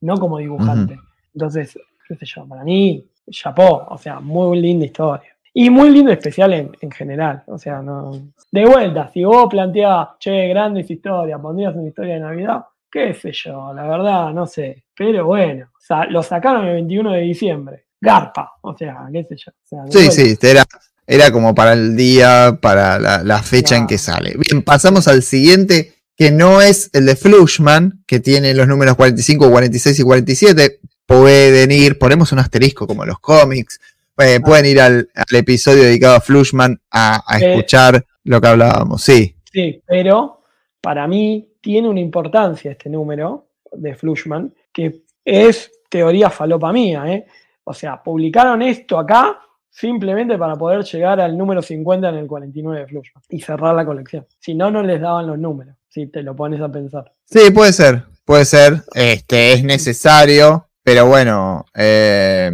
No 0.00 0.16
como 0.18 0.38
dibujante. 0.38 0.98
Entonces, 1.34 1.78
qué 2.06 2.16
sé 2.16 2.26
yo, 2.26 2.46
para 2.46 2.64
mí, 2.64 3.04
chapó. 3.30 3.86
O 3.88 3.98
sea, 3.98 4.20
muy 4.20 4.60
linda 4.60 4.86
historia. 4.86 5.28
Y 5.54 5.68
muy 5.70 5.90
lindo 5.90 6.10
especial 6.12 6.52
en, 6.54 6.70
en 6.80 6.90
general. 6.90 7.42
O 7.46 7.58
sea, 7.58 7.80
no. 7.82 8.12
De 8.50 8.64
vuelta, 8.64 9.10
si 9.12 9.24
vos 9.24 9.48
planteabas, 9.50 10.18
che, 10.18 10.48
grandes 10.48 10.90
historias, 10.90 11.40
pondrías 11.40 11.74
una 11.74 11.88
historia 11.88 12.14
de 12.14 12.20
Navidad, 12.20 12.64
qué 12.90 13.14
sé 13.14 13.32
yo, 13.32 13.72
la 13.74 13.86
verdad, 13.86 14.30
no 14.32 14.46
sé. 14.46 14.84
Pero 14.94 15.26
bueno, 15.26 15.66
lo 16.10 16.22
sacaron 16.22 16.66
el 16.66 16.74
21 16.74 17.12
de 17.12 17.20
diciembre. 17.20 17.84
Garpa, 18.00 18.52
o 18.62 18.76
sea, 18.76 19.08
qué 19.12 19.24
sé 19.24 19.36
yo. 19.36 19.52
O 19.52 19.66
sea, 19.66 19.82
de 19.84 19.92
Sí, 19.92 19.98
vuelta. 19.98 20.12
sí, 20.12 20.36
era, 20.42 20.64
era 21.06 21.30
como 21.30 21.54
para 21.54 21.72
el 21.72 21.96
día, 21.96 22.58
para 22.60 22.98
la, 22.98 23.22
la 23.22 23.42
fecha 23.42 23.76
en 23.76 23.86
que 23.86 23.98
sale. 23.98 24.34
Bien, 24.38 24.62
pasamos 24.62 25.08
al 25.08 25.22
siguiente, 25.22 25.94
que 26.16 26.30
no 26.30 26.60
es 26.62 26.90
el 26.92 27.06
de 27.06 27.16
Flushman, 27.16 28.02
que 28.06 28.20
tiene 28.20 28.54
los 28.54 28.68
números 28.68 28.94
45, 28.96 29.50
46 29.50 29.98
y 29.98 30.02
47. 30.02 30.80
Pueden 31.06 31.70
ir, 31.72 31.98
ponemos 31.98 32.32
un 32.32 32.38
asterisco 32.38 32.86
como 32.86 33.04
los 33.04 33.18
cómics. 33.18 33.80
eh, 34.18 34.40
pueden 34.44 34.66
ir 34.66 34.80
al, 34.80 35.08
al 35.14 35.36
episodio 35.36 35.82
dedicado 35.82 36.16
a 36.16 36.20
Flushman 36.20 36.80
a, 36.90 37.22
a 37.26 37.40
Eh. 37.40 37.50
escuchar 37.54 38.04
lo 38.24 38.40
que 38.40 38.46
hablábamos. 38.48 39.02
Sí, 39.02 39.34
Sí, 39.52 39.82
pero 39.86 40.40
para 40.80 41.06
mí 41.06 41.48
tiene 41.60 41.88
una 41.88 42.00
importancia 42.00 42.70
este 42.72 42.88
número 42.88 43.48
de 43.72 43.94
Flushman, 43.94 44.54
que 44.72 45.02
es 45.24 45.70
teoría 45.90 46.30
falopa 46.30 46.72
mía, 46.72 47.04
¿eh? 47.12 47.26
O 47.64 47.74
sea, 47.74 48.02
publicaron 48.02 48.62
esto 48.62 48.98
acá 48.98 49.38
simplemente 49.72 50.36
para 50.36 50.54
poder 50.54 50.84
llegar 50.84 51.18
al 51.20 51.36
número 51.36 51.62
50 51.62 52.10
en 52.10 52.14
el 52.16 52.26
49 52.26 52.80
de 52.80 52.86
Flushman 52.86 53.22
y 53.30 53.40
cerrar 53.40 53.74
la 53.74 53.86
colección. 53.86 54.26
Si 54.38 54.54
no, 54.54 54.70
no 54.70 54.82
les 54.82 55.00
daban 55.00 55.26
los 55.26 55.38
números, 55.38 55.76
si 55.88 56.06
te 56.06 56.22
lo 56.22 56.36
pones 56.36 56.60
a 56.60 56.70
pensar. 56.70 57.10
sí, 57.24 57.50
puede 57.50 57.72
ser, 57.72 58.04
puede 58.24 58.44
ser. 58.44 58.82
Este, 58.94 59.54
es 59.54 59.64
necesario, 59.64 60.68
pero 60.82 61.06
bueno, 61.06 61.64
eh, 61.74 62.50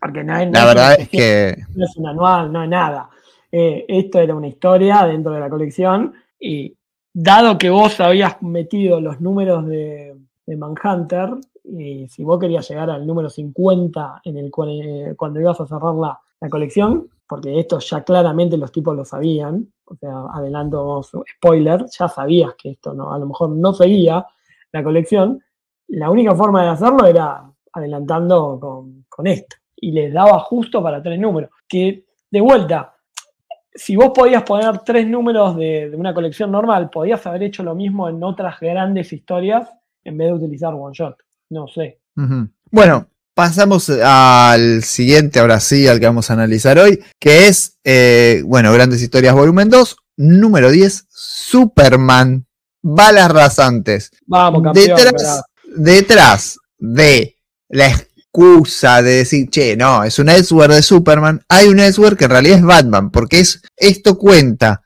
Porque 0.00 0.22
no, 0.22 0.32
no 0.32 0.50
la 0.52 0.60
es 0.60 0.66
verdad 0.66 1.00
es 1.00 1.08
que 1.08 1.56
no 1.74 1.84
es 1.84 1.96
un 1.96 2.06
anual, 2.06 2.52
no 2.52 2.62
es 2.62 2.70
nada. 2.70 3.10
Eh, 3.50 3.84
esto 3.88 4.20
era 4.20 4.34
una 4.34 4.46
historia 4.46 5.04
dentro 5.04 5.32
de 5.32 5.40
la 5.40 5.50
colección 5.50 6.14
y 6.38 6.76
dado 7.12 7.58
que 7.58 7.68
vos 7.68 7.98
habías 7.98 8.40
metido 8.42 9.00
los 9.00 9.20
números 9.20 9.66
de, 9.66 10.16
de 10.46 10.56
Manhunter, 10.56 11.30
y 11.64 12.08
si 12.08 12.22
vos 12.22 12.38
querías 12.38 12.68
llegar 12.68 12.90
al 12.90 13.04
número 13.04 13.28
50 13.28 14.22
en 14.22 14.36
el 14.36 14.52
cual, 14.52 14.80
eh, 14.80 15.14
cuando 15.16 15.40
ibas 15.40 15.60
a 15.60 15.66
cerrar 15.66 15.94
la, 15.94 16.20
la 16.40 16.48
colección, 16.48 17.08
porque 17.28 17.60
esto 17.60 17.78
ya 17.78 18.02
claramente 18.02 18.56
los 18.56 18.72
tipos 18.72 18.96
lo 18.96 19.04
sabían, 19.04 19.72
o 19.84 19.94
sea, 19.96 20.24
adelanto 20.32 21.02
spoiler, 21.02 21.86
ya 21.86 22.08
sabías 22.08 22.54
que 22.56 22.70
esto 22.70 22.94
no, 22.94 23.12
a 23.12 23.18
lo 23.18 23.26
mejor 23.26 23.50
no 23.50 23.72
seguía 23.72 24.24
la 24.72 24.82
colección, 24.82 25.42
la 25.88 26.10
única 26.10 26.34
forma 26.34 26.62
de 26.62 26.68
hacerlo 26.68 27.06
era 27.06 27.50
adelantando 27.72 28.58
con, 28.60 29.04
con 29.08 29.26
esto. 29.26 29.56
Y 29.76 29.92
les 29.92 30.12
daba 30.12 30.38
justo 30.40 30.82
para 30.82 31.02
tres 31.02 31.18
números. 31.18 31.50
Que 31.68 32.04
de 32.30 32.40
vuelta, 32.40 32.94
si 33.72 33.96
vos 33.96 34.10
podías 34.14 34.42
poner 34.42 34.78
tres 34.80 35.06
números 35.06 35.56
de, 35.56 35.90
de 35.90 35.96
una 35.96 36.14
colección 36.14 36.50
normal, 36.50 36.90
podías 36.90 37.26
haber 37.26 37.44
hecho 37.44 37.62
lo 37.62 37.74
mismo 37.74 38.08
en 38.08 38.22
otras 38.22 38.60
grandes 38.60 39.12
historias 39.12 39.68
en 40.04 40.18
vez 40.18 40.28
de 40.28 40.34
utilizar 40.34 40.74
one 40.74 40.94
shot. 40.94 41.16
No 41.50 41.66
sé. 41.66 42.00
Bueno, 42.70 43.06
pasamos 43.40 43.88
al 43.88 44.84
siguiente, 44.84 45.40
ahora 45.40 45.60
sí, 45.60 45.88
al 45.88 45.98
que 45.98 46.04
vamos 46.04 46.28
a 46.28 46.34
analizar 46.34 46.78
hoy, 46.78 47.02
que 47.18 47.48
es, 47.48 47.78
eh, 47.84 48.42
bueno, 48.44 48.70
Grandes 48.70 49.00
Historias 49.00 49.34
Volumen 49.34 49.70
2, 49.70 49.96
número 50.18 50.70
10, 50.70 51.06
Superman, 51.08 52.44
Balas 52.82 53.30
Rasantes. 53.30 54.10
Vamos, 54.26 54.62
campeón. 54.62 54.94
Detrás, 54.94 55.42
detrás 55.74 56.58
de 56.76 57.36
la 57.70 57.86
excusa 57.86 59.00
de 59.00 59.12
decir, 59.12 59.48
che, 59.48 59.74
no, 59.74 60.04
es 60.04 60.18
un 60.18 60.28
Elseworld 60.28 60.74
de 60.74 60.82
Superman, 60.82 61.40
hay 61.48 61.68
un 61.68 61.80
Elseworld 61.80 62.18
que 62.18 62.26
en 62.26 62.30
realidad 62.32 62.58
es 62.58 62.64
Batman, 62.64 63.10
porque 63.10 63.40
es, 63.40 63.62
esto 63.74 64.18
cuenta 64.18 64.82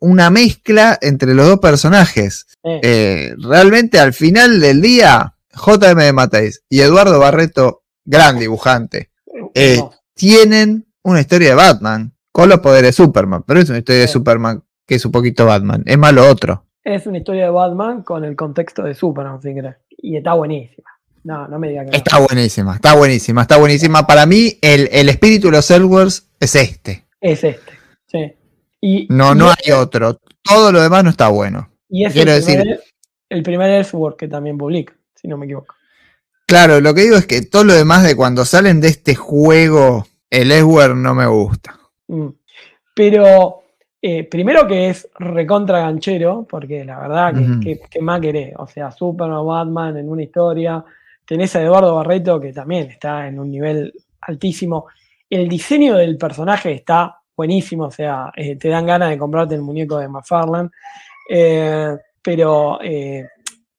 una 0.00 0.28
mezcla 0.28 0.98
entre 1.00 1.32
los 1.32 1.46
dos 1.46 1.58
personajes. 1.58 2.48
Eh, 2.64 2.80
Eh, 2.82 3.34
realmente 3.38 3.98
al 3.98 4.12
final 4.12 4.60
del 4.60 4.82
día, 4.82 5.36
JM 5.54 5.96
de 5.96 6.12
Matáis 6.12 6.60
y 6.68 6.82
Eduardo 6.82 7.18
Barreto, 7.18 7.83
gran 8.04 8.38
dibujante, 8.38 9.10
eh, 9.54 9.80
tienen 10.14 10.86
una 11.02 11.20
historia 11.20 11.50
de 11.50 11.54
Batman 11.54 12.12
con 12.32 12.48
los 12.48 12.60
poderes 12.60 12.88
de 12.96 13.04
Superman, 13.04 13.42
pero 13.46 13.60
es 13.60 13.68
una 13.68 13.78
historia 13.78 14.02
de. 14.02 14.08
Superman 14.08 14.62
que 14.86 14.96
es 14.96 15.04
un 15.06 15.12
poquito 15.12 15.46
Batman, 15.46 15.82
es 15.86 15.96
más 15.96 16.12
lo 16.12 16.28
otro. 16.28 16.66
Es 16.82 17.06
una 17.06 17.16
historia 17.18 17.44
de 17.44 17.50
Batman 17.50 18.02
con 18.02 18.24
el 18.24 18.36
contexto 18.36 18.82
de 18.82 18.94
Superman, 18.94 19.40
si 19.40 19.54
querés. 19.54 19.76
Y 19.96 20.16
está 20.16 20.34
buenísima. 20.34 20.90
No, 21.22 21.48
no 21.48 21.58
me 21.58 21.68
digas 21.70 21.86
que 21.86 21.92
no. 21.92 21.96
Está 21.96 22.18
buenísima, 22.18 22.74
está 22.74 22.94
buenísima, 22.94 23.40
está 23.42 23.56
buenísima. 23.56 24.06
Para 24.06 24.26
mí, 24.26 24.58
el, 24.60 24.90
el 24.92 25.08
espíritu 25.08 25.46
de 25.46 25.52
los 25.52 25.70
Elseworlds 25.70 26.28
es 26.38 26.54
este. 26.54 27.06
Es 27.22 27.42
este. 27.44 27.72
Sí. 28.06 28.32
Y, 28.82 29.06
No, 29.08 29.34
no 29.34 29.48
hay 29.48 29.72
otro. 29.72 30.20
Todo 30.42 30.70
lo 30.70 30.82
demás 30.82 31.02
no 31.04 31.08
está 31.10 31.28
bueno. 31.28 31.70
Y 31.88 32.04
es 32.04 32.12
quiero 32.12 32.32
el 32.32 32.42
decir- 32.42 32.60
primer, 32.60 32.82
el 33.30 33.42
primer 33.42 33.70
Elseworld 33.70 34.18
que 34.18 34.28
también 34.28 34.58
publica, 34.58 34.92
si 35.14 35.26
no 35.28 35.38
me 35.38 35.46
equivoco. 35.46 35.74
Claro, 36.46 36.80
lo 36.80 36.92
que 36.94 37.02
digo 37.02 37.16
es 37.16 37.26
que 37.26 37.42
todo 37.42 37.64
lo 37.64 37.72
demás 37.74 38.02
de 38.04 38.14
cuando 38.16 38.44
salen 38.44 38.80
de 38.80 38.88
este 38.88 39.14
juego, 39.14 40.06
el 40.30 40.50
Elseworld 40.52 40.96
no 40.96 41.14
me 41.14 41.26
gusta. 41.26 41.78
Mm. 42.08 42.28
Pero 42.94 43.62
eh, 44.02 44.24
primero 44.24 44.66
que 44.66 44.90
es 44.90 45.08
recontra 45.18 45.80
ganchero, 45.80 46.46
porque 46.48 46.84
la 46.84 46.98
verdad 47.00 47.34
que, 47.34 47.60
que- 47.60 47.80
que 47.88 48.00
más 48.02 48.20
querés. 48.20 48.54
O 48.58 48.66
sea, 48.66 48.90
Superman, 48.92 49.44
Batman 49.46 49.96
en 49.96 50.08
una 50.08 50.22
historia. 50.22 50.84
Tenés 51.26 51.56
a 51.56 51.62
Eduardo 51.62 51.94
Barreto 51.96 52.38
que 52.38 52.52
también 52.52 52.90
está 52.90 53.26
en 53.26 53.38
un 53.40 53.50
nivel 53.50 53.92
altísimo. 54.20 54.86
El 55.30 55.48
diseño 55.48 55.96
del 55.96 56.18
personaje 56.18 56.72
está 56.72 57.18
buenísimo, 57.34 57.84
o 57.86 57.90
sea, 57.90 58.30
eh, 58.36 58.56
te 58.56 58.68
dan 58.68 58.84
ganas 58.86 59.08
de 59.10 59.18
comprarte 59.18 59.54
el 59.54 59.62
muñeco 59.62 59.98
de 59.98 60.06
McFarlane. 60.08 60.68
Eh, 61.28 61.96
pero 62.22 62.78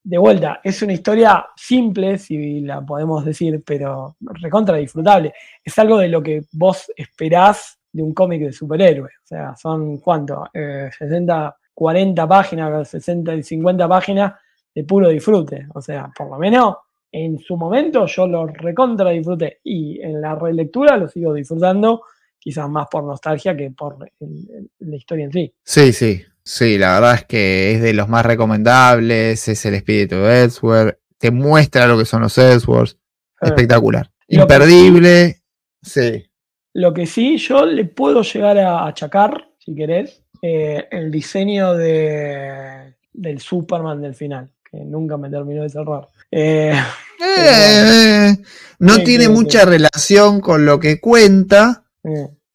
de 0.08 0.20
vuelta, 0.20 0.62
es 0.64 0.82
una 0.84 0.94
historia 0.94 1.48
simple, 1.56 2.20
si 2.20 2.62
la 2.62 2.80
podemos 2.86 3.26
decir, 3.26 3.64
pero 3.66 4.16
recontra 4.20 4.78
disfrutable. 4.78 5.34
Es 5.64 5.78
algo 5.80 5.98
de 5.98 6.10
lo 6.10 6.22
que 6.22 6.44
vos 6.52 6.92
esperás 6.96 7.80
de 7.92 8.04
un 8.04 8.14
cómic 8.14 8.44
de 8.44 8.52
superhéroes. 8.54 9.14
O 9.24 9.28
sea, 9.28 9.56
son 9.56 9.98
cuánto? 9.98 10.46
Eh, 10.54 10.90
60, 10.96 11.58
40 11.74 12.28
páginas, 12.28 12.88
60 12.88 13.34
y 13.34 13.42
50 13.42 13.88
páginas 13.88 14.34
de 14.76 14.84
puro 14.84 15.10
disfrute. 15.10 15.68
O 15.74 15.82
sea, 15.82 16.12
por 16.16 16.30
lo 16.30 16.38
menos 16.38 16.76
en 17.12 17.40
su 17.40 17.58
momento 17.58 18.06
yo 18.06 18.28
lo 18.28 18.46
recontra 18.46 19.10
disfruté. 19.10 19.60
Y 19.64 20.00
en 20.02 20.22
la 20.22 20.36
relectura 20.36 20.98
lo 20.98 21.08
sigo 21.08 21.34
disfrutando, 21.34 22.04
quizás 22.38 22.70
más 22.70 22.88
por 22.92 23.04
nostalgia 23.06 23.58
que 23.58 23.72
por 23.72 23.98
el- 24.20 24.70
la 24.80 24.96
historia 24.98 25.26
en 25.26 25.32
sí. 25.32 25.54
Sí, 25.64 25.92
sí, 25.92 26.22
sí, 26.46 26.78
la 26.78 26.94
verdad 26.94 27.16
es 27.16 27.26
que 27.26 27.74
es 27.74 27.82
de 27.82 27.94
los 27.94 28.08
más 28.08 28.26
recomendables, 28.26 29.48
es 29.48 29.66
el 29.66 29.74
espíritu 29.74 30.16
de 30.16 30.44
Elseworld, 30.44 30.96
te 31.18 31.32
muestra 31.32 31.88
lo 31.88 31.98
que 31.98 32.06
son 32.06 32.22
los 32.22 32.38
Elseworlds, 32.38 32.98
Eh, 33.42 33.48
espectacular. 33.48 34.10
Lo 34.30 34.44
Imperdible, 34.44 35.42
sí. 35.82 36.26
Lo 36.74 36.94
que 36.94 37.06
sí, 37.06 37.38
yo 37.38 37.66
le 37.66 37.86
puedo 37.86 38.22
llegar 38.22 38.58
a 38.60 38.88
achacar, 38.88 39.50
si 39.60 39.76
querés, 39.76 40.24
eh, 40.42 40.88
el 40.92 41.12
diseño 41.12 41.74
de, 41.74 42.96
del 43.12 43.40
Superman 43.40 44.02
del 44.02 44.16
final, 44.16 44.52
que 44.70 44.78
nunca 44.78 45.18
me 45.18 45.30
terminó 45.30 45.64
de 45.64 45.70
cerrar. 45.70 46.08
Eh, 46.32 46.74
Eh, 47.38 48.38
no 48.80 48.98
tiene 49.04 49.30
mucha 49.30 49.66
relación 49.66 50.42
con 50.42 50.66
lo 50.66 50.80
que 50.80 51.00
cuenta. 51.00 51.86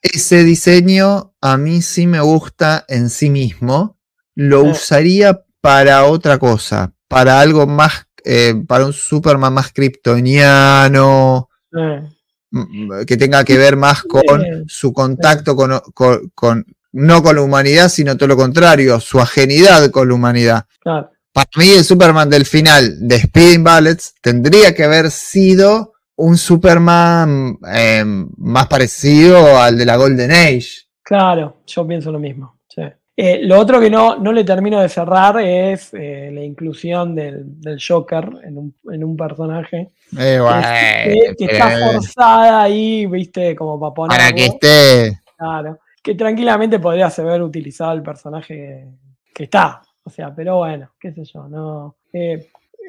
Ese 0.03 0.45
diseño 0.45 1.35
a 1.41 1.57
mí 1.57 1.83
sí 1.83 2.07
me 2.07 2.21
gusta 2.21 2.85
en 2.89 3.11
sí 3.11 3.31
mismo. 3.31 3.99
Lo 4.35 4.65
Eh. 4.65 4.71
usaría 4.71 5.43
para 5.61 6.05
otra 6.05 6.39
cosa, 6.39 6.93
para 7.09 7.41
algo 7.41 7.67
más 7.67 8.07
eh, 8.25 8.55
para 8.69 8.85
un 8.85 8.93
Superman 8.93 9.55
más 9.55 9.73
kryptoniano, 9.73 11.49
mm, 11.73 13.05
que 13.07 13.17
tenga 13.17 13.45
que 13.45 13.57
ver 13.57 13.77
más 13.77 14.03
con 14.03 14.43
su 14.69 14.93
contacto 14.93 15.57
con, 15.57 15.81
con- 15.95 16.31
con- 16.35 16.67
no 16.93 17.23
con 17.23 17.37
la 17.37 17.43
humanidad, 17.43 17.89
sino 17.89 18.17
todo 18.19 18.27
lo 18.29 18.37
contrario, 18.37 19.01
su 19.01 19.21
ajenidad 19.21 19.91
con 19.91 20.09
la 20.09 20.15
humanidad. 20.15 20.67
claro. 20.81 21.11
Para 21.33 21.49
mí, 21.57 21.69
el 21.71 21.85
Superman 21.85 22.29
del 22.29 22.45
final 22.45 22.97
de 23.09 23.21
Speeding 23.21 23.63
Bullets 23.65 24.15
tendría 24.21 24.75
que 24.75 24.83
haber 24.85 25.11
sido 25.13 25.93
un 26.21 26.37
Superman 26.37 27.59
eh, 27.75 28.05
más 28.05 28.67
parecido 28.67 29.59
al 29.59 29.77
de 29.79 29.87
la 29.87 29.97
Golden 29.97 30.31
Age. 30.31 30.69
Claro, 31.03 31.59
yo 31.67 31.87
pienso 31.87 32.13
lo 32.13 32.19
mismo. 32.19 32.59
sí. 32.69 32.83
Eh, 33.17 33.41
lo 33.43 33.59
otro 33.59 33.79
que 33.81 33.91
no, 33.91 34.17
no 34.17 34.33
le 34.33 34.45
termino 34.45 34.81
de 34.81 34.89
cerrar 34.89 35.39
es 35.41 35.93
eh, 35.93 36.31
la 36.33 36.43
inclusión 36.43 37.15
del, 37.15 37.61
del 37.61 37.79
Joker 37.87 38.31
en 38.45 38.57
un, 38.57 38.75
en 38.91 39.05
un 39.05 39.15
personaje 39.15 39.91
Eh, 40.19 40.39
bueno, 40.41 40.63
que, 40.63 41.35
que 41.37 41.45
está 41.45 41.71
forzada 41.93 42.63
ahí, 42.63 43.05
viste, 43.05 43.55
como 43.55 43.79
para 43.79 43.93
poner. 43.93 44.17
para 44.19 44.33
que 44.33 44.47
esté. 44.47 45.21
Claro, 45.37 45.81
que 46.03 46.15
tranquilamente 46.15 46.79
podría 46.79 47.09
haber 47.09 47.43
utilizado 47.43 47.93
el 47.93 48.03
personaje 48.03 48.89
que 49.35 49.45
está. 49.45 49.83
O 50.03 50.09
sea, 50.09 50.35
pero 50.35 50.57
bueno, 50.59 50.91
qué 50.99 51.13
sé 51.13 51.25
yo, 51.25 51.47
no. 51.47 51.97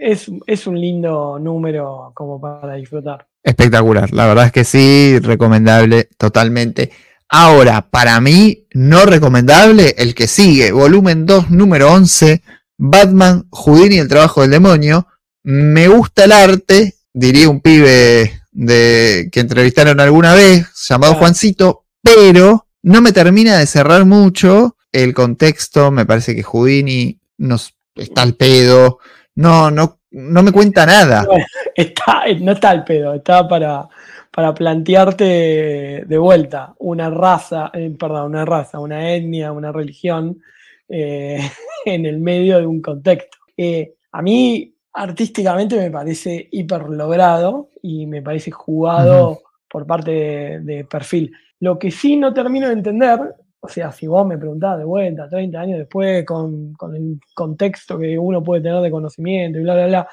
Es, 0.01 0.31
es 0.47 0.67
un 0.67 0.79
lindo 0.79 1.37
número 1.39 2.11
como 2.15 2.41
para 2.41 2.75
disfrutar. 2.75 3.27
Espectacular, 3.43 4.11
la 4.11 4.25
verdad 4.25 4.47
es 4.47 4.51
que 4.51 4.63
sí, 4.63 5.19
recomendable 5.19 6.09
totalmente. 6.17 6.91
Ahora, 7.29 7.87
para 7.89 8.19
mí, 8.19 8.67
no 8.73 9.05
recomendable 9.05 9.95
el 9.97 10.13
que 10.15 10.27
sigue, 10.27 10.71
volumen 10.71 11.25
2, 11.25 11.51
número 11.51 11.91
11, 11.93 12.41
Batman, 12.77 13.47
Houdini 13.51 13.95
y 13.95 13.99
el 13.99 14.07
trabajo 14.07 14.41
del 14.41 14.51
demonio. 14.51 15.07
Me 15.43 15.87
gusta 15.87 16.25
el 16.25 16.33
arte, 16.33 16.95
diría 17.13 17.49
un 17.49 17.61
pibe 17.61 18.41
de 18.51 19.29
que 19.31 19.39
entrevistaron 19.39 19.99
alguna 19.99 20.33
vez, 20.33 20.67
llamado. 20.89 21.15
Juancito, 21.15 21.85
pero 22.01 22.67
no 22.83 23.01
me 23.01 23.13
termina 23.13 23.57
de 23.59 23.67
cerrar 23.67 24.05
mucho 24.05 24.75
el 24.91 25.13
contexto, 25.13 25.89
me 25.89 26.05
parece 26.05 26.35
que 26.35 26.43
Houdini 26.43 27.19
nos 27.37 27.75
está 27.95 28.23
al 28.23 28.35
pedo, 28.35 28.99
no, 29.35 29.71
no, 29.71 29.99
no 30.11 30.43
me 30.43 30.51
cuenta 30.51 30.85
nada. 30.85 31.25
Está, 31.75 32.25
no 32.39 32.51
está 32.51 32.69
al 32.69 32.83
pedo, 32.83 33.13
está 33.13 33.47
para, 33.47 33.87
para 34.29 34.53
plantearte 34.53 36.03
de 36.05 36.17
vuelta 36.17 36.75
una 36.79 37.09
raza, 37.09 37.71
eh, 37.73 37.95
perdón, 37.97 38.31
una 38.31 38.45
raza, 38.45 38.79
una 38.79 39.13
etnia, 39.13 39.53
una 39.53 39.71
religión 39.71 40.41
eh, 40.89 41.39
en 41.85 42.05
el 42.05 42.19
medio 42.19 42.59
de 42.59 42.65
un 42.65 42.81
contexto. 42.81 43.37
Eh, 43.55 43.95
a 44.11 44.21
mí 44.21 44.75
artísticamente 44.93 45.77
me 45.77 45.89
parece 45.89 46.49
hiper 46.51 46.89
logrado 46.89 47.69
y 47.81 48.05
me 48.05 48.21
parece 48.21 48.51
jugado 48.51 49.41
por 49.69 49.87
parte 49.87 50.11
de, 50.11 50.59
de 50.59 50.83
perfil. 50.83 51.31
Lo 51.61 51.79
que 51.79 51.89
sí 51.89 52.17
no 52.17 52.33
termino 52.33 52.67
de 52.67 52.73
entender, 52.73 53.33
o 53.63 53.69
sea, 53.69 53.91
si 53.91 54.07
vos 54.07 54.25
me 54.25 54.37
preguntás 54.37 54.77
de 54.79 54.83
vuelta, 54.83 55.29
30 55.29 55.59
años 55.59 55.77
después, 55.79 56.25
con, 56.25 56.73
con 56.73 56.95
el 56.95 57.19
contexto 57.33 57.97
que 57.97 58.17
uno 58.17 58.43
puede 58.43 58.61
tener 58.61 58.81
de 58.81 58.89
conocimiento 58.91 59.59
y 59.59 59.63
bla, 59.63 59.75
bla, 59.75 59.87
bla, 59.87 60.09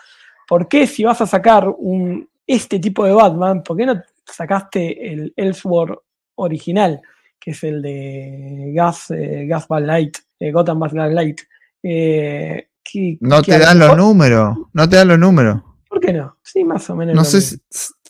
¿por 0.46 0.68
qué 0.68 0.86
si 0.86 1.02
vas 1.02 1.20
a 1.22 1.26
sacar 1.26 1.66
un, 1.78 2.28
este 2.46 2.78
tipo 2.78 3.04
de 3.06 3.12
Batman, 3.12 3.62
por 3.62 3.76
qué 3.76 3.86
no 3.86 4.00
sacaste 4.26 5.12
el 5.12 5.32
Elseworld 5.34 5.96
original, 6.36 7.00
que 7.40 7.52
es 7.52 7.64
el 7.64 7.80
de 7.80 8.70
Gas, 8.74 9.10
eh, 9.12 9.46
Gas 9.48 9.66
Van 9.66 9.86
Light, 9.86 10.18
eh, 10.38 10.52
Gotham 10.52 10.78
Van 10.80 11.14
Light? 11.14 11.40
Eh, 11.82 12.68
que- 12.84 13.16
No 13.20 13.40
que 13.42 13.52
te 13.52 13.58
dan 13.60 13.78
los 13.78 13.96
números, 13.96 14.58
no 14.72 14.88
te 14.88 14.96
dan 14.96 15.08
los 15.08 15.18
números. 15.18 15.62
¿Por 15.88 16.00
qué 16.00 16.12
no? 16.12 16.36
Sí, 16.42 16.64
más 16.64 16.88
o 16.90 16.96
menos. 16.96 17.14
No 17.14 17.24
sé 17.24 17.40
si 17.40 17.56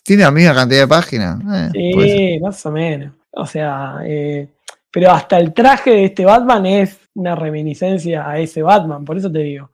tiene 0.03 0.23
la 0.23 0.31
misma 0.31 0.53
cantidad 0.53 0.81
de 0.81 0.87
páginas. 0.87 1.39
Eh. 1.73 1.91
Sí, 1.93 2.39
más 2.41 2.65
o 2.65 2.71
menos. 2.71 3.13
O 3.31 3.45
sea, 3.45 3.99
eh, 4.03 4.49
pero 4.91 5.11
hasta 5.11 5.37
el 5.37 5.53
traje 5.53 5.91
de 5.91 6.05
este 6.05 6.25
Batman 6.25 6.65
es 6.65 6.99
una 7.15 7.35
reminiscencia 7.35 8.29
a 8.29 8.39
ese 8.39 8.61
Batman, 8.61 9.05
por 9.05 9.17
eso 9.17 9.31
te 9.31 9.39
digo. 9.39 9.71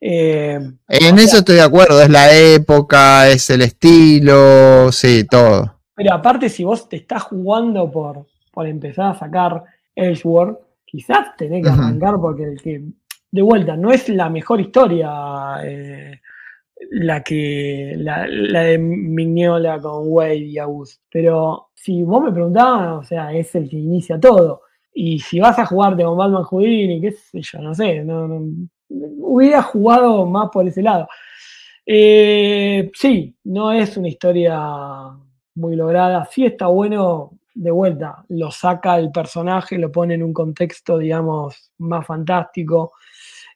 Eh, 0.00 0.58
En 0.88 1.16
sea, 1.16 1.24
eso 1.24 1.38
estoy 1.38 1.56
de 1.56 1.62
acuerdo, 1.62 2.00
es 2.02 2.10
la 2.10 2.32
época, 2.32 3.28
es 3.28 3.48
el 3.50 3.62
estilo, 3.62 4.90
sí, 4.92 5.24
todo. 5.24 5.80
Pero 5.94 6.12
aparte, 6.12 6.48
si 6.48 6.64
vos 6.64 6.88
te 6.88 6.96
estás 6.96 7.22
jugando 7.22 7.90
por, 7.90 8.26
por 8.52 8.66
empezar 8.66 9.12
a 9.12 9.18
sacar 9.18 9.64
Elseworld, 9.94 10.58
quizás 10.84 11.34
tenés 11.36 11.64
que 11.64 11.70
arrancar 11.70 12.16
porque 12.20 12.44
el 12.44 12.60
que, 12.60 12.82
de 13.30 13.42
vuelta, 13.42 13.76
no 13.76 13.90
es 13.90 14.08
la 14.08 14.28
mejor 14.28 14.60
historia 14.60 15.10
eh, 15.64 16.20
la 16.98 17.22
que 17.22 17.94
la, 17.98 18.26
de 18.26 18.78
Mignola 18.78 19.80
con 19.80 20.04
Wade 20.08 20.36
y 20.36 20.58
August. 20.58 21.02
Pero 21.10 21.68
si 21.74 22.02
vos 22.02 22.22
me 22.24 22.32
preguntabas, 22.32 23.04
o 23.04 23.08
sea, 23.08 23.32
es 23.32 23.54
el 23.54 23.68
que 23.68 23.76
inicia 23.76 24.18
todo. 24.20 24.62
Y 24.94 25.18
si 25.20 25.40
vas 25.40 25.58
a 25.58 25.66
jugarte 25.66 26.04
con 26.04 26.16
Batman 26.16 26.44
Houdini, 26.44 27.00
qué 27.00 27.12
sé 27.12 27.40
yo, 27.42 27.60
no 27.60 27.74
sé, 27.74 28.02
no- 28.04 28.40
hubiera 28.88 29.62
jugado 29.62 30.24
más 30.26 30.48
por 30.50 30.66
ese 30.66 30.82
lado. 30.82 31.06
Eh, 31.86 32.90
sí, 32.94 33.36
no 33.44 33.72
es 33.72 33.96
una 33.96 34.08
historia 34.08 34.58
muy 35.54 35.76
lograda. 35.76 36.26
Sí 36.30 36.44
está 36.46 36.66
bueno, 36.66 37.32
de 37.54 37.70
vuelta, 37.70 38.24
lo 38.28 38.50
saca 38.50 38.98
el 38.98 39.10
personaje, 39.10 39.78
lo 39.78 39.90
pone 39.90 40.14
en 40.14 40.22
un 40.22 40.32
contexto, 40.32 40.98
digamos, 40.98 41.72
más 41.78 42.06
fantástico. 42.06 42.92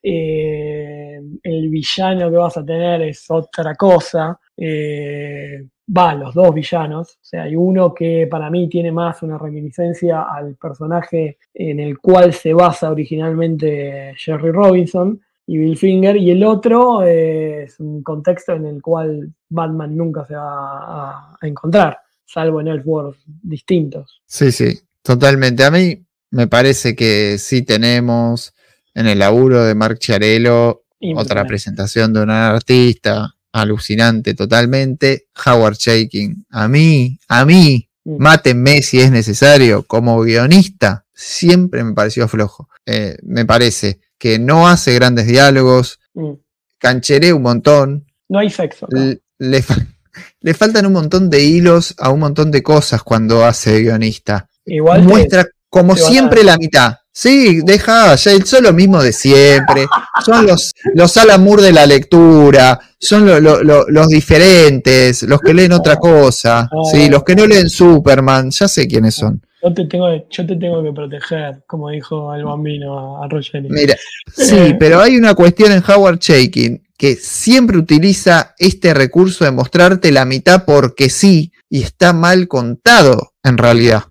Eh, 0.02 1.20
el 1.43 1.68
villano 1.68 2.31
que 2.31 2.36
vas 2.36 2.56
a 2.56 2.64
tener 2.64 3.02
es 3.02 3.24
otra 3.28 3.74
cosa. 3.74 4.39
Eh, 4.56 5.66
va, 5.97 6.14
los 6.14 6.35
dos 6.35 6.55
villanos. 6.55 7.12
O 7.12 7.24
sea, 7.24 7.44
hay 7.44 7.56
uno 7.56 7.94
que 7.94 8.27
para 8.31 8.51
mí 8.51 8.68
tiene 8.68 8.93
más 8.93 9.22
una 9.22 9.39
reminiscencia 9.39 10.22
al 10.22 10.56
personaje 10.56 11.39
en 11.55 11.81
el 11.81 11.98
cual 11.98 12.32
se 12.32 12.52
basa 12.52 12.90
originalmente 12.90 14.14
Jerry 14.16 14.51
Robinson 14.51 15.20
y 15.51 15.59
Bill 15.59 15.77
Finger, 15.77 16.16
y 16.16 16.31
el 16.31 16.44
otro 16.44 17.02
eh, 17.02 17.64
es 17.64 17.81
un 17.81 18.05
contexto 18.05 18.52
en 18.52 18.66
el 18.66 18.81
cual 18.81 19.35
Batman 19.48 19.97
nunca 19.97 20.24
se 20.24 20.36
va 20.36 21.32
a, 21.32 21.39
encontrar, 21.43 21.98
salvo 22.24 22.60
en 22.60 22.68
Elseworlds 22.68 23.18
distintos. 23.27 24.22
Sí, 24.27 24.52
sí, 24.52 24.78
totalmente. 25.02 25.64
A 25.64 25.72
mí 25.72 26.06
me 26.31 26.47
parece 26.47 26.94
que 26.94 27.36
sí 27.39 27.62
tenemos 27.62 28.55
en 28.95 29.07
el 29.07 29.19
laburo 29.19 29.65
de 29.65 29.75
Mark 29.75 29.99
Chiarello 29.99 30.83
otra 31.17 31.47
presentación 31.47 32.12
de 32.12 32.21
un 32.23 32.31
artista 32.31 33.35
alucinante 33.53 34.35
totalmente. 34.35 35.27
Howard 35.47 35.77
Shaking, 35.77 36.45
a 36.51 36.69
mí, 36.69 37.19
a 37.29 37.45
mí, 37.45 37.87
Mm. 38.05 38.17
mátenme 38.19 38.81
si 38.83 39.01
es 39.01 39.11
necesario, 39.11 39.83
como 39.87 40.21
guionista, 40.23 41.05
siempre 41.12 41.85
me 41.85 41.93
pareció 41.93 42.27
flojo. 42.29 42.69
Eh, 42.87 43.19
me 43.23 43.45
parece 43.45 44.01
que 44.19 44.39
no 44.39 44.69
hace 44.69 44.95
grandes 44.95 45.27
diálogos, 45.27 45.99
Mm. 46.15 46.33
cancheré 46.79 47.33
un 47.35 47.43
montón, 47.43 48.07
No 48.29 48.39
hay 48.39 48.49
sexo. 48.51 48.87
le, 48.91 49.21
le 50.41 50.55
faltan 50.55 50.87
un 50.87 50.93
montón 50.95 51.29
de 51.31 51.43
hilos 51.45 51.95
a 51.99 52.11
un 52.11 52.21
montón 52.21 52.51
de 52.51 52.62
cosas 52.62 53.03
cuando 53.03 53.45
hace 53.45 53.81
guionista. 53.81 54.49
Igual 54.65 55.03
te- 55.03 55.07
Muestra 55.09 55.47
como 55.69 55.95
te 55.95 56.01
van 56.03 56.09
a- 56.09 56.12
siempre 56.12 56.45
la 56.45 56.57
mitad. 56.57 56.95
Sí, 57.12 57.61
deja, 57.65 58.15
ya 58.15 58.31
son 58.47 58.62
lo 58.65 58.73
mismo 58.73 59.03
de 59.03 59.12
siempre. 59.12 59.87
Son 60.24 60.47
los, 60.47 60.73
los 60.95 61.16
Alan 61.16 61.43
Moore 61.43 61.62
de 61.65 61.73
la 61.73 61.85
lectura, 61.87 62.78
son 62.99 63.27
lo- 63.27 63.41
lo- 63.41 63.62
lo- 63.62 63.85
los 63.89 64.09
diferentes, 64.09 65.23
los 65.24 65.41
que 65.41 65.53
leen 65.55 65.73
otra 65.73 65.97
cosa, 65.97 66.69
sí, 66.91 67.09
los 67.09 67.24
que 67.24 67.35
no 67.35 67.47
leen 67.47 67.69
Superman, 67.69 68.51
ya 68.51 68.69
sé 68.69 68.87
quiénes 68.87 69.15
son. 69.16 69.41
yo, 69.62 69.74
te 69.74 69.85
tengo, 69.87 70.07
yo 70.31 70.47
te 70.47 70.57
tengo 70.57 70.82
que 70.82 70.93
proteger, 70.93 71.62
como 71.66 71.91
dijo 71.91 72.32
el 72.35 72.45
bambino 72.45 73.19
a, 73.20 73.24
a 73.24 73.28
Roger. 73.28 73.62
Mira, 73.69 73.97
sí, 74.35 74.74
pero 74.78 75.01
hay 75.01 75.16
una 75.16 75.35
cuestión 75.35 75.73
en 75.73 75.82
Howard 75.87 76.19
Shaking 76.20 76.82
que 76.97 77.16
siempre 77.16 77.77
utiliza 77.78 78.55
este 78.59 78.95
recurso 78.95 79.45
de 79.45 79.51
mostrarte 79.51 80.12
la 80.12 80.24
mitad 80.24 80.65
porque 80.65 81.11
sí, 81.11 81.51
y 81.69 81.82
está 81.82 82.12
mal 82.12 82.47
contado 82.47 83.32
en 83.43 83.59
realidad. 83.59 84.05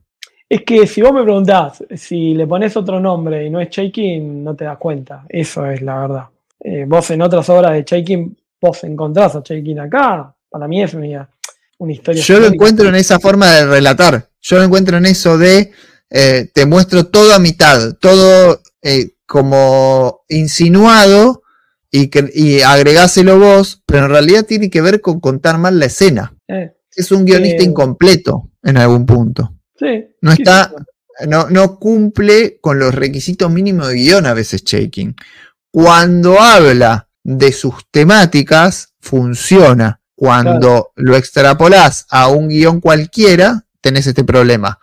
Es 0.49 0.63
que 0.63 0.87
si 0.87 1.01
vos 1.01 1.13
me 1.13 1.21
preguntás 1.21 1.83
si 1.95 2.33
le 2.33 2.47
pones 2.47 2.75
otro 2.75 2.99
nombre 2.99 3.45
y 3.45 3.51
no 3.51 3.61
es 3.61 3.69
Shaking, 3.69 4.43
no 4.43 4.55
te 4.55 4.65
das 4.65 4.79
cuenta. 4.79 5.23
Eso 5.29 5.65
es 5.67 5.81
la 5.83 5.99
verdad. 5.99 6.23
Eh, 6.59 6.85
vos 6.87 7.11
en 7.11 7.21
otras 7.21 7.47
obras 7.49 7.73
de 7.73 7.83
Shaking, 7.83 8.35
vos 8.59 8.83
encontrás 8.83 9.35
a 9.35 9.41
Shaking 9.45 9.79
acá. 9.79 10.33
Para 10.49 10.67
mí 10.67 10.81
es 10.81 10.95
una, 10.95 11.29
una 11.77 11.93
historia. 11.93 12.23
Yo 12.23 12.39
lo 12.39 12.47
encuentro 12.47 12.89
en 12.89 12.95
esa 12.95 13.19
forma 13.19 13.51
de 13.51 13.65
relatar. 13.67 14.27
Yo 14.41 14.57
lo 14.57 14.63
encuentro 14.63 14.97
en 14.97 15.05
eso 15.05 15.37
de 15.37 15.71
eh, 16.09 16.49
te 16.51 16.65
muestro 16.65 17.05
todo 17.05 17.33
a 17.33 17.39
mitad, 17.39 17.93
todo 17.99 18.61
eh, 18.81 19.11
como 19.27 20.21
insinuado 20.29 21.43
y, 21.91 22.07
que, 22.07 22.29
y 22.33 22.61
agregáselo 22.61 23.37
vos, 23.37 23.83
pero 23.85 24.05
en 24.05 24.11
realidad 24.11 24.45
tiene 24.45 24.71
que 24.71 24.81
ver 24.81 25.01
con 25.01 25.19
contar 25.19 25.59
mal 25.59 25.77
la 25.77 25.85
escena. 25.85 26.33
Eh, 26.47 26.71
Es 26.95 27.11
un 27.11 27.25
guionista 27.25 27.63
incompleto 27.63 28.49
en 28.63 28.77
algún 28.77 29.05
punto. 29.05 29.53
Sí, 29.79 30.07
No 30.21 30.31
está, 30.31 30.71
no, 31.27 31.49
no 31.49 31.79
cumple 31.79 32.59
con 32.61 32.77
los 32.79 32.93
requisitos 32.93 33.49
mínimos 33.49 33.87
de 33.87 33.95
guion 33.95 34.25
a 34.25 34.33
veces 34.33 34.63
Shaking. 34.63 35.15
Cuando 35.71 36.39
habla 36.39 37.09
de 37.23 37.51
sus 37.51 37.75
temáticas 37.91 38.93
funciona. 38.99 40.01
Cuando 40.15 40.91
lo 40.95 41.15
extrapolás 41.15 42.05
a 42.09 42.27
un 42.27 42.49
guion 42.49 42.81
cualquiera, 42.81 43.65
tenés 43.79 44.07
este 44.07 44.25
problema. 44.25 44.79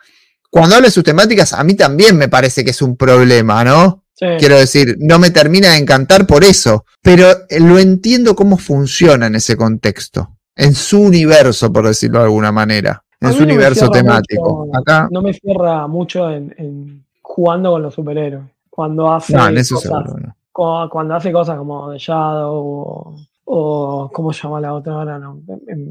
Cuando 0.49 0.77
habla 0.77 0.89
de 0.89 0.93
sus 0.93 1.05
temáticas, 1.05 1.53
a 1.53 1.63
mí 1.63 1.75
también 1.75 2.17
me 2.17 2.29
parece 2.29 2.65
que 2.65 2.71
es 2.71 2.81
un 2.81 2.97
problema, 2.97 3.63
¿no? 3.63 4.05
Sí. 4.15 4.27
Quiero 4.39 4.57
decir, 4.59 4.97
no 4.99 5.19
me 5.19 5.31
termina 5.31 5.73
de 5.73 5.77
encantar 5.77 6.27
por 6.27 6.43
eso, 6.43 6.87
pero 7.03 7.31
eh, 7.51 7.61
lo 7.61 7.79
entiendo 7.79 8.35
cómo 8.35 8.57
funciona 8.57 9.27
en 9.27 9.35
ese 9.35 9.57
contexto, 9.57 10.39
en 10.55 10.75
su 10.75 11.03
universo, 11.03 11.71
por 11.71 11.87
decirlo 11.87 12.21
de 12.21 12.25
alguna 12.25 12.51
manera, 12.51 13.05
en 13.21 13.33
su 13.33 13.39
no 13.41 13.45
universo 13.45 13.91
temático. 13.91 14.67
mucho- 14.67 14.79
Acá, 14.79 15.09
No 15.11 15.23
me 15.23 15.33
cierra 15.33 15.87
mucho 15.87 16.31
en, 16.31 16.55
en 16.59 17.05
jugando 17.23 17.73
con 17.73 17.83
los 17.83 17.95
superhéroes. 17.95 18.45
Cuando 18.71 19.11
hace 19.11 19.35
no, 19.35 19.43
cosas, 19.49 19.81
seguro. 19.83 20.17
no. 20.19 20.37
cu- 20.53 20.89
cuando 20.91 21.15
hace 21.15 21.33
cosas 21.33 21.57
como 21.59 21.91
The 21.93 21.99
Shadow 21.99 22.55
o, 22.55 23.17
o 23.47 24.11
¿cómo 24.13 24.33
se 24.33 24.43
llama 24.43 24.61
la 24.61 24.75
otra 24.75 24.93
ahora? 24.95 25.19
No, 25.19 25.41
em, 25.67 25.89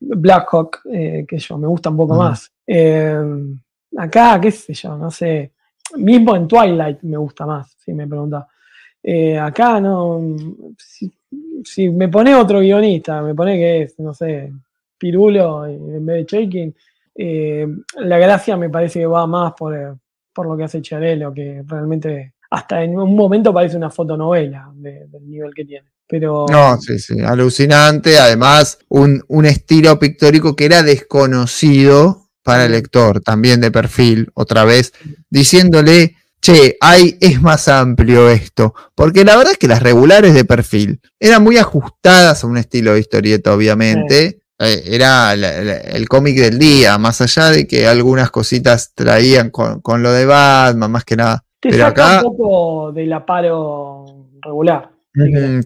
Blackhawk, 0.00 0.80
eh, 0.92 1.24
que 1.26 1.38
yo, 1.38 1.58
me 1.58 1.66
gusta 1.66 1.90
un 1.90 1.96
poco 1.96 2.14
más. 2.14 2.50
Eh, 2.66 3.18
acá, 3.96 4.40
qué 4.40 4.50
sé 4.50 4.72
yo, 4.74 4.96
no 4.96 5.10
sé. 5.10 5.52
Mismo 5.96 6.36
en 6.36 6.46
Twilight 6.46 7.00
me 7.02 7.16
gusta 7.16 7.46
más, 7.46 7.74
si 7.84 7.92
me 7.92 8.06
preguntas. 8.06 8.44
Eh, 9.02 9.38
acá 9.38 9.80
no. 9.80 10.20
Si, 10.76 11.10
si 11.64 11.88
me 11.88 12.08
pone 12.08 12.34
otro 12.34 12.60
guionista, 12.60 13.20
me 13.22 13.34
pone 13.34 13.56
que 13.56 13.82
es, 13.82 13.98
no 13.98 14.12
sé, 14.14 14.52
Pirulo 14.98 15.66
en 15.66 16.04
vez 16.04 16.26
de 16.26 16.38
Shaking, 16.38 16.74
eh, 17.14 17.66
la 17.98 18.18
gracia 18.18 18.56
me 18.56 18.70
parece 18.70 19.00
que 19.00 19.06
va 19.06 19.26
más 19.26 19.52
por, 19.56 19.74
eh, 19.76 19.94
por 20.32 20.46
lo 20.46 20.56
que 20.56 20.64
hace 20.64 20.82
Chiarello, 20.82 21.32
que 21.32 21.62
realmente 21.66 22.34
hasta 22.50 22.82
en 22.82 22.98
un 22.98 23.14
momento 23.14 23.52
parece 23.52 23.76
una 23.76 23.90
fotonovela 23.90 24.70
de- 24.74 25.06
del 25.08 25.28
nivel 25.28 25.52
que 25.54 25.64
tiene. 25.64 25.88
Pero 26.06 26.46
No, 26.50 26.78
sí, 26.80 26.98
sí, 26.98 27.20
alucinante. 27.20 28.18
Además, 28.18 28.78
un, 28.88 29.22
un 29.28 29.44
estilo 29.44 29.98
pictórico 29.98 30.56
que 30.56 30.64
era 30.64 30.82
desconocido 30.82 32.28
para 32.42 32.64
el 32.64 32.72
lector, 32.72 33.20
también 33.20 33.60
de 33.60 33.70
perfil, 33.70 34.30
otra 34.32 34.64
vez, 34.64 34.92
diciéndole, 35.28 36.16
che, 36.40 36.78
hay, 36.80 37.18
es 37.20 37.42
más 37.42 37.68
amplio 37.68 38.30
esto. 38.30 38.72
Porque 38.94 39.22
la 39.24 39.36
verdad 39.36 39.52
es 39.52 39.58
que 39.58 39.68
las 39.68 39.82
regulares 39.82 40.32
de 40.32 40.46
perfil 40.46 41.00
eran 41.20 41.42
muy 41.44 41.58
ajustadas 41.58 42.42
a 42.42 42.46
un 42.46 42.56
estilo 42.56 42.94
de 42.94 43.00
historieta, 43.00 43.52
obviamente. 43.54 44.40
Era 44.66 45.36
la- 45.36 45.62
la- 45.62 45.76
el 45.78 46.08
cómic 46.08 46.36
del 46.36 46.58
día, 46.58 46.98
más 46.98 47.20
allá 47.20 47.50
de 47.50 47.66
que 47.66 47.86
algunas 47.86 48.30
cositas 48.30 48.92
traían 48.94 49.50
con, 49.50 49.80
con 49.80 50.02
lo 50.02 50.12
de 50.12 50.24
Batman, 50.26 50.90
más 50.90 51.04
que 51.04 51.16
nada. 51.16 51.44
te 51.60 51.70
pero 51.70 51.84
saca 51.86 52.18
acá- 52.18 52.26
un 52.28 52.36
poco 52.36 52.92
del 52.92 53.12
aparo 53.12 54.04
regular. 54.42 54.90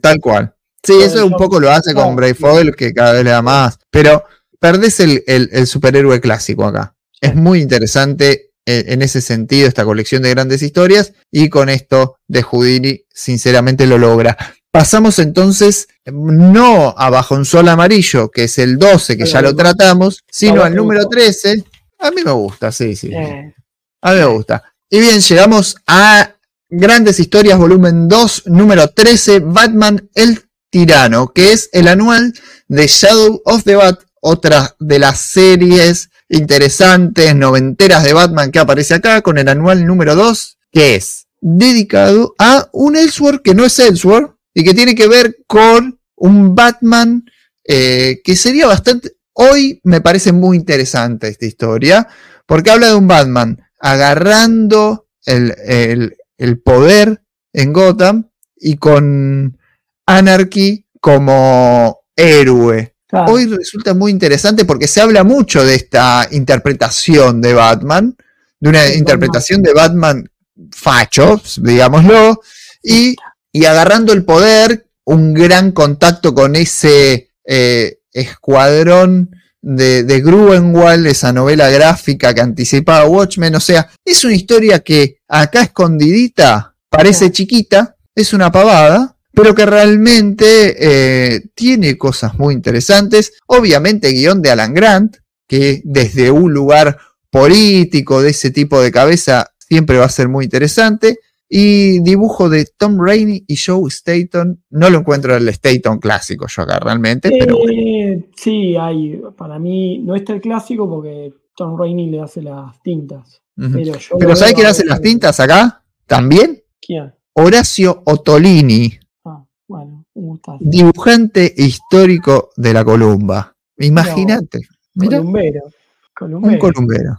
Tal 0.01 0.21
cual. 0.21 0.55
Sí, 0.83 0.95
eso 1.03 1.25
un 1.27 1.33
poco 1.35 1.61
lo 1.61 1.71
hace 1.71 1.95
con 1.95 2.17
Brave 2.17 2.35
Foil, 2.35 2.75
que 2.75 2.93
cada 2.93 3.13
vez 3.13 3.25
le 3.25 3.31
da 3.31 3.43
más. 3.43 3.79
Pero 3.91 4.25
perdés 4.59 5.01
el, 5.01 5.23
el- 5.27 5.51
el 5.53 5.67
superhéroe 5.67 6.21
clásico 6.21 6.65
acá. 6.65 6.95
Es 7.21 7.35
muy 7.35 7.61
interesante 7.61 8.51
eh, 8.67 8.85
en 8.89 9.03
ese 9.03 9.21
sentido 9.21 9.67
esta 9.69 9.85
colección 9.85 10.23
de 10.23 10.31
grandes 10.31 10.63
historias 10.63 11.13
y 11.31 11.49
con 11.49 11.69
esto 11.69 12.17
de 12.29 12.43
Houdini 12.43 13.03
sinceramente 13.13 13.87
lo 13.87 13.99
logra. 13.99 14.37
Pasamos 14.73 15.19
entonces 15.19 15.87
no 16.07 16.95
a 16.97 17.11
Bajo 17.11 17.35
un 17.35 17.45
Sol 17.45 17.69
Amarillo, 17.69 18.31
que 18.31 18.45
es 18.45 18.59
el 18.59 18.79
12, 18.79 19.19
que 19.19 19.25
Pero 19.25 19.33
ya 19.35 19.43
lo 19.43 19.55
tratamos, 19.55 20.25
sino 20.31 20.65
al 20.65 20.75
número 20.75 21.03
gustó? 21.03 21.11
13. 21.11 21.65
A 21.99 22.11
mí 22.11 22.23
me 22.25 22.33
gusta, 22.33 22.73
sí, 22.73 22.97
sí. 22.97 23.11
eh, 23.13 23.55
A 24.01 24.13
mí 24.15 24.19
me 24.19 24.25
gusta. 24.25 24.63
Y 24.89 24.99
bien, 24.99 25.21
llegamos 25.21 25.77
a 25.87 26.37
Grandes 26.71 27.21
Historias, 27.21 27.59
volumen 27.59 28.09
2, 28.09 28.45
número 28.47 28.89
13, 28.89 29.41
Batman 29.41 30.09
el 30.15 30.43
Tirano, 30.71 31.35
que 31.35 31.53
es 31.53 31.69
el 31.73 31.87
anual 31.87 32.33
de 32.67 32.87
Shadow 32.87 33.43
of 33.45 33.65
the 33.65 33.77
Bat, 33.77 34.01
otra 34.23 34.75
de 34.81 34.99
las 34.99 35.19
series 35.19 36.09
interesantes, 36.31 37.37
noventeras 37.37 38.05
de 38.05 38.15
Batman 38.15 38.51
que 38.51 38.59
aparece 38.59 38.95
acá, 38.95 39.21
con 39.21 39.37
el 39.37 39.49
anual 39.49 39.85
número 39.85 40.15
2, 40.15 40.57
que 40.73 40.95
es 40.95 41.27
dedicado 41.43 42.35
a 42.39 42.71
un 42.73 42.97
Elseworld 42.97 43.43
que 43.43 43.55
no 43.55 43.67
es 43.67 43.79
Elseworld 43.79 44.32
y 44.55 44.65
que 44.65 44.75
tiene 44.75 44.95
que 44.95 45.09
ver 45.09 45.39
con 45.47 45.99
un 46.17 46.55
Batman 46.55 47.25
eh, 47.65 48.21
que 48.25 48.37
sería 48.37 48.67
bastante... 48.67 49.13
Hoy 49.35 49.81
me 49.85 50.01
parece 50.01 50.33
muy 50.33 50.57
interesante 50.57 51.29
esta 51.29 51.47
historia, 51.47 52.07
porque 52.47 52.71
habla 52.71 52.89
de 52.89 52.95
un 52.95 53.09
Batman 53.09 53.59
agarrando 53.81 55.09
el, 55.25 55.55
el- 55.67 56.17
el 56.39 56.61
poder 56.61 57.23
en 57.53 57.73
Gotham 57.73 58.29
y 58.57 58.77
con 58.77 59.59
Anarchy 60.07 60.87
como 61.01 62.01
héroe. 62.17 62.95
Hoy 63.29 63.47
resulta 63.47 63.95
muy 63.95 64.11
interesante 64.11 64.65
porque 64.65 64.87
se 64.89 65.01
habla 65.01 65.23
mucho 65.25 65.65
de 65.65 65.75
esta 65.75 66.27
interpretación 66.31 67.41
de 67.41 67.55
Batman, 67.55 68.17
de 68.59 68.69
una 68.71 68.87
interpretación 68.95 69.63
de 69.63 69.73
Batman 69.75 70.29
facho, 70.71 71.41
digámoslo, 71.59 72.41
y, 72.83 73.15
y 73.53 73.67
agarrando 73.67 74.13
el 74.13 74.25
poder, 74.25 74.87
un 75.05 75.35
gran 75.35 75.73
contacto 75.73 76.35
con 76.35 76.57
ese 76.57 77.31
eh, 77.45 77.99
escuadrón 78.13 79.31
de, 79.61 80.05
de 80.05 80.21
Gruenwald, 80.21 81.07
esa 81.07 81.33
novela 81.33 81.69
gráfica 81.71 82.35
que 82.35 82.41
anticipaba 82.41 83.07
Watchmen. 83.07 83.55
O 83.55 83.61
sea, 83.61 83.89
es 84.05 84.25
una 84.25 84.35
historia 84.35 84.81
que 84.81 85.19
acá 85.29 85.63
escondidita 85.63 86.75
parece 86.89 87.31
chiquita, 87.31 87.97
es 88.15 88.33
una 88.33 88.51
pavada, 88.51 89.17
pero 89.35 89.55
que 89.55 89.67
realmente 89.67 90.77
eh, 90.79 91.43
tiene 91.55 91.97
cosas 91.97 92.35
muy 92.39 92.55
interesantes. 92.55 93.33
Obviamente, 93.47 94.13
guion 94.13 94.43
de 94.43 94.51
Alan 94.51 94.75
Grant, 94.75 95.17
que 95.49 95.81
desde 95.85 96.31
un 96.31 96.53
lugar 96.53 96.99
político 97.31 98.21
de 98.21 98.31
ese 98.31 98.51
tipo 98.51 98.81
de 98.81 98.93
cabeza 98.93 99.53
siempre 99.59 99.99
va 99.99 100.05
a 100.05 100.11
ser 100.11 100.29
muy 100.29 100.45
interesante. 100.45 101.19
Y 101.55 102.01
dibujo 102.01 102.49
de 102.49 102.65
Tom 102.79 102.99
Rainey 102.99 103.45
y 103.47 103.57
Joe 103.59 103.87
Staton. 103.89 104.63
No 104.71 104.89
lo 104.89 105.01
encuentro 105.01 105.37
en 105.37 105.43
el 105.43 105.49
Staton 105.51 105.99
clásico 105.99 106.47
yo 106.49 106.63
acá 106.63 106.79
realmente, 106.79 107.31
pero 107.31 107.59
bueno. 107.59 107.73
Eh, 107.77 108.31
sí, 108.35 108.75
hay, 108.75 109.21
para 109.37 109.59
mí 109.59 109.99
no 109.99 110.15
está 110.17 110.33
el 110.33 110.41
clásico 110.41 110.89
porque 110.89 111.35
Tom 111.55 111.79
Rainey 111.79 112.09
le 112.09 112.23
hace 112.23 112.41
las 112.41 112.81
tintas. 112.83 113.43
Pero, 113.55 113.99
yo 113.99 114.17
Pero 114.19 114.35
¿sabes 114.35 114.55
quién 114.55 114.67
hace 114.67 114.87
las 114.87 115.03
tintas 115.03 115.39
acá? 115.41 115.85
También 116.07 116.63
¿Quién? 116.81 117.13
Horacio 117.35 118.03
Ottolini, 118.07 118.99
Ah, 119.27 119.45
bueno, 119.69 120.07
un 120.15 120.29
gustazo. 120.29 120.59
dibujante 120.63 121.53
histórico 121.55 122.49
de 122.57 122.73
la 122.73 122.83
Columba. 122.83 123.55
Imagínate. 123.77 124.61
Mira, 124.95 125.19
Columbero. 125.19 125.61
un 125.65 125.71
Columbero. 126.15 126.59
columbero. 126.59 127.17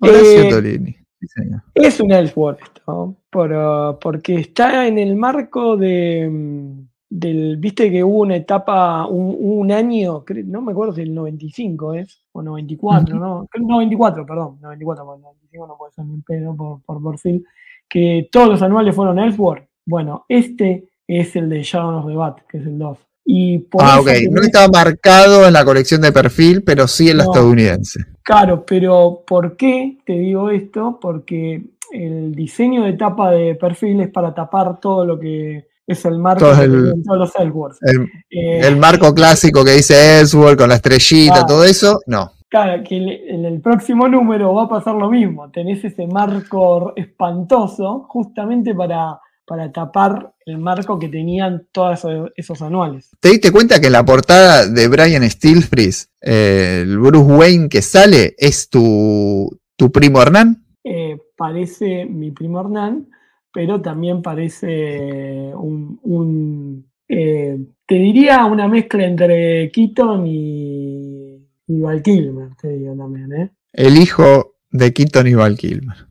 Horacio 0.00 0.30
Eh, 0.42 0.46
Ottolini. 0.46 0.96
Sí. 1.20 1.42
Es 1.74 1.98
un 2.00 2.12
Elseworld 2.12 2.58
esto, 2.62 3.16
por, 3.30 3.98
porque 3.98 4.36
está 4.36 4.86
en 4.86 4.98
el 4.98 5.16
marco 5.16 5.76
de 5.76 6.28
mm, 6.30 6.88
del, 7.10 7.56
viste 7.56 7.90
que 7.90 8.04
hubo 8.04 8.20
una 8.20 8.36
etapa, 8.36 9.06
un, 9.06 9.34
un 9.38 9.72
año, 9.72 10.24
no 10.44 10.60
me 10.60 10.72
acuerdo 10.72 10.92
si 10.92 11.02
el 11.02 11.14
95 11.14 11.94
es, 11.94 12.22
o 12.32 12.42
94, 12.42 13.16
Ujú. 13.16 13.24
¿no? 13.24 13.46
Creo- 13.50 13.66
94, 13.66 14.26
perdón, 14.26 14.58
94, 14.60 15.04
porque 15.06 15.16
el 15.18 15.22
95 15.22 15.66
no 15.66 15.76
puede 15.78 15.92
ser 15.92 16.04
ni 16.04 16.20
pedo 16.20 16.54
por, 16.54 16.82
por 16.82 17.02
perfil, 17.10 17.44
que 17.88 18.28
todos 18.30 18.48
los 18.50 18.62
anuales 18.62 18.94
fueron 18.94 19.18
Elseworld. 19.18 19.64
Bueno, 19.86 20.24
este 20.28 20.88
es 21.06 21.34
el 21.34 21.48
de 21.48 21.62
Shadow 21.62 22.00
of 22.00 22.06
the 22.06 22.14
Bat, 22.14 22.40
que 22.46 22.58
es 22.58 22.66
el 22.66 22.78
2. 22.78 22.98
Y 23.30 23.58
por 23.58 23.82
Ah, 23.84 24.00
ok. 24.00 24.08
No 24.30 24.40
estaba 24.40 24.68
marcado 24.68 25.46
en 25.46 25.52
la 25.52 25.62
colección 25.62 26.00
de 26.00 26.12
perfil, 26.12 26.62
pero 26.64 26.88
sí 26.88 27.10
en 27.10 27.18
la 27.18 27.24
No. 27.24 27.30
estadounidense. 27.32 28.00
Claro, 28.22 28.64
pero 28.66 29.22
¿por 29.26 29.54
qué 29.54 29.98
te 30.06 30.14
digo 30.14 30.48
esto? 30.48 30.98
Porque 30.98 31.62
el 31.92 32.34
diseño 32.34 32.84
de 32.84 32.94
tapa 32.94 33.30
de 33.32 33.54
perfil 33.54 34.00
es 34.00 34.08
para 34.08 34.32
tapar 34.32 34.80
todo 34.80 35.04
lo 35.04 35.18
que 35.20 35.66
es 35.86 36.04
el 36.06 36.18
marco 36.18 36.40
Todo 36.46 36.62
el- 36.62 36.70
tienen 36.70 37.02
todos 37.04 37.18
los 37.18 37.36
Elseworlds. 37.36 37.78
El, 37.82 38.00
Eh, 38.30 38.60
el 38.66 38.76
marco 38.76 39.12
clásico 39.12 39.62
que 39.62 39.72
dice 39.72 40.20
Ellsworth 40.20 40.56
con 40.58 40.70
la 40.70 40.76
estrellita, 40.76 41.44
todo 41.44 41.64
eso, 41.64 42.00
no. 42.06 42.32
Claro, 42.48 42.82
que 42.82 42.96
en 42.96 43.44
el 43.44 43.60
próximo 43.60 44.08
número 44.08 44.54
va 44.54 44.62
a 44.64 44.68
pasar 44.70 44.94
lo 44.94 45.10
mismo. 45.10 45.50
Tenés 45.50 45.84
ese 45.84 46.06
marco 46.06 46.94
espantoso 46.96 48.06
justamente 48.08 48.74
para, 48.74 49.20
para 49.48 49.72
tapar 49.72 50.34
el 50.44 50.58
marco 50.58 50.98
que 50.98 51.08
tenían 51.08 51.66
todos 51.72 51.98
esos, 51.98 52.30
esos 52.36 52.62
anuales. 52.62 53.10
¿Te 53.18 53.30
diste 53.30 53.50
cuenta 53.50 53.80
que 53.80 53.88
la 53.88 54.04
portada 54.04 54.66
de 54.66 54.86
Brian 54.88 55.28
Stilfries, 55.28 56.12
eh, 56.20 56.80
el 56.82 56.98
Bruce 56.98 57.32
Wayne 57.32 57.68
que 57.68 57.80
sale 57.80 58.34
es 58.38 58.68
tu, 58.68 59.58
tu 59.76 59.90
primo 59.90 60.20
Hernán? 60.20 60.64
Eh, 60.84 61.16
parece 61.36 62.04
mi 62.04 62.30
primo 62.30 62.60
Hernán, 62.60 63.08
pero 63.52 63.80
también 63.80 64.20
parece 64.20 65.50
un, 65.54 65.98
un, 66.02 66.90
eh, 67.08 67.58
te 67.86 67.94
diría 67.94 68.44
una 68.44 68.68
mezcla 68.68 69.04
entre 69.06 69.70
Keaton 69.72 70.26
y, 70.26 71.42
y 71.66 71.80
Val 71.80 72.02
Kilmer, 72.02 72.50
te 72.60 72.68
digo 72.68 72.94
también, 72.94 73.32
¿eh? 73.32 73.50
El 73.72 73.96
hijo 73.96 74.56
de 74.70 74.92
Keaton 74.92 75.26
y 75.26 75.34
Val 75.34 75.56
Kilmer. 75.56 76.07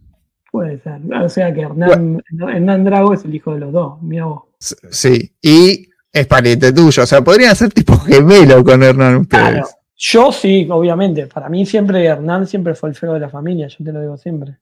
Puede 0.58 0.80
ser. 0.80 1.02
O 1.24 1.30
sea 1.30 1.54
que 1.54 1.62
Hernán, 1.62 2.22
Hernán 2.40 2.84
Drago 2.84 3.14
es 3.14 3.24
el 3.26 3.36
hijo 3.36 3.54
de 3.54 3.60
los 3.60 3.72
dos, 3.72 4.02
mira 4.02 4.26
vos. 4.26 4.44
Sí, 4.60 5.32
y 5.42 5.88
es 6.12 6.28
pariente 6.28 6.72
tuyo. 6.74 7.04
O 7.04 7.06
sea, 7.06 7.22
podrían 7.24 7.56
ser 7.56 7.72
tipo 7.72 7.98
gemelo 7.98 8.64
con 8.64 8.82
Hernán 8.84 9.18
ustedes. 9.18 9.50
Claro. 9.50 9.68
Yo 9.96 10.32
sí, 10.32 10.68
obviamente. 10.70 11.28
Para 11.28 11.50
mí 11.50 11.66
siempre 11.66 12.04
Hernán 12.06 12.46
siempre 12.48 12.76
fue 12.76 12.90
el 12.90 12.96
feo 12.96 13.14
de 13.14 13.20
la 13.20 13.30
familia, 13.30 13.68
yo 13.68 13.84
te 13.84 13.92
lo 13.92 14.02
digo 14.02 14.18
siempre. 14.18 14.58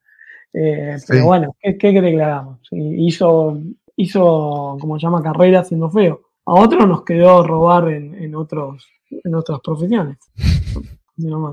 Eh, 0.53 0.95
Sí. 0.99 1.05
Pero 1.09 1.25
bueno, 1.25 1.55
¿qué, 1.61 1.77
qué 1.77 1.91
que 1.93 2.21
hagamos? 2.23 2.59
Sí, 2.69 2.77
Hizo, 3.05 3.59
hizo, 3.97 4.77
como 4.79 4.97
se 4.99 5.05
llama, 5.05 5.21
carrera 5.21 5.63
siendo 5.63 5.89
feo. 5.89 6.21
A 6.45 6.53
otros 6.53 6.87
nos 6.87 7.03
quedó 7.03 7.43
robar 7.45 7.89
en, 7.89 8.13
en 8.15 8.35
otros, 8.35 8.85
en 9.09 9.35
otras 9.35 9.59
profesiones. 9.63 10.17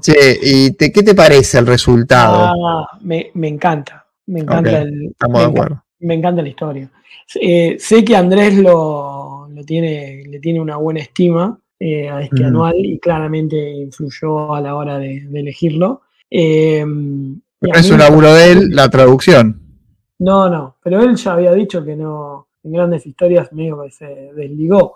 Che, 0.00 0.40
¿y 0.42 0.72
te- 0.72 0.90
qué 0.90 1.04
te 1.04 1.14
parece 1.14 1.58
el 1.58 1.66
resultado? 1.68 2.52
Ah, 2.66 2.98
me, 3.00 3.30
me 3.34 3.46
encanta. 3.46 4.01
Me 4.26 4.40
encanta, 4.40 4.82
el, 4.82 5.06
Estamos 5.10 5.34
me 5.34 5.38
de 5.40 5.44
encanta- 5.50 5.62
acuerdo. 5.64 5.84
me 6.00 6.14
encanta 6.14 6.42
la 6.42 6.48
historia. 6.48 6.90
Eh, 7.40 7.76
sé 7.78 8.04
que 8.04 8.16
Andrés 8.16 8.56
lo, 8.58 9.48
lo 9.48 9.64
tiene, 9.64 10.24
le 10.28 10.38
tiene 10.40 10.60
una 10.60 10.76
buena 10.76 11.00
estima 11.00 11.58
eh, 11.78 12.08
a 12.08 12.22
este 12.22 12.42
Mm. 12.42 12.46
anual 12.46 12.74
y 12.78 12.98
claramente 12.98 13.56
influyó 13.72 14.54
a 14.54 14.60
la 14.60 14.74
hora 14.76 14.98
de, 14.98 15.20
de 15.28 15.40
elegirlo. 15.40 16.02
Eh, 16.30 16.84
Es 17.60 17.90
un 17.90 17.98
laburo 17.98 18.32
de 18.34 18.52
él, 18.52 18.70
la 18.70 18.88
traducción. 18.88 19.60
No, 20.18 20.48
no, 20.48 20.76
pero 20.82 21.00
él 21.02 21.16
ya 21.16 21.32
había 21.32 21.52
dicho 21.52 21.84
que 21.84 21.96
no, 21.96 22.46
en 22.62 22.72
grandes 22.72 23.04
historias 23.06 23.52
medio 23.52 23.82
que 23.82 23.90
se 23.90 24.06
desligó. 24.34 24.94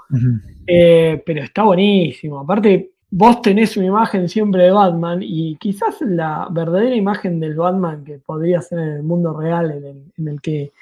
Eh, 0.66 1.20
pero 1.27 1.43
está 1.43 1.65
buenísimo. 1.65 2.39
Aparte, 2.40 2.93
vos 3.11 3.41
tenés 3.43 3.77
una 3.77 3.87
imagen 3.87 4.28
siempre 4.28 4.65
de 4.65 4.70
Batman 4.70 5.20
y 5.23 5.57
quizás 5.57 5.97
la 6.01 6.49
verdadera 6.51 6.95
imagen 6.95 7.41
del 7.41 7.55
Batman 7.55 8.05
que 8.05 8.19
podría 8.19 8.61
ser 8.61 8.78
en 8.81 8.89
el 8.89 9.03
mundo 9.03 9.39
real, 9.39 9.70
en 9.70 9.85
el, 9.85 10.03
en 10.19 10.28
el 10.28 10.41
que 10.41 10.73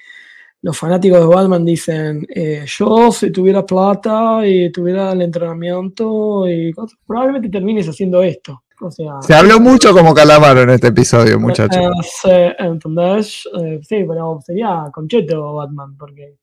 los 0.62 0.78
fanáticos 0.78 1.20
de 1.20 1.26
Batman 1.26 1.64
dicen, 1.64 2.26
eh, 2.34 2.64
yo 2.66 3.12
si 3.12 3.30
tuviera 3.30 3.66
plata 3.66 4.46
y 4.46 4.72
tuviera 4.72 5.12
el 5.12 5.20
entrenamiento 5.20 6.48
y 6.48 6.72
cosas, 6.72 6.98
probablemente 7.06 7.50
termines 7.50 7.86
haciendo 7.86 8.22
esto. 8.22 8.62
O 8.80 8.90
sea, 8.90 9.20
Se 9.20 9.34
habló 9.34 9.60
mucho 9.60 9.92
como 9.92 10.14
calamaro 10.14 10.62
en 10.62 10.70
este 10.70 10.88
episodio, 10.88 11.38
muchachos. 11.38 11.76
eh, 11.76 11.90
sí, 12.02 12.64
¿entendés? 12.64 13.48
Eh, 13.62 13.80
sí, 13.86 14.04
pero 14.08 14.40
sería 14.44 14.86
concheto 14.90 15.54
Batman, 15.54 15.96
porque 15.98 16.36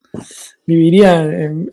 viviría 0.65 1.23
en, 1.23 1.69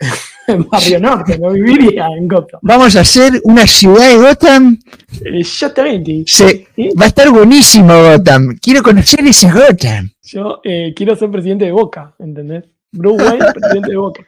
en 0.49 0.69
Barrio 0.69 1.01
Norte, 1.01 1.39
no 1.39 1.51
viviría 1.51 2.07
en 2.17 2.27
Gotham. 2.29 2.61
Vamos 2.63 2.97
a 2.97 3.01
hacer 3.01 3.41
una 3.45 3.67
ciudad 3.67 4.09
de 4.09 4.17
Gotham. 4.17 4.79
Exactamente. 5.25 6.25
Se- 6.27 6.67
Sí, 6.75 6.91
va 7.01 7.05
a 7.05 7.09
estar 7.09 7.31
buenísimo 7.31 7.93
Gotham. 7.95 8.57
Quiero 8.61 8.83
conocer 8.83 9.21
ese 9.27 9.51
Gotham. 9.51 10.11
Yo 10.23 10.61
eh, 10.65 10.93
quiero 10.97 11.17
ser 11.17 11.31
presidente 11.31 11.65
de 11.65 11.73
Boca, 11.73 12.15
¿entendés? 12.19 12.65
Bruce 12.93 13.25
Wayne, 13.25 13.45
presidente 13.55 13.91
de 13.91 13.97
Boca. 13.97 14.25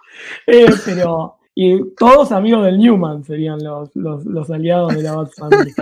Eh, 0.47 0.67
pero, 0.85 1.37
y 1.55 1.95
todos 1.97 2.33
amigos 2.33 2.65
del 2.65 2.79
Newman 2.79 3.25
serían 3.25 3.63
los, 3.63 3.91
los, 3.95 4.25
los 4.25 4.51
aliados 4.51 4.95
de 4.95 5.03
la 5.03 5.15
Bat 5.17 5.31
Family. 5.37 5.73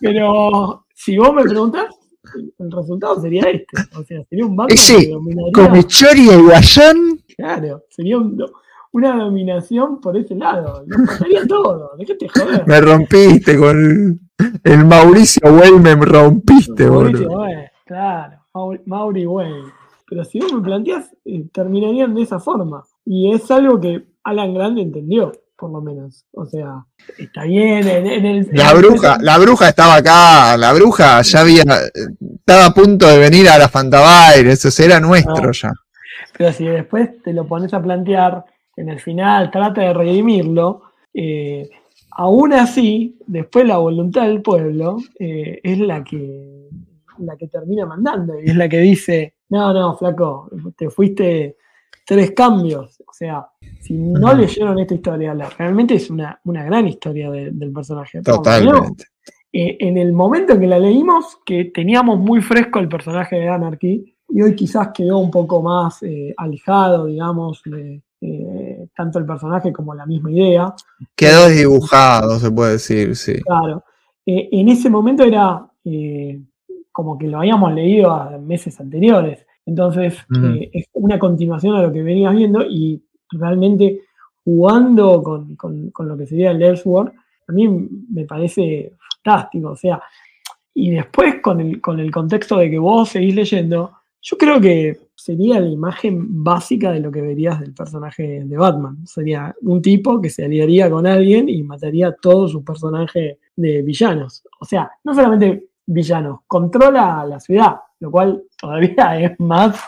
Pero, 0.00 0.84
si 0.94 1.16
vos 1.16 1.32
me 1.34 1.42
preguntás, 1.44 1.86
el 2.58 2.70
resultado 2.70 3.20
sería 3.20 3.42
este. 3.42 3.76
O 3.98 4.04
sea, 4.04 4.22
sería 4.28 4.44
un 4.46 4.56
Batman 4.56 4.74
Ese, 4.76 4.98
que 4.98 5.08
dominaría. 5.08 5.52
Con 5.52 5.82
Chori 5.84 6.26
y 6.26 6.30
el 6.30 6.42
Guasón. 6.42 7.20
Claro, 7.36 7.84
sería 7.90 8.18
un- 8.18 8.36
una 8.92 9.16
dominación 9.16 10.00
por 10.00 10.16
ese 10.16 10.34
lado. 10.34 10.82
Nos 10.86 11.06
pasaría 11.08 11.46
todo, 11.46 11.92
déjate 11.98 12.28
joder. 12.28 12.66
Me 12.66 12.80
rompiste 12.80 13.56
con 13.56 13.76
el, 13.78 14.20
el 14.64 14.84
Mauricio 14.84 15.42
Wayne, 15.52 15.78
me 15.96 16.04
rompiste, 16.04 16.86
Mauricio 16.88 17.28
boludo. 17.28 17.40
Wayne, 17.42 17.70
claro, 17.86 18.36
Mauri, 18.54 18.80
Mauri 18.86 19.26
Wayne. 19.26 19.64
Pero 20.08 20.24
si 20.24 20.40
vos 20.40 20.52
me 20.52 20.60
planteás, 20.60 21.10
eh, 21.24 21.44
terminarían 21.52 22.14
de 22.14 22.22
esa 22.22 22.40
forma. 22.40 22.82
Y 23.04 23.32
es 23.32 23.48
algo 23.50 23.80
que 23.80 24.06
Alan 24.24 24.52
Grande 24.54 24.82
entendió, 24.82 25.30
por 25.56 25.70
lo 25.70 25.80
menos. 25.80 26.24
O 26.32 26.44
sea, 26.46 26.84
está 27.16 27.44
bien 27.44 27.86
en, 27.86 28.06
en 28.06 28.26
el. 28.26 28.48
La 28.52 28.70
en 28.72 28.76
el- 28.76 28.82
bruja, 28.82 29.18
la 29.20 29.38
bruja 29.38 29.68
estaba 29.68 29.94
acá, 29.96 30.56
la 30.56 30.72
bruja 30.72 31.22
ya 31.22 31.40
había, 31.42 31.62
estaba 32.34 32.66
a 32.66 32.74
punto 32.74 33.06
de 33.06 33.18
venir 33.18 33.48
a 33.48 33.56
la 33.58 33.68
Fantabaire, 33.68 34.50
eso 34.50 34.68
era 34.82 34.98
nuestro 34.98 35.48
Ah. 35.50 35.52
ya. 35.52 35.72
Pero 36.36 36.52
si 36.52 36.64
después 36.66 37.22
te 37.22 37.32
lo 37.32 37.46
pones 37.46 37.72
a 37.72 37.80
plantear, 37.80 38.44
en 38.76 38.88
el 38.88 39.00
final 39.00 39.50
trata 39.50 39.82
de 39.82 39.92
redimirlo, 39.94 40.82
eh, 41.12 41.68
aún 42.12 42.52
así, 42.52 43.16
después 43.26 43.66
la 43.66 43.78
voluntad 43.78 44.22
del 44.26 44.42
pueblo 44.42 44.98
eh, 45.18 45.60
es 45.62 45.78
la 45.78 46.02
que, 46.04 46.68
la 47.18 47.36
que 47.36 47.48
termina 47.48 47.86
mandando 47.86 48.40
y 48.40 48.46
es 48.50 48.56
la 48.56 48.68
que 48.68 48.78
dice, 48.78 49.34
no, 49.50 49.72
no, 49.72 49.96
flaco, 49.96 50.48
te 50.76 50.88
fuiste 50.90 51.56
tres 52.06 52.30
cambios. 52.32 53.00
O 53.06 53.12
sea, 53.12 53.46
si 53.80 53.94
no 53.94 54.28
Ujú. 54.28 54.36
leyeron 54.38 54.78
esta 54.78 54.94
historia, 54.94 55.34
la- 55.34 55.50
realmente 55.50 55.94
es 55.94 56.10
una, 56.10 56.40
una 56.44 56.64
gran 56.64 56.86
historia 56.88 57.30
de- 57.30 57.50
del 57.50 57.72
personaje. 57.72 58.22
Totalmente. 58.22 59.04
eh, 59.52 59.76
en 59.80 59.98
el 59.98 60.12
momento 60.12 60.52
en 60.52 60.60
que 60.60 60.66
la 60.68 60.78
leímos, 60.78 61.38
que 61.44 61.64
teníamos 61.66 62.18
muy 62.20 62.40
fresco 62.40 62.78
el 62.78 62.88
personaje 62.88 63.34
de 63.36 63.48
Anarchy, 63.48 64.14
y 64.28 64.42
hoy 64.42 64.54
quizás 64.54 64.90
quedó 64.94 65.18
un 65.18 65.30
poco 65.30 65.60
más 65.60 66.04
eh, 66.04 66.32
alejado, 66.36 67.06
digamos, 67.06 67.60
de 67.64 68.00
eh, 68.20 68.59
tanto 69.00 69.18
el 69.18 69.24
personaje 69.24 69.72
como 69.72 69.94
la 69.94 70.04
misma 70.04 70.30
idea. 70.30 70.74
Quedó 71.16 71.48
desdibujado, 71.48 72.38
se 72.38 72.50
puede 72.50 72.72
decir, 72.72 73.16
sí. 73.16 73.34
Claro, 73.42 73.82
eh, 74.26 74.48
en 74.52 74.68
ese 74.68 74.90
momento 74.90 75.24
era 75.24 75.66
eh, 75.84 76.38
como 76.92 77.16
que 77.16 77.26
lo 77.28 77.38
habíamos 77.38 77.72
leído 77.72 78.10
a 78.12 78.36
meses 78.38 78.78
anteriores, 78.78 79.46
entonces 79.64 80.18
eh, 80.60 80.70
es 80.72 80.84
una 80.92 81.18
continuación 81.18 81.76
a 81.76 81.82
lo 81.82 81.90
que 81.92 82.02
venías 82.02 82.34
viendo 82.34 82.62
y 82.62 83.02
realmente 83.30 84.02
jugando 84.44 85.22
con, 85.22 85.56
con- 85.56 85.90
con 85.90 86.08
lo 86.08 86.16
que 86.18 86.26
sería 86.26 86.50
el 86.50 86.62
Elseworld, 86.62 87.12
a 87.48 87.52
mí 87.52 87.68
me 88.10 88.24
parece 88.26 88.92
fantástico, 89.24 89.70
o 89.70 89.76
sea, 89.76 90.02
y 90.74 90.90
después 90.90 91.36
con 91.42 91.60
el, 91.60 91.80
con 91.80 91.98
el 92.00 92.10
contexto 92.10 92.58
de 92.58 92.70
que 92.70 92.78
vos 92.78 93.08
seguís 93.08 93.34
leyendo, 93.34 93.92
yo 94.22 94.36
creo 94.36 94.60
que 94.60 94.98
sería 95.14 95.60
la 95.60 95.68
imagen 95.68 96.42
básica 96.42 96.92
de 96.92 97.00
lo 97.00 97.10
que 97.10 97.22
verías 97.22 97.60
del 97.60 97.74
personaje 97.74 98.42
de 98.44 98.56
Batman. 98.56 99.06
Sería 99.06 99.54
un 99.62 99.80
tipo 99.80 100.20
que 100.20 100.30
se 100.30 100.44
aliaría 100.44 100.90
con 100.90 101.06
alguien 101.06 101.48
y 101.48 101.62
mataría 101.62 102.08
a 102.08 102.14
todo 102.14 102.48
su 102.48 102.64
personaje 102.64 103.38
de 103.56 103.82
villanos. 103.82 104.42
O 104.60 104.64
sea, 104.64 104.90
no 105.04 105.14
solamente 105.14 105.68
villanos, 105.86 106.40
controla 106.46 107.24
la 107.26 107.40
ciudad, 107.40 107.76
lo 107.98 108.10
cual 108.10 108.42
todavía 108.58 109.20
es 109.20 109.40
más 109.40 109.80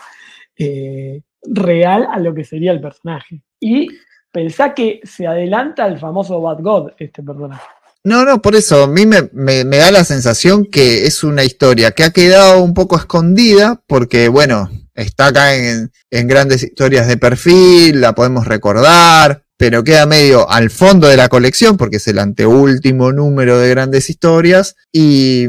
eh, 0.57 1.21
real 1.43 2.07
a 2.09 2.19
lo 2.19 2.33
que 2.33 2.43
sería 2.43 2.71
el 2.71 2.81
personaje. 2.81 3.41
Y 3.59 3.87
pensá 4.31 4.73
que 4.73 4.99
se 5.03 5.27
adelanta 5.27 5.85
al 5.85 5.99
famoso 5.99 6.41
Bat 6.41 6.61
God 6.61 6.91
este 6.97 7.21
personaje. 7.21 7.67
No, 8.05 8.25
no, 8.25 8.41
por 8.41 8.55
eso 8.55 8.83
a 8.83 8.87
mí 8.87 9.05
me, 9.05 9.29
me- 9.31 9.63
da 9.63 9.91
la 9.91 10.03
sensación 10.03 10.65
que 10.65 11.05
es 11.05 11.23
una 11.23 11.43
historia 11.45 11.91
que 11.91 12.03
ha 12.03 12.11
quedado 12.11 12.61
un 12.61 12.73
poco 12.73 12.97
escondida 12.97 13.81
porque, 13.87 14.27
bueno, 14.27 14.69
está 14.93 15.27
acá 15.27 15.55
en, 15.55 15.89
en 16.11 16.27
grandes 16.27 16.63
historias 16.63 17.07
de 17.07 17.15
perfil, 17.17 18.01
la 18.01 18.13
podemos 18.13 18.45
recordar, 18.45 19.45
pero 19.57 19.85
queda 19.85 20.05
medio 20.05 20.49
al 20.49 20.69
fondo 20.69 21.07
de 21.07 21.15
la 21.15 21.29
colección 21.29 21.77
porque 21.77 21.97
es 21.97 22.07
el 22.07 22.19
anteúltimo 22.19 23.13
número 23.13 23.57
de 23.57 23.69
grandes 23.69 24.09
historias 24.09 24.75
y, 24.91 25.45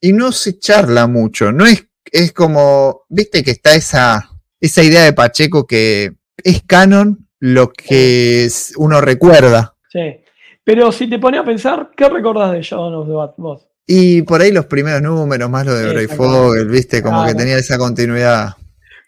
y 0.00 0.12
no 0.12 0.30
se 0.30 0.58
charla 0.60 1.08
mucho, 1.08 1.50
no 1.50 1.66
es, 1.66 1.86
es 2.12 2.32
como, 2.32 3.02
viste 3.08 3.42
que 3.42 3.50
está 3.50 3.74
esa, 3.74 4.30
esa 4.60 4.82
idea 4.84 5.02
de 5.02 5.12
Pacheco 5.12 5.66
que 5.66 6.12
es 6.44 6.62
canon 6.68 7.28
lo 7.40 7.72
que 7.72 8.48
uno 8.76 9.00
recuerda. 9.00 9.74
Sí. 9.90 10.20
Pero 10.66 10.90
si 10.90 11.08
te 11.08 11.20
pones 11.20 11.38
a 11.40 11.44
pensar, 11.44 11.90
¿qué 11.96 12.08
recordás 12.08 12.50
de 12.50 12.60
Shadow 12.60 13.02
of 13.02 13.06
the 13.06 13.12
Bat 13.14 13.34
vos? 13.36 13.68
Y 13.86 14.22
por 14.22 14.40
ahí 14.40 14.50
los 14.50 14.66
primeros 14.66 15.00
números, 15.00 15.48
más 15.48 15.64
lo 15.64 15.72
de 15.74 15.92
Bray. 15.92 16.06
Fogel, 16.08 16.66
viste, 16.66 17.00
como 17.04 17.24
que 17.24 17.36
tenía 17.36 17.56
esa 17.56 17.78
continuidad. 17.78 18.54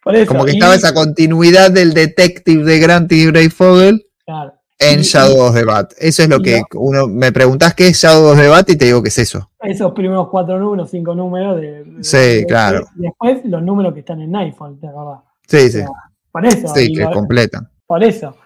Por 0.04 0.14
eso, 0.14 0.28
Como 0.28 0.44
que 0.44 0.52
y- 0.52 0.54
estaba 0.54 0.76
esa 0.76 0.94
continuidad 0.94 1.72
del 1.72 1.92
detective 1.94 2.62
de 2.62 2.78
Grant 2.78 3.10
y 3.10 3.26
Bray 3.26 3.48
Fogel 3.48 4.06
claro. 4.24 4.52
en 4.78 5.00
Y- 5.00 5.02
Shadow 5.02 5.40
of 5.40 5.54
the 5.56 5.64
Bat. 5.64 5.94
Eso 5.98 6.22
es 6.22 6.28
lo 6.28 6.38
que 6.38 6.58
no- 6.60 6.80
uno 6.80 7.08
me 7.08 7.32
preguntás 7.32 7.74
qué 7.74 7.88
es 7.88 7.96
Shadow 8.00 8.30
of 8.30 8.38
the 8.40 8.46
Bat 8.46 8.70
y 8.70 8.76
te 8.76 8.84
digo 8.84 9.02
que 9.02 9.08
es 9.08 9.18
eso. 9.18 9.50
esos 9.60 9.90
primeros 9.92 10.28
cuatro 10.30 10.60
números, 10.60 10.88
cinco 10.92 11.12
números 11.16 11.60
de. 11.60 11.82
de- 11.82 12.04
Sí, 12.04 12.16
de- 12.16 12.46
claro. 12.46 12.86
y 12.96 13.02
Después 13.02 13.40
los 13.46 13.60
números 13.64 13.92
que 13.94 14.00
están 14.00 14.20
en 14.20 14.30
Nightfall, 14.30 14.78
¿te 14.80 14.86
acordás? 14.86 15.22
Sí, 15.48 15.72
sí. 15.72 15.80
Por 16.30 16.46
eso. 16.46 16.68
Sí, 16.72 16.92
que 16.94 17.02
lo- 17.02 17.10
completan. 17.10 17.68
por 17.84 18.04
eso. 18.04 18.36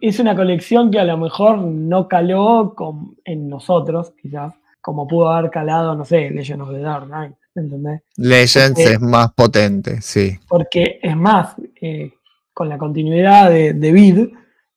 Es 0.00 0.18
una 0.18 0.34
colección 0.34 0.90
que 0.90 0.98
a 0.98 1.04
lo 1.04 1.16
mejor 1.18 1.58
no 1.58 2.08
caló 2.08 2.74
con- 2.76 3.16
en 3.24 3.48
nosotros, 3.48 4.12
quizás, 4.20 4.54
como 4.80 5.06
pudo 5.06 5.28
haber 5.30 5.50
calado, 5.50 5.94
no 5.94 6.04
sé, 6.04 6.30
Legend 6.30 6.62
of 6.62 6.70
the 6.70 6.78
Dark 6.80 7.06
Knight, 7.06 7.34
¿entendés? 7.54 8.00
Legends 8.16 8.78
es 8.80 9.00
más 9.00 9.32
potente, 9.34 10.00
sí. 10.00 10.38
Porque 10.48 10.98
es 11.02 11.16
más, 11.16 11.54
eh, 11.80 12.12
con 12.54 12.68
la 12.68 12.78
continuidad 12.78 13.50
de, 13.50 13.74
de 13.74 13.92
Vid, 13.92 14.28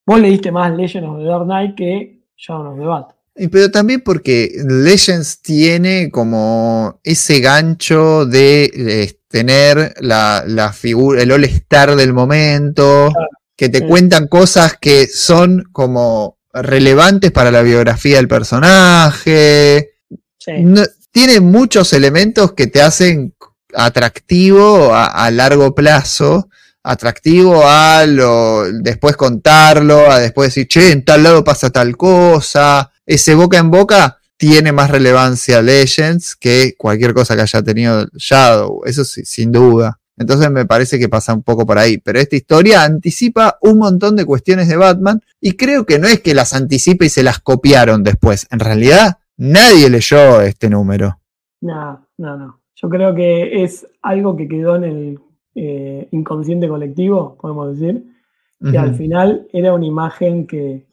vos 0.05 0.19
leíste 0.19 0.51
más 0.51 0.75
Legend 0.75 1.05
of 1.07 1.17
the 1.19 1.23
Dark 1.25 1.45
Knight 1.45 1.75
que 1.75 2.23
Shadow 2.37 2.73
of 2.73 2.79
the 2.79 2.85
Bat. 2.85 3.11
Pero 3.49 3.71
también 3.71 4.01
porque 4.01 4.51
Legends 4.67 5.41
tiene 5.41 6.11
como 6.11 6.99
ese 7.03 7.39
gancho 7.39 8.25
de 8.25 8.65
eh, 8.65 9.19
tener 9.29 9.93
la, 10.01 10.43
la 10.45 10.73
figura, 10.73 11.21
el 11.23 11.31
all-star 11.31 11.95
del 11.95 12.13
momento, 12.13 13.09
Claro. 13.13 13.27
Que 13.61 13.69
te 13.69 13.77
Sí. 13.77 13.85
cuentan 13.85 14.27
cosas 14.27 14.73
que 14.81 15.05
son 15.05 15.65
como 15.71 16.39
relevantes 16.51 17.31
para 17.31 17.51
la 17.51 17.61
biografía 17.61 18.15
del 18.15 18.27
personaje. 18.27 19.91
Sí. 20.39 20.51
No- 20.63 20.81
tiene 21.11 21.41
muchos 21.41 21.93
elementos 21.93 22.53
que 22.53 22.65
te 22.65 22.81
hacen 22.81 23.35
atractivo 23.75 24.95
a, 24.95 25.05
a 25.05 25.29
largo 25.29 25.75
plazo, 25.75 26.49
atractivo 26.81 27.61
a 27.67 28.03
lo, 28.07 28.63
después 28.81 29.15
contarlo, 29.15 30.09
a 30.09 30.17
después 30.19 30.47
decir, 30.49 30.67
che, 30.67 30.91
en 30.91 31.05
tal 31.05 31.21
lado 31.21 31.43
pasa 31.43 31.69
tal 31.69 31.95
cosa. 31.95 32.91
Ese 33.05 33.35
boca 33.35 33.59
en 33.59 33.69
boca 33.69 34.17
tiene 34.37 34.71
más 34.71 34.89
relevancia 34.89 35.61
Legends 35.61 36.35
que 36.35 36.73
cualquier 36.79 37.13
cosa 37.13 37.35
que 37.35 37.43
haya 37.43 37.61
tenido 37.61 38.07
Shadow, 38.15 38.81
eso 38.85 39.05
sí, 39.05 39.21
sin 39.23 39.51
duda. 39.51 39.99
Entonces 40.21 40.49
me 40.51 40.65
parece 40.65 40.99
que 40.99 41.09
pasa 41.09 41.33
un 41.33 41.43
poco 41.43 41.65
por 41.65 41.77
ahí. 41.77 41.97
Pero 41.97 42.19
esta 42.19 42.35
historia 42.35 42.83
anticipa 42.83 43.57
un 43.61 43.79
montón 43.79 44.15
de 44.15 44.25
cuestiones 44.25 44.67
de 44.67 44.77
Batman 44.77 45.21
y 45.39 45.57
creo 45.57 45.85
que 45.85 45.99
no 45.99 46.07
es 46.07 46.21
que 46.21 46.33
las 46.33 46.53
anticipe 46.53 47.05
y 47.05 47.09
se 47.09 47.23
las 47.23 47.39
copiaron 47.39 48.03
después. 48.03 48.47
En 48.51 48.59
realidad, 48.59 49.17
nadie 49.37 49.89
leyó 49.89 50.41
este 50.41 50.69
número. 50.69 51.19
No, 51.61 52.07
no, 52.17 52.37
no. 52.37 52.61
Yo 52.75 52.89
creo 52.89 53.13
que 53.13 53.63
es 53.63 53.87
algo 54.01 54.35
que 54.35 54.47
quedó 54.47 54.75
en 54.75 54.83
el 54.83 55.19
eh, 55.55 56.07
inconsciente 56.11 56.67
colectivo, 56.67 57.37
podemos 57.39 57.77
decir, 57.77 58.05
que 58.71 58.77
al 58.77 58.93
final 58.93 59.47
era 59.51 59.73
una 59.73 59.87
imagen 59.87 60.45
que 60.45 60.85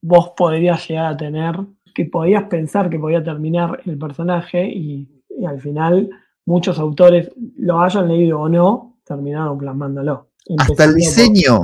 vos 0.00 0.32
podrías 0.36 0.86
llegar 0.88 1.06
a 1.06 1.16
tener, 1.16 1.56
que 1.92 2.04
podías 2.04 2.44
pensar 2.44 2.88
que 2.88 3.00
podía 3.00 3.22
terminar 3.22 3.80
el 3.84 3.98
personaje 3.98 4.68
y, 4.68 5.24
y 5.28 5.44
al 5.44 5.60
final 5.60 6.08
muchos 6.46 6.78
autores, 6.78 7.28
lo 7.58 7.80
hayan 7.80 8.08
leído 8.08 8.40
o 8.40 8.48
no, 8.48 8.98
terminaron 9.04 9.58
plasmándolo. 9.58 10.28
Hasta 10.58 10.84
el 10.84 10.90
por- 10.92 10.94
diseño. 10.98 11.60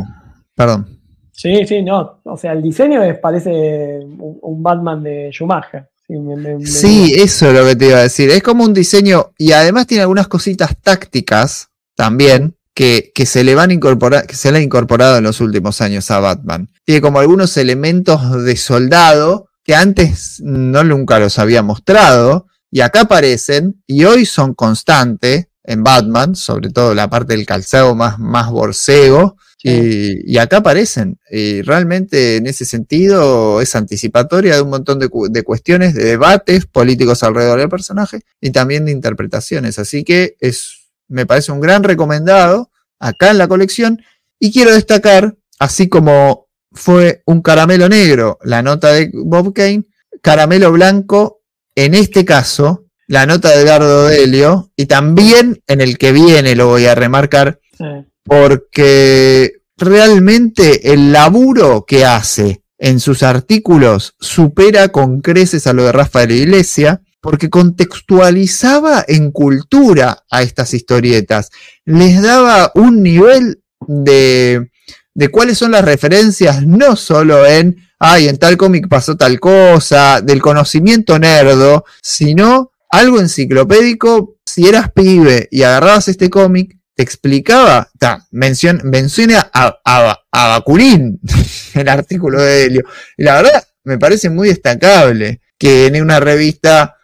Perdón. 0.54 0.98
Sí, 1.32 1.64
sí, 1.66 1.82
no. 1.82 2.20
O 2.24 2.36
sea, 2.36 2.52
el 2.52 2.62
diseño 2.62 3.02
es, 3.02 3.18
parece 3.18 4.00
un, 4.04 4.38
un 4.42 4.62
Batman 4.62 5.02
de 5.02 5.30
Schumacher. 5.32 5.88
Sí, 6.06 6.14
me- 6.18 6.36
me- 6.36 6.58
me- 6.58 6.66
Sí, 6.66 7.14
eso 7.16 7.48
es 7.50 7.58
lo 7.58 7.64
que 7.66 7.76
te 7.76 7.86
iba 7.88 7.98
a 7.98 8.02
decir. 8.02 8.28
Es 8.30 8.42
como 8.42 8.64
un 8.64 8.74
diseño 8.74 9.30
y 9.38 9.52
además 9.52 9.86
tiene 9.86 10.02
algunas 10.02 10.28
cositas 10.28 10.76
tácticas 10.82 11.68
también 11.96 12.56
que, 12.74 13.12
que 13.14 13.24
se 13.26 13.44
le 13.44 13.54
van 13.54 13.70
a 13.70 13.74
incorporar, 13.74 14.26
que 14.26 14.34
se 14.34 14.50
le 14.50 14.58
han 14.58 14.64
incorporado 14.64 15.16
en 15.18 15.24
los 15.24 15.40
últimos 15.40 15.80
años 15.80 16.10
a 16.10 16.20
Batman. 16.20 16.68
Tiene 16.84 17.00
como 17.00 17.18
algunos 17.20 17.56
elementos 17.56 18.44
de 18.44 18.56
soldado 18.56 19.46
que 19.64 19.74
antes 19.74 20.40
no 20.44 20.82
nunca 20.84 21.18
los 21.18 21.38
había 21.38 21.62
mostrado 21.62 22.46
y 22.72 22.80
acá 22.80 23.02
aparecen 23.02 23.82
y 23.86 24.04
hoy 24.04 24.24
son 24.24 24.54
constantes 24.54 25.48
en 25.62 25.84
Batman, 25.84 26.34
sobre 26.34 26.70
todo 26.70 26.94
la 26.94 27.10
parte 27.10 27.34
del 27.36 27.44
calzado 27.44 27.94
más, 27.94 28.18
más 28.18 28.50
borcego. 28.50 29.36
Y, 29.62 30.32
y 30.32 30.38
acá 30.38 30.56
aparecen. 30.56 31.20
Y 31.30 31.62
realmente 31.62 32.36
en 32.36 32.46
ese 32.46 32.64
sentido 32.64 33.60
es 33.60 33.76
anticipatoria 33.76 34.56
de 34.56 34.62
un 34.62 34.70
montón 34.70 34.98
de, 34.98 35.08
de 35.30 35.42
cuestiones, 35.44 35.94
de 35.94 36.04
debates 36.04 36.66
políticos 36.66 37.22
alrededor 37.22 37.60
del 37.60 37.68
personaje 37.68 38.22
y 38.40 38.50
también 38.50 38.86
de 38.86 38.92
interpretaciones. 38.92 39.78
Así 39.78 40.02
que 40.02 40.36
es, 40.40 40.88
me 41.08 41.26
parece 41.26 41.52
un 41.52 41.60
gran 41.60 41.84
recomendado 41.84 42.70
acá 42.98 43.30
en 43.30 43.38
la 43.38 43.48
colección. 43.48 44.02
Y 44.40 44.50
quiero 44.50 44.72
destacar, 44.72 45.36
así 45.58 45.88
como 45.88 46.48
fue 46.72 47.22
un 47.26 47.42
caramelo 47.42 47.86
negro 47.88 48.38
la 48.42 48.62
nota 48.62 48.92
de 48.92 49.10
Bob 49.12 49.52
Kane, 49.52 49.84
caramelo 50.22 50.72
blanco, 50.72 51.41
en 51.74 51.94
este 51.94 52.24
caso, 52.24 52.84
la 53.06 53.26
nota 53.26 53.50
de 53.50 53.62
Edgardo 53.62 54.06
Delio, 54.06 54.70
y 54.76 54.86
también 54.86 55.62
en 55.66 55.80
el 55.80 55.98
que 55.98 56.12
viene, 56.12 56.54
lo 56.54 56.68
voy 56.68 56.86
a 56.86 56.94
remarcar, 56.94 57.58
Sí. 57.78 57.84
porque 58.24 59.52
realmente 59.76 60.92
el 60.92 61.12
laburo 61.12 61.84
que 61.86 62.04
hace 62.04 62.62
en 62.78 63.00
sus 63.00 63.22
artículos 63.22 64.14
supera 64.20 64.88
con 64.88 65.20
creces 65.20 65.66
a 65.66 65.72
lo 65.72 65.84
de 65.84 65.92
Rafael 65.92 66.30
Iglesia, 66.30 67.00
porque 67.20 67.48
contextualizaba 67.50 69.04
en 69.06 69.30
cultura 69.30 70.24
a 70.30 70.42
estas 70.42 70.74
historietas, 70.74 71.50
les 71.84 72.20
daba 72.20 72.72
un 72.74 73.02
nivel 73.02 73.62
de, 73.86 74.70
de 75.14 75.28
cuáles 75.28 75.58
son 75.58 75.70
las 75.72 75.84
referencias, 75.84 76.66
no 76.66 76.96
solo 76.96 77.46
en, 77.46 77.76
ay, 78.04 78.28
en 78.28 78.36
tal 78.36 78.56
cómic 78.56 78.88
pasó 78.88 79.16
tal 79.16 79.38
cosa, 79.38 80.20
del 80.20 80.42
conocimiento 80.42 81.18
nerdo, 81.20 81.84
sino 82.02 82.72
algo 82.90 83.20
enciclopédico, 83.20 84.36
si 84.44 84.66
eras 84.66 84.90
pibe 84.92 85.48
y 85.52 85.62
agarrabas 85.62 86.08
este 86.08 86.28
cómic, 86.28 86.76
te 86.94 87.02
explicaba, 87.04 87.88
ta, 87.98 88.26
mencion, 88.32 88.80
menciona 88.84 89.48
a, 89.54 89.78
a, 89.84 90.20
a 90.32 90.48
Bakunin, 90.48 91.20
el 91.74 91.88
artículo 91.88 92.42
de 92.42 92.64
Helio. 92.64 92.82
Y 93.16 93.22
la 93.22 93.36
verdad, 93.40 93.62
me 93.84 93.98
parece 93.98 94.28
muy 94.30 94.48
destacable 94.48 95.40
que 95.56 95.86
en 95.86 96.02
una 96.02 96.18
revista 96.18 96.96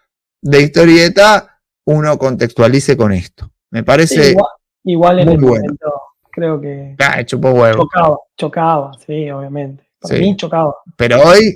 de 0.42 0.62
historieta 0.62 1.60
uno 1.86 2.18
contextualice 2.18 2.96
con 2.96 3.12
esto. 3.12 3.52
Me 3.70 3.80
Sí, 3.80 3.84
parece, 3.84 4.30
igual, 4.30 4.46
igual 4.84 5.18
en 5.20 5.24
muy 5.26 5.34
el 5.36 5.40
bueno. 5.40 5.62
momento 5.62 6.02
creo 6.30 6.60
que 6.60 6.94
ah, 6.98 7.24
chupó 7.24 7.50
huevo. 7.50 7.82
chocaba, 7.84 8.16
chocaba, 8.36 8.92
sí, 9.06 9.30
obviamente. 9.30 9.87
Para 10.00 10.14
Sí. 10.16 10.20
mí 10.22 10.36
chocaba. 10.36 10.74
Pero 10.96 11.20
hoy, 11.22 11.54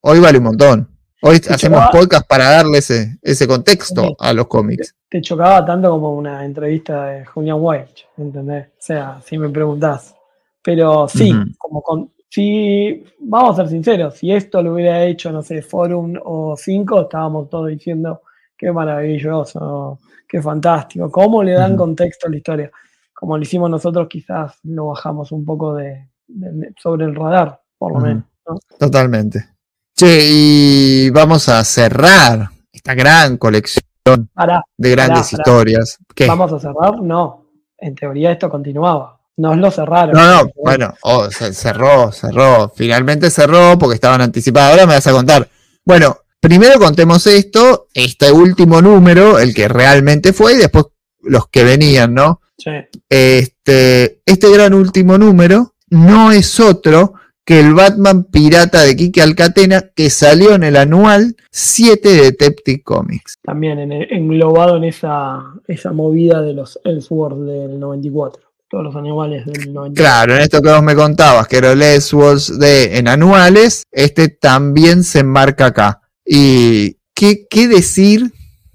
hoy 0.00 0.20
vale 0.20 0.38
un 0.38 0.44
montón. 0.44 0.88
Hoy 1.22 1.36
hacemos 1.36 1.78
chocaba. 1.80 1.90
podcast 1.90 2.28
para 2.28 2.50
darle 2.50 2.78
ese, 2.78 3.18
ese 3.22 3.46
contexto 3.48 4.14
a 4.18 4.32
los 4.34 4.46
cómics. 4.46 4.94
Te 5.08 5.20
chocaba 5.22 5.64
tanto 5.64 5.90
como 5.90 6.14
una 6.14 6.44
entrevista 6.44 7.06
de 7.06 7.24
Julian 7.24 7.56
Welch, 7.60 8.06
¿entendés? 8.18 8.66
O 8.68 8.70
sea, 8.78 9.20
si 9.24 9.38
me 9.38 9.48
preguntás. 9.48 10.14
Pero 10.62 11.06
sí, 11.08 11.32
como 11.58 11.80
con, 11.82 12.10
si, 12.28 13.04
vamos 13.20 13.52
a 13.58 13.62
ser 13.62 13.68
sinceros, 13.70 14.14
si 14.16 14.32
esto 14.32 14.62
lo 14.62 14.74
hubiera 14.74 15.04
hecho, 15.04 15.30
no 15.30 15.42
sé, 15.42 15.62
Forum 15.62 16.14
o 16.24 16.56
5, 16.56 17.02
estábamos 17.02 17.48
todos 17.48 17.68
diciendo 17.68 18.22
qué 18.56 18.72
maravilloso, 18.72 19.98
qué 20.28 20.42
fantástico, 20.42 21.10
cómo 21.10 21.42
le 21.42 21.52
dan 21.52 21.76
contexto 21.76 22.26
a 22.26 22.30
la 22.30 22.36
historia. 22.36 22.70
Como 23.14 23.36
lo 23.36 23.42
hicimos 23.42 23.70
nosotros, 23.70 24.08
quizás 24.08 24.58
lo 24.64 24.86
bajamos 24.88 25.32
un 25.32 25.44
poco 25.44 25.74
de, 25.74 26.08
de- 26.26 26.72
sobre 26.82 27.04
el 27.06 27.14
radar, 27.14 27.60
por 27.84 27.92
lo 27.94 28.00
menos. 28.00 28.24
¿no? 28.48 28.58
Totalmente. 28.78 29.48
Che, 29.96 30.20
y 30.28 31.10
vamos 31.10 31.48
a 31.48 31.62
cerrar 31.64 32.48
esta 32.72 32.94
gran 32.94 33.36
colección 33.36 33.84
Pará, 34.32 34.62
de 34.76 34.90
grandes 34.90 35.30
pará. 35.30 35.42
historias. 35.42 35.98
¿Qué? 36.14 36.26
¿vamos 36.26 36.52
a 36.52 36.58
cerrar? 36.60 37.00
No. 37.00 37.46
En 37.78 37.94
teoría 37.94 38.32
esto 38.32 38.48
continuaba. 38.48 39.18
Nos 39.36 39.56
lo 39.56 39.70
cerraron. 39.70 40.14
No, 40.14 40.44
no, 40.44 40.50
bueno, 40.62 40.94
oh, 41.02 41.30
se- 41.30 41.52
cerró, 41.52 42.10
cerró. 42.12 42.72
Finalmente 42.74 43.30
cerró 43.30 43.76
porque 43.78 43.96
estaban 43.96 44.20
anticipadas. 44.20 44.70
Ahora 44.70 44.86
me 44.86 44.94
vas 44.94 45.06
a 45.06 45.12
contar. 45.12 45.48
Bueno, 45.84 46.16
primero 46.40 46.78
contemos 46.78 47.26
esto, 47.26 47.88
este 47.94 48.30
último 48.32 48.80
número, 48.80 49.38
el 49.38 49.52
que 49.54 49.68
realmente 49.68 50.32
fue, 50.32 50.54
y 50.54 50.56
después 50.58 50.86
los 51.22 51.48
que 51.48 51.64
venían, 51.64 52.14
¿no? 52.14 52.40
Sí. 52.58 52.70
Este, 53.08 54.20
este 54.24 54.50
gran 54.52 54.74
último 54.74 55.18
número 55.18 55.74
no 55.90 56.30
es 56.32 56.60
otro 56.60 57.14
que 57.44 57.60
el 57.60 57.74
Batman 57.74 58.24
Pirata 58.24 58.82
de 58.82 58.96
Kike 58.96 59.20
Alcatena 59.22 59.82
que 59.94 60.08
salió 60.10 60.54
en 60.54 60.62
el 60.62 60.76
anual 60.76 61.36
7 61.50 62.08
de 62.08 62.22
Detective 62.22 62.82
Comics. 62.82 63.34
también 63.42 63.78
en- 63.78 63.92
englobado 63.92 64.76
en 64.78 64.84
esa, 64.84 65.42
esa 65.68 65.92
movida 65.92 66.40
de 66.42 66.54
los 66.54 66.78
Ellsworth 66.84 67.38
del 67.38 67.78
94. 67.78 68.42
Todos 68.70 68.84
los 68.84 68.96
animales 68.96 69.44
del 69.46 69.72
94. 69.72 69.94
Claro, 69.94 70.34
en 70.34 70.40
esto 70.40 70.62
que 70.62 70.70
vos 70.70 70.82
me 70.82 70.94
contabas, 70.96 71.46
que 71.46 71.58
era 71.58 71.72
el 71.72 71.82
Elseworlds 71.82 72.58
de 72.58 72.96
en 72.98 73.08
anuales, 73.08 73.84
este 73.92 74.28
también 74.28 75.04
se 75.04 75.20
enmarca 75.20 75.66
acá. 75.66 76.00
Y 76.24 76.96
qué, 77.14 77.46
qué 77.48 77.68
decir, 77.68 78.32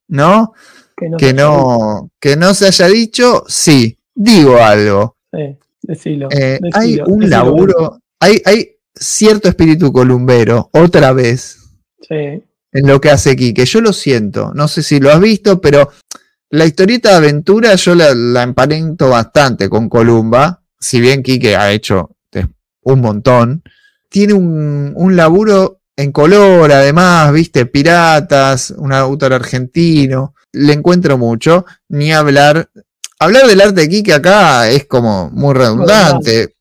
¿no? 0.08 0.54
Que 0.96 1.10
no 1.10 1.18
Que 1.18 1.34
no, 1.34 2.10
que 2.20 2.36
no 2.38 2.54
se 2.54 2.68
haya 2.68 2.88
dicho, 2.88 3.44
sí, 3.48 3.98
digo 4.14 4.58
algo. 4.62 5.16
Sí, 5.34 5.58
decilo, 5.82 6.30
Eh, 6.32 6.60
hay 6.74 7.00
un 7.06 7.20
decilo, 7.22 7.28
laburo, 7.28 8.00
hay, 8.20 8.42
hay 8.46 8.76
cierto 8.96 9.50
espíritu 9.50 9.92
columbero, 9.92 10.70
otra 10.74 11.14
vez, 11.14 11.58
Sí, 12.02 12.44
en 12.72 12.88
lo 12.88 13.00
que 13.02 13.10
hace 13.12 13.36
Quique. 13.36 13.66
Yo 13.66 13.82
lo 13.82 13.94
siento, 13.94 14.52
no 14.54 14.68
sé 14.68 14.84
si 14.84 15.00
lo 15.00 15.12
has 15.12 15.20
visto, 15.20 15.60
pero 15.62 15.90
la 16.50 16.66
historieta 16.66 17.12
de 17.12 17.16
aventura 17.18 17.76
yo 17.76 17.96
la, 17.96 18.14
la 18.16 18.44
emparento 18.44 19.10
bastante 19.10 19.70
con 19.70 19.90
Columba, 19.90 20.64
si 20.80 21.00
bien 21.00 21.24
Quique 21.24 21.56
ha 21.56 21.72
hecho 21.72 22.16
eh, 22.32 22.48
un 22.82 23.02
montón. 23.02 23.64
Tiene 24.10 24.34
un, 24.34 24.94
un 24.96 25.16
laburo 25.16 25.82
en 25.96 26.12
color, 26.12 26.72
además, 26.72 27.32
viste, 27.34 27.66
piratas, 27.66 28.72
un 28.72 28.94
autor 28.94 29.34
argentino, 29.34 30.34
le 30.54 30.74
encuentro 30.74 31.18
mucho, 31.18 31.66
ni 31.90 32.12
hablar. 32.12 32.70
Hablar 33.22 33.48
del 33.48 33.60
arte 33.60 33.82
de 33.82 33.90
Quique 33.90 34.14
acá 34.14 34.70
es 34.70 34.86
como 34.86 35.30
muy 35.32 35.54
redundante. 35.54 36.56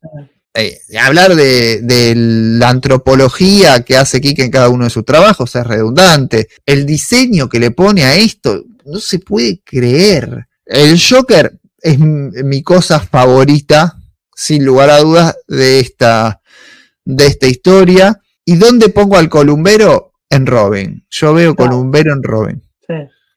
Eh, 0.59 0.81
hablar 1.01 1.35
de, 1.37 1.81
de 1.83 2.15
la 2.17 2.69
antropología 2.71 3.83
que 3.85 3.97
hace 3.97 4.21
Kike 4.21 4.43
en 4.45 4.51
cada 4.51 4.69
uno 4.69 4.85
de 4.85 4.91
sus 4.91 5.05
trabajos 5.05 5.55
es 5.55 5.65
redundante. 5.67 6.49
El 6.67 6.85
diseño 6.85 7.49
que 7.49 7.61
le 7.61 7.71
pone 7.71 8.03
a 8.05 8.17
esto 8.17 8.65
no 8.85 8.99
se 8.99 9.21
puede 9.21 9.61
creer. 9.65 10.47
El 10.67 10.99
Joker 11.01 11.53
es 11.81 11.99
mi 12.01 12.63
cosa 12.63 12.99
favorita, 12.99 13.97
sin 14.35 14.65
lugar 14.65 14.91
a 14.91 14.99
dudas, 14.99 15.37
de 15.47 15.81
esta, 15.81 16.41
de 17.05 17.27
esta 17.27 17.47
historia. 17.47 18.21
¿Y 18.45 18.57
dónde 18.57 18.89
pongo 18.89 19.17
al 19.17 19.29
columbero? 19.29 20.13
En 20.31 20.45
Robin. 20.45 21.07
Yo 21.09 21.33
veo 21.35 21.55
Claro. 21.55 21.71
columbero 21.71 22.13
en 22.13 22.23
Robin. 22.23 22.63
Sí. 22.87 22.95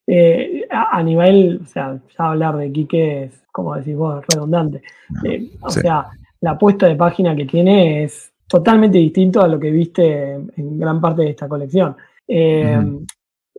Eh, 0.08 0.64
a, 0.72 0.98
a 0.98 1.04
nivel, 1.04 1.62
o 1.64 1.68
sea, 1.68 1.94
ya 2.18 2.26
hablar 2.26 2.58
de 2.58 2.72
Quique 2.72 3.24
es, 3.26 3.32
como 3.52 3.76
decís 3.76 3.96
vos, 3.96 4.24
redundante. 4.28 4.82
Eh, 5.24 5.50
o 5.62 5.70
sí. 5.70 5.80
sea, 5.82 6.08
la 6.42 6.58
puesta 6.58 6.88
de 6.88 6.96
página 6.96 7.36
que 7.36 7.46
tiene 7.46 8.04
es 8.04 8.32
totalmente 8.48 8.98
distinto 8.98 9.42
a 9.42 9.48
lo 9.48 9.60
que 9.60 9.72
viste 9.72 10.34
en, 10.34 10.80
gran 10.80 11.00
parte 11.00 11.24
de 11.24 11.30
esta 11.30 11.48
colección. 11.48 11.96
Eh. 12.28 12.80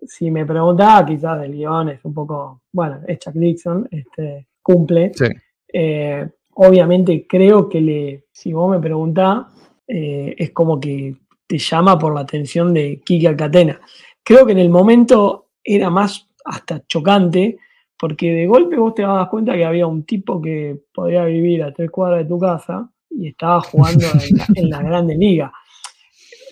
Si 0.04 0.32
me 0.32 0.44
preguntaba, 0.44 1.06
quizás 1.06 1.44
el 1.44 1.52
guion 1.52 1.90
es 1.90 2.04
un 2.04 2.12
poco, 2.12 2.62
bueno, 2.72 3.00
es 3.06 3.20
Chuck 3.20 3.34
Dixon, 3.34 3.86
este, 3.88 4.48
cumple. 4.60 5.12
Sí. 5.14 5.26
Eh, 5.72 6.28
obviamente 6.54 7.26
creo 7.28 7.68
que 7.68 7.80
le, 7.80 8.24
si 8.32 8.52
vos 8.52 8.70
me 8.70 8.80
preguntás, 8.80 9.46
eh, 9.86 10.34
es 10.36 10.50
como 10.50 10.80
que 10.80 11.14
te 11.46 11.58
llama 11.58 11.98
por 11.98 12.14
la 12.14 12.22
atención 12.22 12.74
de 12.74 13.00
Kike 13.04 13.28
Alcatena. 13.28 13.80
Creo 14.22 14.44
que 14.44 14.52
en 14.52 14.58
el 14.58 14.70
momento 14.70 15.50
era 15.62 15.90
más 15.90 16.28
hasta 16.44 16.84
chocante, 16.86 17.58
porque 18.02 18.32
de 18.32 18.48
golpe 18.48 18.76
vos 18.78 18.96
te 18.96 19.02
dabas 19.02 19.28
cuenta 19.28 19.54
que 19.54 19.64
había 19.64 19.86
un 19.86 20.02
tipo 20.02 20.42
que 20.42 20.76
podía 20.92 21.24
vivir 21.24 21.62
a 21.62 21.72
tres 21.72 21.88
cuadras 21.88 22.24
de 22.24 22.28
tu 22.28 22.36
casa 22.36 22.90
y 23.08 23.28
estaba 23.28 23.60
jugando 23.60 24.04
en 24.06 24.38
la, 24.38 24.46
en 24.56 24.70
la 24.70 24.82
Grande 24.82 25.14
Liga. 25.14 25.52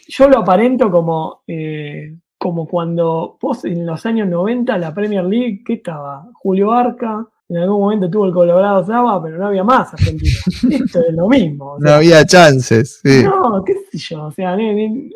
Yo 0.07 0.29
lo 0.29 0.39
aparento 0.39 0.93
como, 0.93 1.43
eh, 1.49 2.15
como 2.39 2.69
cuando 2.69 3.37
vos 3.43 3.65
en 3.65 3.85
los 3.85 4.07
años 4.07 4.29
90 4.29 4.79
la 4.79 4.95
Premier 4.95 5.25
League, 5.25 5.65
¿qué 5.67 5.73
estaba? 5.73 6.25
Julio 6.35 6.71
Arca, 6.71 7.27
en 7.49 7.57
algún 7.57 7.81
momento 7.81 8.09
tuvo 8.09 8.27
el 8.27 8.33
Colorado 8.33 8.87
Saba, 8.87 9.21
pero 9.21 9.37
no 9.37 9.49
había 9.49 9.65
más 9.65 9.93
Argentina. 9.93 10.39
Esto 10.71 11.01
es 11.01 11.15
lo 11.15 11.29
mismo. 11.29 11.73
o 11.73 11.81
No 11.81 11.91
había 11.91 12.25
chances. 12.25 13.01
sí. 13.03 13.25
no, 13.25 13.65
qué 13.65 13.75
sé 13.91 13.99
yo, 13.99 14.27
o 14.27 14.31
sea, 14.31 14.57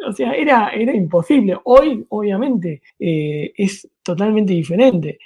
o 0.08 0.12
sea 0.12 0.32
era, 0.32 0.70
era 0.70 0.96
imposible. 0.96 1.56
Hoy, 1.62 2.04
obviamente, 2.08 2.82
eh, 2.98 3.52
es 3.56 3.88
totalmente 4.02 4.52
diferente, 4.52 5.20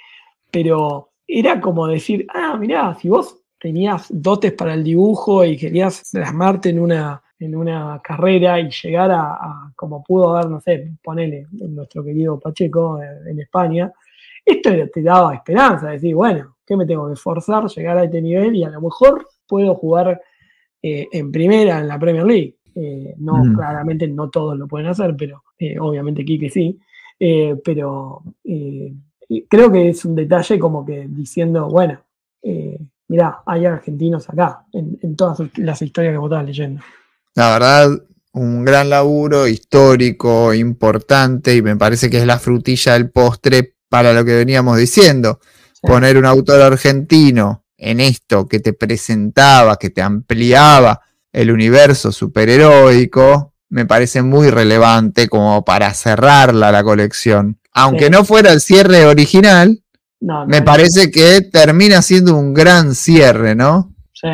pero 0.51 1.11
era 1.27 1.59
como 1.61 1.87
decir, 1.87 2.25
ah, 2.33 2.57
mirá, 2.57 2.95
si 2.95 3.09
vos 3.09 3.41
tenías 3.59 4.07
dotes 4.09 4.53
para 4.53 4.73
el 4.73 4.83
dibujo 4.83 5.43
y 5.43 5.57
querías 5.57 6.09
plasmarte 6.11 6.69
en 6.69 6.79
una, 6.79 7.21
en 7.39 7.55
una 7.55 7.99
carrera 8.03 8.59
y 8.59 8.69
llegar 8.69 9.11
a, 9.11 9.33
a 9.33 9.73
como 9.75 10.03
pudo 10.03 10.35
haber, 10.35 10.49
no 10.49 10.61
sé, 10.61 10.93
ponele, 11.03 11.47
nuestro 11.51 12.03
querido 12.03 12.39
Pacheco 12.39 13.01
eh, 13.01 13.07
en 13.29 13.39
España, 13.39 13.91
esto 14.45 14.71
te 14.91 15.01
daba 15.01 15.35
esperanza, 15.35 15.89
decir, 15.89 16.15
bueno, 16.15 16.57
¿qué 16.65 16.75
me 16.75 16.85
tengo 16.85 17.07
que 17.07 17.13
esforzar, 17.13 17.67
llegar 17.67 17.97
a 17.97 18.05
este 18.05 18.21
nivel 18.21 18.55
y 18.55 18.63
a 18.63 18.69
lo 18.69 18.81
mejor 18.81 19.27
puedo 19.47 19.75
jugar 19.75 20.21
eh, 20.81 21.07
en 21.11 21.31
primera 21.31 21.79
en 21.79 21.87
la 21.87 21.99
Premier 21.99 22.25
League. 22.25 22.55
Eh, 22.75 23.13
no, 23.17 23.41
Ujú. 23.41 23.53
claramente 23.55 24.07
no 24.07 24.29
todos 24.29 24.57
lo 24.57 24.67
pueden 24.67 24.87
hacer, 24.87 25.15
pero 25.17 25.43
eh, 25.57 25.77
obviamente 25.79 26.23
Quique 26.23 26.49
sí. 26.49 26.79
Pero 27.65 28.23
creo 29.47 29.71
que 29.71 29.89
es 29.89 30.05
un 30.05 30.15
detalle 30.15 30.57
como 30.59 30.85
que 30.85 31.05
diciendo, 31.07 31.67
bueno, 31.67 32.01
eh, 32.41 32.79
mirá, 33.07 33.41
hay 33.45 33.65
argentinos 33.65 34.29
acá, 34.29 34.65
en, 34.73 34.97
en 35.01 35.15
todas 35.15 35.39
las 35.57 35.81
historias 35.81 36.13
que 36.13 36.17
vos 36.17 36.27
estabas 36.27 36.45
leyendo. 36.45 36.81
La 37.35 37.53
verdad, 37.53 37.89
un 38.33 38.65
gran 38.65 38.89
laburo 38.89 39.47
histórico, 39.47 40.53
importante, 40.53 41.55
y 41.55 41.61
me 41.61 41.75
parece 41.75 42.09
que 42.09 42.17
es 42.17 42.25
la 42.25 42.39
frutilla 42.39 42.93
del 42.93 43.11
postre 43.11 43.75
para 43.89 44.13
lo 44.13 44.23
que 44.25 44.35
veníamos 44.35 44.77
diciendo. 44.77 45.39
Sí. 45.73 45.81
Poner 45.87 46.17
un 46.17 46.25
autor 46.25 46.61
argentino 46.61 47.65
en 47.77 47.99
esto 47.99 48.47
que 48.47 48.59
te 48.59 48.73
presentaba, 48.73 49.77
que 49.77 49.89
te 49.89 50.01
ampliaba 50.01 51.01
el 51.31 51.51
universo 51.51 52.11
superheroico, 52.11 53.53
me 53.69 53.85
parece 53.85 54.21
muy 54.21 54.49
relevante 54.49 55.27
como 55.27 55.63
para 55.63 55.93
cerrarla 55.93 56.71
la 56.71 56.83
colección. 56.83 57.59
Aunque 57.83 58.05
Sí. 58.05 58.11
no 58.11 58.23
fuera 58.25 58.51
el 58.51 58.59
cierre 58.61 59.05
original, 59.05 59.79
No, 60.21 60.45
me 60.45 60.61
parece 60.61 61.09
que 61.11 61.41
termina 61.41 62.01
siendo 62.01 62.35
un 62.37 62.53
gran 62.53 62.93
cierre, 62.93 63.55
¿no? 63.55 63.93
Sí. 64.13 64.27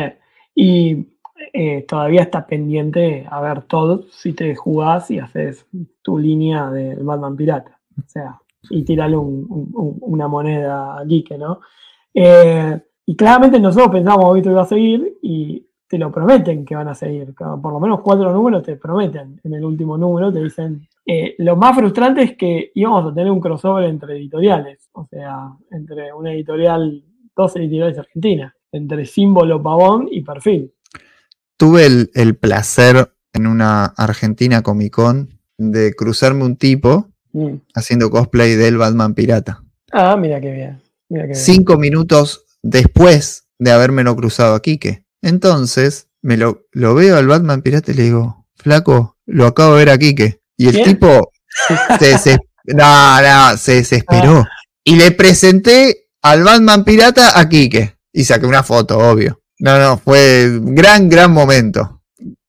Y 0.54 1.06
eh, 1.52 1.84
todavía 1.88 2.22
está 2.22 2.46
pendiente 2.46 3.24
a 3.30 3.40
ver 3.40 3.62
todo 3.62 4.04
si 4.10 4.32
te 4.32 4.54
jugás 4.56 5.10
y 5.10 5.18
haces 5.20 5.64
tu 6.02 6.18
línea 6.18 6.70
del 6.70 7.02
Batman 7.04 7.36
Pirata. 7.36 7.78
O 7.98 8.02
sea, 8.08 8.40
y 8.68 8.84
tirarle 8.84 9.16
un- 9.16 9.46
un- 9.48 9.70
un- 9.74 9.98
una 10.00 10.28
moneda 10.28 10.98
a 11.00 11.06
Quique, 11.06 11.38
¿no? 11.38 11.60
Eh, 12.12 12.78
y 13.06 13.14
claramente 13.16 13.60
nosotros 13.60 13.90
pensamos 13.92 14.32
que 14.34 14.40
esto 14.40 14.50
iba 14.50 14.62
a 14.62 14.66
seguir 14.66 15.18
y 15.22 15.64
te 15.88 15.98
lo 15.98 16.10
prometen 16.10 16.64
que 16.64 16.74
van 16.74 16.88
a 16.88 16.94
seguir. 16.94 17.32
Por 17.34 17.72
lo 17.72 17.78
menos 17.78 18.00
cuatro 18.00 18.32
números 18.32 18.62
te 18.64 18.74
prometen. 18.76 19.40
En 19.44 19.54
el 19.54 19.64
último 19.64 19.96
número 19.96 20.32
te 20.32 20.42
dicen. 20.42 20.86
Eh, 21.06 21.34
lo 21.38 21.56
más 21.56 21.76
frustrante 21.76 22.22
es 22.22 22.36
que 22.36 22.72
íbamos 22.74 23.10
a 23.10 23.14
tener 23.14 23.30
un 23.30 23.40
crossover 23.40 23.84
entre 23.84 24.16
editoriales. 24.16 24.88
O 24.92 25.04
sea, 25.04 25.50
entre 25.70 26.12
una 26.12 26.32
editorial, 26.32 27.04
dos 27.36 27.54
editoriales 27.56 27.98
argentinas. 27.98 28.52
Entre 28.72 29.06
símbolo, 29.06 29.62
pavón 29.62 30.08
y 30.10 30.22
perfil. 30.22 30.72
tuve 31.56 31.86
el, 31.86 32.10
el 32.14 32.34
placer 32.36 33.12
en 33.32 33.46
una 33.46 33.84
Argentina 33.86 34.62
Comic 34.62 34.92
Con 34.94 35.28
de 35.58 35.94
cruzarme 35.94 36.44
un 36.44 36.56
tipo 36.56 37.08
Mm. 37.32 37.56
haciendo 37.74 38.08
cosplay 38.08 38.54
del 38.54 38.78
Batman 38.78 39.12
Pirata. 39.14 39.62
Ah, 39.92 40.16
mira 40.16 40.40
qué 40.40 40.52
bien. 40.52 40.80
Mira 41.10 41.24
qué 41.24 41.32
bien. 41.32 41.36
Cinco 41.38 41.76
minutos 41.76 42.46
después 42.62 43.46
de 43.58 43.72
habérmelo 43.72 44.16
cruzado 44.16 44.54
a 44.54 44.62
Quique. 44.62 45.04
Entonces, 45.20 46.08
me 46.22 46.38
lo, 46.38 46.64
lo 46.72 46.94
veo 46.94 47.16
al 47.18 47.26
Batman 47.26 47.60
Pirata 47.60 47.92
y 47.92 47.94
le 47.94 48.02
digo, 48.04 48.46
flaco, 48.54 49.18
lo 49.26 49.44
acabo 49.46 49.72
de 49.74 49.78
ver 49.84 49.90
a 49.90 49.98
Quique. 49.98 50.40
Y 50.56 50.68
el 50.68 50.82
tipo 50.82 51.30
se, 51.98 52.38
no, 52.66 53.22
no, 53.22 53.56
se 53.56 53.74
desesperó. 53.76 54.38
Ah. 54.38 54.48
Y 54.84 54.96
le 54.96 55.10
presenté 55.12 56.08
al 56.22 56.42
Batman 56.42 56.84
Pirata 56.84 57.38
a 57.38 57.48
Quique. 57.48 57.96
Y 58.12 58.24
saqué 58.24 58.46
una 58.46 58.62
foto, 58.62 58.98
obvio. 58.98 59.40
No, 59.58 59.78
no, 59.78 59.98
fue 59.98 60.48
un 60.48 60.74
gran, 60.74 61.08
gran 61.08 61.32
momento. 61.32 62.02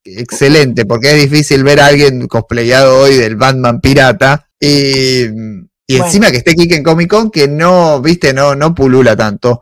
Excelente, 0.03 0.85
porque 0.85 1.11
es 1.11 1.29
difícil 1.29 1.63
ver 1.63 1.81
a 1.81 1.87
alguien 1.87 2.27
cosplayado 2.27 2.99
hoy 2.99 3.15
del 3.15 3.35
Batman 3.35 3.81
Pirata. 3.81 4.47
Y, 4.59 5.23
y 5.25 5.27
Bueno. 5.89 6.05
encima 6.05 6.31
que 6.31 6.37
esté 6.37 6.55
Quique 6.55 6.75
en 6.75 6.83
Comic 6.83 7.09
Con, 7.09 7.29
que 7.31 7.47
no, 7.47 8.01
viste, 8.01 8.33
no, 8.33 8.55
no 8.55 8.73
pulula 8.73 9.15
tanto 9.15 9.61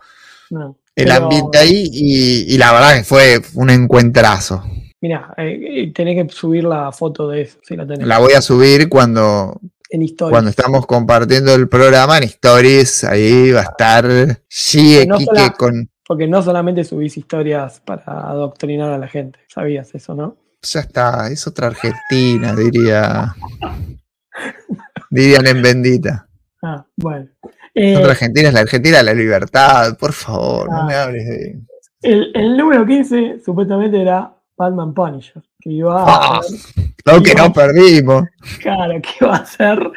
No. 0.51 0.77
el 0.95 1.05
Pero, 1.07 1.23
ambiente 1.23 1.57
ahí. 1.57 1.89
Y, 1.91 2.53
y 2.53 2.57
la 2.57 2.71
verdad 2.71 2.95
que 2.97 3.03
fue 3.03 3.41
un 3.55 3.69
encuentrazo. 3.71 4.63
Mira, 5.05 5.31
eh, 5.37 5.91
tenés 5.93 6.15
que 6.27 6.33
subir 6.33 6.63
la 6.63 6.91
foto 6.91 7.27
de 7.29 7.41
eso, 7.43 7.59
si 7.61 7.75
la 7.75 7.85
tenés. 7.85 8.07
La 8.07 8.17
voy 8.17 8.33
a 8.33 8.41
subir 8.41 8.89
cuando, 8.89 9.61
en 9.91 10.03
cuando 10.17 10.49
estamos 10.49 10.87
compartiendo 10.87 11.53
el 11.53 11.69
programa 11.69 12.17
en 12.17 12.23
Stories. 12.23 13.03
Ahí 13.03 13.51
va 13.51 13.59
a 13.59 13.63
estar 13.65 14.03
Que 14.07 15.05
no 15.05 15.19
sola- 15.19 15.53
con. 15.55 15.87
Porque 16.07 16.25
no 16.25 16.41
solamente 16.41 16.83
subís 16.83 17.17
historias 17.17 17.81
para 17.85 18.01
adoctrinar 18.05 18.89
a 18.91 18.97
la 18.97 19.07
gente. 19.07 19.37
Sabías 19.47 19.93
eso, 19.93 20.15
¿no? 20.15 20.37
Ya 20.63 20.79
está, 20.79 21.29
es 21.29 21.45
otra 21.45 21.67
Argentina, 21.67 22.55
diría. 22.55 23.35
Dirían 25.11 25.45
en 25.45 25.61
bendita. 25.61 26.27
Ah, 26.63 26.83
bueno. 26.95 27.27
Eh, 27.75 27.95
Otra 27.95 28.11
Argentina 28.11 28.47
es 28.47 28.53
la 28.55 28.61
Argentina 28.61 28.97
de 28.97 29.03
la 29.03 29.13
libertad, 29.13 29.97
por 29.99 30.13
favor, 30.13 30.67
no 30.67 30.81
Ah. 30.81 30.85
me 30.87 30.95
hables 30.95 31.25
de. 31.27 31.59
el, 32.01 32.31
el 32.33 32.57
número 32.57 32.85
15 32.87 33.41
supuestamente 33.45 34.01
era 34.01 34.34
Batman 34.57 34.93
Punisher. 34.93 35.41
Que 35.59 35.69
iba 35.71 36.03
a 36.03 36.37
Ah. 36.37 36.41
ser, 36.43 36.85
Lo 37.05 37.21
que 37.23 37.33
no 37.35 37.51
perdimos. 37.53 38.23
claro, 38.61 38.93
que 39.01 39.09
iba 39.21 39.35
a 39.35 39.45
ser 39.45 39.91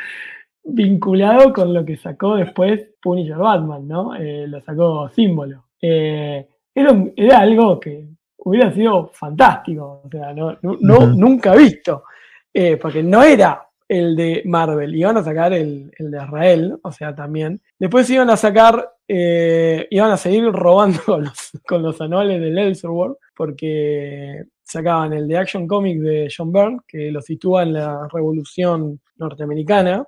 vinculado 0.64 1.52
con 1.52 1.72
lo 1.72 1.84
que 1.84 1.96
sacó 1.96 2.36
después 2.36 2.80
Punisher 3.02 3.36
Batman, 3.36 3.86
¿no? 3.88 4.14
Eh, 4.14 4.46
lo 4.46 4.60
sacó 4.60 5.08
símbolo. 5.10 5.64
Eh, 5.80 6.46
era, 6.74 6.92
un- 6.92 7.12
era 7.16 7.38
algo 7.40 7.78
que 7.80 8.06
hubiera 8.38 8.72
sido 8.72 9.08
fantástico, 9.08 10.02
o 10.04 10.08
sea, 10.10 10.32
no, 10.32 10.56
no- 10.62 11.06
nunca 11.06 11.54
visto, 11.54 12.04
Eh, 12.52 12.76
porque 12.78 13.02
no 13.02 13.22
era 13.22 13.67
el 13.88 14.14
de 14.14 14.42
Marvel, 14.44 14.94
iban 14.94 15.16
a 15.16 15.24
sacar 15.24 15.52
el, 15.54 15.90
el 15.98 16.10
de 16.10 16.18
Israel, 16.18 16.78
o 16.82 16.92
sea, 16.92 17.14
también. 17.14 17.60
Después 17.78 18.08
iban 18.10 18.28
a 18.30 18.36
sacar, 18.36 18.90
eh, 19.08 19.86
iban 19.90 20.10
a 20.10 20.16
seguir 20.16 20.44
robando 20.52 21.00
con 21.06 21.24
los, 21.24 21.50
con 21.66 21.82
los 21.82 22.00
anuales 22.00 22.40
del 22.40 22.58
Elseworld, 22.58 23.16
porque 23.34 24.44
sacaban 24.62 25.14
el 25.14 25.26
de 25.26 25.38
Action 25.38 25.66
Comics 25.66 26.02
de 26.02 26.32
John 26.34 26.52
Byrne, 26.52 26.80
que 26.86 27.10
lo 27.10 27.22
sitúa 27.22 27.62
en 27.62 27.72
la 27.72 28.06
Revolución 28.12 29.00
Norteamericana, 29.16 30.06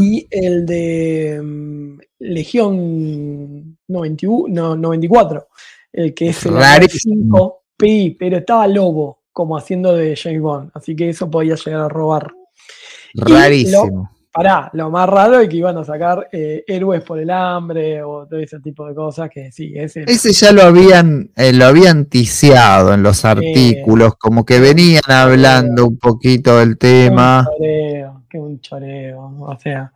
y 0.00 0.24
el 0.30 0.64
de 0.64 1.40
mm, 1.42 1.98
Legión 2.20 3.76
91, 3.88 4.54
no, 4.54 4.76
94, 4.76 5.48
el 5.92 6.14
que 6.14 6.28
es 6.28 6.46
el 6.46 6.54
Rarísimo. 6.54 7.24
5 7.24 7.62
PI, 7.76 8.16
pero 8.18 8.36
estaba 8.38 8.68
Lobo 8.68 9.22
como 9.32 9.56
haciendo 9.56 9.92
de 9.94 10.16
James 10.16 10.40
Bond, 10.40 10.70
así 10.74 10.94
que 10.94 11.08
eso 11.08 11.28
podía 11.30 11.56
llegar 11.56 11.82
a 11.82 11.88
robar. 11.88 12.32
Rarísimo. 13.18 14.10
pará, 14.32 14.70
lo 14.72 14.90
más 14.90 15.08
raro 15.08 15.40
es 15.40 15.48
que 15.48 15.56
iban 15.56 15.76
a 15.78 15.84
sacar 15.84 16.28
eh, 16.32 16.64
héroes 16.66 17.02
por 17.02 17.18
el 17.18 17.30
hambre 17.30 18.02
o 18.02 18.26
todo 18.26 18.38
ese 18.38 18.60
tipo 18.60 18.86
de 18.86 18.94
cosas 18.94 19.28
que 19.30 19.50
sí, 19.50 19.72
ese, 19.74 20.04
Ese 20.06 20.32
ya 20.32 20.52
lo 20.52 20.62
habían, 20.62 21.30
eh, 21.36 21.52
lo 21.52 21.64
habían 21.66 22.04
ticiado 22.06 22.94
en 22.94 23.02
los 23.02 23.24
artículos, 23.24 24.14
como 24.16 24.44
que 24.44 24.60
venían 24.60 25.02
hablando 25.08 25.86
un 25.86 25.98
poquito 25.98 26.58
del 26.58 26.78
tema. 26.78 27.40
un 27.40 27.56
choreo, 27.56 28.22
que 28.30 28.38
un 28.38 28.60
choreo, 28.60 29.20
o 29.40 29.58
sea, 29.58 29.92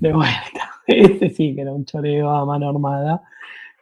de 0.00 0.12
vuelta. 0.12 0.70
Ese 0.86 1.30
sí 1.30 1.54
que 1.54 1.62
era 1.62 1.72
un 1.72 1.84
choreo 1.84 2.30
a 2.30 2.44
mano 2.44 2.68
armada, 2.68 3.22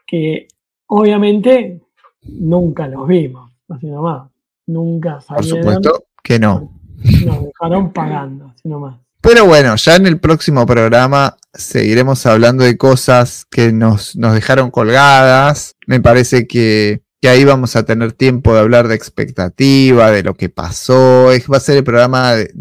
que 0.06 0.46
obviamente 0.86 1.80
nunca 2.22 2.86
los 2.86 3.06
vimos, 3.06 3.50
así 3.68 3.86
nomás. 3.86 4.30
Nunca 4.66 5.14
Por 5.14 5.44
salieron. 5.44 5.62
supuesto 5.74 6.04
que 6.22 6.38
no. 6.38 6.81
Nos 7.26 7.44
dejaron 7.46 7.92
pagando, 7.92 8.46
así 8.46 8.68
nomás. 8.68 8.96
Pero 9.20 9.46
bueno, 9.46 9.76
ya 9.76 9.96
en 9.96 10.06
el 10.06 10.18
próximo 10.18 10.66
programa 10.66 11.36
seguiremos 11.54 12.26
hablando 12.26 12.64
de 12.64 12.76
cosas 12.76 13.46
que 13.48 13.72
nos, 13.72 14.16
nos 14.16 14.34
dejaron 14.34 14.70
colgadas. 14.70 15.76
Me 15.86 16.00
parece 16.00 16.48
que, 16.48 17.02
que 17.20 17.28
ahí 17.28 17.44
vamos 17.44 17.76
a 17.76 17.84
tener 17.84 18.12
tiempo 18.12 18.52
de 18.52 18.60
hablar 18.60 18.88
de 18.88 18.96
expectativa, 18.96 20.10
de 20.10 20.24
lo 20.24 20.34
que 20.34 20.48
pasó. 20.48 21.30
Es, 21.30 21.46
va 21.48 21.58
a 21.58 21.60
ser 21.60 21.76
el 21.76 21.84
programa 21.84 22.32
de 22.32 22.52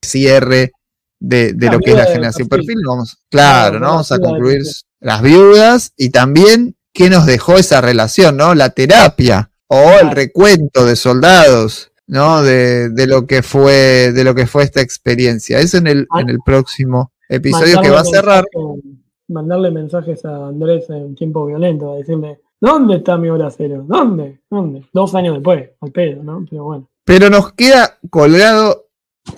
cierre 0.00 0.72
de, 1.18 1.54
de 1.54 1.70
lo 1.70 1.80
que 1.80 1.90
es 1.90 1.96
la 1.96 2.06
generación 2.06 2.48
perfil. 2.48 2.66
perfil. 2.66 2.84
Vamos, 2.86 3.16
claro, 3.28 3.78
Claro, 3.78 3.80
¿no? 3.80 3.90
Vamos 3.92 4.12
a 4.12 4.18
concluir 4.20 4.62
las 5.00 5.22
viudas 5.22 5.92
y 5.96 6.10
también 6.10 6.76
qué 6.92 7.10
nos 7.10 7.26
dejó 7.26 7.56
esa 7.56 7.80
relación, 7.80 8.36
¿no? 8.36 8.54
La 8.54 8.70
terapia 8.70 9.50
o 9.66 9.92
el 10.00 10.12
recuento 10.12 10.86
de 10.86 10.94
soldados. 10.94 11.90
¿No? 12.06 12.42
De, 12.42 12.88
de 12.90 13.06
lo 13.06 13.26
que 13.26 13.42
fue, 13.42 14.12
de 14.12 14.24
lo 14.24 14.34
que 14.34 14.46
fue 14.46 14.62
esta 14.64 14.80
experiencia. 14.80 15.58
Eso 15.58 15.78
en 15.78 15.86
el, 15.86 16.06
Ah. 16.10 16.20
en 16.20 16.30
el 16.30 16.38
próximo 16.44 17.12
episodio 17.28 17.80
que 17.80 17.90
va 17.90 18.00
a 18.00 18.04
cerrar. 18.04 18.44
mensaje- 18.54 18.96
mandarle 19.28 19.70
mensajes 19.72 20.24
a 20.24 20.46
Andrés 20.48 20.88
en 20.90 21.14
tiempo 21.16 21.44
violento, 21.46 21.92
a 21.94 21.96
decirle, 21.96 22.40
¿dónde 22.60 22.96
está 22.98 23.16
mi 23.16 23.28
hora 23.28 23.50
cero? 23.50 23.84
¿Dónde? 23.86 24.40
¿Dónde? 24.48 24.84
Dos 24.92 25.14
años 25.16 25.34
después, 25.34 25.70
al 25.80 25.90
pedo, 25.90 26.22
¿no? 26.22 26.44
Pero 26.48 26.62
bueno, 26.64 26.88
Pero 27.04 27.28
nos 27.28 27.52
queda 27.54 27.98
colgado 28.08 28.86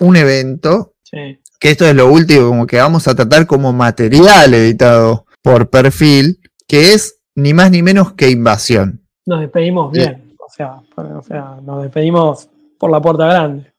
un 0.00 0.16
evento, 0.16 0.92
sí. 1.04 1.38
que 1.58 1.70
esto 1.70 1.86
es 1.86 1.94
lo 1.94 2.12
último, 2.12 2.48
como 2.48 2.66
que 2.66 2.76
vamos 2.76 3.08
a 3.08 3.14
tratar 3.14 3.46
como 3.46 3.72
material 3.72 4.52
editado 4.52 5.24
por 5.42 5.70
perfil, 5.70 6.38
que 6.66 6.92
es 6.92 7.20
ni 7.34 7.54
más 7.54 7.70
ni 7.70 7.82
menos 7.82 8.12
que 8.12 8.28
invasión. 8.28 9.00
Nos 9.24 9.40
despedimos 9.40 9.92
Sí. 9.94 10.00
bien, 10.00 10.34
o 10.38 10.50
sea, 10.54 10.80
o 10.96 11.22
sea, 11.22 11.56
nos 11.64 11.82
despedimos 11.82 12.50
por 12.78 12.90
la 12.90 13.00
puerta 13.00 13.26
grande. 13.26 13.72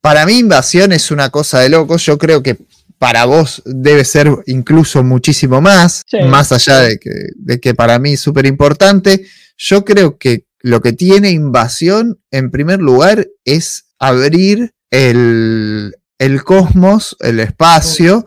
Para 0.00 0.24
mí 0.26 0.38
invasión 0.38 0.92
es 0.92 1.10
una 1.10 1.30
cosa 1.30 1.60
de 1.60 1.68
locos, 1.68 2.04
yo 2.06 2.16
creo 2.18 2.42
que 2.42 2.56
para 2.98 3.24
vos 3.26 3.62
debe 3.64 4.04
ser 4.04 4.30
incluso 4.46 5.02
muchísimo 5.02 5.60
más, 5.60 6.02
Sí. 6.06 6.18
más 6.28 6.52
allá 6.52 6.78
de 6.80 6.98
que, 6.98 7.10
de 7.36 7.60
que 7.60 7.74
para 7.74 7.98
mí 7.98 8.12
es 8.14 8.20
súper 8.20 8.46
importante. 8.46 9.26
Yo 9.56 9.84
creo 9.84 10.18
que 10.18 10.44
lo 10.60 10.80
que 10.80 10.92
tiene 10.92 11.30
invasión, 11.30 12.18
en 12.30 12.50
primer 12.50 12.80
lugar, 12.80 13.26
es 13.44 13.86
abrir 13.98 14.72
el, 14.90 15.94
el 16.18 16.44
cosmos, 16.44 17.16
el 17.20 17.40
espacio, 17.40 18.26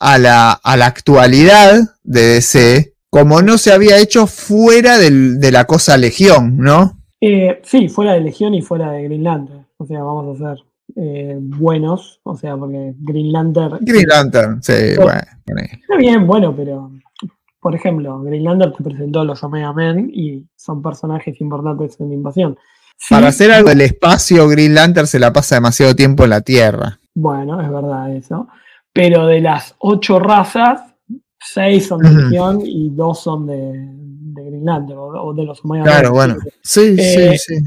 a 0.00 0.18
la, 0.18 0.52
a 0.52 0.76
la 0.76 0.86
actualidad 0.86 1.80
de 2.02 2.22
DC, 2.34 2.94
como 3.10 3.42
no 3.42 3.58
se 3.58 3.72
había 3.72 3.98
hecho 3.98 4.26
fuera 4.26 4.98
del- 4.98 5.38
de 5.40 5.52
la 5.52 5.64
cosa 5.66 5.96
Legión, 5.96 6.56
¿no? 6.58 7.00
Eh, 7.26 7.62
sí, 7.64 7.88
fuera 7.88 8.12
de 8.12 8.20
Legión 8.20 8.52
y 8.52 8.60
fuera 8.60 8.92
de 8.92 9.04
Green 9.04 9.24
Lantern. 9.24 9.66
O 9.78 9.86
sea, 9.86 10.02
vamos 10.02 10.38
a 10.38 10.56
ser 10.56 10.64
eh, 10.94 11.38
buenos, 11.40 12.20
o 12.22 12.36
sea, 12.36 12.54
porque 12.54 12.92
Green 12.98 13.32
Lantern... 13.32 13.78
Green 13.80 14.06
Lantern, 14.06 14.62
sí, 14.62 14.72
bueno, 14.96 15.22
ponele. 15.46 15.70
Está 15.72 15.96
bien, 15.96 16.26
bueno, 16.26 16.54
pero 16.54 16.90
por 17.60 17.74
ejemplo, 17.74 18.20
Green 18.20 18.44
Lantern 18.44 18.74
te 18.74 18.84
presentó 18.84 19.24
los 19.24 19.42
Omega 19.42 19.72
Men 19.72 20.10
y 20.12 20.44
son 20.54 20.82
personajes 20.82 21.40
importantes 21.40 21.98
en 21.98 22.10
la 22.10 22.14
invasión. 22.14 22.58
Sí, 22.98 23.14
Para 23.14 23.28
hacer 23.28 23.50
algo 23.52 23.70
del 23.70 23.80
espacio, 23.80 24.46
Green 24.46 24.74
Lantern 24.74 25.06
se 25.06 25.18
la 25.18 25.32
pasa 25.32 25.54
demasiado 25.54 25.96
tiempo 25.96 26.24
en 26.24 26.30
la 26.30 26.42
Tierra. 26.42 27.00
Bueno, 27.14 27.58
es 27.62 27.70
verdad 27.70 28.14
eso. 28.14 28.48
Pero 28.92 29.26
de 29.26 29.40
las 29.40 29.76
ocho 29.78 30.18
razas, 30.18 30.94
seis 31.40 31.86
son 31.86 32.02
de. 32.02 32.10
Legión 32.10 32.60
y 32.62 32.90
dos 32.90 33.22
son 33.22 33.46
de, 33.46 33.72
o, 34.62 35.28
o 35.28 35.34
de 35.34 35.44
los 35.44 35.64
Omega 35.64 35.84
Claro, 35.84 36.12
bueno. 36.12 36.36
Sí, 36.62 36.94
Eh, 36.98 37.36
sí, 37.38 37.54
sí. 37.56 37.64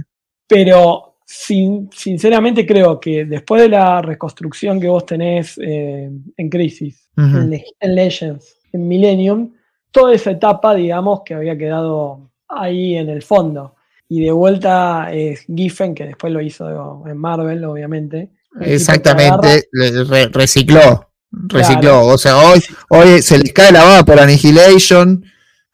Pero 0.47 1.15
sin- 1.26 1.89
sinceramente 1.93 2.65
creo 2.65 2.99
que 2.99 3.26
después 3.26 3.61
de 3.61 3.69
la 3.69 4.01
reconstrucción 4.01 4.80
que 4.80 4.88
vos 4.88 5.05
tenés 5.05 5.57
eh, 5.61 6.09
en 6.38 6.49
Crisis, 6.49 7.09
en, 7.18 7.49
Le- 7.49 7.65
en 7.80 7.95
Legends, 7.95 8.57
en 8.72 8.88
Millennium, 8.88 9.53
toda 9.91 10.14
esa 10.14 10.31
etapa, 10.31 10.76
digamos, 10.76 11.22
que 11.26 11.34
había 11.34 11.57
quedado 11.57 12.30
ahí 12.47 12.95
en 12.95 13.09
el 13.09 13.23
fondo. 13.23 13.76
Y 14.09 14.23
de 14.23 14.31
vuelta 14.31 15.09
es 15.11 15.45
Giffen, 15.53 15.93
que 15.93 16.05
después 16.05 16.31
lo 16.31 16.41
hizo 16.41 17.03
en 17.05 17.18
Marvel, 17.18 17.65
obviamente. 17.65 18.30
Exactamente, 18.61 19.68
re- 19.73 20.27
recicló. 20.30 21.09
Recicló. 21.31 21.81
Claro. 21.81 22.07
O 22.07 22.18
sea, 22.18 22.38
hoy, 22.38 22.61
hoy 22.89 23.22
se 23.22 23.38
le 23.38 23.51
cae 23.51 23.72
la 23.72 23.84
baba 23.84 24.05
por 24.05 24.19
Annihilation. 24.19 25.26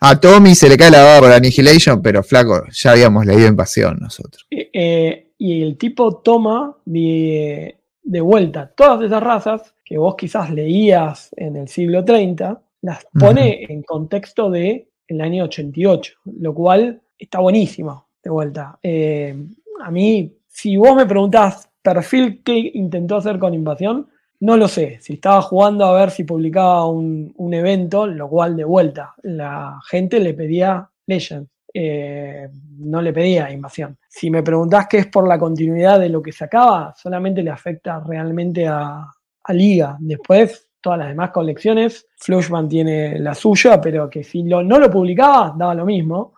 A 0.06 0.20
Tommy 0.20 0.54
se 0.54 0.68
le 0.68 0.76
cae 0.76 0.92
la 0.92 1.02
baba 1.02 1.20
por 1.22 1.32
Annihilation, 1.32 2.02
pero 2.02 2.22
flaco, 2.24 2.62
ya 2.74 2.92
habíamos 2.92 3.26
leído 3.26 3.48
Invasión 3.48 4.00
nosotros. 4.02 4.46
Eh, 4.52 4.70
eh, 4.74 5.32
y 5.38 5.62
el 5.62 5.78
tipo 5.78 6.18
toma 6.18 6.76
de, 6.84 7.78
de 8.04 8.20
vuelta 8.22 8.70
todas 8.76 9.02
esas 9.02 9.24
razas 9.24 9.74
que 9.86 9.98
vos 9.98 10.16
quizás 10.18 10.50
leías 10.50 11.30
en 11.38 11.56
el 11.56 11.70
siglo 11.70 12.04
30, 12.04 12.62
las 12.82 13.08
pone 13.18 13.64
en 13.70 13.82
contexto 13.84 14.52
de 14.52 14.90
el 15.08 15.22
año 15.22 15.46
88, 15.46 16.16
lo 16.26 16.54
cual 16.54 17.02
está 17.18 17.40
buenísimo 17.40 18.10
de 18.22 18.30
vuelta. 18.30 18.78
Eh, 18.84 19.34
a 19.82 19.90
mí, 19.90 20.36
si 20.50 20.76
vos 20.76 20.98
me 20.98 21.06
preguntás 21.06 21.70
perfil 21.82 22.44
que 22.44 22.72
intentó 22.74 23.16
hacer 23.16 23.40
con 23.40 23.54
Invasión, 23.54 24.10
no 24.44 24.58
lo 24.58 24.68
sé. 24.68 25.00
Si 25.02 25.14
estaba 25.14 25.42
jugando 25.42 25.86
a 25.86 25.98
ver 25.98 26.12
si 26.12 26.26
publicaba 26.26 26.86
un, 26.86 27.34
un 27.38 27.54
evento, 27.54 28.06
lo 28.06 28.28
cual 28.28 28.58
de 28.58 28.66
vuelta, 28.66 29.16
la 29.24 29.80
gente 29.90 30.20
le 30.20 30.34
pedía 30.34 30.90
Legends. 31.08 31.50
eh, 31.74 32.50
no 32.80 33.02
le 33.02 33.14
pedía 33.14 33.50
invasión. 33.52 33.98
Si 34.08 34.30
me 34.30 34.44
preguntás 34.44 34.88
qué 34.88 34.98
es 34.98 35.08
por 35.08 35.28
la 35.28 35.40
continuidad 35.40 35.98
de 35.98 36.10
lo 36.10 36.22
que 36.22 36.34
sacaba, 36.34 36.94
solamente 36.96 37.42
le 37.42 37.52
afecta 37.52 38.02
realmente 38.02 38.68
a, 38.68 39.06
a 39.44 39.54
Liga. 39.54 39.96
Después, 40.00 40.68
todas 40.82 41.00
las 41.00 41.08
demás 41.08 41.32
colecciones, 41.32 42.06
Flushman 42.18 42.68
tiene 42.68 43.18
la 43.20 43.34
suya, 43.34 43.80
pero 43.80 44.10
que 44.10 44.26
si 44.26 44.44
lo, 44.44 44.62
no 44.62 44.78
lo 44.78 44.92
publicaba, 44.92 45.56
daba 45.58 45.74
lo 45.74 45.86
mismo. 45.86 46.34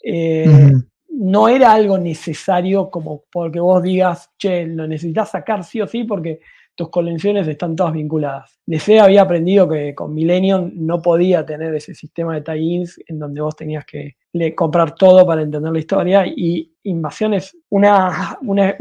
Eh, 0.00 0.72
no 1.08 1.48
era 1.48 1.72
algo 1.72 1.98
necesario 1.98 2.88
como 2.88 3.24
porque 3.32 3.58
vos 3.58 3.82
digas, 3.82 4.30
che, 4.38 4.64
lo 4.64 4.86
necesitas 4.86 5.32
sacar 5.32 5.64
sí 5.64 5.80
o 5.80 5.88
sí 5.88 6.04
porque 6.04 6.40
tus 6.78 6.90
colecciones 6.90 7.48
están 7.48 7.74
todas 7.74 7.92
vinculadas. 7.92 8.56
DC 8.64 9.00
había 9.00 9.22
aprendido 9.22 9.68
que 9.68 9.96
con 9.96 10.14
Millennium 10.14 10.70
no 10.74 11.02
podía 11.02 11.44
tener 11.44 11.74
ese 11.74 11.92
sistema 11.92 12.34
de 12.36 12.42
tie-ins 12.42 13.00
en 13.08 13.18
donde 13.18 13.40
vos 13.40 13.56
tenías 13.56 13.84
que 13.84 14.14
comprar 14.54 14.94
todo 14.94 15.26
para 15.26 15.42
entender 15.42 15.72
la 15.72 15.78
historia 15.80 16.24
y 16.24 16.72
Invasión 16.84 17.34
es 17.34 17.56
una... 17.70 18.38
una- 18.42 18.76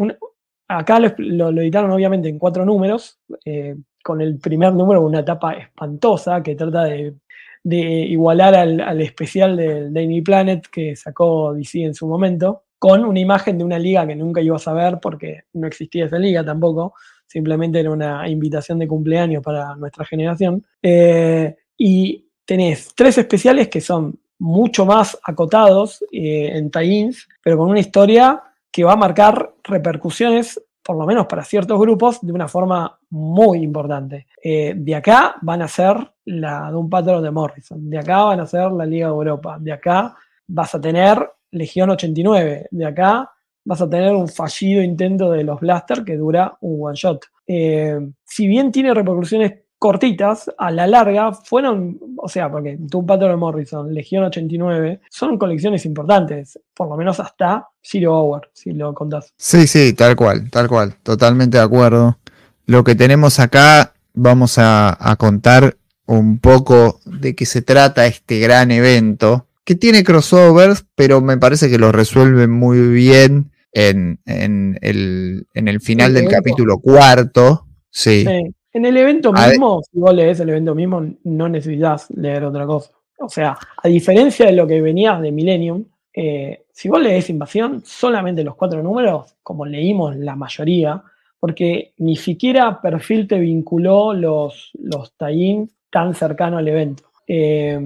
acá 0.69 0.99
lo, 0.99 1.11
lo- 1.51 1.61
editaron 1.61 1.91
obviamente 1.91 2.29
en 2.29 2.37
cuatro 2.37 2.65
números, 2.65 3.19
eh, 3.45 3.75
con 4.03 4.21
el 4.21 4.37
primer 4.37 4.73
número 4.73 5.01
una 5.01 5.21
etapa 5.21 5.53
espantosa 5.53 6.43
que 6.43 6.55
trata 6.55 6.83
de 6.83 7.15
de 7.63 7.79
igualar 7.79 8.55
al, 8.55 8.79
al 8.79 9.01
especial 9.01 9.57
del 9.57 9.91
Daily 9.91 10.21
Planet 10.21 10.67
que 10.71 10.95
sacó 10.95 11.53
DC 11.53 11.83
en 11.83 11.93
su 11.93 12.07
momento, 12.07 12.63
con 12.79 13.03
una 13.03 13.19
imagen 13.19 13.57
de 13.57 13.65
una 13.65 13.77
liga 13.77 14.07
que 14.07 14.15
nunca 14.15 14.39
ibas 14.39 14.65
a 14.69 14.73
ver 14.73 14.99
porque 15.01 15.41
no 15.53 15.67
existía 15.67 16.05
esa 16.05 16.17
liga 16.17 16.45
tampoco, 16.45 16.93
simplemente 17.27 17.79
era 17.79 17.91
una 17.91 18.27
invitación 18.27 18.79
de 18.79 18.87
cumpleaños 18.87 19.43
para 19.43 19.75
nuestra 19.75 20.05
generación. 20.05 20.65
Eh, 20.81 21.55
y 21.77 22.25
tenés 22.45 22.93
tres 22.95 23.17
especiales 23.17 23.67
que 23.67 23.81
son 23.81 24.17
mucho 24.39 24.85
más 24.85 25.17
acotados 25.23 26.03
eh, 26.11 26.51
en 26.53 26.71
tie-ins, 26.71 27.27
pero 27.41 27.57
con 27.57 27.69
una 27.69 27.79
historia 27.79 28.41
que 28.71 28.83
va 28.83 28.93
a 28.93 28.97
marcar 28.97 29.53
repercusiones 29.63 30.59
por 30.87 30.95
lo 30.95 31.05
menos 31.05 31.25
para 31.27 31.43
ciertos 31.43 31.77
grupos, 31.77 32.19
de 32.21 32.31
una 32.31 32.47
forma 32.47 32.97
muy 33.09 33.57
importante. 33.61 34.27
Eh, 34.41 34.73
de 34.73 34.95
acá 34.95 35.35
van 35.41 35.61
a 35.61 35.67
ser 35.67 35.97
la 36.23 36.71
de 36.71 36.77
un 36.77 36.89
patrón 36.89 37.21
de 37.23 37.29
Morrison, 37.29 37.89
de 37.89 37.97
acá 37.97 38.23
van 38.23 38.39
a 38.39 38.45
ser 38.45 38.71
la 38.71 38.85
Liga 38.85 39.07
de 39.07 39.13
Europa, 39.13 39.57
de 39.59 39.73
acá 39.73 40.15
vas 40.47 40.73
a 40.73 40.79
tener 40.79 41.29
Legión 41.51 41.89
89, 41.89 42.69
de 42.71 42.85
acá 42.85 43.29
vas 43.67 43.81
a 43.81 43.89
tener 43.89 44.15
un 44.15 44.29
fallido 44.29 44.81
intento 44.81 45.29
de 45.29 45.43
los 45.43 45.59
Blaster 45.59 46.05
que 46.05 46.15
dura 46.15 46.57
un 46.61 46.87
one 46.87 46.95
shot. 46.95 47.25
Eh, 47.45 47.99
si 48.23 48.47
bien 48.47 48.71
tiene 48.71 48.93
repercusiones 48.93 49.55
cortitas, 49.77 50.49
a 50.57 50.71
la 50.71 50.87
larga 50.87 51.33
fueron, 51.33 51.99
o 52.15 52.29
sea, 52.29 52.49
porque 52.49 52.77
Doom 52.79 53.05
Patrol 53.05 53.37
Morrison, 53.37 53.93
Legión 53.93 54.23
89, 54.23 55.01
son 55.09 55.37
colecciones 55.37 55.85
importantes, 55.85 56.57
por 56.73 56.87
lo 56.87 56.95
menos 56.95 57.19
hasta 57.19 57.67
Zero 57.83 58.17
Hour, 58.17 58.49
si 58.53 58.71
lo 58.71 58.93
contás. 58.93 59.33
Sí, 59.35 59.67
sí, 59.67 59.93
tal 59.93 60.15
cual, 60.15 60.49
tal 60.49 60.69
cual, 60.69 60.95
totalmente 61.03 61.57
de 61.57 61.63
acuerdo. 61.63 62.17
Lo 62.65 62.85
que 62.85 62.95
tenemos 62.95 63.39
acá 63.39 63.93
vamos 64.13 64.55
a, 64.57 65.15
contar 65.19 65.75
un 66.05 66.39
poco 66.39 67.01
de 67.05 67.35
qué 67.35 67.45
se 67.45 67.61
trata 67.61 68.07
este 68.07 68.39
gran 68.39 68.71
evento, 68.71 69.45
que 69.65 69.75
tiene 69.75 70.05
crossovers, 70.05 70.85
pero 70.95 71.19
me 71.19 71.37
parece 71.37 71.69
que 71.69 71.77
lo 71.77 71.91
resuelven 71.91 72.49
muy 72.49 72.79
bien 72.87 73.51
en, 73.71 74.19
en 74.25 74.77
el, 74.81 75.45
en 75.53 75.67
el 75.67 75.81
final 75.81 76.09
El 76.09 76.13
del 76.13 76.23
evento. 76.25 76.37
capítulo 76.37 76.79
cuarto. 76.79 77.67
Sí. 77.89 78.23
Sí. 78.25 78.53
En 78.73 78.85
el 78.85 78.95
evento 78.97 79.31
A 79.35 79.47
mismo, 79.47 79.81
si 79.91 79.99
vos 79.99 80.13
lees 80.13 80.39
el 80.39 80.49
evento 80.49 80.75
mismo, 80.75 81.03
no 81.23 81.49
necesitas 81.49 82.11
leer 82.11 82.43
otra 82.43 82.65
cosa. 82.65 82.91
O 83.19 83.29
sea, 83.29 83.57
a 83.81 83.87
diferencia 83.87 84.45
de 84.45 84.51
lo 84.51 84.67
que 84.67 84.81
venía 84.81 85.19
de 85.19 85.31
Millennium, 85.31 85.83
eh, 86.13 86.65
si 86.71 86.87
vos 86.87 87.01
lees 87.01 87.29
Invasión, 87.31 87.81
solamente 87.83 88.43
los 88.43 88.55
cuatro 88.55 88.83
números, 88.83 89.35
como 89.41 89.65
leímos 89.65 90.15
la 90.17 90.35
mayoría, 90.35 91.01
porque 91.39 91.93
ni 91.97 92.15
siquiera 92.15 92.79
Perfil 92.79 93.27
te 93.27 93.39
vinculó 93.39 94.13
los, 94.13 94.71
los 94.79 95.13
tie 95.17 95.67
tan 95.89 96.13
cercano 96.13 96.59
al 96.59 96.67
evento. 96.67 97.03
Eh, 97.25 97.79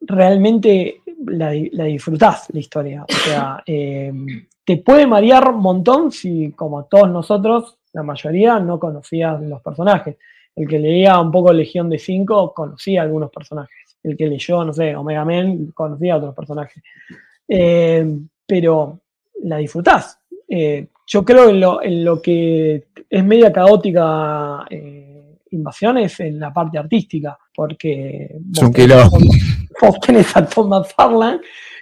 realmente 0.00 1.02
la 1.26 1.50
disfrutás 1.84 2.48
la 2.52 2.60
historia. 2.60 3.04
O 3.04 3.12
sea, 3.12 3.62
eh, 3.66 4.10
te 4.70 4.76
puede 4.76 5.04
marear 5.04 5.48
un 5.48 5.60
montón 5.62 6.12
si, 6.12 6.52
como 6.52 6.84
todos 6.84 7.10
nosotros, 7.10 7.76
la 7.92 8.04
mayoría 8.04 8.60
no 8.60 8.78
conocías 8.78 9.42
los 9.42 9.60
personajes. 9.62 10.16
El 10.54 10.68
que 10.68 10.78
leía 10.78 11.18
un 11.18 11.32
poco 11.32 11.52
Legión 11.52 11.90
de 11.90 11.98
5 11.98 12.54
conocía 12.54 13.02
algunos 13.02 13.32
personajes. 13.32 13.98
El 14.00 14.16
que 14.16 14.28
leyó, 14.28 14.64
no 14.64 14.72
sé, 14.72 14.94
Omega 14.94 15.24
Men 15.24 15.72
conocía 15.72 16.18
otros 16.18 16.36
personajes. 16.36 16.80
Eh, 17.48 18.16
pero 18.46 19.00
la 19.42 19.56
disfrutás. 19.56 20.20
Eh, 20.48 20.86
yo 21.04 21.24
creo 21.24 21.50
en 21.50 21.58
lo, 21.58 21.82
en 21.82 22.04
lo 22.04 22.22
que 22.22 22.86
es 23.10 23.24
media 23.24 23.52
caótica 23.52 24.66
eh, 24.70 25.36
invasión 25.50 25.98
es 25.98 26.20
en 26.20 26.38
la 26.38 26.52
parte 26.52 26.78
artística, 26.78 27.36
porque 27.52 28.36
un 28.62 28.72
tenés 28.72 29.10
vos 29.80 29.98
tenés 30.00 30.36
a 30.36 30.46
Tom 30.46 30.68
McFarlane, 30.68 31.40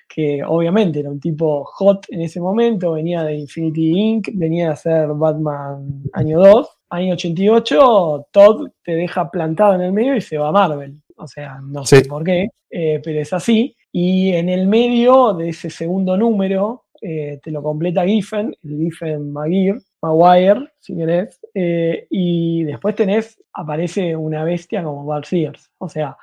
que 0.08 0.42
obviamente 0.44 1.00
era 1.00 1.10
un 1.10 1.20
tipo 1.20 1.64
hot 1.64 2.06
en 2.08 2.22
ese 2.22 2.40
momento, 2.40 2.92
venía 2.92 3.22
de 3.22 3.36
Infinity 3.36 3.90
Inc., 3.90 4.28
venía 4.34 4.70
a 4.70 4.72
hacer 4.72 5.08
Batman 5.08 6.02
año 6.12 6.38
2, 6.40 6.78
año 6.90 7.12
88, 7.14 8.28
Todd 8.32 8.68
te 8.82 8.92
deja 8.92 9.30
plantado 9.30 9.74
en 9.74 9.82
el 9.82 9.92
medio 9.92 10.16
y 10.16 10.20
se 10.20 10.38
va 10.38 10.48
a 10.48 10.52
Marvel. 10.52 11.00
O 11.16 11.26
sea, 11.26 11.60
no 11.62 11.84
sé 11.84 12.02
por 12.04 12.24
qué, 12.24 12.48
eh, 12.70 13.00
pero 13.02 13.20
es 13.20 13.32
así. 13.32 13.76
Y 13.92 14.32
en 14.32 14.48
el 14.48 14.66
medio 14.66 15.34
de 15.34 15.50
ese 15.50 15.70
segundo 15.70 16.16
número, 16.16 16.84
eh, 17.00 17.38
te 17.42 17.50
lo 17.50 17.62
completa 17.62 18.04
Giffen, 18.04 18.54
el 18.62 18.78
Giffen 18.78 19.30
Maguire, 19.32 19.80
Maguire, 20.02 20.68
si 20.78 20.96
querés, 20.96 21.40
eh, 21.54 22.06
y 22.10 22.64
después 22.64 22.94
tenés, 22.94 23.40
aparece 23.52 24.16
una 24.16 24.44
bestia 24.44 24.82
como 24.82 25.04
Bart 25.04 25.24
Sears. 25.24 25.70
O 25.78 25.88
sea, 25.88 26.16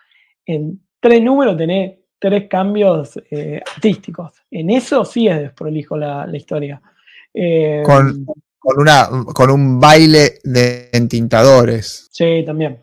en 0.45 0.81
tres 0.99 1.21
números 1.21 1.57
tenés 1.57 1.97
tres 2.19 2.47
cambios 2.49 3.19
eh, 3.31 3.61
artísticos. 3.75 4.33
En 4.51 4.69
eso 4.69 5.05
sí 5.05 5.27
es 5.27 5.39
desprolijo 5.39 5.97
la, 5.97 6.25
la 6.25 6.37
historia. 6.37 6.81
Eh, 7.33 7.81
Con- 7.85 8.25
Con, 8.57 8.79
una, 8.79 9.07
con 9.33 9.51
un 9.51 9.79
baile 9.79 10.39
de 10.43 10.89
entintadores. 10.91 12.07
Sí, 12.11 12.43
también. 12.45 12.79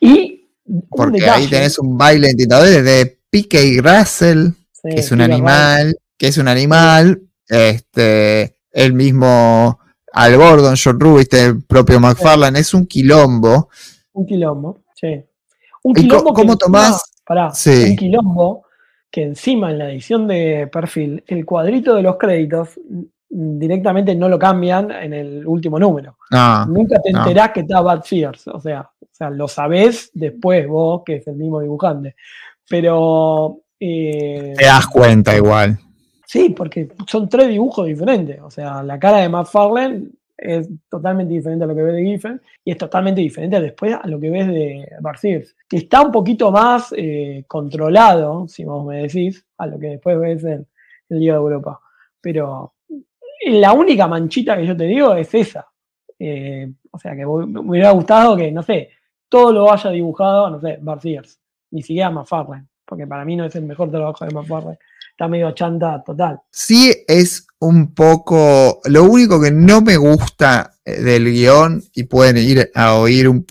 Y 0.00 0.48
Porque 0.88 1.20
detalle, 1.20 1.44
ahí 1.44 1.50
tenés 1.50 1.78
un 1.78 1.98
baile 1.98 2.28
de 2.28 2.30
entintadores 2.32 2.84
de 2.84 3.18
P.K. 3.28 3.58
Russell, 3.82 4.48
sí, 4.72 4.88
que 4.90 5.00
es 5.00 5.10
un 5.12 5.20
animal, 5.20 5.94
que 6.16 6.28
es 6.28 6.38
un 6.38 6.48
animal, 6.48 7.20
este, 7.48 8.56
el 8.72 8.94
mismo 8.94 9.78
Al 10.12 10.36
Gordon, 10.36 10.74
John 10.82 10.98
Rubin, 10.98 11.26
el 11.32 11.62
propio 11.64 12.00
McFarlane, 12.00 12.58
es 12.60 12.72
un 12.72 12.86
quilombo. 12.86 13.68
Un 14.12 14.24
quilombo, 14.26 14.84
sí. 14.94 15.22
Un 15.82 15.98
¿Y 15.98 16.02
quilombo 16.02 16.32
cómo 16.32 16.52
que 16.54 16.64
tomás? 16.64 16.86
encima- 16.92 17.02
pará, 17.26 17.50
Sí. 17.54 17.90
un 17.90 17.96
quilombo 17.96 18.65
que 19.10 19.22
encima 19.22 19.70
en 19.70 19.78
la 19.78 19.90
edición 19.90 20.26
de 20.26 20.68
perfil, 20.70 21.22
el 21.26 21.44
cuadrito 21.44 21.94
de 21.94 22.02
los 22.02 22.16
créditos 22.16 22.78
mm, 22.88 23.58
directamente 23.58 24.14
no 24.14 24.28
lo 24.28 24.38
cambian 24.38 24.90
en 24.90 25.12
el 25.14 25.46
último 25.46 25.78
número. 25.78 26.18
No, 26.30 26.66
Nunca 26.66 27.00
te 27.00 27.12
no. 27.12 27.18
enterás 27.18 27.50
que 27.52 27.60
está 27.60 27.80
Bad 27.80 28.02
Sears. 28.02 28.48
O 28.48 28.60
sea, 28.60 28.90
o 29.00 29.08
sea, 29.10 29.30
lo 29.30 29.48
sabés 29.48 30.10
después 30.12 30.66
vos, 30.68 31.02
que 31.04 31.16
es 31.16 31.26
el 31.26 31.36
mismo 31.36 31.60
dibujante. 31.60 32.16
Pero 32.68 33.60
eh, 33.78 34.54
te 34.56 34.64
das 34.64 34.86
cuenta 34.86 35.36
igual. 35.36 35.78
Sí, 36.26 36.50
porque 36.50 36.88
son 37.06 37.28
tres 37.28 37.48
dibujos 37.48 37.86
diferentes. 37.86 38.40
O 38.42 38.50
sea, 38.50 38.82
la 38.82 38.98
cara 38.98 39.18
de 39.18 39.28
McFarlane 39.28 40.08
es 40.36 40.68
totalmente 40.88 41.32
diferente 41.32 41.64
a 41.64 41.66
lo 41.66 41.74
que 41.74 41.82
ves 41.82 41.94
de 41.94 42.04
Giffen 42.04 42.42
y 42.64 42.72
es 42.72 42.78
totalmente 42.78 43.20
diferente 43.20 43.60
después 43.60 43.94
a 43.94 44.06
lo 44.06 44.20
que 44.20 44.30
ves 44.30 44.46
de 44.48 44.86
que 45.68 45.76
está 45.76 46.02
un 46.02 46.12
poquito 46.12 46.50
más 46.50 46.92
eh, 46.96 47.44
controlado, 47.48 48.46
si 48.48 48.64
vos 48.64 48.84
me 48.84 49.02
decís, 49.02 49.44
a 49.56 49.66
lo 49.66 49.78
que 49.78 49.88
después 49.88 50.18
ves 50.18 50.44
en 50.44 50.66
el 51.08 51.20
Liga 51.20 51.34
de 51.34 51.40
Europa. 51.40 51.80
Pero 52.20 52.74
la 53.46 53.72
única 53.72 54.06
manchita 54.06 54.56
que 54.56 54.66
yo 54.66 54.76
te 54.76 54.84
digo 54.84 55.14
es 55.14 55.32
esa. 55.34 55.66
Eh, 56.18 56.70
o 56.90 56.98
sea, 56.98 57.12
que 57.12 57.24
me 57.24 57.60
hubiera 57.60 57.90
gustado 57.90 58.36
que, 58.36 58.50
no 58.50 58.62
sé, 58.62 58.90
todo 59.28 59.52
lo 59.52 59.72
haya 59.72 59.90
dibujado, 59.90 60.50
no 60.50 60.60
sé, 60.60 60.78
Bart 60.80 61.02
Sears, 61.02 61.40
ni 61.70 61.82
siquiera 61.82 62.10
McFarlane, 62.10 62.66
porque 62.84 63.06
para 63.06 63.24
mí 63.24 63.36
no 63.36 63.44
es 63.44 63.54
el 63.56 63.64
mejor 63.64 63.90
trabajo 63.90 64.24
de 64.24 64.34
McFarlane 64.34 64.78
está 65.16 65.28
medio 65.28 65.50
chanta 65.52 66.02
total. 66.04 66.40
Sí 66.50 66.94
es 67.08 67.46
un 67.58 67.94
poco... 67.94 68.80
Lo 68.84 69.04
único 69.04 69.40
que 69.40 69.50
no 69.50 69.80
me 69.80 69.96
gusta 69.96 70.74
eh, 70.84 71.00
del 71.00 71.24
guion, 71.32 71.82
y 71.94 72.02
pueden 72.02 72.36
ir 72.36 72.70
a 72.74 72.94
oír, 72.96 73.26
un- 73.26 73.46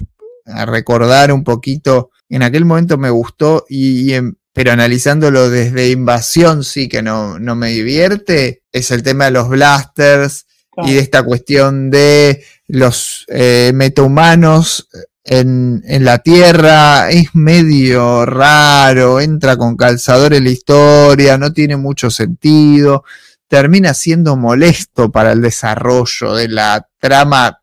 a 0.45 0.65
recordar 0.67 1.31
un 1.33 1.43
poquito, 1.43 2.11
en 2.29 2.43
aquel 2.43 2.65
momento 2.65 2.99
me 2.99 3.09
gustó, 3.09 3.65
y, 3.67 4.11
y 4.11 4.13
en- 4.13 4.37
pero 4.53 4.71
analizándolo 4.73 5.49
desde 5.49 5.89
invasión 5.89 6.63
sí 6.63 6.87
que 6.87 7.01
no, 7.01 7.39
no 7.39 7.55
me 7.55 7.69
divierte, 7.69 8.61
es 8.71 8.91
el 8.91 9.01
tema 9.01 9.25
de 9.25 9.31
los 9.31 9.49
blasters 9.49 10.45
y 10.83 10.93
de 10.93 10.99
esta 10.99 11.23
cuestión 11.23 11.89
de 11.89 12.43
los 12.67 13.25
eh, 13.29 13.71
metahumanos 13.73 14.87
en, 15.25 15.81
en 15.87 16.05
la 16.05 16.19
Tierra 16.19 17.09
es 17.09 17.33
medio 17.33 18.25
raro, 18.25 19.19
entra 19.19 19.57
con 19.57 19.75
calzador 19.75 20.33
en 20.35 20.43
la 20.43 20.51
historia, 20.51 21.37
no 21.37 21.51
tiene 21.51 21.77
mucho 21.77 22.11
sentido, 22.11 23.03
termina 23.47 23.93
siendo 23.95 24.35
molesto 24.37 25.11
para 25.11 25.31
el 25.31 25.41
desarrollo 25.41 26.35
de 26.35 26.47
la 26.47 26.87
trama 26.99 27.59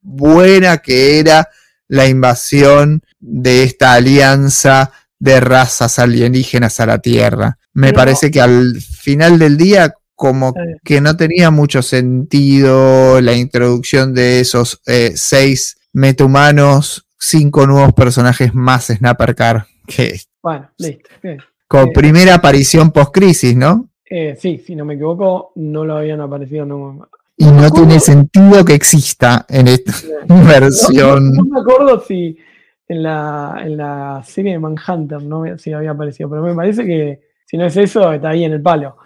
buena 0.00 0.78
que 0.78 1.18
era 1.18 1.48
la 1.88 2.06
invasión 2.08 3.02
de 3.18 3.64
esta 3.64 3.94
alianza 3.94 4.92
de 5.18 5.40
razas 5.40 5.98
alienígenas 5.98 6.78
a 6.80 6.86
la 6.86 6.98
Tierra. 6.98 7.58
Me 7.74 7.88
Pero- 7.88 7.96
parece 7.98 8.30
que 8.30 8.40
al 8.40 8.80
final 8.80 9.38
del 9.38 9.56
día 9.56 9.92
como 10.14 10.54
que 10.84 11.00
no 11.00 11.16
tenía 11.16 11.50
mucho 11.50 11.82
sentido 11.82 13.20
la 13.20 13.32
introducción 13.34 14.14
de 14.14 14.38
esos 14.40 14.80
eh, 14.86 15.14
seis 15.16 15.78
metahumanos, 15.92 17.06
cinco 17.18 17.66
nuevos 17.66 17.92
personajes 17.92 18.54
más 18.54 18.86
Snapper 18.86 19.34
Car, 19.34 19.66
que 19.86 20.18
Bueno, 20.42 20.70
listo. 20.78 21.08
bien. 21.22 21.38
con 21.68 21.88
Eh, 21.88 21.92
primera 21.94 22.34
aparición 22.34 22.90
post-crisis, 22.90 23.56
¿no? 23.56 23.88
Eh, 24.08 24.36
sí, 24.38 24.58
si 24.58 24.74
no 24.76 24.84
me 24.84 24.94
equivoco, 24.94 25.52
no 25.56 25.84
lo 25.84 25.96
habían 25.96 26.20
aparecido 26.20 26.66
nunca. 26.66 27.08
Y 27.36 27.46
no 27.46 27.70
tiene 27.70 27.98
sentido 27.98 28.64
que 28.64 28.74
exista 28.74 29.46
en 29.48 29.68
esta 29.68 29.92
No, 30.28 30.44
versión. 30.46 31.32
no 31.32 31.44
me 31.44 31.60
acuerdo 31.60 32.00
si 32.00 32.36
en 32.88 33.02
la, 33.02 33.56
en 33.64 33.76
la 33.76 34.22
serie 34.24 34.52
de 34.52 34.58
Manhunter 34.58 35.22
no 35.22 35.44
si 35.58 35.72
había 35.72 35.92
aparecido, 35.92 36.28
pero 36.28 36.42
me 36.42 36.54
parece 36.54 36.84
que 36.84 37.20
si 37.46 37.56
no 37.56 37.64
es 37.66 37.76
eso, 37.76 38.12
está 38.12 38.30
ahí 38.30 38.44
en 38.44 38.52
el 38.52 38.62
palo. 38.62 38.96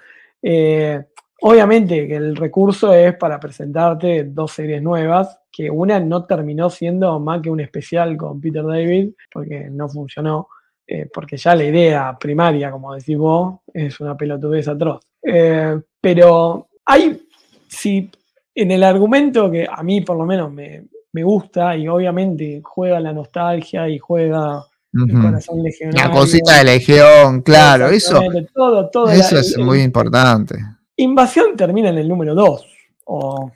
Eh, 0.42 1.04
obviamente 1.40 2.06
que 2.08 2.16
el 2.16 2.34
recurso 2.36 2.92
es 2.92 3.14
para 3.16 3.38
presentarte 3.38 4.24
dos 4.24 4.52
series 4.52 4.82
nuevas, 4.82 5.38
que 5.56 5.70
una 5.70 5.98
no 5.98 6.26
terminó 6.26 6.68
siendo 6.68 7.18
más 7.18 7.40
que 7.40 7.48
un 7.48 7.60
especial 7.60 8.14
con 8.16 8.40
Peter 8.40 8.62
David, 8.62 9.10
porque 9.32 9.68
no 9.70 9.88
funcionó, 9.88 10.48
eh, 10.86 11.08
porque 11.12 11.38
ya 11.38 11.54
la 11.54 11.64
idea 11.64 12.16
primaria, 12.20 12.70
como 12.70 12.94
decís 12.94 13.16
vos, 13.16 13.60
es 13.72 13.98
una 14.00 14.14
pelotudez 14.16 14.68
atroz. 14.68 15.00
Eh, 15.22 15.80
pero 16.00 16.68
hay, 16.84 17.26
si 17.68 18.10
en 18.54 18.70
el 18.70 18.82
argumento 18.84 19.50
que 19.50 19.66
a 19.70 19.82
mí 19.82 20.02
por 20.02 20.18
lo 20.18 20.26
menos 20.26 20.52
me, 20.52 20.84
me 21.12 21.22
gusta 21.22 21.74
y 21.74 21.88
obviamente 21.88 22.60
juega 22.62 23.00
la 23.00 23.12
nostalgia 23.14 23.88
y 23.88 23.98
juega 23.98 24.62
el 24.92 25.20
corazón 25.20 25.62
legionario. 25.62 26.02
La 26.04 26.10
cosita 26.10 26.58
de 26.58 26.64
Legión, 26.64 27.40
claro, 27.42 27.88
eso, 27.88 28.20
todo, 28.54 28.88
todo 28.90 29.10
eso 29.10 29.34
la- 29.36 29.40
es 29.40 29.56
muy 29.58 29.80
importante. 29.80 30.56
Invasión 30.96 31.56
termina 31.56 31.88
en 31.88 31.98
el 31.98 32.08
número 32.08 32.34
2 32.34 32.66
o 33.08 33.50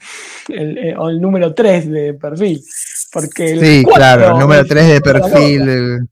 el, 0.48 0.78
eh, 0.78 0.94
o 0.96 1.08
el 1.08 1.20
número 1.20 1.54
3 1.54 1.90
de 1.90 2.14
perfil. 2.14 2.62
Porque 3.12 3.52
el 3.52 3.60
Sí, 3.60 3.84
claro, 3.84 4.32
el 4.32 4.38
número 4.38 4.62
es 4.62 4.68
3 4.68 4.88
de 4.88 5.00
perfil. 5.00 6.08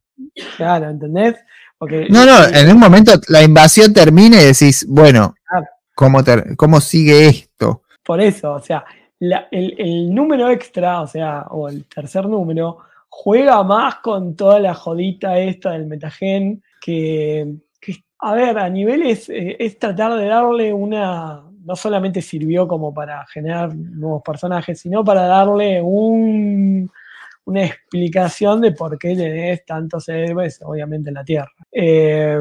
Claro, 0.57 0.91
¿entendés? 0.91 1.37
Porque 1.79 2.07
No, 2.11 2.25
no, 2.27 2.45
en 2.49 2.71
un 2.71 2.79
momento 2.79 3.13
la 3.29 3.43
invasión 3.43 3.93
termina 3.93 4.41
y 4.43 4.47
decís, 4.47 4.85
bueno, 4.89 5.35
Claro. 5.49 5.67
¿cómo, 5.95 6.21
cómo 6.57 6.81
sigue 6.81 7.27
esto? 7.29 7.83
Por 8.05 8.21
eso, 8.21 8.53
o 8.55 8.61
sea, 8.61 8.85
la- 9.21 9.47
el, 9.51 9.75
el 9.79 10.15
número 10.15 10.51
extra, 10.51 11.01
o 11.03 11.07
sea, 11.07 11.43
o 11.51 11.69
el 11.69 11.85
tercer 11.87 12.27
número, 12.27 12.79
juega 13.09 13.63
más 13.63 13.97
con 13.97 14.35
toda 14.35 14.59
la 14.59 14.75
jodita 14.75 15.39
esta 15.39 15.73
del 15.73 15.87
metagen, 15.87 16.63
que, 16.81 17.47
que 17.81 17.97
a 18.21 18.35
ver, 18.35 18.59
a 18.59 18.69
niveles 18.69 19.29
eh, 19.29 19.57
es 19.59 19.79
tratar 19.79 20.17
de 20.19 20.27
darle 20.27 20.73
una, 20.73 21.43
no 21.69 21.77
solamente 21.77 22.23
sirvió 22.23 22.67
como 22.67 22.95
para 22.95 23.27
generar 23.27 23.77
nuevos 23.77 24.23
personajes, 24.23 24.81
sino 24.81 25.05
para 25.05 25.27
darle 25.27 25.83
un, 25.83 26.91
una 27.45 27.65
explicación 27.67 28.63
de 28.63 28.73
por 28.73 28.99
qué 28.99 29.15
tenés 29.15 29.67
tantos 29.67 30.09
héroes, 30.09 30.61
obviamente, 30.65 31.11
en 31.11 31.15
la 31.15 31.25
Tierra. 31.25 31.53
Eh, 31.71 32.41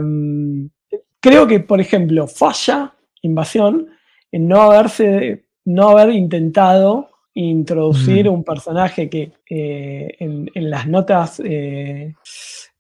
creo 1.20 1.46
que, 1.46 1.60
por 1.60 1.82
ejemplo, 1.82 2.26
falla 2.26 2.94
Invasión 3.22 3.90
en 4.32 4.48
no 4.48 4.62
haberse, 4.62 5.48
no 5.66 5.90
haber 5.90 6.12
intentado 6.12 7.10
introducir 7.34 8.30
un 8.30 8.46
personaje 8.46 9.10
que 9.10 9.34
eh, 9.50 10.16
en, 10.20 10.50
en, 10.54 10.70
las 10.70 10.88
notas 10.88 11.42
eh, 11.44 12.16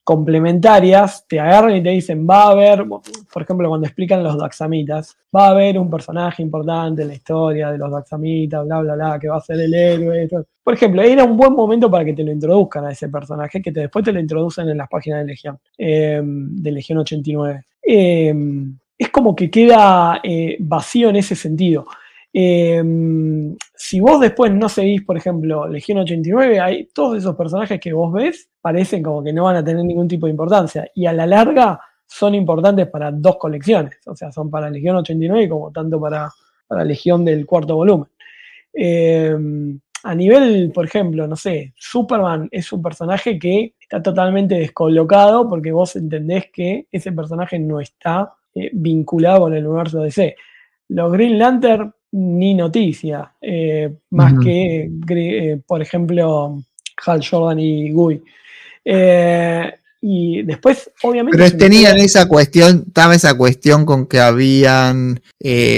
complementarias 0.07 1.27
te 1.27 1.37
agarran 1.37 1.75
y 1.75 1.83
te 1.83 1.89
dicen, 1.89 2.25
va 2.25 2.43
a 2.43 2.51
haber, 2.51 2.85
por 2.87 3.41
ejemplo, 3.41 3.67
cuando 3.67 3.87
explican 3.87 4.23
los 4.23 4.37
Daxamitas, 4.37 5.17
va 5.35 5.47
a 5.47 5.49
haber 5.49 5.77
un 5.77 5.89
personaje 5.89 6.41
importante 6.41 7.01
en 7.01 7.09
la 7.09 7.13
historia 7.13 7.71
de 7.71 7.77
los 7.77 7.91
Daxamitas, 7.91 8.65
bla, 8.65 8.79
bla, 8.79 8.95
bla, 8.95 9.19
que 9.19 9.27
va 9.27 9.35
a 9.35 9.41
ser 9.41 9.59
el 9.59 9.73
héroe. 9.73 10.29
Por 10.63 10.73
ejemplo, 10.75 11.01
era 11.01 11.25
un 11.25 11.35
buen 11.35 11.51
momento 11.51 11.91
para 11.91 12.05
que 12.05 12.13
te 12.13 12.23
lo 12.23 12.31
introduzcan 12.31 12.85
a 12.85 12.91
ese 12.91 13.09
personaje, 13.09 13.61
que 13.61 13.73
te, 13.73 13.81
después 13.81 14.05
te 14.05 14.13
lo 14.13 14.21
introducen 14.21 14.69
en 14.69 14.77
las 14.77 14.87
páginas 14.87 15.19
de 15.19 15.25
Legión, 15.25 15.59
eh, 15.77 16.21
de 16.23 16.71
Legión 16.71 16.99
89. 16.99 17.65
Eh, 17.85 18.33
es 18.97 19.09
como 19.09 19.35
que 19.35 19.51
queda 19.51 20.21
eh, 20.23 20.55
vacío 20.61 21.09
en 21.09 21.17
ese 21.17 21.35
sentido. 21.35 21.85
Eh, 22.33 22.83
si 23.75 23.99
vos 23.99 24.19
después 24.19 24.51
no 24.53 24.69
seguís, 24.69 25.03
por 25.03 25.17
ejemplo, 25.17 25.67
Legión 25.67 25.99
89, 25.99 26.59
hay 26.59 26.85
todos 26.93 27.17
esos 27.17 27.35
personajes 27.35 27.79
que 27.79 27.93
vos 27.93 28.11
ves 28.13 28.49
parecen 28.61 29.01
como 29.01 29.23
que 29.23 29.33
no 29.33 29.45
van 29.45 29.55
a 29.55 29.63
tener 29.63 29.83
ningún 29.83 30.07
tipo 30.07 30.25
de 30.25 30.31
importancia 30.31 30.89
y 30.93 31.05
a 31.05 31.13
la 31.13 31.25
larga 31.25 31.79
son 32.05 32.35
importantes 32.35 32.87
para 32.87 33.11
dos 33.11 33.37
colecciones, 33.37 33.97
o 34.05 34.15
sea, 34.15 34.31
son 34.31 34.49
para 34.49 34.69
Legión 34.69 34.97
89 34.97 35.49
como 35.49 35.71
tanto 35.71 35.99
para, 35.99 36.29
para 36.67 36.83
Legión 36.83 37.25
del 37.25 37.45
cuarto 37.45 37.75
volumen. 37.75 38.07
Eh, 38.73 39.35
a 40.03 40.15
nivel, 40.15 40.71
por 40.73 40.85
ejemplo, 40.85 41.27
no 41.27 41.35
sé, 41.35 41.73
Superman 41.75 42.47
es 42.51 42.71
un 42.71 42.81
personaje 42.81 43.37
que 43.37 43.73
está 43.79 44.01
totalmente 44.01 44.55
descolocado 44.55 45.49
porque 45.49 45.71
vos 45.71 45.95
entendés 45.95 46.45
que 46.51 46.87
ese 46.91 47.11
personaje 47.11 47.59
no 47.59 47.79
está 47.79 48.33
eh, 48.53 48.69
vinculado 48.73 49.41
con 49.41 49.53
el 49.53 49.65
universo 49.67 50.01
DC. 50.01 50.35
Los 50.89 51.11
Green 51.11 51.37
Lantern 51.37 51.93
ni 52.11 52.53
noticia, 52.53 53.33
eh, 53.41 53.91
más 54.11 54.33
uh 54.33 54.35
-huh. 54.37 54.43
que, 54.43 55.51
eh, 55.51 55.61
por 55.65 55.81
ejemplo, 55.81 56.63
Hal 57.05 57.25
Jordan 57.27 57.59
y 57.59 57.91
Guy. 57.91 58.21
Eh, 58.85 59.71
y 60.01 60.43
después, 60.43 60.89
obviamente. 61.03 61.37
Pero 61.37 61.57
tenían 61.57 61.97
esa 61.97 62.27
cuestión, 62.27 62.85
estaba 62.87 63.15
esa 63.15 63.35
cuestión 63.37 63.85
con 63.85 64.05
que 64.07 64.19
habían 64.19 65.19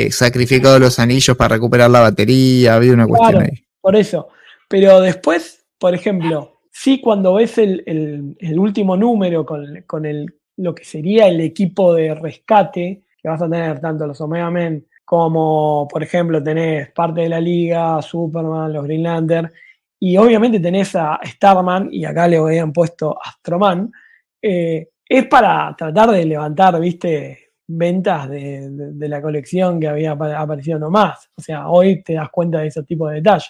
sacrificado 0.10 0.78
los 0.78 1.00
anillos 1.00 1.36
para 1.36 1.56
recuperar 1.56 1.90
la 1.90 2.02
batería, 2.02 2.76
había 2.76 2.94
una 2.94 3.08
cuestión 3.08 3.44
ahí. 3.44 3.64
Por 3.82 3.96
eso. 3.96 4.28
Pero 4.68 5.02
después, 5.02 5.66
por 5.80 5.96
ejemplo, 5.96 6.60
sí, 6.72 7.02
cuando 7.02 7.34
ves 7.36 7.58
el, 7.58 7.82
el, 7.88 8.36
el 8.40 8.60
último 8.60 8.96
número 8.96 9.46
con, 9.46 9.84
con 9.88 10.06
el, 10.06 10.32
lo 10.58 10.76
que 10.76 10.84
sería 10.84 11.28
el 11.28 11.40
equipo 11.42 11.94
de 11.96 12.14
rescate, 12.14 13.02
que 13.22 13.30
vas 13.30 13.42
a 13.42 13.50
tener 13.50 13.80
tanto 13.80 14.06
los 14.06 14.22
Omega 14.22 14.52
Men 14.52 14.86
como 15.10 15.88
por 15.88 16.04
ejemplo 16.04 16.44
tenés 16.44 16.92
parte 16.92 17.22
de 17.22 17.30
la 17.30 17.42
liga, 17.42 18.00
Superman, 18.00 18.72
los 18.72 18.84
Green 18.84 19.02
Lantern, 19.02 19.52
y 20.00 20.16
obviamente 20.18 20.60
tenés 20.60 20.96
a 20.96 21.20
Starman, 21.24 21.90
y 21.92 22.06
acá 22.06 22.28
le 22.28 22.38
habían 22.38 22.72
puesto 22.72 23.18
Astroman, 23.20 23.92
eh, 24.40 24.90
es 25.04 25.26
para 25.26 25.76
tratar 25.76 26.12
de 26.12 26.26
levantar, 26.26 26.80
viste, 26.80 27.54
ventas 27.66 28.30
de, 28.30 28.70
de, 28.70 29.10
la 29.10 29.20
colección 29.20 29.80
que 29.80 29.88
había 29.88 30.12
aparecido 30.12 30.78
nomás. 30.78 31.28
O 31.36 31.42
sea, 31.42 31.70
hoy 31.70 32.04
te 32.04 32.14
das 32.14 32.30
cuenta 32.30 32.60
de 32.60 32.68
ese 32.68 32.84
tipo 32.84 33.08
de 33.08 33.16
detalles. 33.16 33.50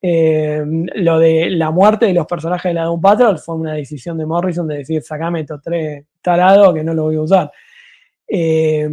Eh, 0.00 0.62
lo 0.94 1.18
de 1.18 1.50
la 1.50 1.72
muerte 1.72 2.06
de 2.06 2.14
los 2.14 2.26
personajes 2.26 2.70
de 2.70 2.74
la 2.74 2.84
Doom 2.84 3.00
Patrol 3.00 3.40
fue 3.40 3.56
una 3.56 3.74
decisión 3.74 4.18
de 4.18 4.26
Morrison 4.26 4.68
de 4.68 4.78
decir, 4.78 5.02
sacame 5.02 5.40
estos 5.40 5.60
tres 5.62 6.04
tarados 6.20 6.72
que 6.72 6.84
no 6.84 6.94
lo 6.94 7.02
voy 7.02 7.16
a 7.16 7.22
usar. 7.22 7.50
Eh, 8.28 8.88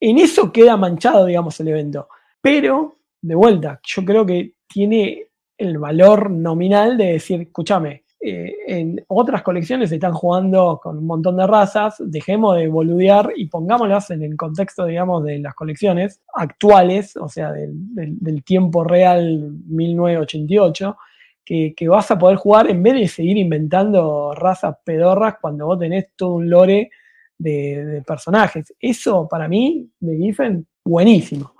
en 0.00 0.18
eso 0.18 0.52
queda 0.52 0.76
manchado, 0.76 1.26
digamos, 1.26 1.58
el 1.60 1.68
evento. 1.68 2.08
Pero, 2.40 2.96
de 3.20 3.34
vuelta, 3.34 3.80
yo 3.84 4.04
creo 4.04 4.26
que 4.26 4.54
tiene 4.68 5.26
el 5.58 5.78
valor 5.78 6.30
nominal 6.30 6.96
de 6.96 7.12
decir, 7.12 7.40
escúchame, 7.40 8.04
eh, 8.20 8.56
en 8.66 9.04
otras 9.08 9.42
colecciones 9.42 9.92
están 9.92 10.12
jugando 10.12 10.80
con 10.82 10.98
un 10.98 11.06
montón 11.06 11.36
de 11.36 11.46
razas, 11.46 11.96
dejemos 11.98 12.56
de 12.56 12.66
boludear 12.66 13.32
y 13.36 13.46
pongámoslas 13.46 14.10
en 14.10 14.22
el 14.22 14.36
contexto, 14.36 14.86
digamos, 14.86 15.22
de 15.24 15.38
las 15.38 15.54
colecciones 15.54 16.22
actuales, 16.34 17.16
o 17.16 17.28
sea, 17.28 17.52
del, 17.52 18.42
tiempo 18.44 18.84
real 18.84 19.52
1988, 19.68 20.96
que, 21.44 21.74
que, 21.76 21.88
vas 21.88 22.10
a 22.10 22.18
poder 22.18 22.36
jugar 22.36 22.68
en 22.70 22.82
vez 22.82 22.94
de 22.94 23.08
seguir 23.08 23.36
inventando 23.36 24.34
razas 24.34 24.76
pedorras 24.84 25.36
cuando 25.40 25.66
vos 25.66 25.78
tenés 25.78 26.08
todo 26.16 26.34
un 26.34 26.50
lore 26.50 26.90
de, 27.38 28.02
personajes. 28.06 28.74
Eso 28.80 29.28
para 29.28 29.48
mí, 29.48 29.88
de 30.00 30.16
Giffen, 30.16 30.66
buenísimo. 30.84 31.52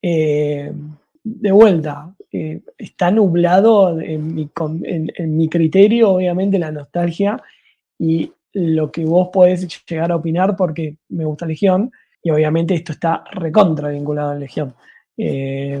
Eh, 0.00 0.72
de 1.24 1.52
vuelta, 1.52 2.14
eh, 2.32 2.60
está 2.78 3.10
nublado 3.10 4.00
en 4.00 4.34
mi, 4.34 4.50
en 4.84 5.36
mi, 5.36 5.48
criterio, 5.48 6.10
obviamente, 6.12 6.58
la 6.58 6.72
nostalgia 6.72 7.40
y 7.98 8.32
lo 8.54 8.90
que 8.90 9.04
vos 9.04 9.28
podés 9.32 9.66
llegar 9.84 10.12
a 10.12 10.16
opinar 10.16 10.56
porque 10.56 10.96
me 11.10 11.24
gusta 11.24 11.46
Legión 11.46 11.90
y 12.22 12.30
obviamente 12.30 12.74
esto 12.74 12.92
está 12.92 13.24
recontra 13.30 13.90
vinculado 13.90 14.30
a 14.30 14.34
Legión. 14.34 14.74
Eh, 15.16 15.80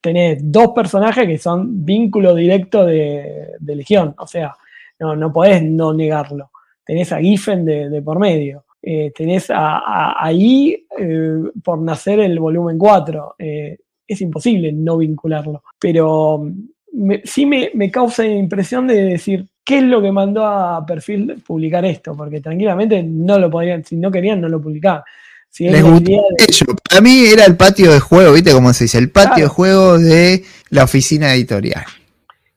tenés 0.00 0.38
dos 0.40 0.68
personajes 0.68 1.26
que 1.26 1.38
son 1.38 1.84
vínculo 1.84 2.34
directo 2.34 2.84
de, 2.84 3.54
de 3.58 3.76
Legión, 3.76 4.14
o 4.18 4.26
sea, 4.26 4.54
no, 4.98 5.16
no 5.16 5.32
podés 5.32 5.62
no 5.62 5.92
negarlo. 5.92 6.50
Tenés 6.84 7.12
a 7.12 7.18
Giffen 7.18 7.64
de, 7.64 7.88
de 7.88 8.02
por 8.02 8.18
medio. 8.18 8.65
Eh, 8.88 9.12
tenés 9.12 9.50
a, 9.50 9.78
a, 9.78 10.24
ahí 10.24 10.86
eh, 10.96 11.38
por 11.64 11.80
nacer 11.80 12.20
el 12.20 12.38
volumen 12.38 12.78
4. 12.78 13.34
Eh, 13.36 13.78
es 14.06 14.20
imposible 14.20 14.70
no 14.70 14.98
vincularlo. 14.98 15.64
Pero 15.76 16.48
me, 16.92 17.20
sí 17.24 17.46
me, 17.46 17.72
me, 17.74 17.90
causa 17.90 18.24
impresión 18.24 18.86
de 18.86 19.02
decir 19.02 19.44
qué 19.64 19.78
es 19.78 19.82
lo 19.82 20.00
que 20.00 20.12
mandó 20.12 20.46
a 20.46 20.86
Perfil 20.86 21.42
publicar 21.44 21.84
esto, 21.84 22.16
porque 22.16 22.40
tranquilamente 22.40 23.02
no 23.02 23.40
lo 23.40 23.50
podían, 23.50 23.84
si 23.84 23.96
no 23.96 24.08
querían, 24.08 24.40
no 24.40 24.48
lo 24.48 24.62
publicaban. 24.62 25.02
Si 25.50 25.68
Les 25.68 25.82
gustó 25.82 26.12
de... 26.12 26.44
ello. 26.48 26.76
Para 26.88 27.00
mí 27.00 27.24
era 27.26 27.44
el 27.44 27.56
patio 27.56 27.90
de 27.90 27.98
juego, 27.98 28.34
¿viste 28.34 28.52
cómo 28.52 28.72
se 28.72 28.84
dice? 28.84 28.98
El 28.98 29.10
patio 29.10 29.34
claro. 29.34 29.42
de 29.42 29.48
juego 29.48 29.98
de 29.98 30.44
la 30.70 30.84
oficina 30.84 31.34
editorial. 31.34 31.84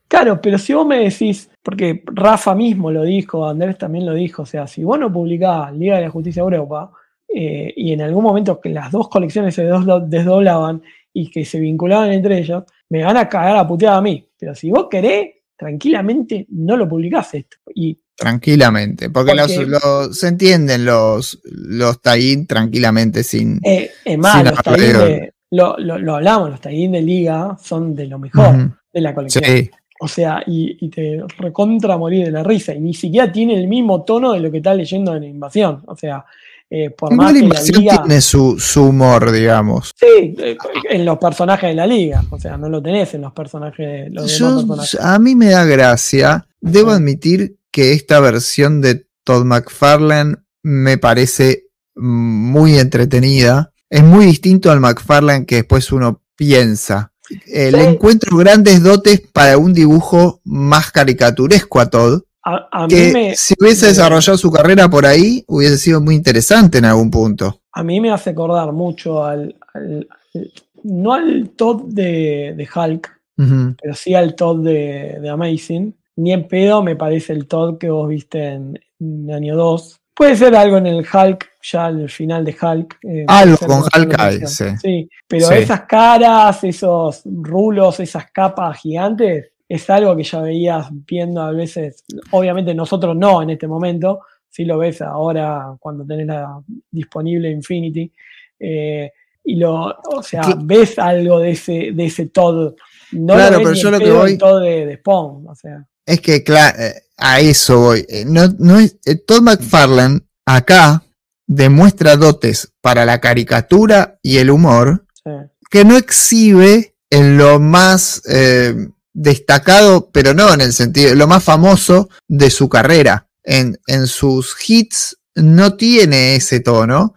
Claro, 0.08 0.40
pero 0.40 0.60
si 0.60 0.76
vos 0.76 0.86
me 0.86 1.00
decís, 1.00 1.49
porque 1.62 2.04
Rafa 2.06 2.56
mismo 2.56 2.92
lo 2.92 3.04
dijo, 3.04 3.48
Andrés 3.48 3.78
también 3.78 4.06
lo 4.06 4.14
dijo, 4.14 4.44
o 4.44 4.46
sea, 4.46 4.68
si 4.68 4.84
vos 4.84 5.00
no 5.00 5.12
publicabas 5.12 5.76
Liga 5.76 5.98
de 5.98 6.04
la 6.04 6.10
Justicia 6.10 6.42
Europa, 6.42 6.92
eh, 7.28 7.74
y 7.76 7.94
en 7.94 8.02
algún 8.02 8.24
momento 8.24 8.60
que 8.60 8.70
las 8.70 8.92
dos 8.92 9.08
colecciones 9.10 9.54
se 9.54 9.64
desdoblaban 9.64 10.82
y 11.14 11.30
que 11.30 11.46
se 11.46 11.60
vinculaban 11.60 12.12
entre 12.12 12.40
ellos, 12.40 12.64
me 12.90 13.04
van 13.04 13.18
a 13.18 13.30
cagar 13.30 13.58
a 13.58 13.68
puteada 13.68 13.98
a 13.98 14.02
mí. 14.02 14.28
Pero 14.38 14.56
si 14.56 14.72
vos 14.72 14.88
querés, 14.90 15.30
tranquilamente 15.56 16.48
no 16.50 16.76
lo 16.76 16.88
publicás 16.88 17.34
esto. 17.36 17.58
Y 17.76 18.00
Tranquilamente, 18.16 19.10
porque, 19.10 19.32
porque 19.34 19.66
los, 19.66 19.82
los, 19.82 20.20
se 20.20 20.28
entienden 20.28 20.84
los, 20.84 21.40
los 21.46 22.02
tie 22.02 22.46
tranquilamente 22.46 23.24
sin. 23.24 23.62
Eh, 23.64 23.92
es 24.04 24.18
más, 24.18 24.36
sin 24.36 24.46
los 24.46 24.78
de, 24.78 25.34
lo, 25.52 25.78
lo, 25.78 25.98
lo, 25.98 26.16
hablamos, 26.16 26.50
los 26.50 26.60
tie 26.60 26.90
de 26.90 27.02
liga 27.02 27.58
son 27.64 27.96
de 27.96 28.08
lo 28.08 28.20
mejor 28.20 28.48
uh 28.48 28.58
-huh. 28.58 28.78
de 28.92 29.02
la 29.02 29.16
colección. 29.16 29.46
Sí. 29.46 29.72
O 30.00 30.08
sea, 30.08 30.42
y, 30.48 30.78
y, 30.80 30.90
te 30.90 31.22
recontra 31.38 31.98
morir 31.98 32.26
de 32.26 32.32
la 32.32 32.44
risa. 32.44 32.74
Y 32.74 32.80
ni 32.80 32.94
siquiera 32.94 33.32
tiene 33.32 33.56
el 33.56 33.68
mismo 33.68 34.04
tono 34.04 34.32
de 34.32 34.40
lo 34.40 34.50
que 34.50 34.58
está 34.58 34.74
leyendo 34.74 35.14
en 35.16 35.26
Invasión. 35.26 35.84
O 35.88 35.96
sea, 35.96 36.26
eh, 36.72 36.92
por 36.92 37.14
más 37.16 37.34
que 37.34 37.42
la 37.42 37.62
liga. 37.62 38.04
tiene 38.04 38.22
su, 38.22 38.60
su, 38.60 38.84
humor, 38.84 39.32
digamos. 39.32 39.94
Sí, 40.00 40.36
eh, 40.38 40.56
en 40.90 41.04
los 41.04 41.18
personajes 41.18 41.70
de 41.70 41.76
la 41.76 41.88
liga. 41.88 42.24
O 42.30 42.40
sea, 42.40 42.58
no 42.58 42.70
lo 42.70 42.82
tenés 42.82 43.14
en 43.16 43.22
los 43.22 43.34
personajes. 43.34 44.12
Los 44.12 44.38
Yo, 44.38 44.56
personajes. 44.56 45.00
A 45.02 45.18
mí 45.18 45.36
me 45.36 45.48
da 45.48 45.66
gracia. 45.66 46.48
Debo 46.62 46.92
admitir 46.92 47.58
que 47.72 47.94
esta 47.94 48.20
versión 48.20 48.82
de 48.82 49.08
Todd 49.24 49.46
McFarlane 49.46 50.36
me 50.62 50.98
parece 51.00 51.66
muy 51.96 52.78
entretenida. 52.78 53.74
Es 53.90 54.04
muy 54.04 54.28
distinto 54.28 54.72
al 54.72 54.80
McFarlane 54.80 55.46
que 55.48 55.56
después 55.56 55.92
uno 55.92 56.22
piensa. 56.36 57.12
Eh, 57.48 57.70
sí. 57.70 57.72
Le 57.72 57.84
encuentro 57.84 58.38
grandes 58.38 58.82
dotes 58.82 59.22
para 59.22 59.58
un 59.58 59.74
dibujo 59.74 60.42
más 60.44 60.92
caricaturesco 60.92 61.80
a 61.80 61.90
Todd. 61.90 62.22
A, 62.44 62.68
a 62.72 62.88
que 62.88 63.12
me, 63.12 63.36
si 63.36 63.54
hubiese 63.60 63.86
me, 63.86 63.90
desarrollado 63.90 64.38
su 64.38 64.52
carrera 64.52 64.90
por 64.90 65.06
ahí, 65.06 65.44
hubiese 65.48 65.78
sido 65.78 66.02
muy 66.02 66.16
interesante 66.16 66.78
en 66.78 66.86
algún 66.86 67.12
punto. 67.12 67.62
A 67.74 67.84
mí 67.84 68.00
me 68.00 68.12
hace 68.12 68.32
acordar 68.32 68.72
mucho 68.72 69.24
al, 69.24 69.56
al, 69.74 70.08
al 70.34 70.52
no 70.84 71.14
al 71.14 71.52
Todd 71.56 71.84
de, 71.86 72.54
de 72.56 72.68
Hulk, 72.74 73.22
uh 73.38 73.44
-huh. 73.44 73.76
pero 73.82 73.94
sí 73.94 74.16
al 74.16 74.36
Todd 74.36 74.64
de, 74.64 75.20
de 75.22 75.30
Amazing 75.30 75.94
ni 76.20 76.34
en 76.34 76.48
pedo 76.48 76.84
me 76.84 76.98
parece 76.98 77.32
el 77.32 77.48
Todd 77.48 77.78
que 77.78 77.90
vos 77.90 78.08
viste 78.08 78.46
en, 78.46 78.78
en 79.00 79.32
año 79.32 79.56
2. 79.56 80.02
Puede 80.14 80.36
ser 80.36 80.54
algo 80.54 80.78
en 80.78 80.86
el 80.86 81.06
Hulk, 81.12 81.49
ya 81.62 81.88
el 81.88 82.10
final 82.10 82.46
de 82.46 82.56
Hulk. 82.60 83.00
eh, 83.04 83.26
Algo 83.28 83.58
con 83.58 83.82
Hulk 83.82 84.16
hay, 84.20 84.48
sí. 84.48 84.66
Sí, 84.82 85.10
pero 85.28 85.48
Sí. 85.48 85.54
esas 85.56 85.82
caras, 85.82 86.64
esos 86.64 87.22
rulos, 87.26 88.00
esas 88.00 88.32
capas 88.32 88.80
gigantes, 88.80 89.52
es 89.68 89.90
algo 89.90 90.16
que 90.16 90.24
ya 90.24 90.42
veías 90.42 90.88
viendo 90.92 91.42
a 91.42 91.52
veces, 91.52 92.04
obviamente 92.32 92.74
nosotros 92.74 93.16
no 93.16 93.42
en 93.42 93.52
este 93.52 93.68
momento, 93.68 94.22
si 94.50 94.66
lo 94.66 94.80
ves 94.80 95.02
ahora 95.02 95.76
cuando 95.80 96.06
tenés 96.06 96.26
la 96.28 96.60
disponible 96.90 97.52
Infinity, 97.52 98.12
eh, 98.60 99.12
y 99.44 99.56
lo, 99.56 99.96
o 100.16 100.24
sea, 100.24 100.42
¿Qué? 100.42 100.56
ves 100.62 100.98
algo 101.00 101.40
de 101.40 101.52
ese, 101.52 101.92
de 101.94 102.06
ese 102.06 102.28
Todd. 102.28 102.74
No 103.12 103.34
Claro, 103.36 103.52
lo 103.52 103.58
ves 103.60 103.66
pero 103.68 103.72
ni 103.74 103.80
yo 103.82 103.92
lo 103.92 104.00
que 104.00 104.12
voy- 104.12 104.32
el 104.32 104.38
Todd 104.38 104.62
de, 104.64 104.86
de 104.86 104.98
Spawn, 104.98 105.48
o 105.48 105.56
sea. 105.56 105.86
Es 106.06 106.22
que, 106.22 106.44
claro, 106.44 106.78
a 107.18 107.40
eso 107.40 107.80
voy. 107.80 108.06
Eh, 108.10 108.26
No, 108.28 108.48
no 108.58 108.80
es, 108.80 108.98
eh, 109.06 109.16
Todd 109.18 109.42
McFarlane 109.42 110.20
acá 110.46 111.04
demuestra 111.50 112.16
dotes 112.16 112.72
para 112.80 113.06
la 113.06 113.20
caricatura 113.20 114.20
y 114.22 114.38
el 114.38 114.52
humor 114.52 115.08
sí. 115.16 115.32
que 115.72 115.84
no 115.84 115.98
exhibe 115.98 116.96
en 117.10 117.38
lo 117.38 117.60
más 117.60 118.22
eh, 118.30 118.76
destacado, 119.14 120.12
pero 120.12 120.36
no 120.36 120.54
en 120.54 120.62
el 120.62 120.74
sentido, 120.74 121.16
lo 121.16 121.28
más 121.28 121.44
famoso 121.44 122.10
de 122.28 122.52
su 122.52 122.70
carrera. 122.70 123.28
En, 123.44 123.80
en 123.88 124.06
sus 124.06 124.56
hits 124.68 125.18
no 125.34 125.76
tiene 125.76 126.36
ese 126.36 126.60
tono, 126.60 127.16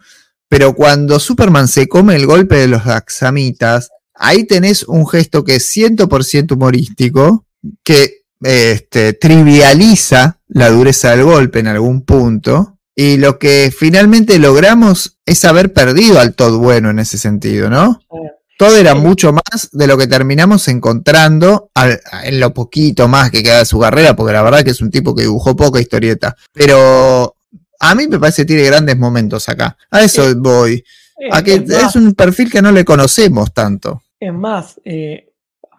pero 0.49 0.73
cuando 0.73 1.19
Superman 1.19 1.67
se 1.67 1.87
come 1.87 2.15
el 2.15 2.25
golpe 2.25 2.55
de 2.55 2.67
los 2.67 2.87
axamitas, 2.87 3.91
ahí 4.15 4.45
tenés 4.45 4.83
un 4.83 5.07
gesto 5.07 5.43
que 5.43 5.57
es 5.57 5.75
100% 5.75 6.53
humorístico, 6.53 7.45
que 7.83 8.23
este, 8.41 9.13
trivializa 9.13 10.39
la 10.47 10.69
dureza 10.69 11.11
del 11.11 11.23
golpe 11.23 11.59
en 11.59 11.67
algún 11.67 12.03
punto. 12.03 12.72
Y 12.95 13.17
lo 13.17 13.39
que 13.39 13.73
finalmente 13.75 14.37
logramos 14.39 15.17
es 15.25 15.43
haber 15.45 15.73
perdido 15.73 16.19
al 16.19 16.35
Todd 16.35 16.57
bueno 16.59 16.89
en 16.91 16.99
ese 16.99 17.17
sentido, 17.17 17.69
¿no? 17.69 17.99
Eh, 18.13 18.29
Todo 18.57 18.77
era 18.77 18.93
mucho 18.93 19.33
más 19.33 19.69
de 19.71 19.87
lo 19.87 19.97
que 19.97 20.05
terminamos 20.07 20.67
encontrando 20.67 21.71
al- 21.73 21.99
en 22.23 22.39
lo 22.39 22.53
poquito 22.53 23.07
más 23.07 23.31
que 23.31 23.41
queda 23.41 23.59
de 23.59 23.65
su 23.65 23.79
carrera, 23.79 24.15
porque 24.15 24.33
la 24.33 24.43
verdad 24.43 24.63
que 24.63 24.69
es 24.71 24.79
un 24.81 24.91
tipo 24.91 25.15
que 25.15 25.23
dibujó 25.23 25.55
poca 25.55 25.81
historieta. 25.81 26.35
Pero 26.53 27.35
a 27.79 27.95
mí 27.95 28.07
me 28.07 28.19
parece 28.19 28.43
que 28.43 28.47
tiene 28.53 28.63
grandes 28.63 28.97
momentos 28.97 29.49
acá. 29.49 29.75
A 29.89 30.01
eso 30.03 30.23
voy. 30.37 30.83
eh, 31.19 31.29
A 31.31 31.41
que 31.43 31.55
es 31.55 31.67
más, 31.67 31.89
es 31.89 31.95
un 31.95 32.13
perfil 32.13 32.51
que 32.51 32.61
no 32.61 32.71
le 32.71 32.85
conocemos 32.85 33.51
tanto. 33.53 34.03
Es 34.19 34.31
más, 34.33 34.79
eh, 34.85 35.29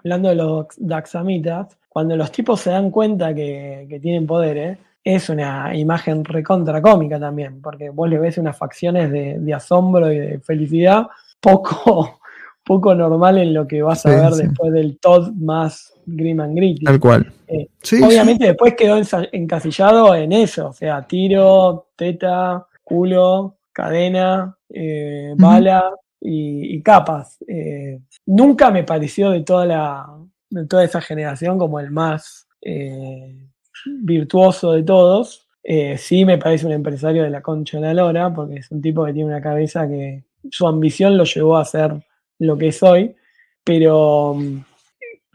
hablando 0.02 0.28
de 0.30 0.34
los 0.34 0.66
Daxamitas, 0.76 1.68
cuando 1.88 2.16
los 2.16 2.32
tipos 2.32 2.60
se 2.60 2.70
dan 2.70 2.90
cuenta 2.90 3.32
que, 3.34 3.86
que 3.88 4.00
tienen 4.00 4.26
poderes, 4.26 4.78
es 5.04 5.28
una 5.28 5.76
imagen 5.76 6.24
recontra 6.24 6.80
cómica 6.80 7.20
también, 7.20 7.60
porque 7.60 7.90
vos 7.90 8.08
le 8.08 8.18
ves 8.18 8.38
unas 8.38 8.56
facciones 8.56 9.10
de, 9.12 9.38
de 9.38 9.54
asombro 9.54 10.10
y 10.10 10.18
de 10.18 10.40
felicidad 10.40 11.06
poco, 11.40 12.20
poco 12.64 12.94
normal 12.94 13.36
en 13.38 13.52
lo 13.52 13.66
que 13.66 13.82
vas 13.82 14.06
a 14.06 14.10
Sí, 14.10 14.16
ver 14.16 14.32
sí. 14.32 14.42
después 14.44 14.72
del 14.72 14.98
Todd 14.98 15.30
más 15.34 15.92
grim 16.06 16.40
and 16.40 16.56
gritty. 16.56 16.84
Tal 16.84 16.98
cual. 16.98 17.30
Eh, 17.46 17.68
Sí, 17.82 18.02
Obviamente 18.02 18.46
después 18.46 18.74
quedó 18.74 18.96
encasillado 19.32 20.14
en 20.14 20.32
eso, 20.32 20.68
o 20.68 20.72
sea, 20.72 21.02
tiro, 21.06 21.88
teta, 21.96 22.66
culo, 22.82 23.56
cadena, 23.72 24.56
eh, 24.70 25.34
bala 25.36 25.90
y, 26.18 26.76
y 26.76 26.82
capas. 26.82 27.36
Eh, 27.46 28.00
nunca 28.24 28.70
me 28.70 28.84
pareció 28.84 29.30
de 29.30 29.42
toda 29.42 29.66
la 29.66 30.06
de 30.48 30.66
toda 30.66 30.84
esa 30.84 31.00
generación 31.00 31.58
como 31.58 31.80
el 31.80 31.90
más 31.90 32.46
eh, 32.62 33.36
virtuoso 33.84 34.72
de 34.72 34.82
todos. 34.82 35.46
Eh, 35.62 35.96
sí 35.96 36.24
me 36.24 36.38
parece 36.38 36.66
un 36.66 36.72
empresario 36.72 37.22
de 37.22 37.30
la 37.30 37.40
concha 37.40 37.78
de 37.78 37.84
la 37.84 37.94
lora, 37.94 38.32
porque 38.32 38.56
es 38.56 38.70
un 38.70 38.82
tipo 38.82 39.04
que 39.04 39.12
tiene 39.12 39.28
una 39.28 39.40
cabeza 39.40 39.88
que 39.88 40.24
su 40.50 40.66
ambición 40.66 41.16
lo 41.16 41.24
llevó 41.24 41.56
a 41.56 41.64
ser 41.64 41.94
lo 42.38 42.58
que 42.58 42.68
es 42.68 42.82
hoy, 42.82 43.14
pero 43.62 44.34
mm, 44.34 44.58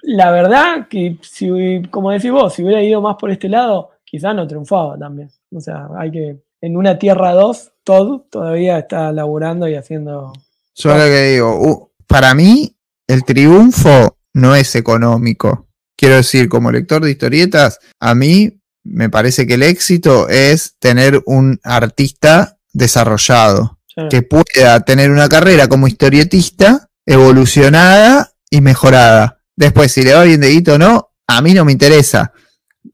la 0.03 0.31
verdad 0.31 0.87
que, 0.87 1.17
si, 1.21 1.81
como 1.89 2.11
decís 2.11 2.31
vos, 2.31 2.53
si 2.53 2.63
hubiera 2.63 2.81
ido 2.83 3.01
más 3.01 3.15
por 3.15 3.31
este 3.31 3.49
lado, 3.49 3.91
quizás 4.05 4.35
no 4.35 4.47
triunfaba 4.47 4.97
también. 4.97 5.29
O 5.51 5.59
sea, 5.59 5.87
hay 5.97 6.11
que, 6.11 6.37
en 6.61 6.77
una 6.77 6.97
Tierra 6.97 7.33
2, 7.33 7.71
Todd 7.83 8.21
todavía 8.29 8.79
está 8.79 9.11
laburando 9.11 9.67
y 9.67 9.75
haciendo... 9.75 10.33
Yo 10.75 10.91
lo 10.91 11.03
que 11.05 11.23
digo, 11.23 11.91
para 12.07 12.33
mí 12.33 12.75
el 13.07 13.23
triunfo 13.25 14.17
no 14.33 14.55
es 14.55 14.75
económico. 14.75 15.68
Quiero 15.99 16.15
decir, 16.15 16.47
como 16.47 16.71
lector 16.71 17.03
de 17.03 17.11
historietas, 17.11 17.79
a 17.99 18.15
mí 18.15 18.61
me 18.85 19.09
parece 19.09 19.45
que 19.45 19.55
el 19.55 19.63
éxito 19.63 20.29
es 20.29 20.75
tener 20.79 21.21
un 21.25 21.59
artista 21.63 22.57
desarrollado, 22.71 23.79
Sí. 23.87 24.03
que 24.09 24.21
pueda 24.21 24.79
tener 24.85 25.11
una 25.11 25.27
carrera 25.27 25.67
como 25.67 25.87
historietista 25.89 26.87
evolucionada 27.05 28.31
y 28.49 28.61
mejorada. 28.61 29.39
Después, 29.57 29.91
si 29.91 30.03
le 30.03 30.13
va 30.13 30.23
bien 30.23 30.39
de 30.39 30.51
guita 30.51 30.75
o 30.75 30.77
no, 30.77 31.09
a 31.27 31.41
mí 31.41 31.53
no 31.53 31.65
me 31.65 31.71
interesa. 31.73 32.31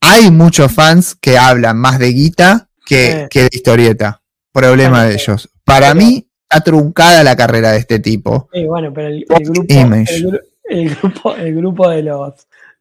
Hay 0.02 0.32
muchos 0.32 0.72
fans 0.72 1.16
que 1.22 1.38
hablan 1.38 1.78
más 1.78 2.00
de 2.00 2.08
guita 2.08 2.70
que, 2.86 3.12
Sí. 3.12 3.28
que 3.30 3.42
de 3.44 3.50
historieta. 3.52 4.22
Problema 4.52 5.04
de 5.06 5.14
ellos. 5.14 5.50
Para 5.64 5.94
pero- 5.94 6.00
mí, 6.06 6.28
está 6.50 6.64
truncada 6.64 7.24
la 7.24 7.36
carrera 7.36 7.72
de 7.72 7.78
este 7.80 8.00
tipo. 8.00 8.50
Sí, 8.54 8.66
bueno, 8.66 8.92
pero 8.94 9.10
el, 9.10 9.26
grupo, 9.28 9.66
el, 9.70 10.42
el 10.70 10.96
grupo, 10.96 11.36
el 11.36 11.56
grupo 11.56 11.90
de 11.90 12.02
los 12.04 12.34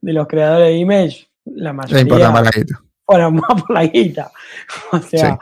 de 0.04 0.12
los 0.12 0.26
creadores 0.26 0.68
de 0.68 0.76
Image, 0.76 1.26
la 1.46 1.72
No 1.72 1.98
importa 1.98 2.30
más 2.30 2.42
mayoría 2.42 2.42
la 2.42 2.50
guita. 2.50 2.80
fueron 3.06 3.34
más 3.40 3.62
por 3.62 3.74
la 3.74 3.84
guita. 3.86 4.32
O 4.92 4.98
sea, 5.00 5.38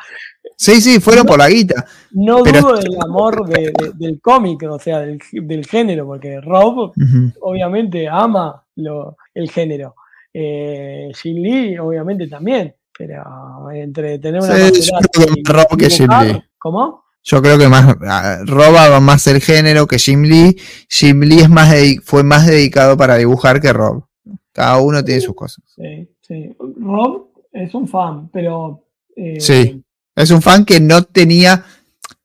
Sí, 0.56 0.80
sí, 0.80 1.00
fueron 1.00 1.26
por 1.26 1.38
la 1.38 1.48
guita. 1.48 1.84
no 2.12 2.42
pero- 2.44 2.60
dudo 2.60 2.76
del 2.76 2.96
amor 3.04 3.48
de- 3.48 3.72
de- 3.76 3.92
del 3.94 4.20
cómic, 4.20 4.62
o 4.70 4.78
sea, 4.78 5.00
del, 5.00 5.18
del 5.32 5.66
género, 5.66 6.06
porque 6.06 6.40
Rob 6.40 6.92
obviamente 7.40 8.06
ama 8.08 8.62
lo, 8.76 9.16
el 9.34 9.50
género. 9.50 9.94
Eh, 10.32 11.10
Jin 11.20 11.42
Lee, 11.42 11.78
obviamente 11.78 12.26
también, 12.28 12.74
pero 12.96 13.70
entre 13.72 14.18
tener 14.20 14.40
una 14.40 14.54
Sí, 14.54 14.82
yo 14.82 14.98
creo 15.12 15.26
que 15.34 15.52
Rob 15.52 15.78
que 15.78 15.90
Jim 15.90 16.08
Lee. 16.22 16.42
¿Cómo? 16.58 17.02
Yo 17.24 17.40
creo 17.42 17.58
que 17.58 17.68
más 17.68 17.96
ah, 18.08 18.38
roba 18.44 18.98
más 19.00 19.26
el 19.26 19.40
género 19.40 19.86
que 19.86 19.98
Jim 19.98 20.22
Lee. 20.22 20.56
Jim 20.88 21.20
Lee 21.22 21.40
es 21.40 21.50
más 21.50 21.72
fue 22.04 22.22
más 22.24 22.46
dedicado 22.46 22.96
para 22.96 23.16
dibujar 23.16 23.60
que 23.60 23.72
Rob. 23.72 24.04
Cada 24.52 24.78
uno 24.78 25.02
tiene 25.04 25.20
sus 25.20 25.34
cosas. 25.34 25.64
Sí, 25.74 26.08
sí. 26.26 26.56
Rob 26.80 27.28
es 27.52 27.74
un 27.74 27.88
fan, 27.88 28.28
pero. 28.32 28.84
eh, 29.16 29.40
Sí. 29.40 29.82
Es 30.14 30.30
un 30.30 30.42
fan 30.42 30.64
que 30.64 30.78
no 30.80 31.02
tenía. 31.04 31.64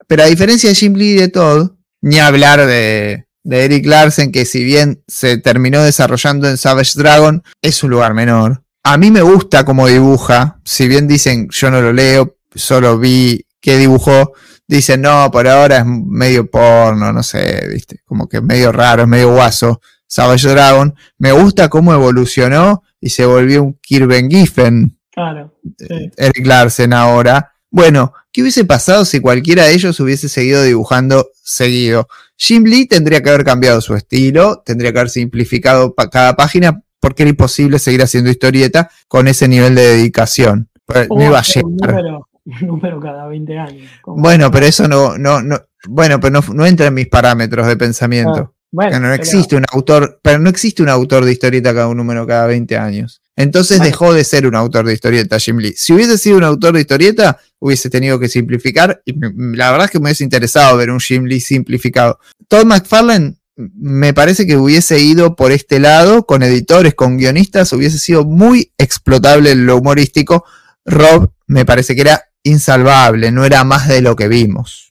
Pero 0.07 0.23
a 0.23 0.27
diferencia 0.27 0.69
de 0.69 0.75
Jim 0.75 0.93
Lee 0.95 1.11
y 1.11 1.15
de 1.15 1.27
Todd, 1.29 1.71
ni 2.01 2.19
hablar 2.19 2.65
de, 2.65 3.27
de 3.43 3.65
Eric 3.65 3.85
Larsen, 3.85 4.31
que 4.31 4.45
si 4.45 4.63
bien 4.63 5.03
se 5.07 5.37
terminó 5.37 5.81
desarrollando 5.83 6.49
en 6.49 6.57
Savage 6.57 6.93
Dragon, 6.95 7.43
es 7.61 7.83
un 7.83 7.89
lugar 7.91 8.13
menor. 8.13 8.63
A 8.83 8.97
mí 8.97 9.11
me 9.11 9.21
gusta 9.21 9.65
cómo 9.65 9.87
dibuja. 9.87 10.59
Si 10.63 10.87
bien 10.87 11.07
dicen 11.07 11.47
yo 11.51 11.69
no 11.71 11.81
lo 11.81 11.91
leo, 11.93 12.37
solo 12.55 12.97
vi 12.99 13.45
que 13.61 13.77
dibujó. 13.77 14.33
Dicen, 14.69 15.01
no, 15.01 15.29
por 15.31 15.47
ahora 15.47 15.77
es 15.77 15.85
medio 15.85 16.49
porno, 16.51 17.13
no 17.13 17.23
sé, 17.23 17.67
viste, 17.71 18.01
como 18.03 18.27
que 18.27 18.41
medio 18.41 18.73
raro, 18.73 19.03
es 19.03 19.07
medio 19.07 19.31
guaso. 19.33 19.79
Savage 20.07 20.47
Dragon. 20.47 20.95
Me 21.17 21.31
gusta 21.31 21.69
cómo 21.69 21.93
evolucionó 21.93 22.83
y 22.99 23.09
se 23.09 23.25
volvió 23.25 23.63
un 23.63 23.73
Kirben 23.81 24.29
Giffen. 24.29 24.97
Claro. 25.11 25.53
Sí. 25.77 26.11
Eric 26.17 26.45
Larsen 26.45 26.93
ahora. 26.93 27.53
Bueno, 27.69 28.13
¿qué 28.31 28.41
hubiese 28.41 28.65
pasado 28.65 29.03
si 29.05 29.19
cualquiera 29.19 29.65
de 29.65 29.73
ellos 29.73 29.99
hubiese 29.99 30.29
seguido 30.29 30.63
dibujando 30.63 31.27
seguido? 31.43 32.07
Jim 32.37 32.63
Lee 32.63 32.87
tendría 32.87 33.21
que 33.21 33.29
haber 33.29 33.43
cambiado 33.43 33.81
su 33.81 33.95
estilo, 33.95 34.61
tendría 34.65 34.93
que 34.93 34.99
haber 34.99 35.09
simplificado 35.09 35.93
cada 35.95 36.35
página, 36.35 36.81
porque 36.99 37.23
era 37.23 37.29
imposible 37.29 37.79
seguir 37.79 38.01
haciendo 38.03 38.29
historieta 38.29 38.89
con 39.07 39.27
ese 39.27 39.47
nivel 39.47 39.75
de 39.75 39.81
dedicación. 39.81 40.69
Pues, 40.85 41.07
No 41.09 41.15
¿Cómo 41.15 41.23
iba 41.25 41.37
a 41.37 41.41
hacer 41.41 41.65
un 41.65 41.77
llegar. 41.77 42.03
número, 42.61 42.99
cada 43.01 43.27
20 43.27 43.57
años. 43.57 43.89
Bueno, 44.05 44.49
pero 44.51 44.65
eso 44.65 44.87
no, 44.87 45.17
no, 45.17 45.41
no, 45.41 45.57
bueno, 45.87 46.19
pero 46.19 46.33
no, 46.33 46.53
no 46.53 46.65
entra 46.65 46.87
en 46.87 46.93
mis 46.93 47.07
parámetros 47.07 47.67
de 47.67 47.75
pensamiento. 47.75 48.53
Ah, 48.53 48.56
bueno, 48.71 48.99
no 48.99 49.07
pero- 49.09 49.13
existe 49.15 49.55
un 49.55 49.65
autor, 49.71 50.19
pero 50.21 50.39
no 50.39 50.49
existe 50.49 50.83
un 50.83 50.89
autor 50.89 51.25
de 51.25 51.31
historieta 51.31 51.73
cada 51.73 51.87
un 51.87 51.97
número 51.97 52.25
cada 52.27 52.47
20 52.47 52.77
años. 52.77 53.21
Entonces 53.35 53.77
Bueno. 53.77 53.91
dejó 53.91 54.13
de 54.13 54.23
ser 54.23 54.47
un 54.47 54.55
autor 54.55 54.85
de 54.85 54.93
historieta, 54.93 55.37
Jim 55.39 55.57
Lee. 55.57 55.73
Si 55.77 55.93
hubiese 55.93 56.17
sido 56.17 56.37
un 56.37 56.43
autor 56.43 56.73
de 56.73 56.81
historieta, 56.81 57.37
hubiese 57.59 57.89
tenido 57.89 58.19
que 58.19 58.29
simplificar. 58.29 59.01
Y 59.05 59.13
la 59.55 59.69
verdad 59.71 59.85
es 59.85 59.91
que 59.91 59.99
me 59.99 60.05
hubiese 60.05 60.23
interesado 60.23 60.75
ver 60.77 60.89
un 60.89 60.99
Jim 60.99 61.25
Lee 61.25 61.39
simplificado. 61.39 62.19
Todd 62.47 62.65
McFarlane 62.65 63.35
me 63.55 64.13
parece 64.13 64.45
que 64.47 64.57
hubiese 64.57 64.99
ido 64.99 65.35
por 65.35 65.51
este 65.51 65.79
lado, 65.79 66.25
con 66.25 66.41
editores, 66.43 66.93
con 66.95 67.17
guionistas, 67.17 67.73
hubiese 67.73 67.97
sido 67.99 68.23
muy 68.25 68.71
explotable 68.77 69.51
en 69.51 69.65
lo 69.67 69.77
humorístico. 69.77 70.43
Rob 70.85 71.31
me 71.47 71.63
parece 71.65 71.95
que 71.95 72.01
era 72.01 72.23
insalvable, 72.43 73.31
no 73.31 73.45
era 73.45 73.63
más 73.63 73.87
de 73.87 74.01
lo 74.01 74.15
que 74.15 74.27
vimos. 74.27 74.86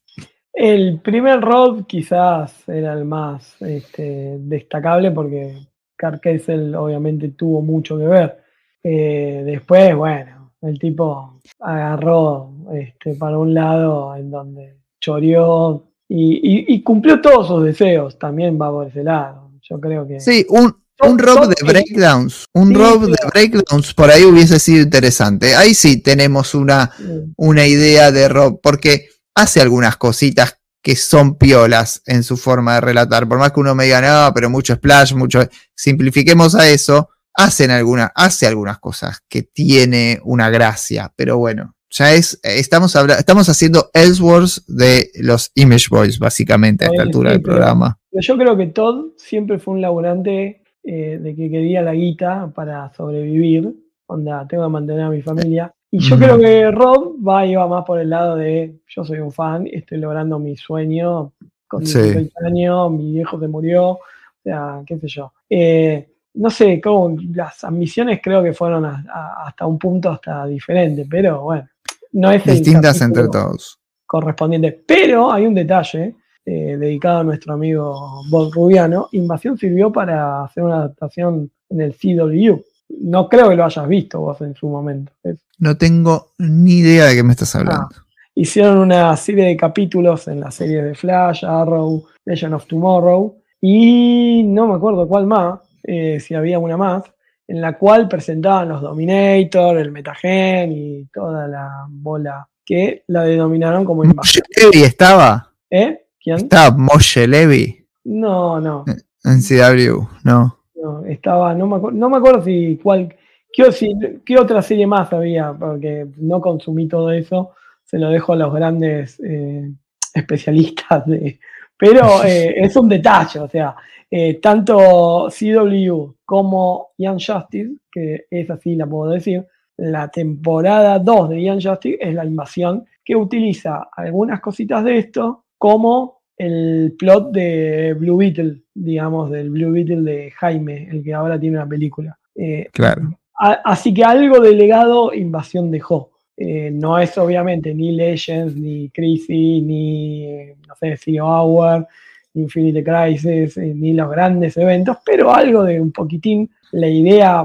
El 0.58 1.00
primer 1.00 1.42
Rob 1.42 1.86
quizás 1.86 2.66
era 2.66 2.94
el 2.94 3.04
más 3.04 3.60
este, 3.60 4.38
destacable 4.38 5.10
porque 5.10 5.54
Carl 5.94 6.18
Kessel 6.18 6.74
obviamente 6.74 7.28
tuvo 7.28 7.60
mucho 7.60 7.98
que 7.98 8.06
ver. 8.06 8.38
Eh, 8.82 9.42
después, 9.44 9.94
bueno, 9.94 10.54
el 10.62 10.78
tipo 10.78 11.42
agarró 11.60 12.54
este, 12.72 13.16
para 13.16 13.36
un 13.36 13.52
lado 13.52 14.16
en 14.16 14.30
donde 14.30 14.78
choreó 14.98 15.90
y, 16.08 16.72
y, 16.72 16.82
cumplió 16.82 17.20
todos 17.20 17.48
sus 17.48 17.62
deseos. 17.62 18.18
También 18.18 18.58
va 18.58 18.70
por 18.70 18.86
ese 18.86 19.04
lado. 19.04 19.50
Yo 19.60 19.78
creo 19.78 20.08
que. 20.08 20.20
Sí, 20.20 20.46
un, 20.48 20.74
un 21.02 21.18
rob 21.18 21.48
de 21.48 21.66
breakdowns. 21.66 22.46
Un 22.54 22.72
rob 22.72 23.04
de 23.04 23.18
breakdowns 23.30 23.92
por 23.92 24.10
ahí 24.10 24.24
hubiese 24.24 24.58
sido 24.58 24.84
interesante. 24.84 25.54
Ahí 25.54 25.74
sí 25.74 26.00
tenemos 26.00 26.54
una, 26.54 26.92
una 27.36 27.66
idea 27.66 28.10
de 28.10 28.26
rob, 28.30 28.58
porque 28.62 29.08
hace 29.36 29.60
algunas 29.60 29.96
cositas 29.96 30.58
que 30.82 30.96
son 30.96 31.36
piolas 31.36 32.02
en 32.06 32.22
su 32.22 32.36
forma 32.36 32.74
de 32.74 32.80
relatar. 32.80 33.28
Por 33.28 33.38
más 33.38 33.52
que 33.52 33.60
uno 33.60 33.74
me 33.74 33.84
diga, 33.84 34.00
no, 34.00 34.32
pero 34.34 34.50
mucho 34.50 34.74
splash, 34.74 35.14
mucho. 35.14 35.40
Simplifiquemos 35.74 36.54
a 36.54 36.68
eso. 36.68 37.10
Hacen 37.34 37.70
alguna, 37.70 38.12
hace 38.14 38.46
algunas 38.46 38.78
cosas 38.78 39.20
que 39.28 39.42
tiene 39.42 40.20
una 40.24 40.48
gracia, 40.48 41.12
pero 41.14 41.36
bueno, 41.36 41.74
ya 41.90 42.14
es, 42.14 42.40
estamos, 42.42 42.94
estamos 42.94 43.48
haciendo 43.48 43.90
Ellsworth 43.92 44.64
de 44.68 45.10
los 45.20 45.50
Image 45.54 45.86
Boys, 45.90 46.18
básicamente, 46.18 46.84
a 46.84 46.88
esta 46.88 47.02
altura 47.02 47.32
del 47.32 47.42
programa. 47.42 47.98
yo 48.12 48.38
creo 48.38 48.56
que 48.56 48.66
Todd 48.68 49.12
siempre 49.16 49.58
fue 49.58 49.74
un 49.74 49.82
laburante 49.82 50.62
eh, 50.82 51.18
de 51.20 51.36
que 51.36 51.50
quería 51.50 51.82
la 51.82 51.92
guita 51.92 52.52
para 52.54 52.92
sobrevivir. 52.94 53.74
Onda, 54.06 54.46
tengo 54.48 54.64
que 54.64 54.70
mantener 54.70 55.02
a 55.02 55.10
mi 55.10 55.20
familia. 55.20 55.74
Y 55.90 56.00
yo 56.00 56.18
creo 56.18 56.38
que 56.38 56.70
Rob 56.70 57.16
va 57.26 57.46
va 57.46 57.68
más 57.68 57.84
por 57.84 58.00
el 58.00 58.10
lado 58.10 58.36
de 58.36 58.80
yo 58.88 59.04
soy 59.04 59.18
un 59.20 59.32
fan, 59.32 59.66
estoy 59.66 59.98
logrando 59.98 60.38
mi 60.38 60.56
sueño 60.56 61.32
con 61.66 61.84
16 61.84 62.30
años, 62.44 62.90
mi 62.90 63.12
viejo 63.12 63.38
se 63.38 63.48
murió, 63.48 63.90
o 63.90 64.00
sea, 64.42 64.82
qué 64.86 64.98
sé 64.98 65.08
yo. 65.08 65.32
Eh, 65.48 66.08
no 66.34 66.50
sé, 66.50 66.80
cómo 66.80 67.16
las 67.34 67.64
ambiciones 67.64 68.20
creo 68.22 68.42
que 68.42 68.52
fueron 68.52 68.84
hasta 68.84 69.66
un 69.66 69.78
punto 69.78 70.10
hasta 70.10 70.46
diferente, 70.46 71.06
pero 71.08 71.42
bueno, 71.42 71.68
no 72.12 72.30
es 72.30 72.44
distintas 72.44 73.00
entre 73.00 73.28
todos. 73.28 73.78
Correspondiente. 74.04 74.84
Pero 74.86 75.32
hay 75.32 75.46
un 75.46 75.54
detalle 75.54 76.14
eh, 76.44 76.76
dedicado 76.78 77.20
a 77.20 77.24
nuestro 77.24 77.54
amigo 77.54 78.22
Bob 78.30 78.52
Rubiano. 78.52 79.08
Invasión 79.12 79.58
sirvió 79.58 79.90
para 79.90 80.44
hacer 80.44 80.62
una 80.62 80.76
adaptación 80.76 81.50
en 81.68 81.80
el 81.80 81.94
CW. 81.94 82.62
No 82.88 83.28
creo 83.28 83.48
que 83.48 83.56
lo 83.56 83.64
hayas 83.64 83.88
visto 83.88 84.20
vos 84.20 84.40
en 84.40 84.54
su 84.54 84.68
momento. 84.68 85.12
No 85.58 85.76
tengo 85.76 86.32
ni 86.38 86.78
idea 86.78 87.06
de 87.06 87.16
qué 87.16 87.22
me 87.22 87.32
estás 87.32 87.54
hablando. 87.54 87.88
Ah, 87.92 88.06
hicieron 88.34 88.78
una 88.78 89.16
serie 89.16 89.46
de 89.46 89.56
capítulos 89.56 90.28
en 90.28 90.40
la 90.40 90.50
serie 90.50 90.82
de 90.82 90.94
Flash, 90.94 91.44
Arrow, 91.44 92.04
Legend 92.24 92.54
of 92.54 92.66
Tomorrow 92.66 93.36
y 93.60 94.42
no 94.44 94.68
me 94.68 94.74
acuerdo 94.74 95.08
cuál 95.08 95.26
más, 95.26 95.60
eh, 95.82 96.20
si 96.20 96.34
había 96.34 96.58
una 96.58 96.76
más, 96.76 97.02
en 97.48 97.60
la 97.60 97.78
cual 97.78 98.08
presentaban 98.08 98.68
los 98.68 98.82
Dominator, 98.82 99.78
el 99.78 99.92
Metagen 99.92 100.72
y 100.72 101.04
toda 101.06 101.48
la 101.48 101.86
bola 101.88 102.48
que 102.64 103.04
la 103.06 103.22
denominaron 103.22 103.84
como 103.84 104.04
invasión. 104.04 104.44
¿Moshe 104.64 104.84
estaba? 104.84 105.52
¿Eh? 105.70 106.06
¿Quién? 106.20 106.38
¿Estaba 106.38 106.76
Moshe 106.76 107.26
Levy? 107.26 107.86
No, 108.04 108.60
no. 108.60 108.84
En 109.24 109.40
CW, 109.40 110.06
no. 110.24 110.58
No, 110.86 111.04
estaba, 111.04 111.52
no 111.54 111.66
me, 111.66 111.92
no 111.92 112.08
me 112.08 112.16
acuerdo 112.18 112.42
si 112.42 112.78
cuál, 112.80 113.14
qué, 113.52 114.20
qué 114.24 114.38
otra 114.38 114.62
serie 114.62 114.86
más 114.86 115.12
había, 115.12 115.52
porque 115.52 116.06
no 116.18 116.40
consumí 116.40 116.86
todo 116.86 117.10
eso, 117.10 117.54
se 117.84 117.98
lo 117.98 118.08
dejo 118.10 118.34
a 118.34 118.36
los 118.36 118.54
grandes 118.54 119.18
eh, 119.20 119.68
especialistas 120.14 121.06
de, 121.06 121.40
pero 121.76 122.22
eh, 122.24 122.54
es 122.56 122.76
un 122.76 122.88
detalle, 122.88 123.40
o 123.40 123.48
sea, 123.48 123.74
eh, 124.08 124.34
tanto 124.40 125.28
CW 125.28 126.14
como 126.24 126.90
Young 126.98 127.20
Justice, 127.20 127.74
que 127.90 128.26
es 128.30 128.48
así 128.48 128.76
la 128.76 128.86
puedo 128.86 129.10
decir, 129.10 129.44
la 129.78 130.08
temporada 130.08 131.00
2 131.00 131.30
de 131.30 131.42
Young 131.42 131.62
Justice 131.62 131.98
es 132.00 132.14
la 132.14 132.24
invasión 132.24 132.86
que 133.04 133.16
utiliza 133.16 133.88
algunas 133.92 134.40
cositas 134.40 134.84
de 134.84 134.98
esto 134.98 135.44
como 135.58 136.15
el 136.36 136.94
plot 136.98 137.32
de 137.32 137.94
Blue 137.94 138.16
Beetle, 138.16 138.62
digamos, 138.74 139.30
del 139.30 139.50
Blue 139.50 139.72
Beetle 139.72 140.02
de 140.02 140.30
Jaime, 140.32 140.88
el 140.90 141.02
que 141.02 141.14
ahora 141.14 141.38
tiene 141.38 141.56
una 141.56 141.68
película. 141.68 142.18
Eh, 142.34 142.68
claro. 142.72 143.18
así 143.34 143.94
que 143.94 144.04
algo 144.04 144.40
de 144.40 144.54
legado 144.54 145.14
Invasión 145.14 145.70
dejó. 145.70 146.10
Eh, 146.36 146.70
no 146.70 146.98
es 146.98 147.16
obviamente 147.16 147.74
ni 147.74 147.92
Legends, 147.92 148.54
ni 148.54 148.90
Crazy, 148.90 149.62
ni, 149.62 150.46
no 150.68 150.74
sé, 150.78 150.96
Zero 150.98 151.26
Hour, 151.26 151.86
Infinite 152.34 152.84
Crisis, 152.84 153.56
eh, 153.56 153.72
ni 153.74 153.94
los 153.94 154.10
grandes 154.10 154.56
eventos, 154.58 154.98
pero 155.04 155.34
algo 155.34 155.64
de 155.64 155.80
un 155.80 155.92
poquitín, 155.92 156.50
la 156.72 156.88
idea 156.88 157.42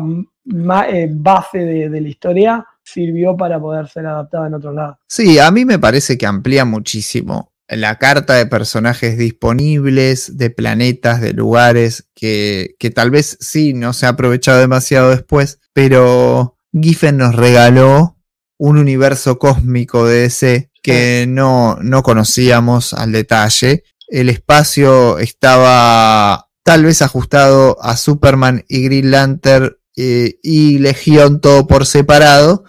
eh, 0.90 1.10
base 1.10 1.60
de, 1.60 2.02
la 2.02 2.08
historia 2.08 2.66
sirvió 2.84 3.38
para 3.38 3.60
poder 3.60 3.88
ser 3.88 4.06
adaptada 4.06 4.48
en 4.48 4.56
otros 4.56 4.76
lados. 4.76 4.98
Sí, 5.08 5.40
a 5.40 5.50
mí 5.52 5.64
me 5.64 5.80
parece 5.80 6.18
que 6.18 6.26
amplía 6.26 6.66
muchísimo 6.66 7.51
la 7.72 7.98
carta 7.98 8.36
de 8.36 8.46
personajes 8.46 9.18
disponibles, 9.18 10.38
de 10.38 10.50
planetas, 10.50 11.22
de 11.22 11.34
lugares, 11.34 12.08
que, 12.14 12.76
que 12.80 12.90
tal 12.90 13.12
vez 13.12 13.38
sí 13.40 13.74
no 13.74 13.94
se 13.94 14.06
ha 14.06 14.10
aprovechado 14.10 14.60
demasiado 14.60 15.10
después, 15.10 15.60
pero 15.74 16.58
Giffen 16.74 17.18
nos 17.18 17.36
regaló 17.36 18.18
un 18.58 18.78
universo 18.78 19.40
cósmico 19.40 20.06
de 20.06 20.22
DC 20.22 20.70
que 20.84 21.26
no, 21.28 21.78
no 21.82 22.04
conocíamos 22.04 22.94
al 22.94 23.12
detalle 23.12 23.84
el 24.12 24.28
espacio 24.28 25.20
estaba 25.20 26.50
tal 26.64 26.84
vez 26.84 27.02
ajustado 27.02 27.78
a 27.82 27.96
Superman 27.96 28.66
y 28.68 28.84
Green 28.84 29.10
Lantern 29.10 29.78
eh, 29.96 30.38
y 30.44 30.80
Legión 30.80 31.40
todo 31.40 31.66
por 31.66 31.86
separado. 31.86 32.66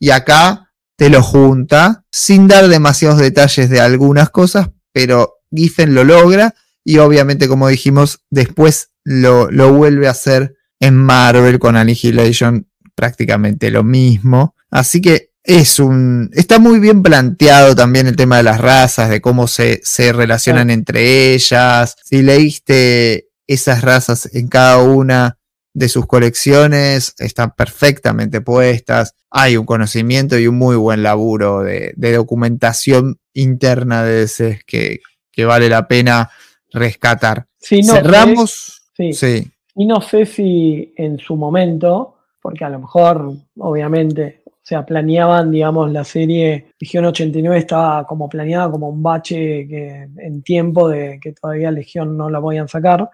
Y 0.00 0.10
acá 0.10 0.71
te 0.96 1.10
lo 1.10 1.22
junta 1.22 2.04
sin 2.10 2.48
dar 2.48 2.68
demasiados 2.68 3.18
detalles 3.18 3.70
de 3.70 3.80
algunas 3.80 4.30
cosas, 4.30 4.70
pero 4.92 5.34
Giffen 5.50 5.94
lo 5.94 6.04
logra 6.04 6.54
y 6.84 6.98
obviamente 6.98 7.48
como 7.48 7.68
dijimos 7.68 8.20
después 8.30 8.90
lo, 9.04 9.50
lo 9.50 9.72
vuelve 9.72 10.08
a 10.08 10.12
hacer 10.12 10.56
en 10.80 10.96
Marvel 10.96 11.58
con 11.58 11.76
Annihilation 11.76 12.68
prácticamente 12.94 13.70
lo 13.70 13.84
mismo. 13.84 14.54
Así 14.70 15.00
que 15.00 15.32
es 15.44 15.78
un. 15.78 16.30
Está 16.32 16.58
muy 16.58 16.78
bien 16.78 17.02
planteado 17.02 17.74
también 17.74 18.06
el 18.06 18.16
tema 18.16 18.36
de 18.36 18.42
las 18.44 18.60
razas, 18.60 19.10
de 19.10 19.20
cómo 19.20 19.48
se, 19.48 19.80
se 19.82 20.12
relacionan 20.12 20.70
entre 20.70 21.34
ellas. 21.34 21.96
Si 22.04 22.22
leíste 22.22 23.28
esas 23.46 23.82
razas 23.82 24.28
en 24.32 24.48
cada 24.48 24.78
una 24.78 25.38
de 25.74 25.88
sus 25.88 26.06
colecciones, 26.06 27.14
están 27.18 27.52
perfectamente 27.56 28.40
puestas. 28.40 29.14
Hay 29.30 29.56
un 29.56 29.64
conocimiento 29.64 30.38
y 30.38 30.46
un 30.46 30.56
muy 30.56 30.76
buen 30.76 31.02
laburo 31.02 31.62
de, 31.62 31.94
documentación 31.96 33.18
interna 33.32 34.02
de 34.04 34.24
ese 34.24 34.60
que, 34.66 35.00
que 35.30 35.44
vale 35.44 35.68
la 35.68 35.88
pena 35.88 36.30
rescatar. 36.70 37.46
Cerramos. 37.60 38.82
sí. 38.94 39.50
Y 39.74 39.86
no 39.86 40.00
sé 40.02 40.26
si 40.26 40.92
en 40.96 41.18
su 41.18 41.36
momento, 41.36 42.16
porque 42.40 42.64
a 42.64 42.68
lo 42.68 42.80
mejor, 42.80 43.32
obviamente, 43.58 44.42
o 44.46 44.64
sea, 44.64 44.84
planeaban, 44.84 45.50
digamos, 45.50 45.90
la 45.90 46.04
serie 46.04 46.72
Legión 46.78 47.06
89 47.06 47.58
estaba 47.58 48.06
como 48.06 48.28
planeada 48.28 48.70
como 48.70 48.88
un 48.88 49.02
bache 49.02 49.66
que, 49.66 50.08
en 50.18 50.42
tiempo 50.42 50.88
de 50.88 51.18
que 51.20 51.32
todavía 51.32 51.70
Legión 51.70 52.16
no 52.16 52.28
la 52.28 52.40
podían 52.40 52.68
sacar. 52.68 53.08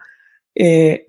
Eh, 0.53 1.05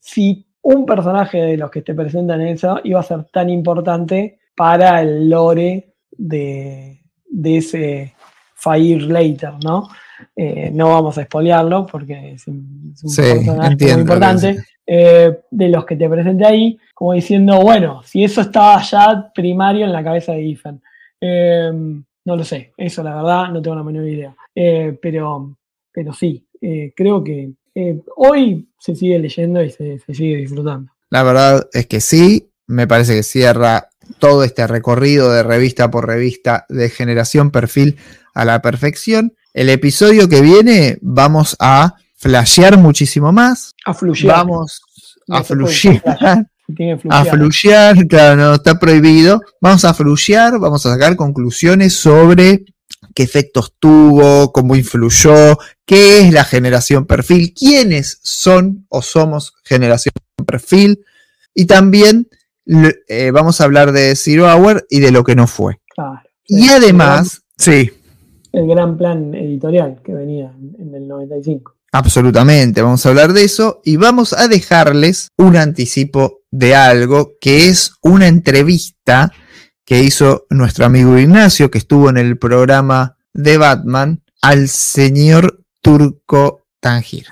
si 0.00 0.47
un 0.68 0.84
personaje 0.84 1.38
de 1.38 1.56
los 1.56 1.70
que 1.70 1.80
te 1.80 1.94
presentan 1.94 2.42
en 2.42 2.48
eso 2.48 2.78
iba 2.84 3.00
a 3.00 3.02
ser 3.02 3.24
tan 3.32 3.48
importante 3.48 4.40
para 4.54 5.00
el 5.00 5.30
lore 5.30 5.94
de, 6.10 7.00
ese 7.42 8.14
Fire 8.54 9.02
Later, 9.02 9.54
¿no? 9.64 9.88
Eh, 10.36 10.70
no 10.70 10.90
vamos 10.90 11.16
a 11.16 11.22
espolearlo 11.22 11.86
porque 11.86 12.32
es 12.32 12.46
un, 12.48 12.94
personaje 13.16 13.76
muy 13.76 14.00
importante. 14.00 14.58
Eh, 14.86 15.38
de 15.50 15.68
los 15.68 15.86
que 15.86 15.96
te 15.96 16.08
presenté 16.08 16.44
ahí, 16.44 16.78
como 16.94 17.14
diciendo, 17.14 17.60
bueno, 17.62 18.02
si 18.04 18.24
eso 18.24 18.42
estaba 18.42 18.82
ya 18.82 19.30
primario 19.34 19.86
en 19.86 19.92
la 19.92 20.04
cabeza 20.04 20.32
de 20.32 20.50
Ethan. 20.50 20.82
Eh, 21.20 21.70
no 21.72 22.36
lo 22.36 22.44
sé, 22.44 22.72
eso 22.76 23.02
la 23.02 23.14
verdad 23.14 23.48
no 23.48 23.62
tengo 23.62 23.76
la 23.76 23.84
menor 23.84 24.06
idea. 24.06 24.36
Pero, 24.54 25.56
pero 25.92 26.12
sí, 26.12 26.46
creo 26.94 27.24
que 27.24 27.52
hoy 28.16 28.68
se 28.78 28.94
sigue 28.94 29.18
leyendo 29.18 29.62
y 29.62 29.70
se, 29.70 29.98
sigue 30.12 30.36
disfrutando. 30.36 30.92
La 31.10 31.22
verdad 31.22 31.68
es 31.72 31.86
que 31.86 32.00
sí, 32.00 32.50
me 32.66 32.86
parece 32.86 33.14
que 33.16 33.22
cierra 33.22 33.88
todo 34.18 34.44
este 34.44 34.66
recorrido 34.66 35.32
de 35.32 35.42
revista 35.42 35.90
por 35.90 36.06
revista 36.06 36.66
de 36.68 36.88
generación 36.88 37.50
perfil 37.50 37.96
a 38.34 38.44
la 38.44 38.62
perfección. 38.62 39.34
El 39.54 39.70
episodio 39.70 40.28
que 40.28 40.40
viene 40.40 40.98
vamos 41.00 41.56
a 41.58 41.94
flashear 42.16 42.78
muchísimo 42.78 43.32
más. 43.32 43.74
A 43.84 43.94
flushear. 43.94 44.36
Vamos 44.36 44.82
a 45.28 45.42
flushear. 45.42 46.02
A 47.08 47.24
flushear, 47.24 48.06
claro, 48.06 48.36
no 48.36 48.54
está 48.54 48.78
prohibido. 48.78 49.40
Vamos 49.60 49.84
a 49.84 49.94
flushear, 49.94 50.58
vamos 50.58 50.84
a 50.84 50.92
sacar 50.92 51.16
conclusiones 51.16 51.94
sobre 51.94 52.64
qué 53.14 53.22
efectos 53.22 53.74
tuvo, 53.78 54.52
cómo 54.52 54.76
influyó, 54.76 55.58
qué 55.84 56.20
es 56.20 56.32
la 56.32 56.44
generación 56.44 57.06
perfil, 57.06 57.54
quiénes 57.54 58.18
son 58.22 58.86
o 58.88 59.02
somos 59.02 59.54
generación 59.64 60.12
perfil 60.46 61.04
y 61.54 61.66
también 61.66 62.28
eh, 63.08 63.30
vamos 63.30 63.60
a 63.60 63.64
hablar 63.64 63.92
de 63.92 64.14
Zero 64.14 64.46
Hour 64.46 64.86
y 64.90 65.00
de 65.00 65.10
lo 65.10 65.24
que 65.24 65.34
no 65.34 65.46
fue. 65.46 65.80
Claro. 65.94 66.20
Y 66.46 66.68
además, 66.68 67.42
sí, 67.56 67.90
El 68.52 68.66
gran 68.66 68.96
plan 68.96 69.34
editorial 69.34 70.00
que 70.04 70.14
venía 70.14 70.52
en 70.78 70.94
el 70.94 71.08
95. 71.08 71.74
absolutamente, 71.92 72.82
vamos 72.82 73.04
a 73.04 73.08
hablar 73.08 73.32
de 73.32 73.44
eso 73.44 73.80
y 73.84 73.96
vamos 73.96 74.32
a 74.32 74.48
dejarles 74.48 75.28
un 75.36 75.56
anticipo 75.56 76.40
de 76.50 76.74
algo 76.74 77.32
que 77.40 77.68
es 77.68 77.92
una 78.02 78.28
entrevista 78.28 79.32
que 79.88 80.02
hizo 80.02 80.44
nuestro 80.50 80.84
amigo 80.84 81.16
Ignacio, 81.16 81.70
que 81.70 81.78
estuvo 81.78 82.10
en 82.10 82.18
el 82.18 82.36
programa 82.36 83.16
de 83.32 83.56
Batman, 83.56 84.22
al 84.42 84.68
señor 84.68 85.64
Turco 85.80 86.66
Tangir. 86.78 87.24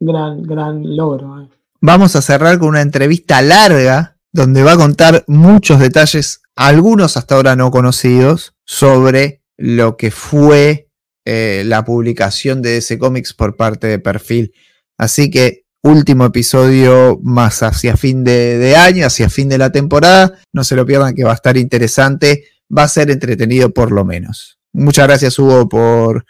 Gran, 0.00 0.44
gran 0.44 0.96
logro. 0.96 1.42
eh. 1.42 1.48
Vamos 1.82 2.16
a 2.16 2.22
cerrar 2.22 2.58
con 2.58 2.68
una 2.68 2.80
entrevista 2.80 3.42
larga 3.42 4.16
donde 4.32 4.62
va 4.62 4.72
a 4.72 4.76
contar 4.78 5.24
muchos 5.26 5.78
detalles, 5.78 6.40
algunos 6.56 7.18
hasta 7.18 7.34
ahora 7.34 7.54
no 7.54 7.70
conocidos, 7.70 8.54
sobre 8.64 9.42
lo 9.58 9.98
que 9.98 10.10
fue 10.10 10.88
eh, 11.26 11.64
la 11.66 11.84
publicación 11.84 12.62
de 12.62 12.70
DC 12.70 12.98
Comics 12.98 13.34
por 13.34 13.56
parte 13.56 13.88
de 13.88 13.98
Perfil. 13.98 14.54
Así 14.96 15.30
que 15.30 15.66
último 15.82 16.24
episodio 16.26 17.18
más 17.22 17.62
hacia 17.62 17.96
fin 17.96 18.24
de, 18.24 18.58
de 18.58 18.76
año, 18.76 19.06
hacia 19.06 19.28
fin 19.30 19.48
de 19.48 19.58
la 19.58 19.70
temporada. 19.70 20.34
No 20.52 20.64
se 20.64 20.76
lo 20.76 20.84
pierdan 20.86 21.14
que 21.14 21.24
va 21.24 21.32
a 21.32 21.34
estar 21.34 21.56
interesante, 21.56 22.44
va 22.76 22.82
a 22.84 22.88
ser 22.88 23.10
entretenido 23.10 23.70
por 23.70 23.92
lo 23.92 24.04
menos. 24.04 24.58
Muchas 24.72 25.06
gracias 25.06 25.38
Hugo 25.38 25.68
por, 25.68 26.24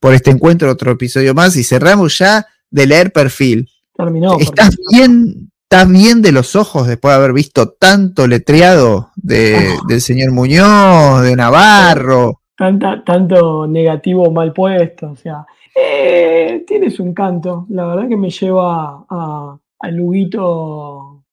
por 0.00 0.14
este 0.14 0.30
encuentro, 0.30 0.70
otro 0.70 0.92
episodio 0.92 1.34
más 1.34 1.56
y 1.56 1.64
cerramos 1.64 2.18
ya 2.18 2.46
de 2.70 2.86
leer 2.86 3.12
Perfil. 3.12 3.68
Terminó. 3.96 4.38
¿Estás 4.40 4.76
bien, 4.90 5.50
¿Estás 5.70 5.88
bien 5.88 6.20
de 6.22 6.30
los 6.32 6.56
ojos 6.56 6.86
después 6.86 7.12
de 7.12 7.16
haber 7.16 7.32
visto 7.32 7.70
tanto 7.70 8.26
letreado 8.26 9.10
de- 9.16 9.76
del 9.88 10.00
señor 10.00 10.30
Muñoz, 10.32 11.22
de 11.22 11.34
Navarro? 11.36 12.40
tanta- 12.56 13.02
tanto 13.04 13.66
negativo 13.66 14.30
mal 14.30 14.52
puesto, 14.52 15.10
o 15.10 15.16
sea, 15.16 15.44
eh, 15.74 16.64
tiene 16.66 16.90
su 16.90 17.02
encanto. 17.02 17.66
La 17.70 17.86
verdad 17.86 18.08
que 18.08 18.16
me 18.16 18.30
lleva 18.30 19.04
a, 19.08 19.58
al 19.80 20.00
Huguito 20.00 21.24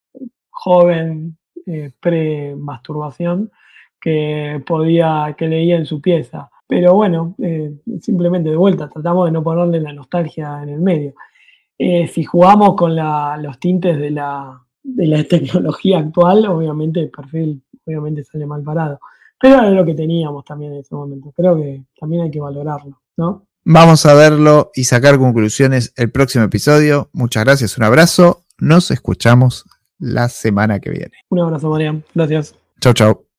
joven 0.49 1.38
eh, 1.65 1.91
pre-masturbación 1.99 3.51
que 3.99 4.63
podía, 4.65 5.35
que 5.38 5.47
leía 5.47 5.77
en 5.77 5.85
su 5.85 6.01
pieza. 6.01 6.49
Pero 6.68 6.93
bueno, 6.95 7.35
eh, 7.39 7.73
simplemente 8.01 8.49
de 8.49 8.55
vuelta, 8.55 8.89
tratamos 8.89 9.26
de 9.26 9.31
no 9.31 9.43
ponerle 9.43 9.81
la 9.81 9.93
nostalgia 9.93 10.61
en 10.63 10.69
el 10.69 10.81
medio. 10.81 11.13
Eh, 11.77 12.07
si 12.07 12.23
jugamos 12.23 12.76
con 12.76 12.95
los 12.95 13.59
tintes 13.59 13.97
de 13.99 14.11
la, 14.11 14.61
de 14.84 15.07
la 15.07 15.23
tecnología 15.30 15.99
actual, 15.99 16.45
obviamente 16.47 16.99
el 17.01 17.09
perfil 17.11 17.63
obviamente 17.85 18.23
sale 18.23 18.45
mal 18.45 18.63
parado. 18.63 18.99
Pero 19.39 19.55
era 19.55 19.69
lo 19.72 19.85
que 19.85 19.95
teníamos 19.95 20.45
también 20.45 20.73
en 20.73 20.80
ese 20.80 20.95
momento. 20.95 21.31
Creo 21.35 21.55
que 21.57 21.84
también 21.99 22.23
hay 22.23 22.31
que 22.31 22.39
valorarlo, 22.39 23.01
¿no? 23.18 23.47
Vamos 23.63 24.05
a 24.05 24.13
verlo 24.13 24.71
y 24.73 24.85
sacar 24.85 25.17
conclusiones 25.17 25.93
el 25.95 26.11
próximo 26.11 26.43
episodio. 26.43 27.09
Muchas 27.13 27.43
gracias, 27.43 27.77
un 27.77 27.83
abrazo. 27.83 28.43
Nos 28.57 28.91
escuchamos 28.91 29.65
la 29.99 30.29
semana 30.29 30.79
que 30.79 30.89
viene. 30.89 31.13
Un 31.29 31.39
abrazo, 31.39 31.69
Mariam. 31.69 32.01
Gracias. 32.13 32.55
Chau, 32.79 32.93
chau. 32.93 33.30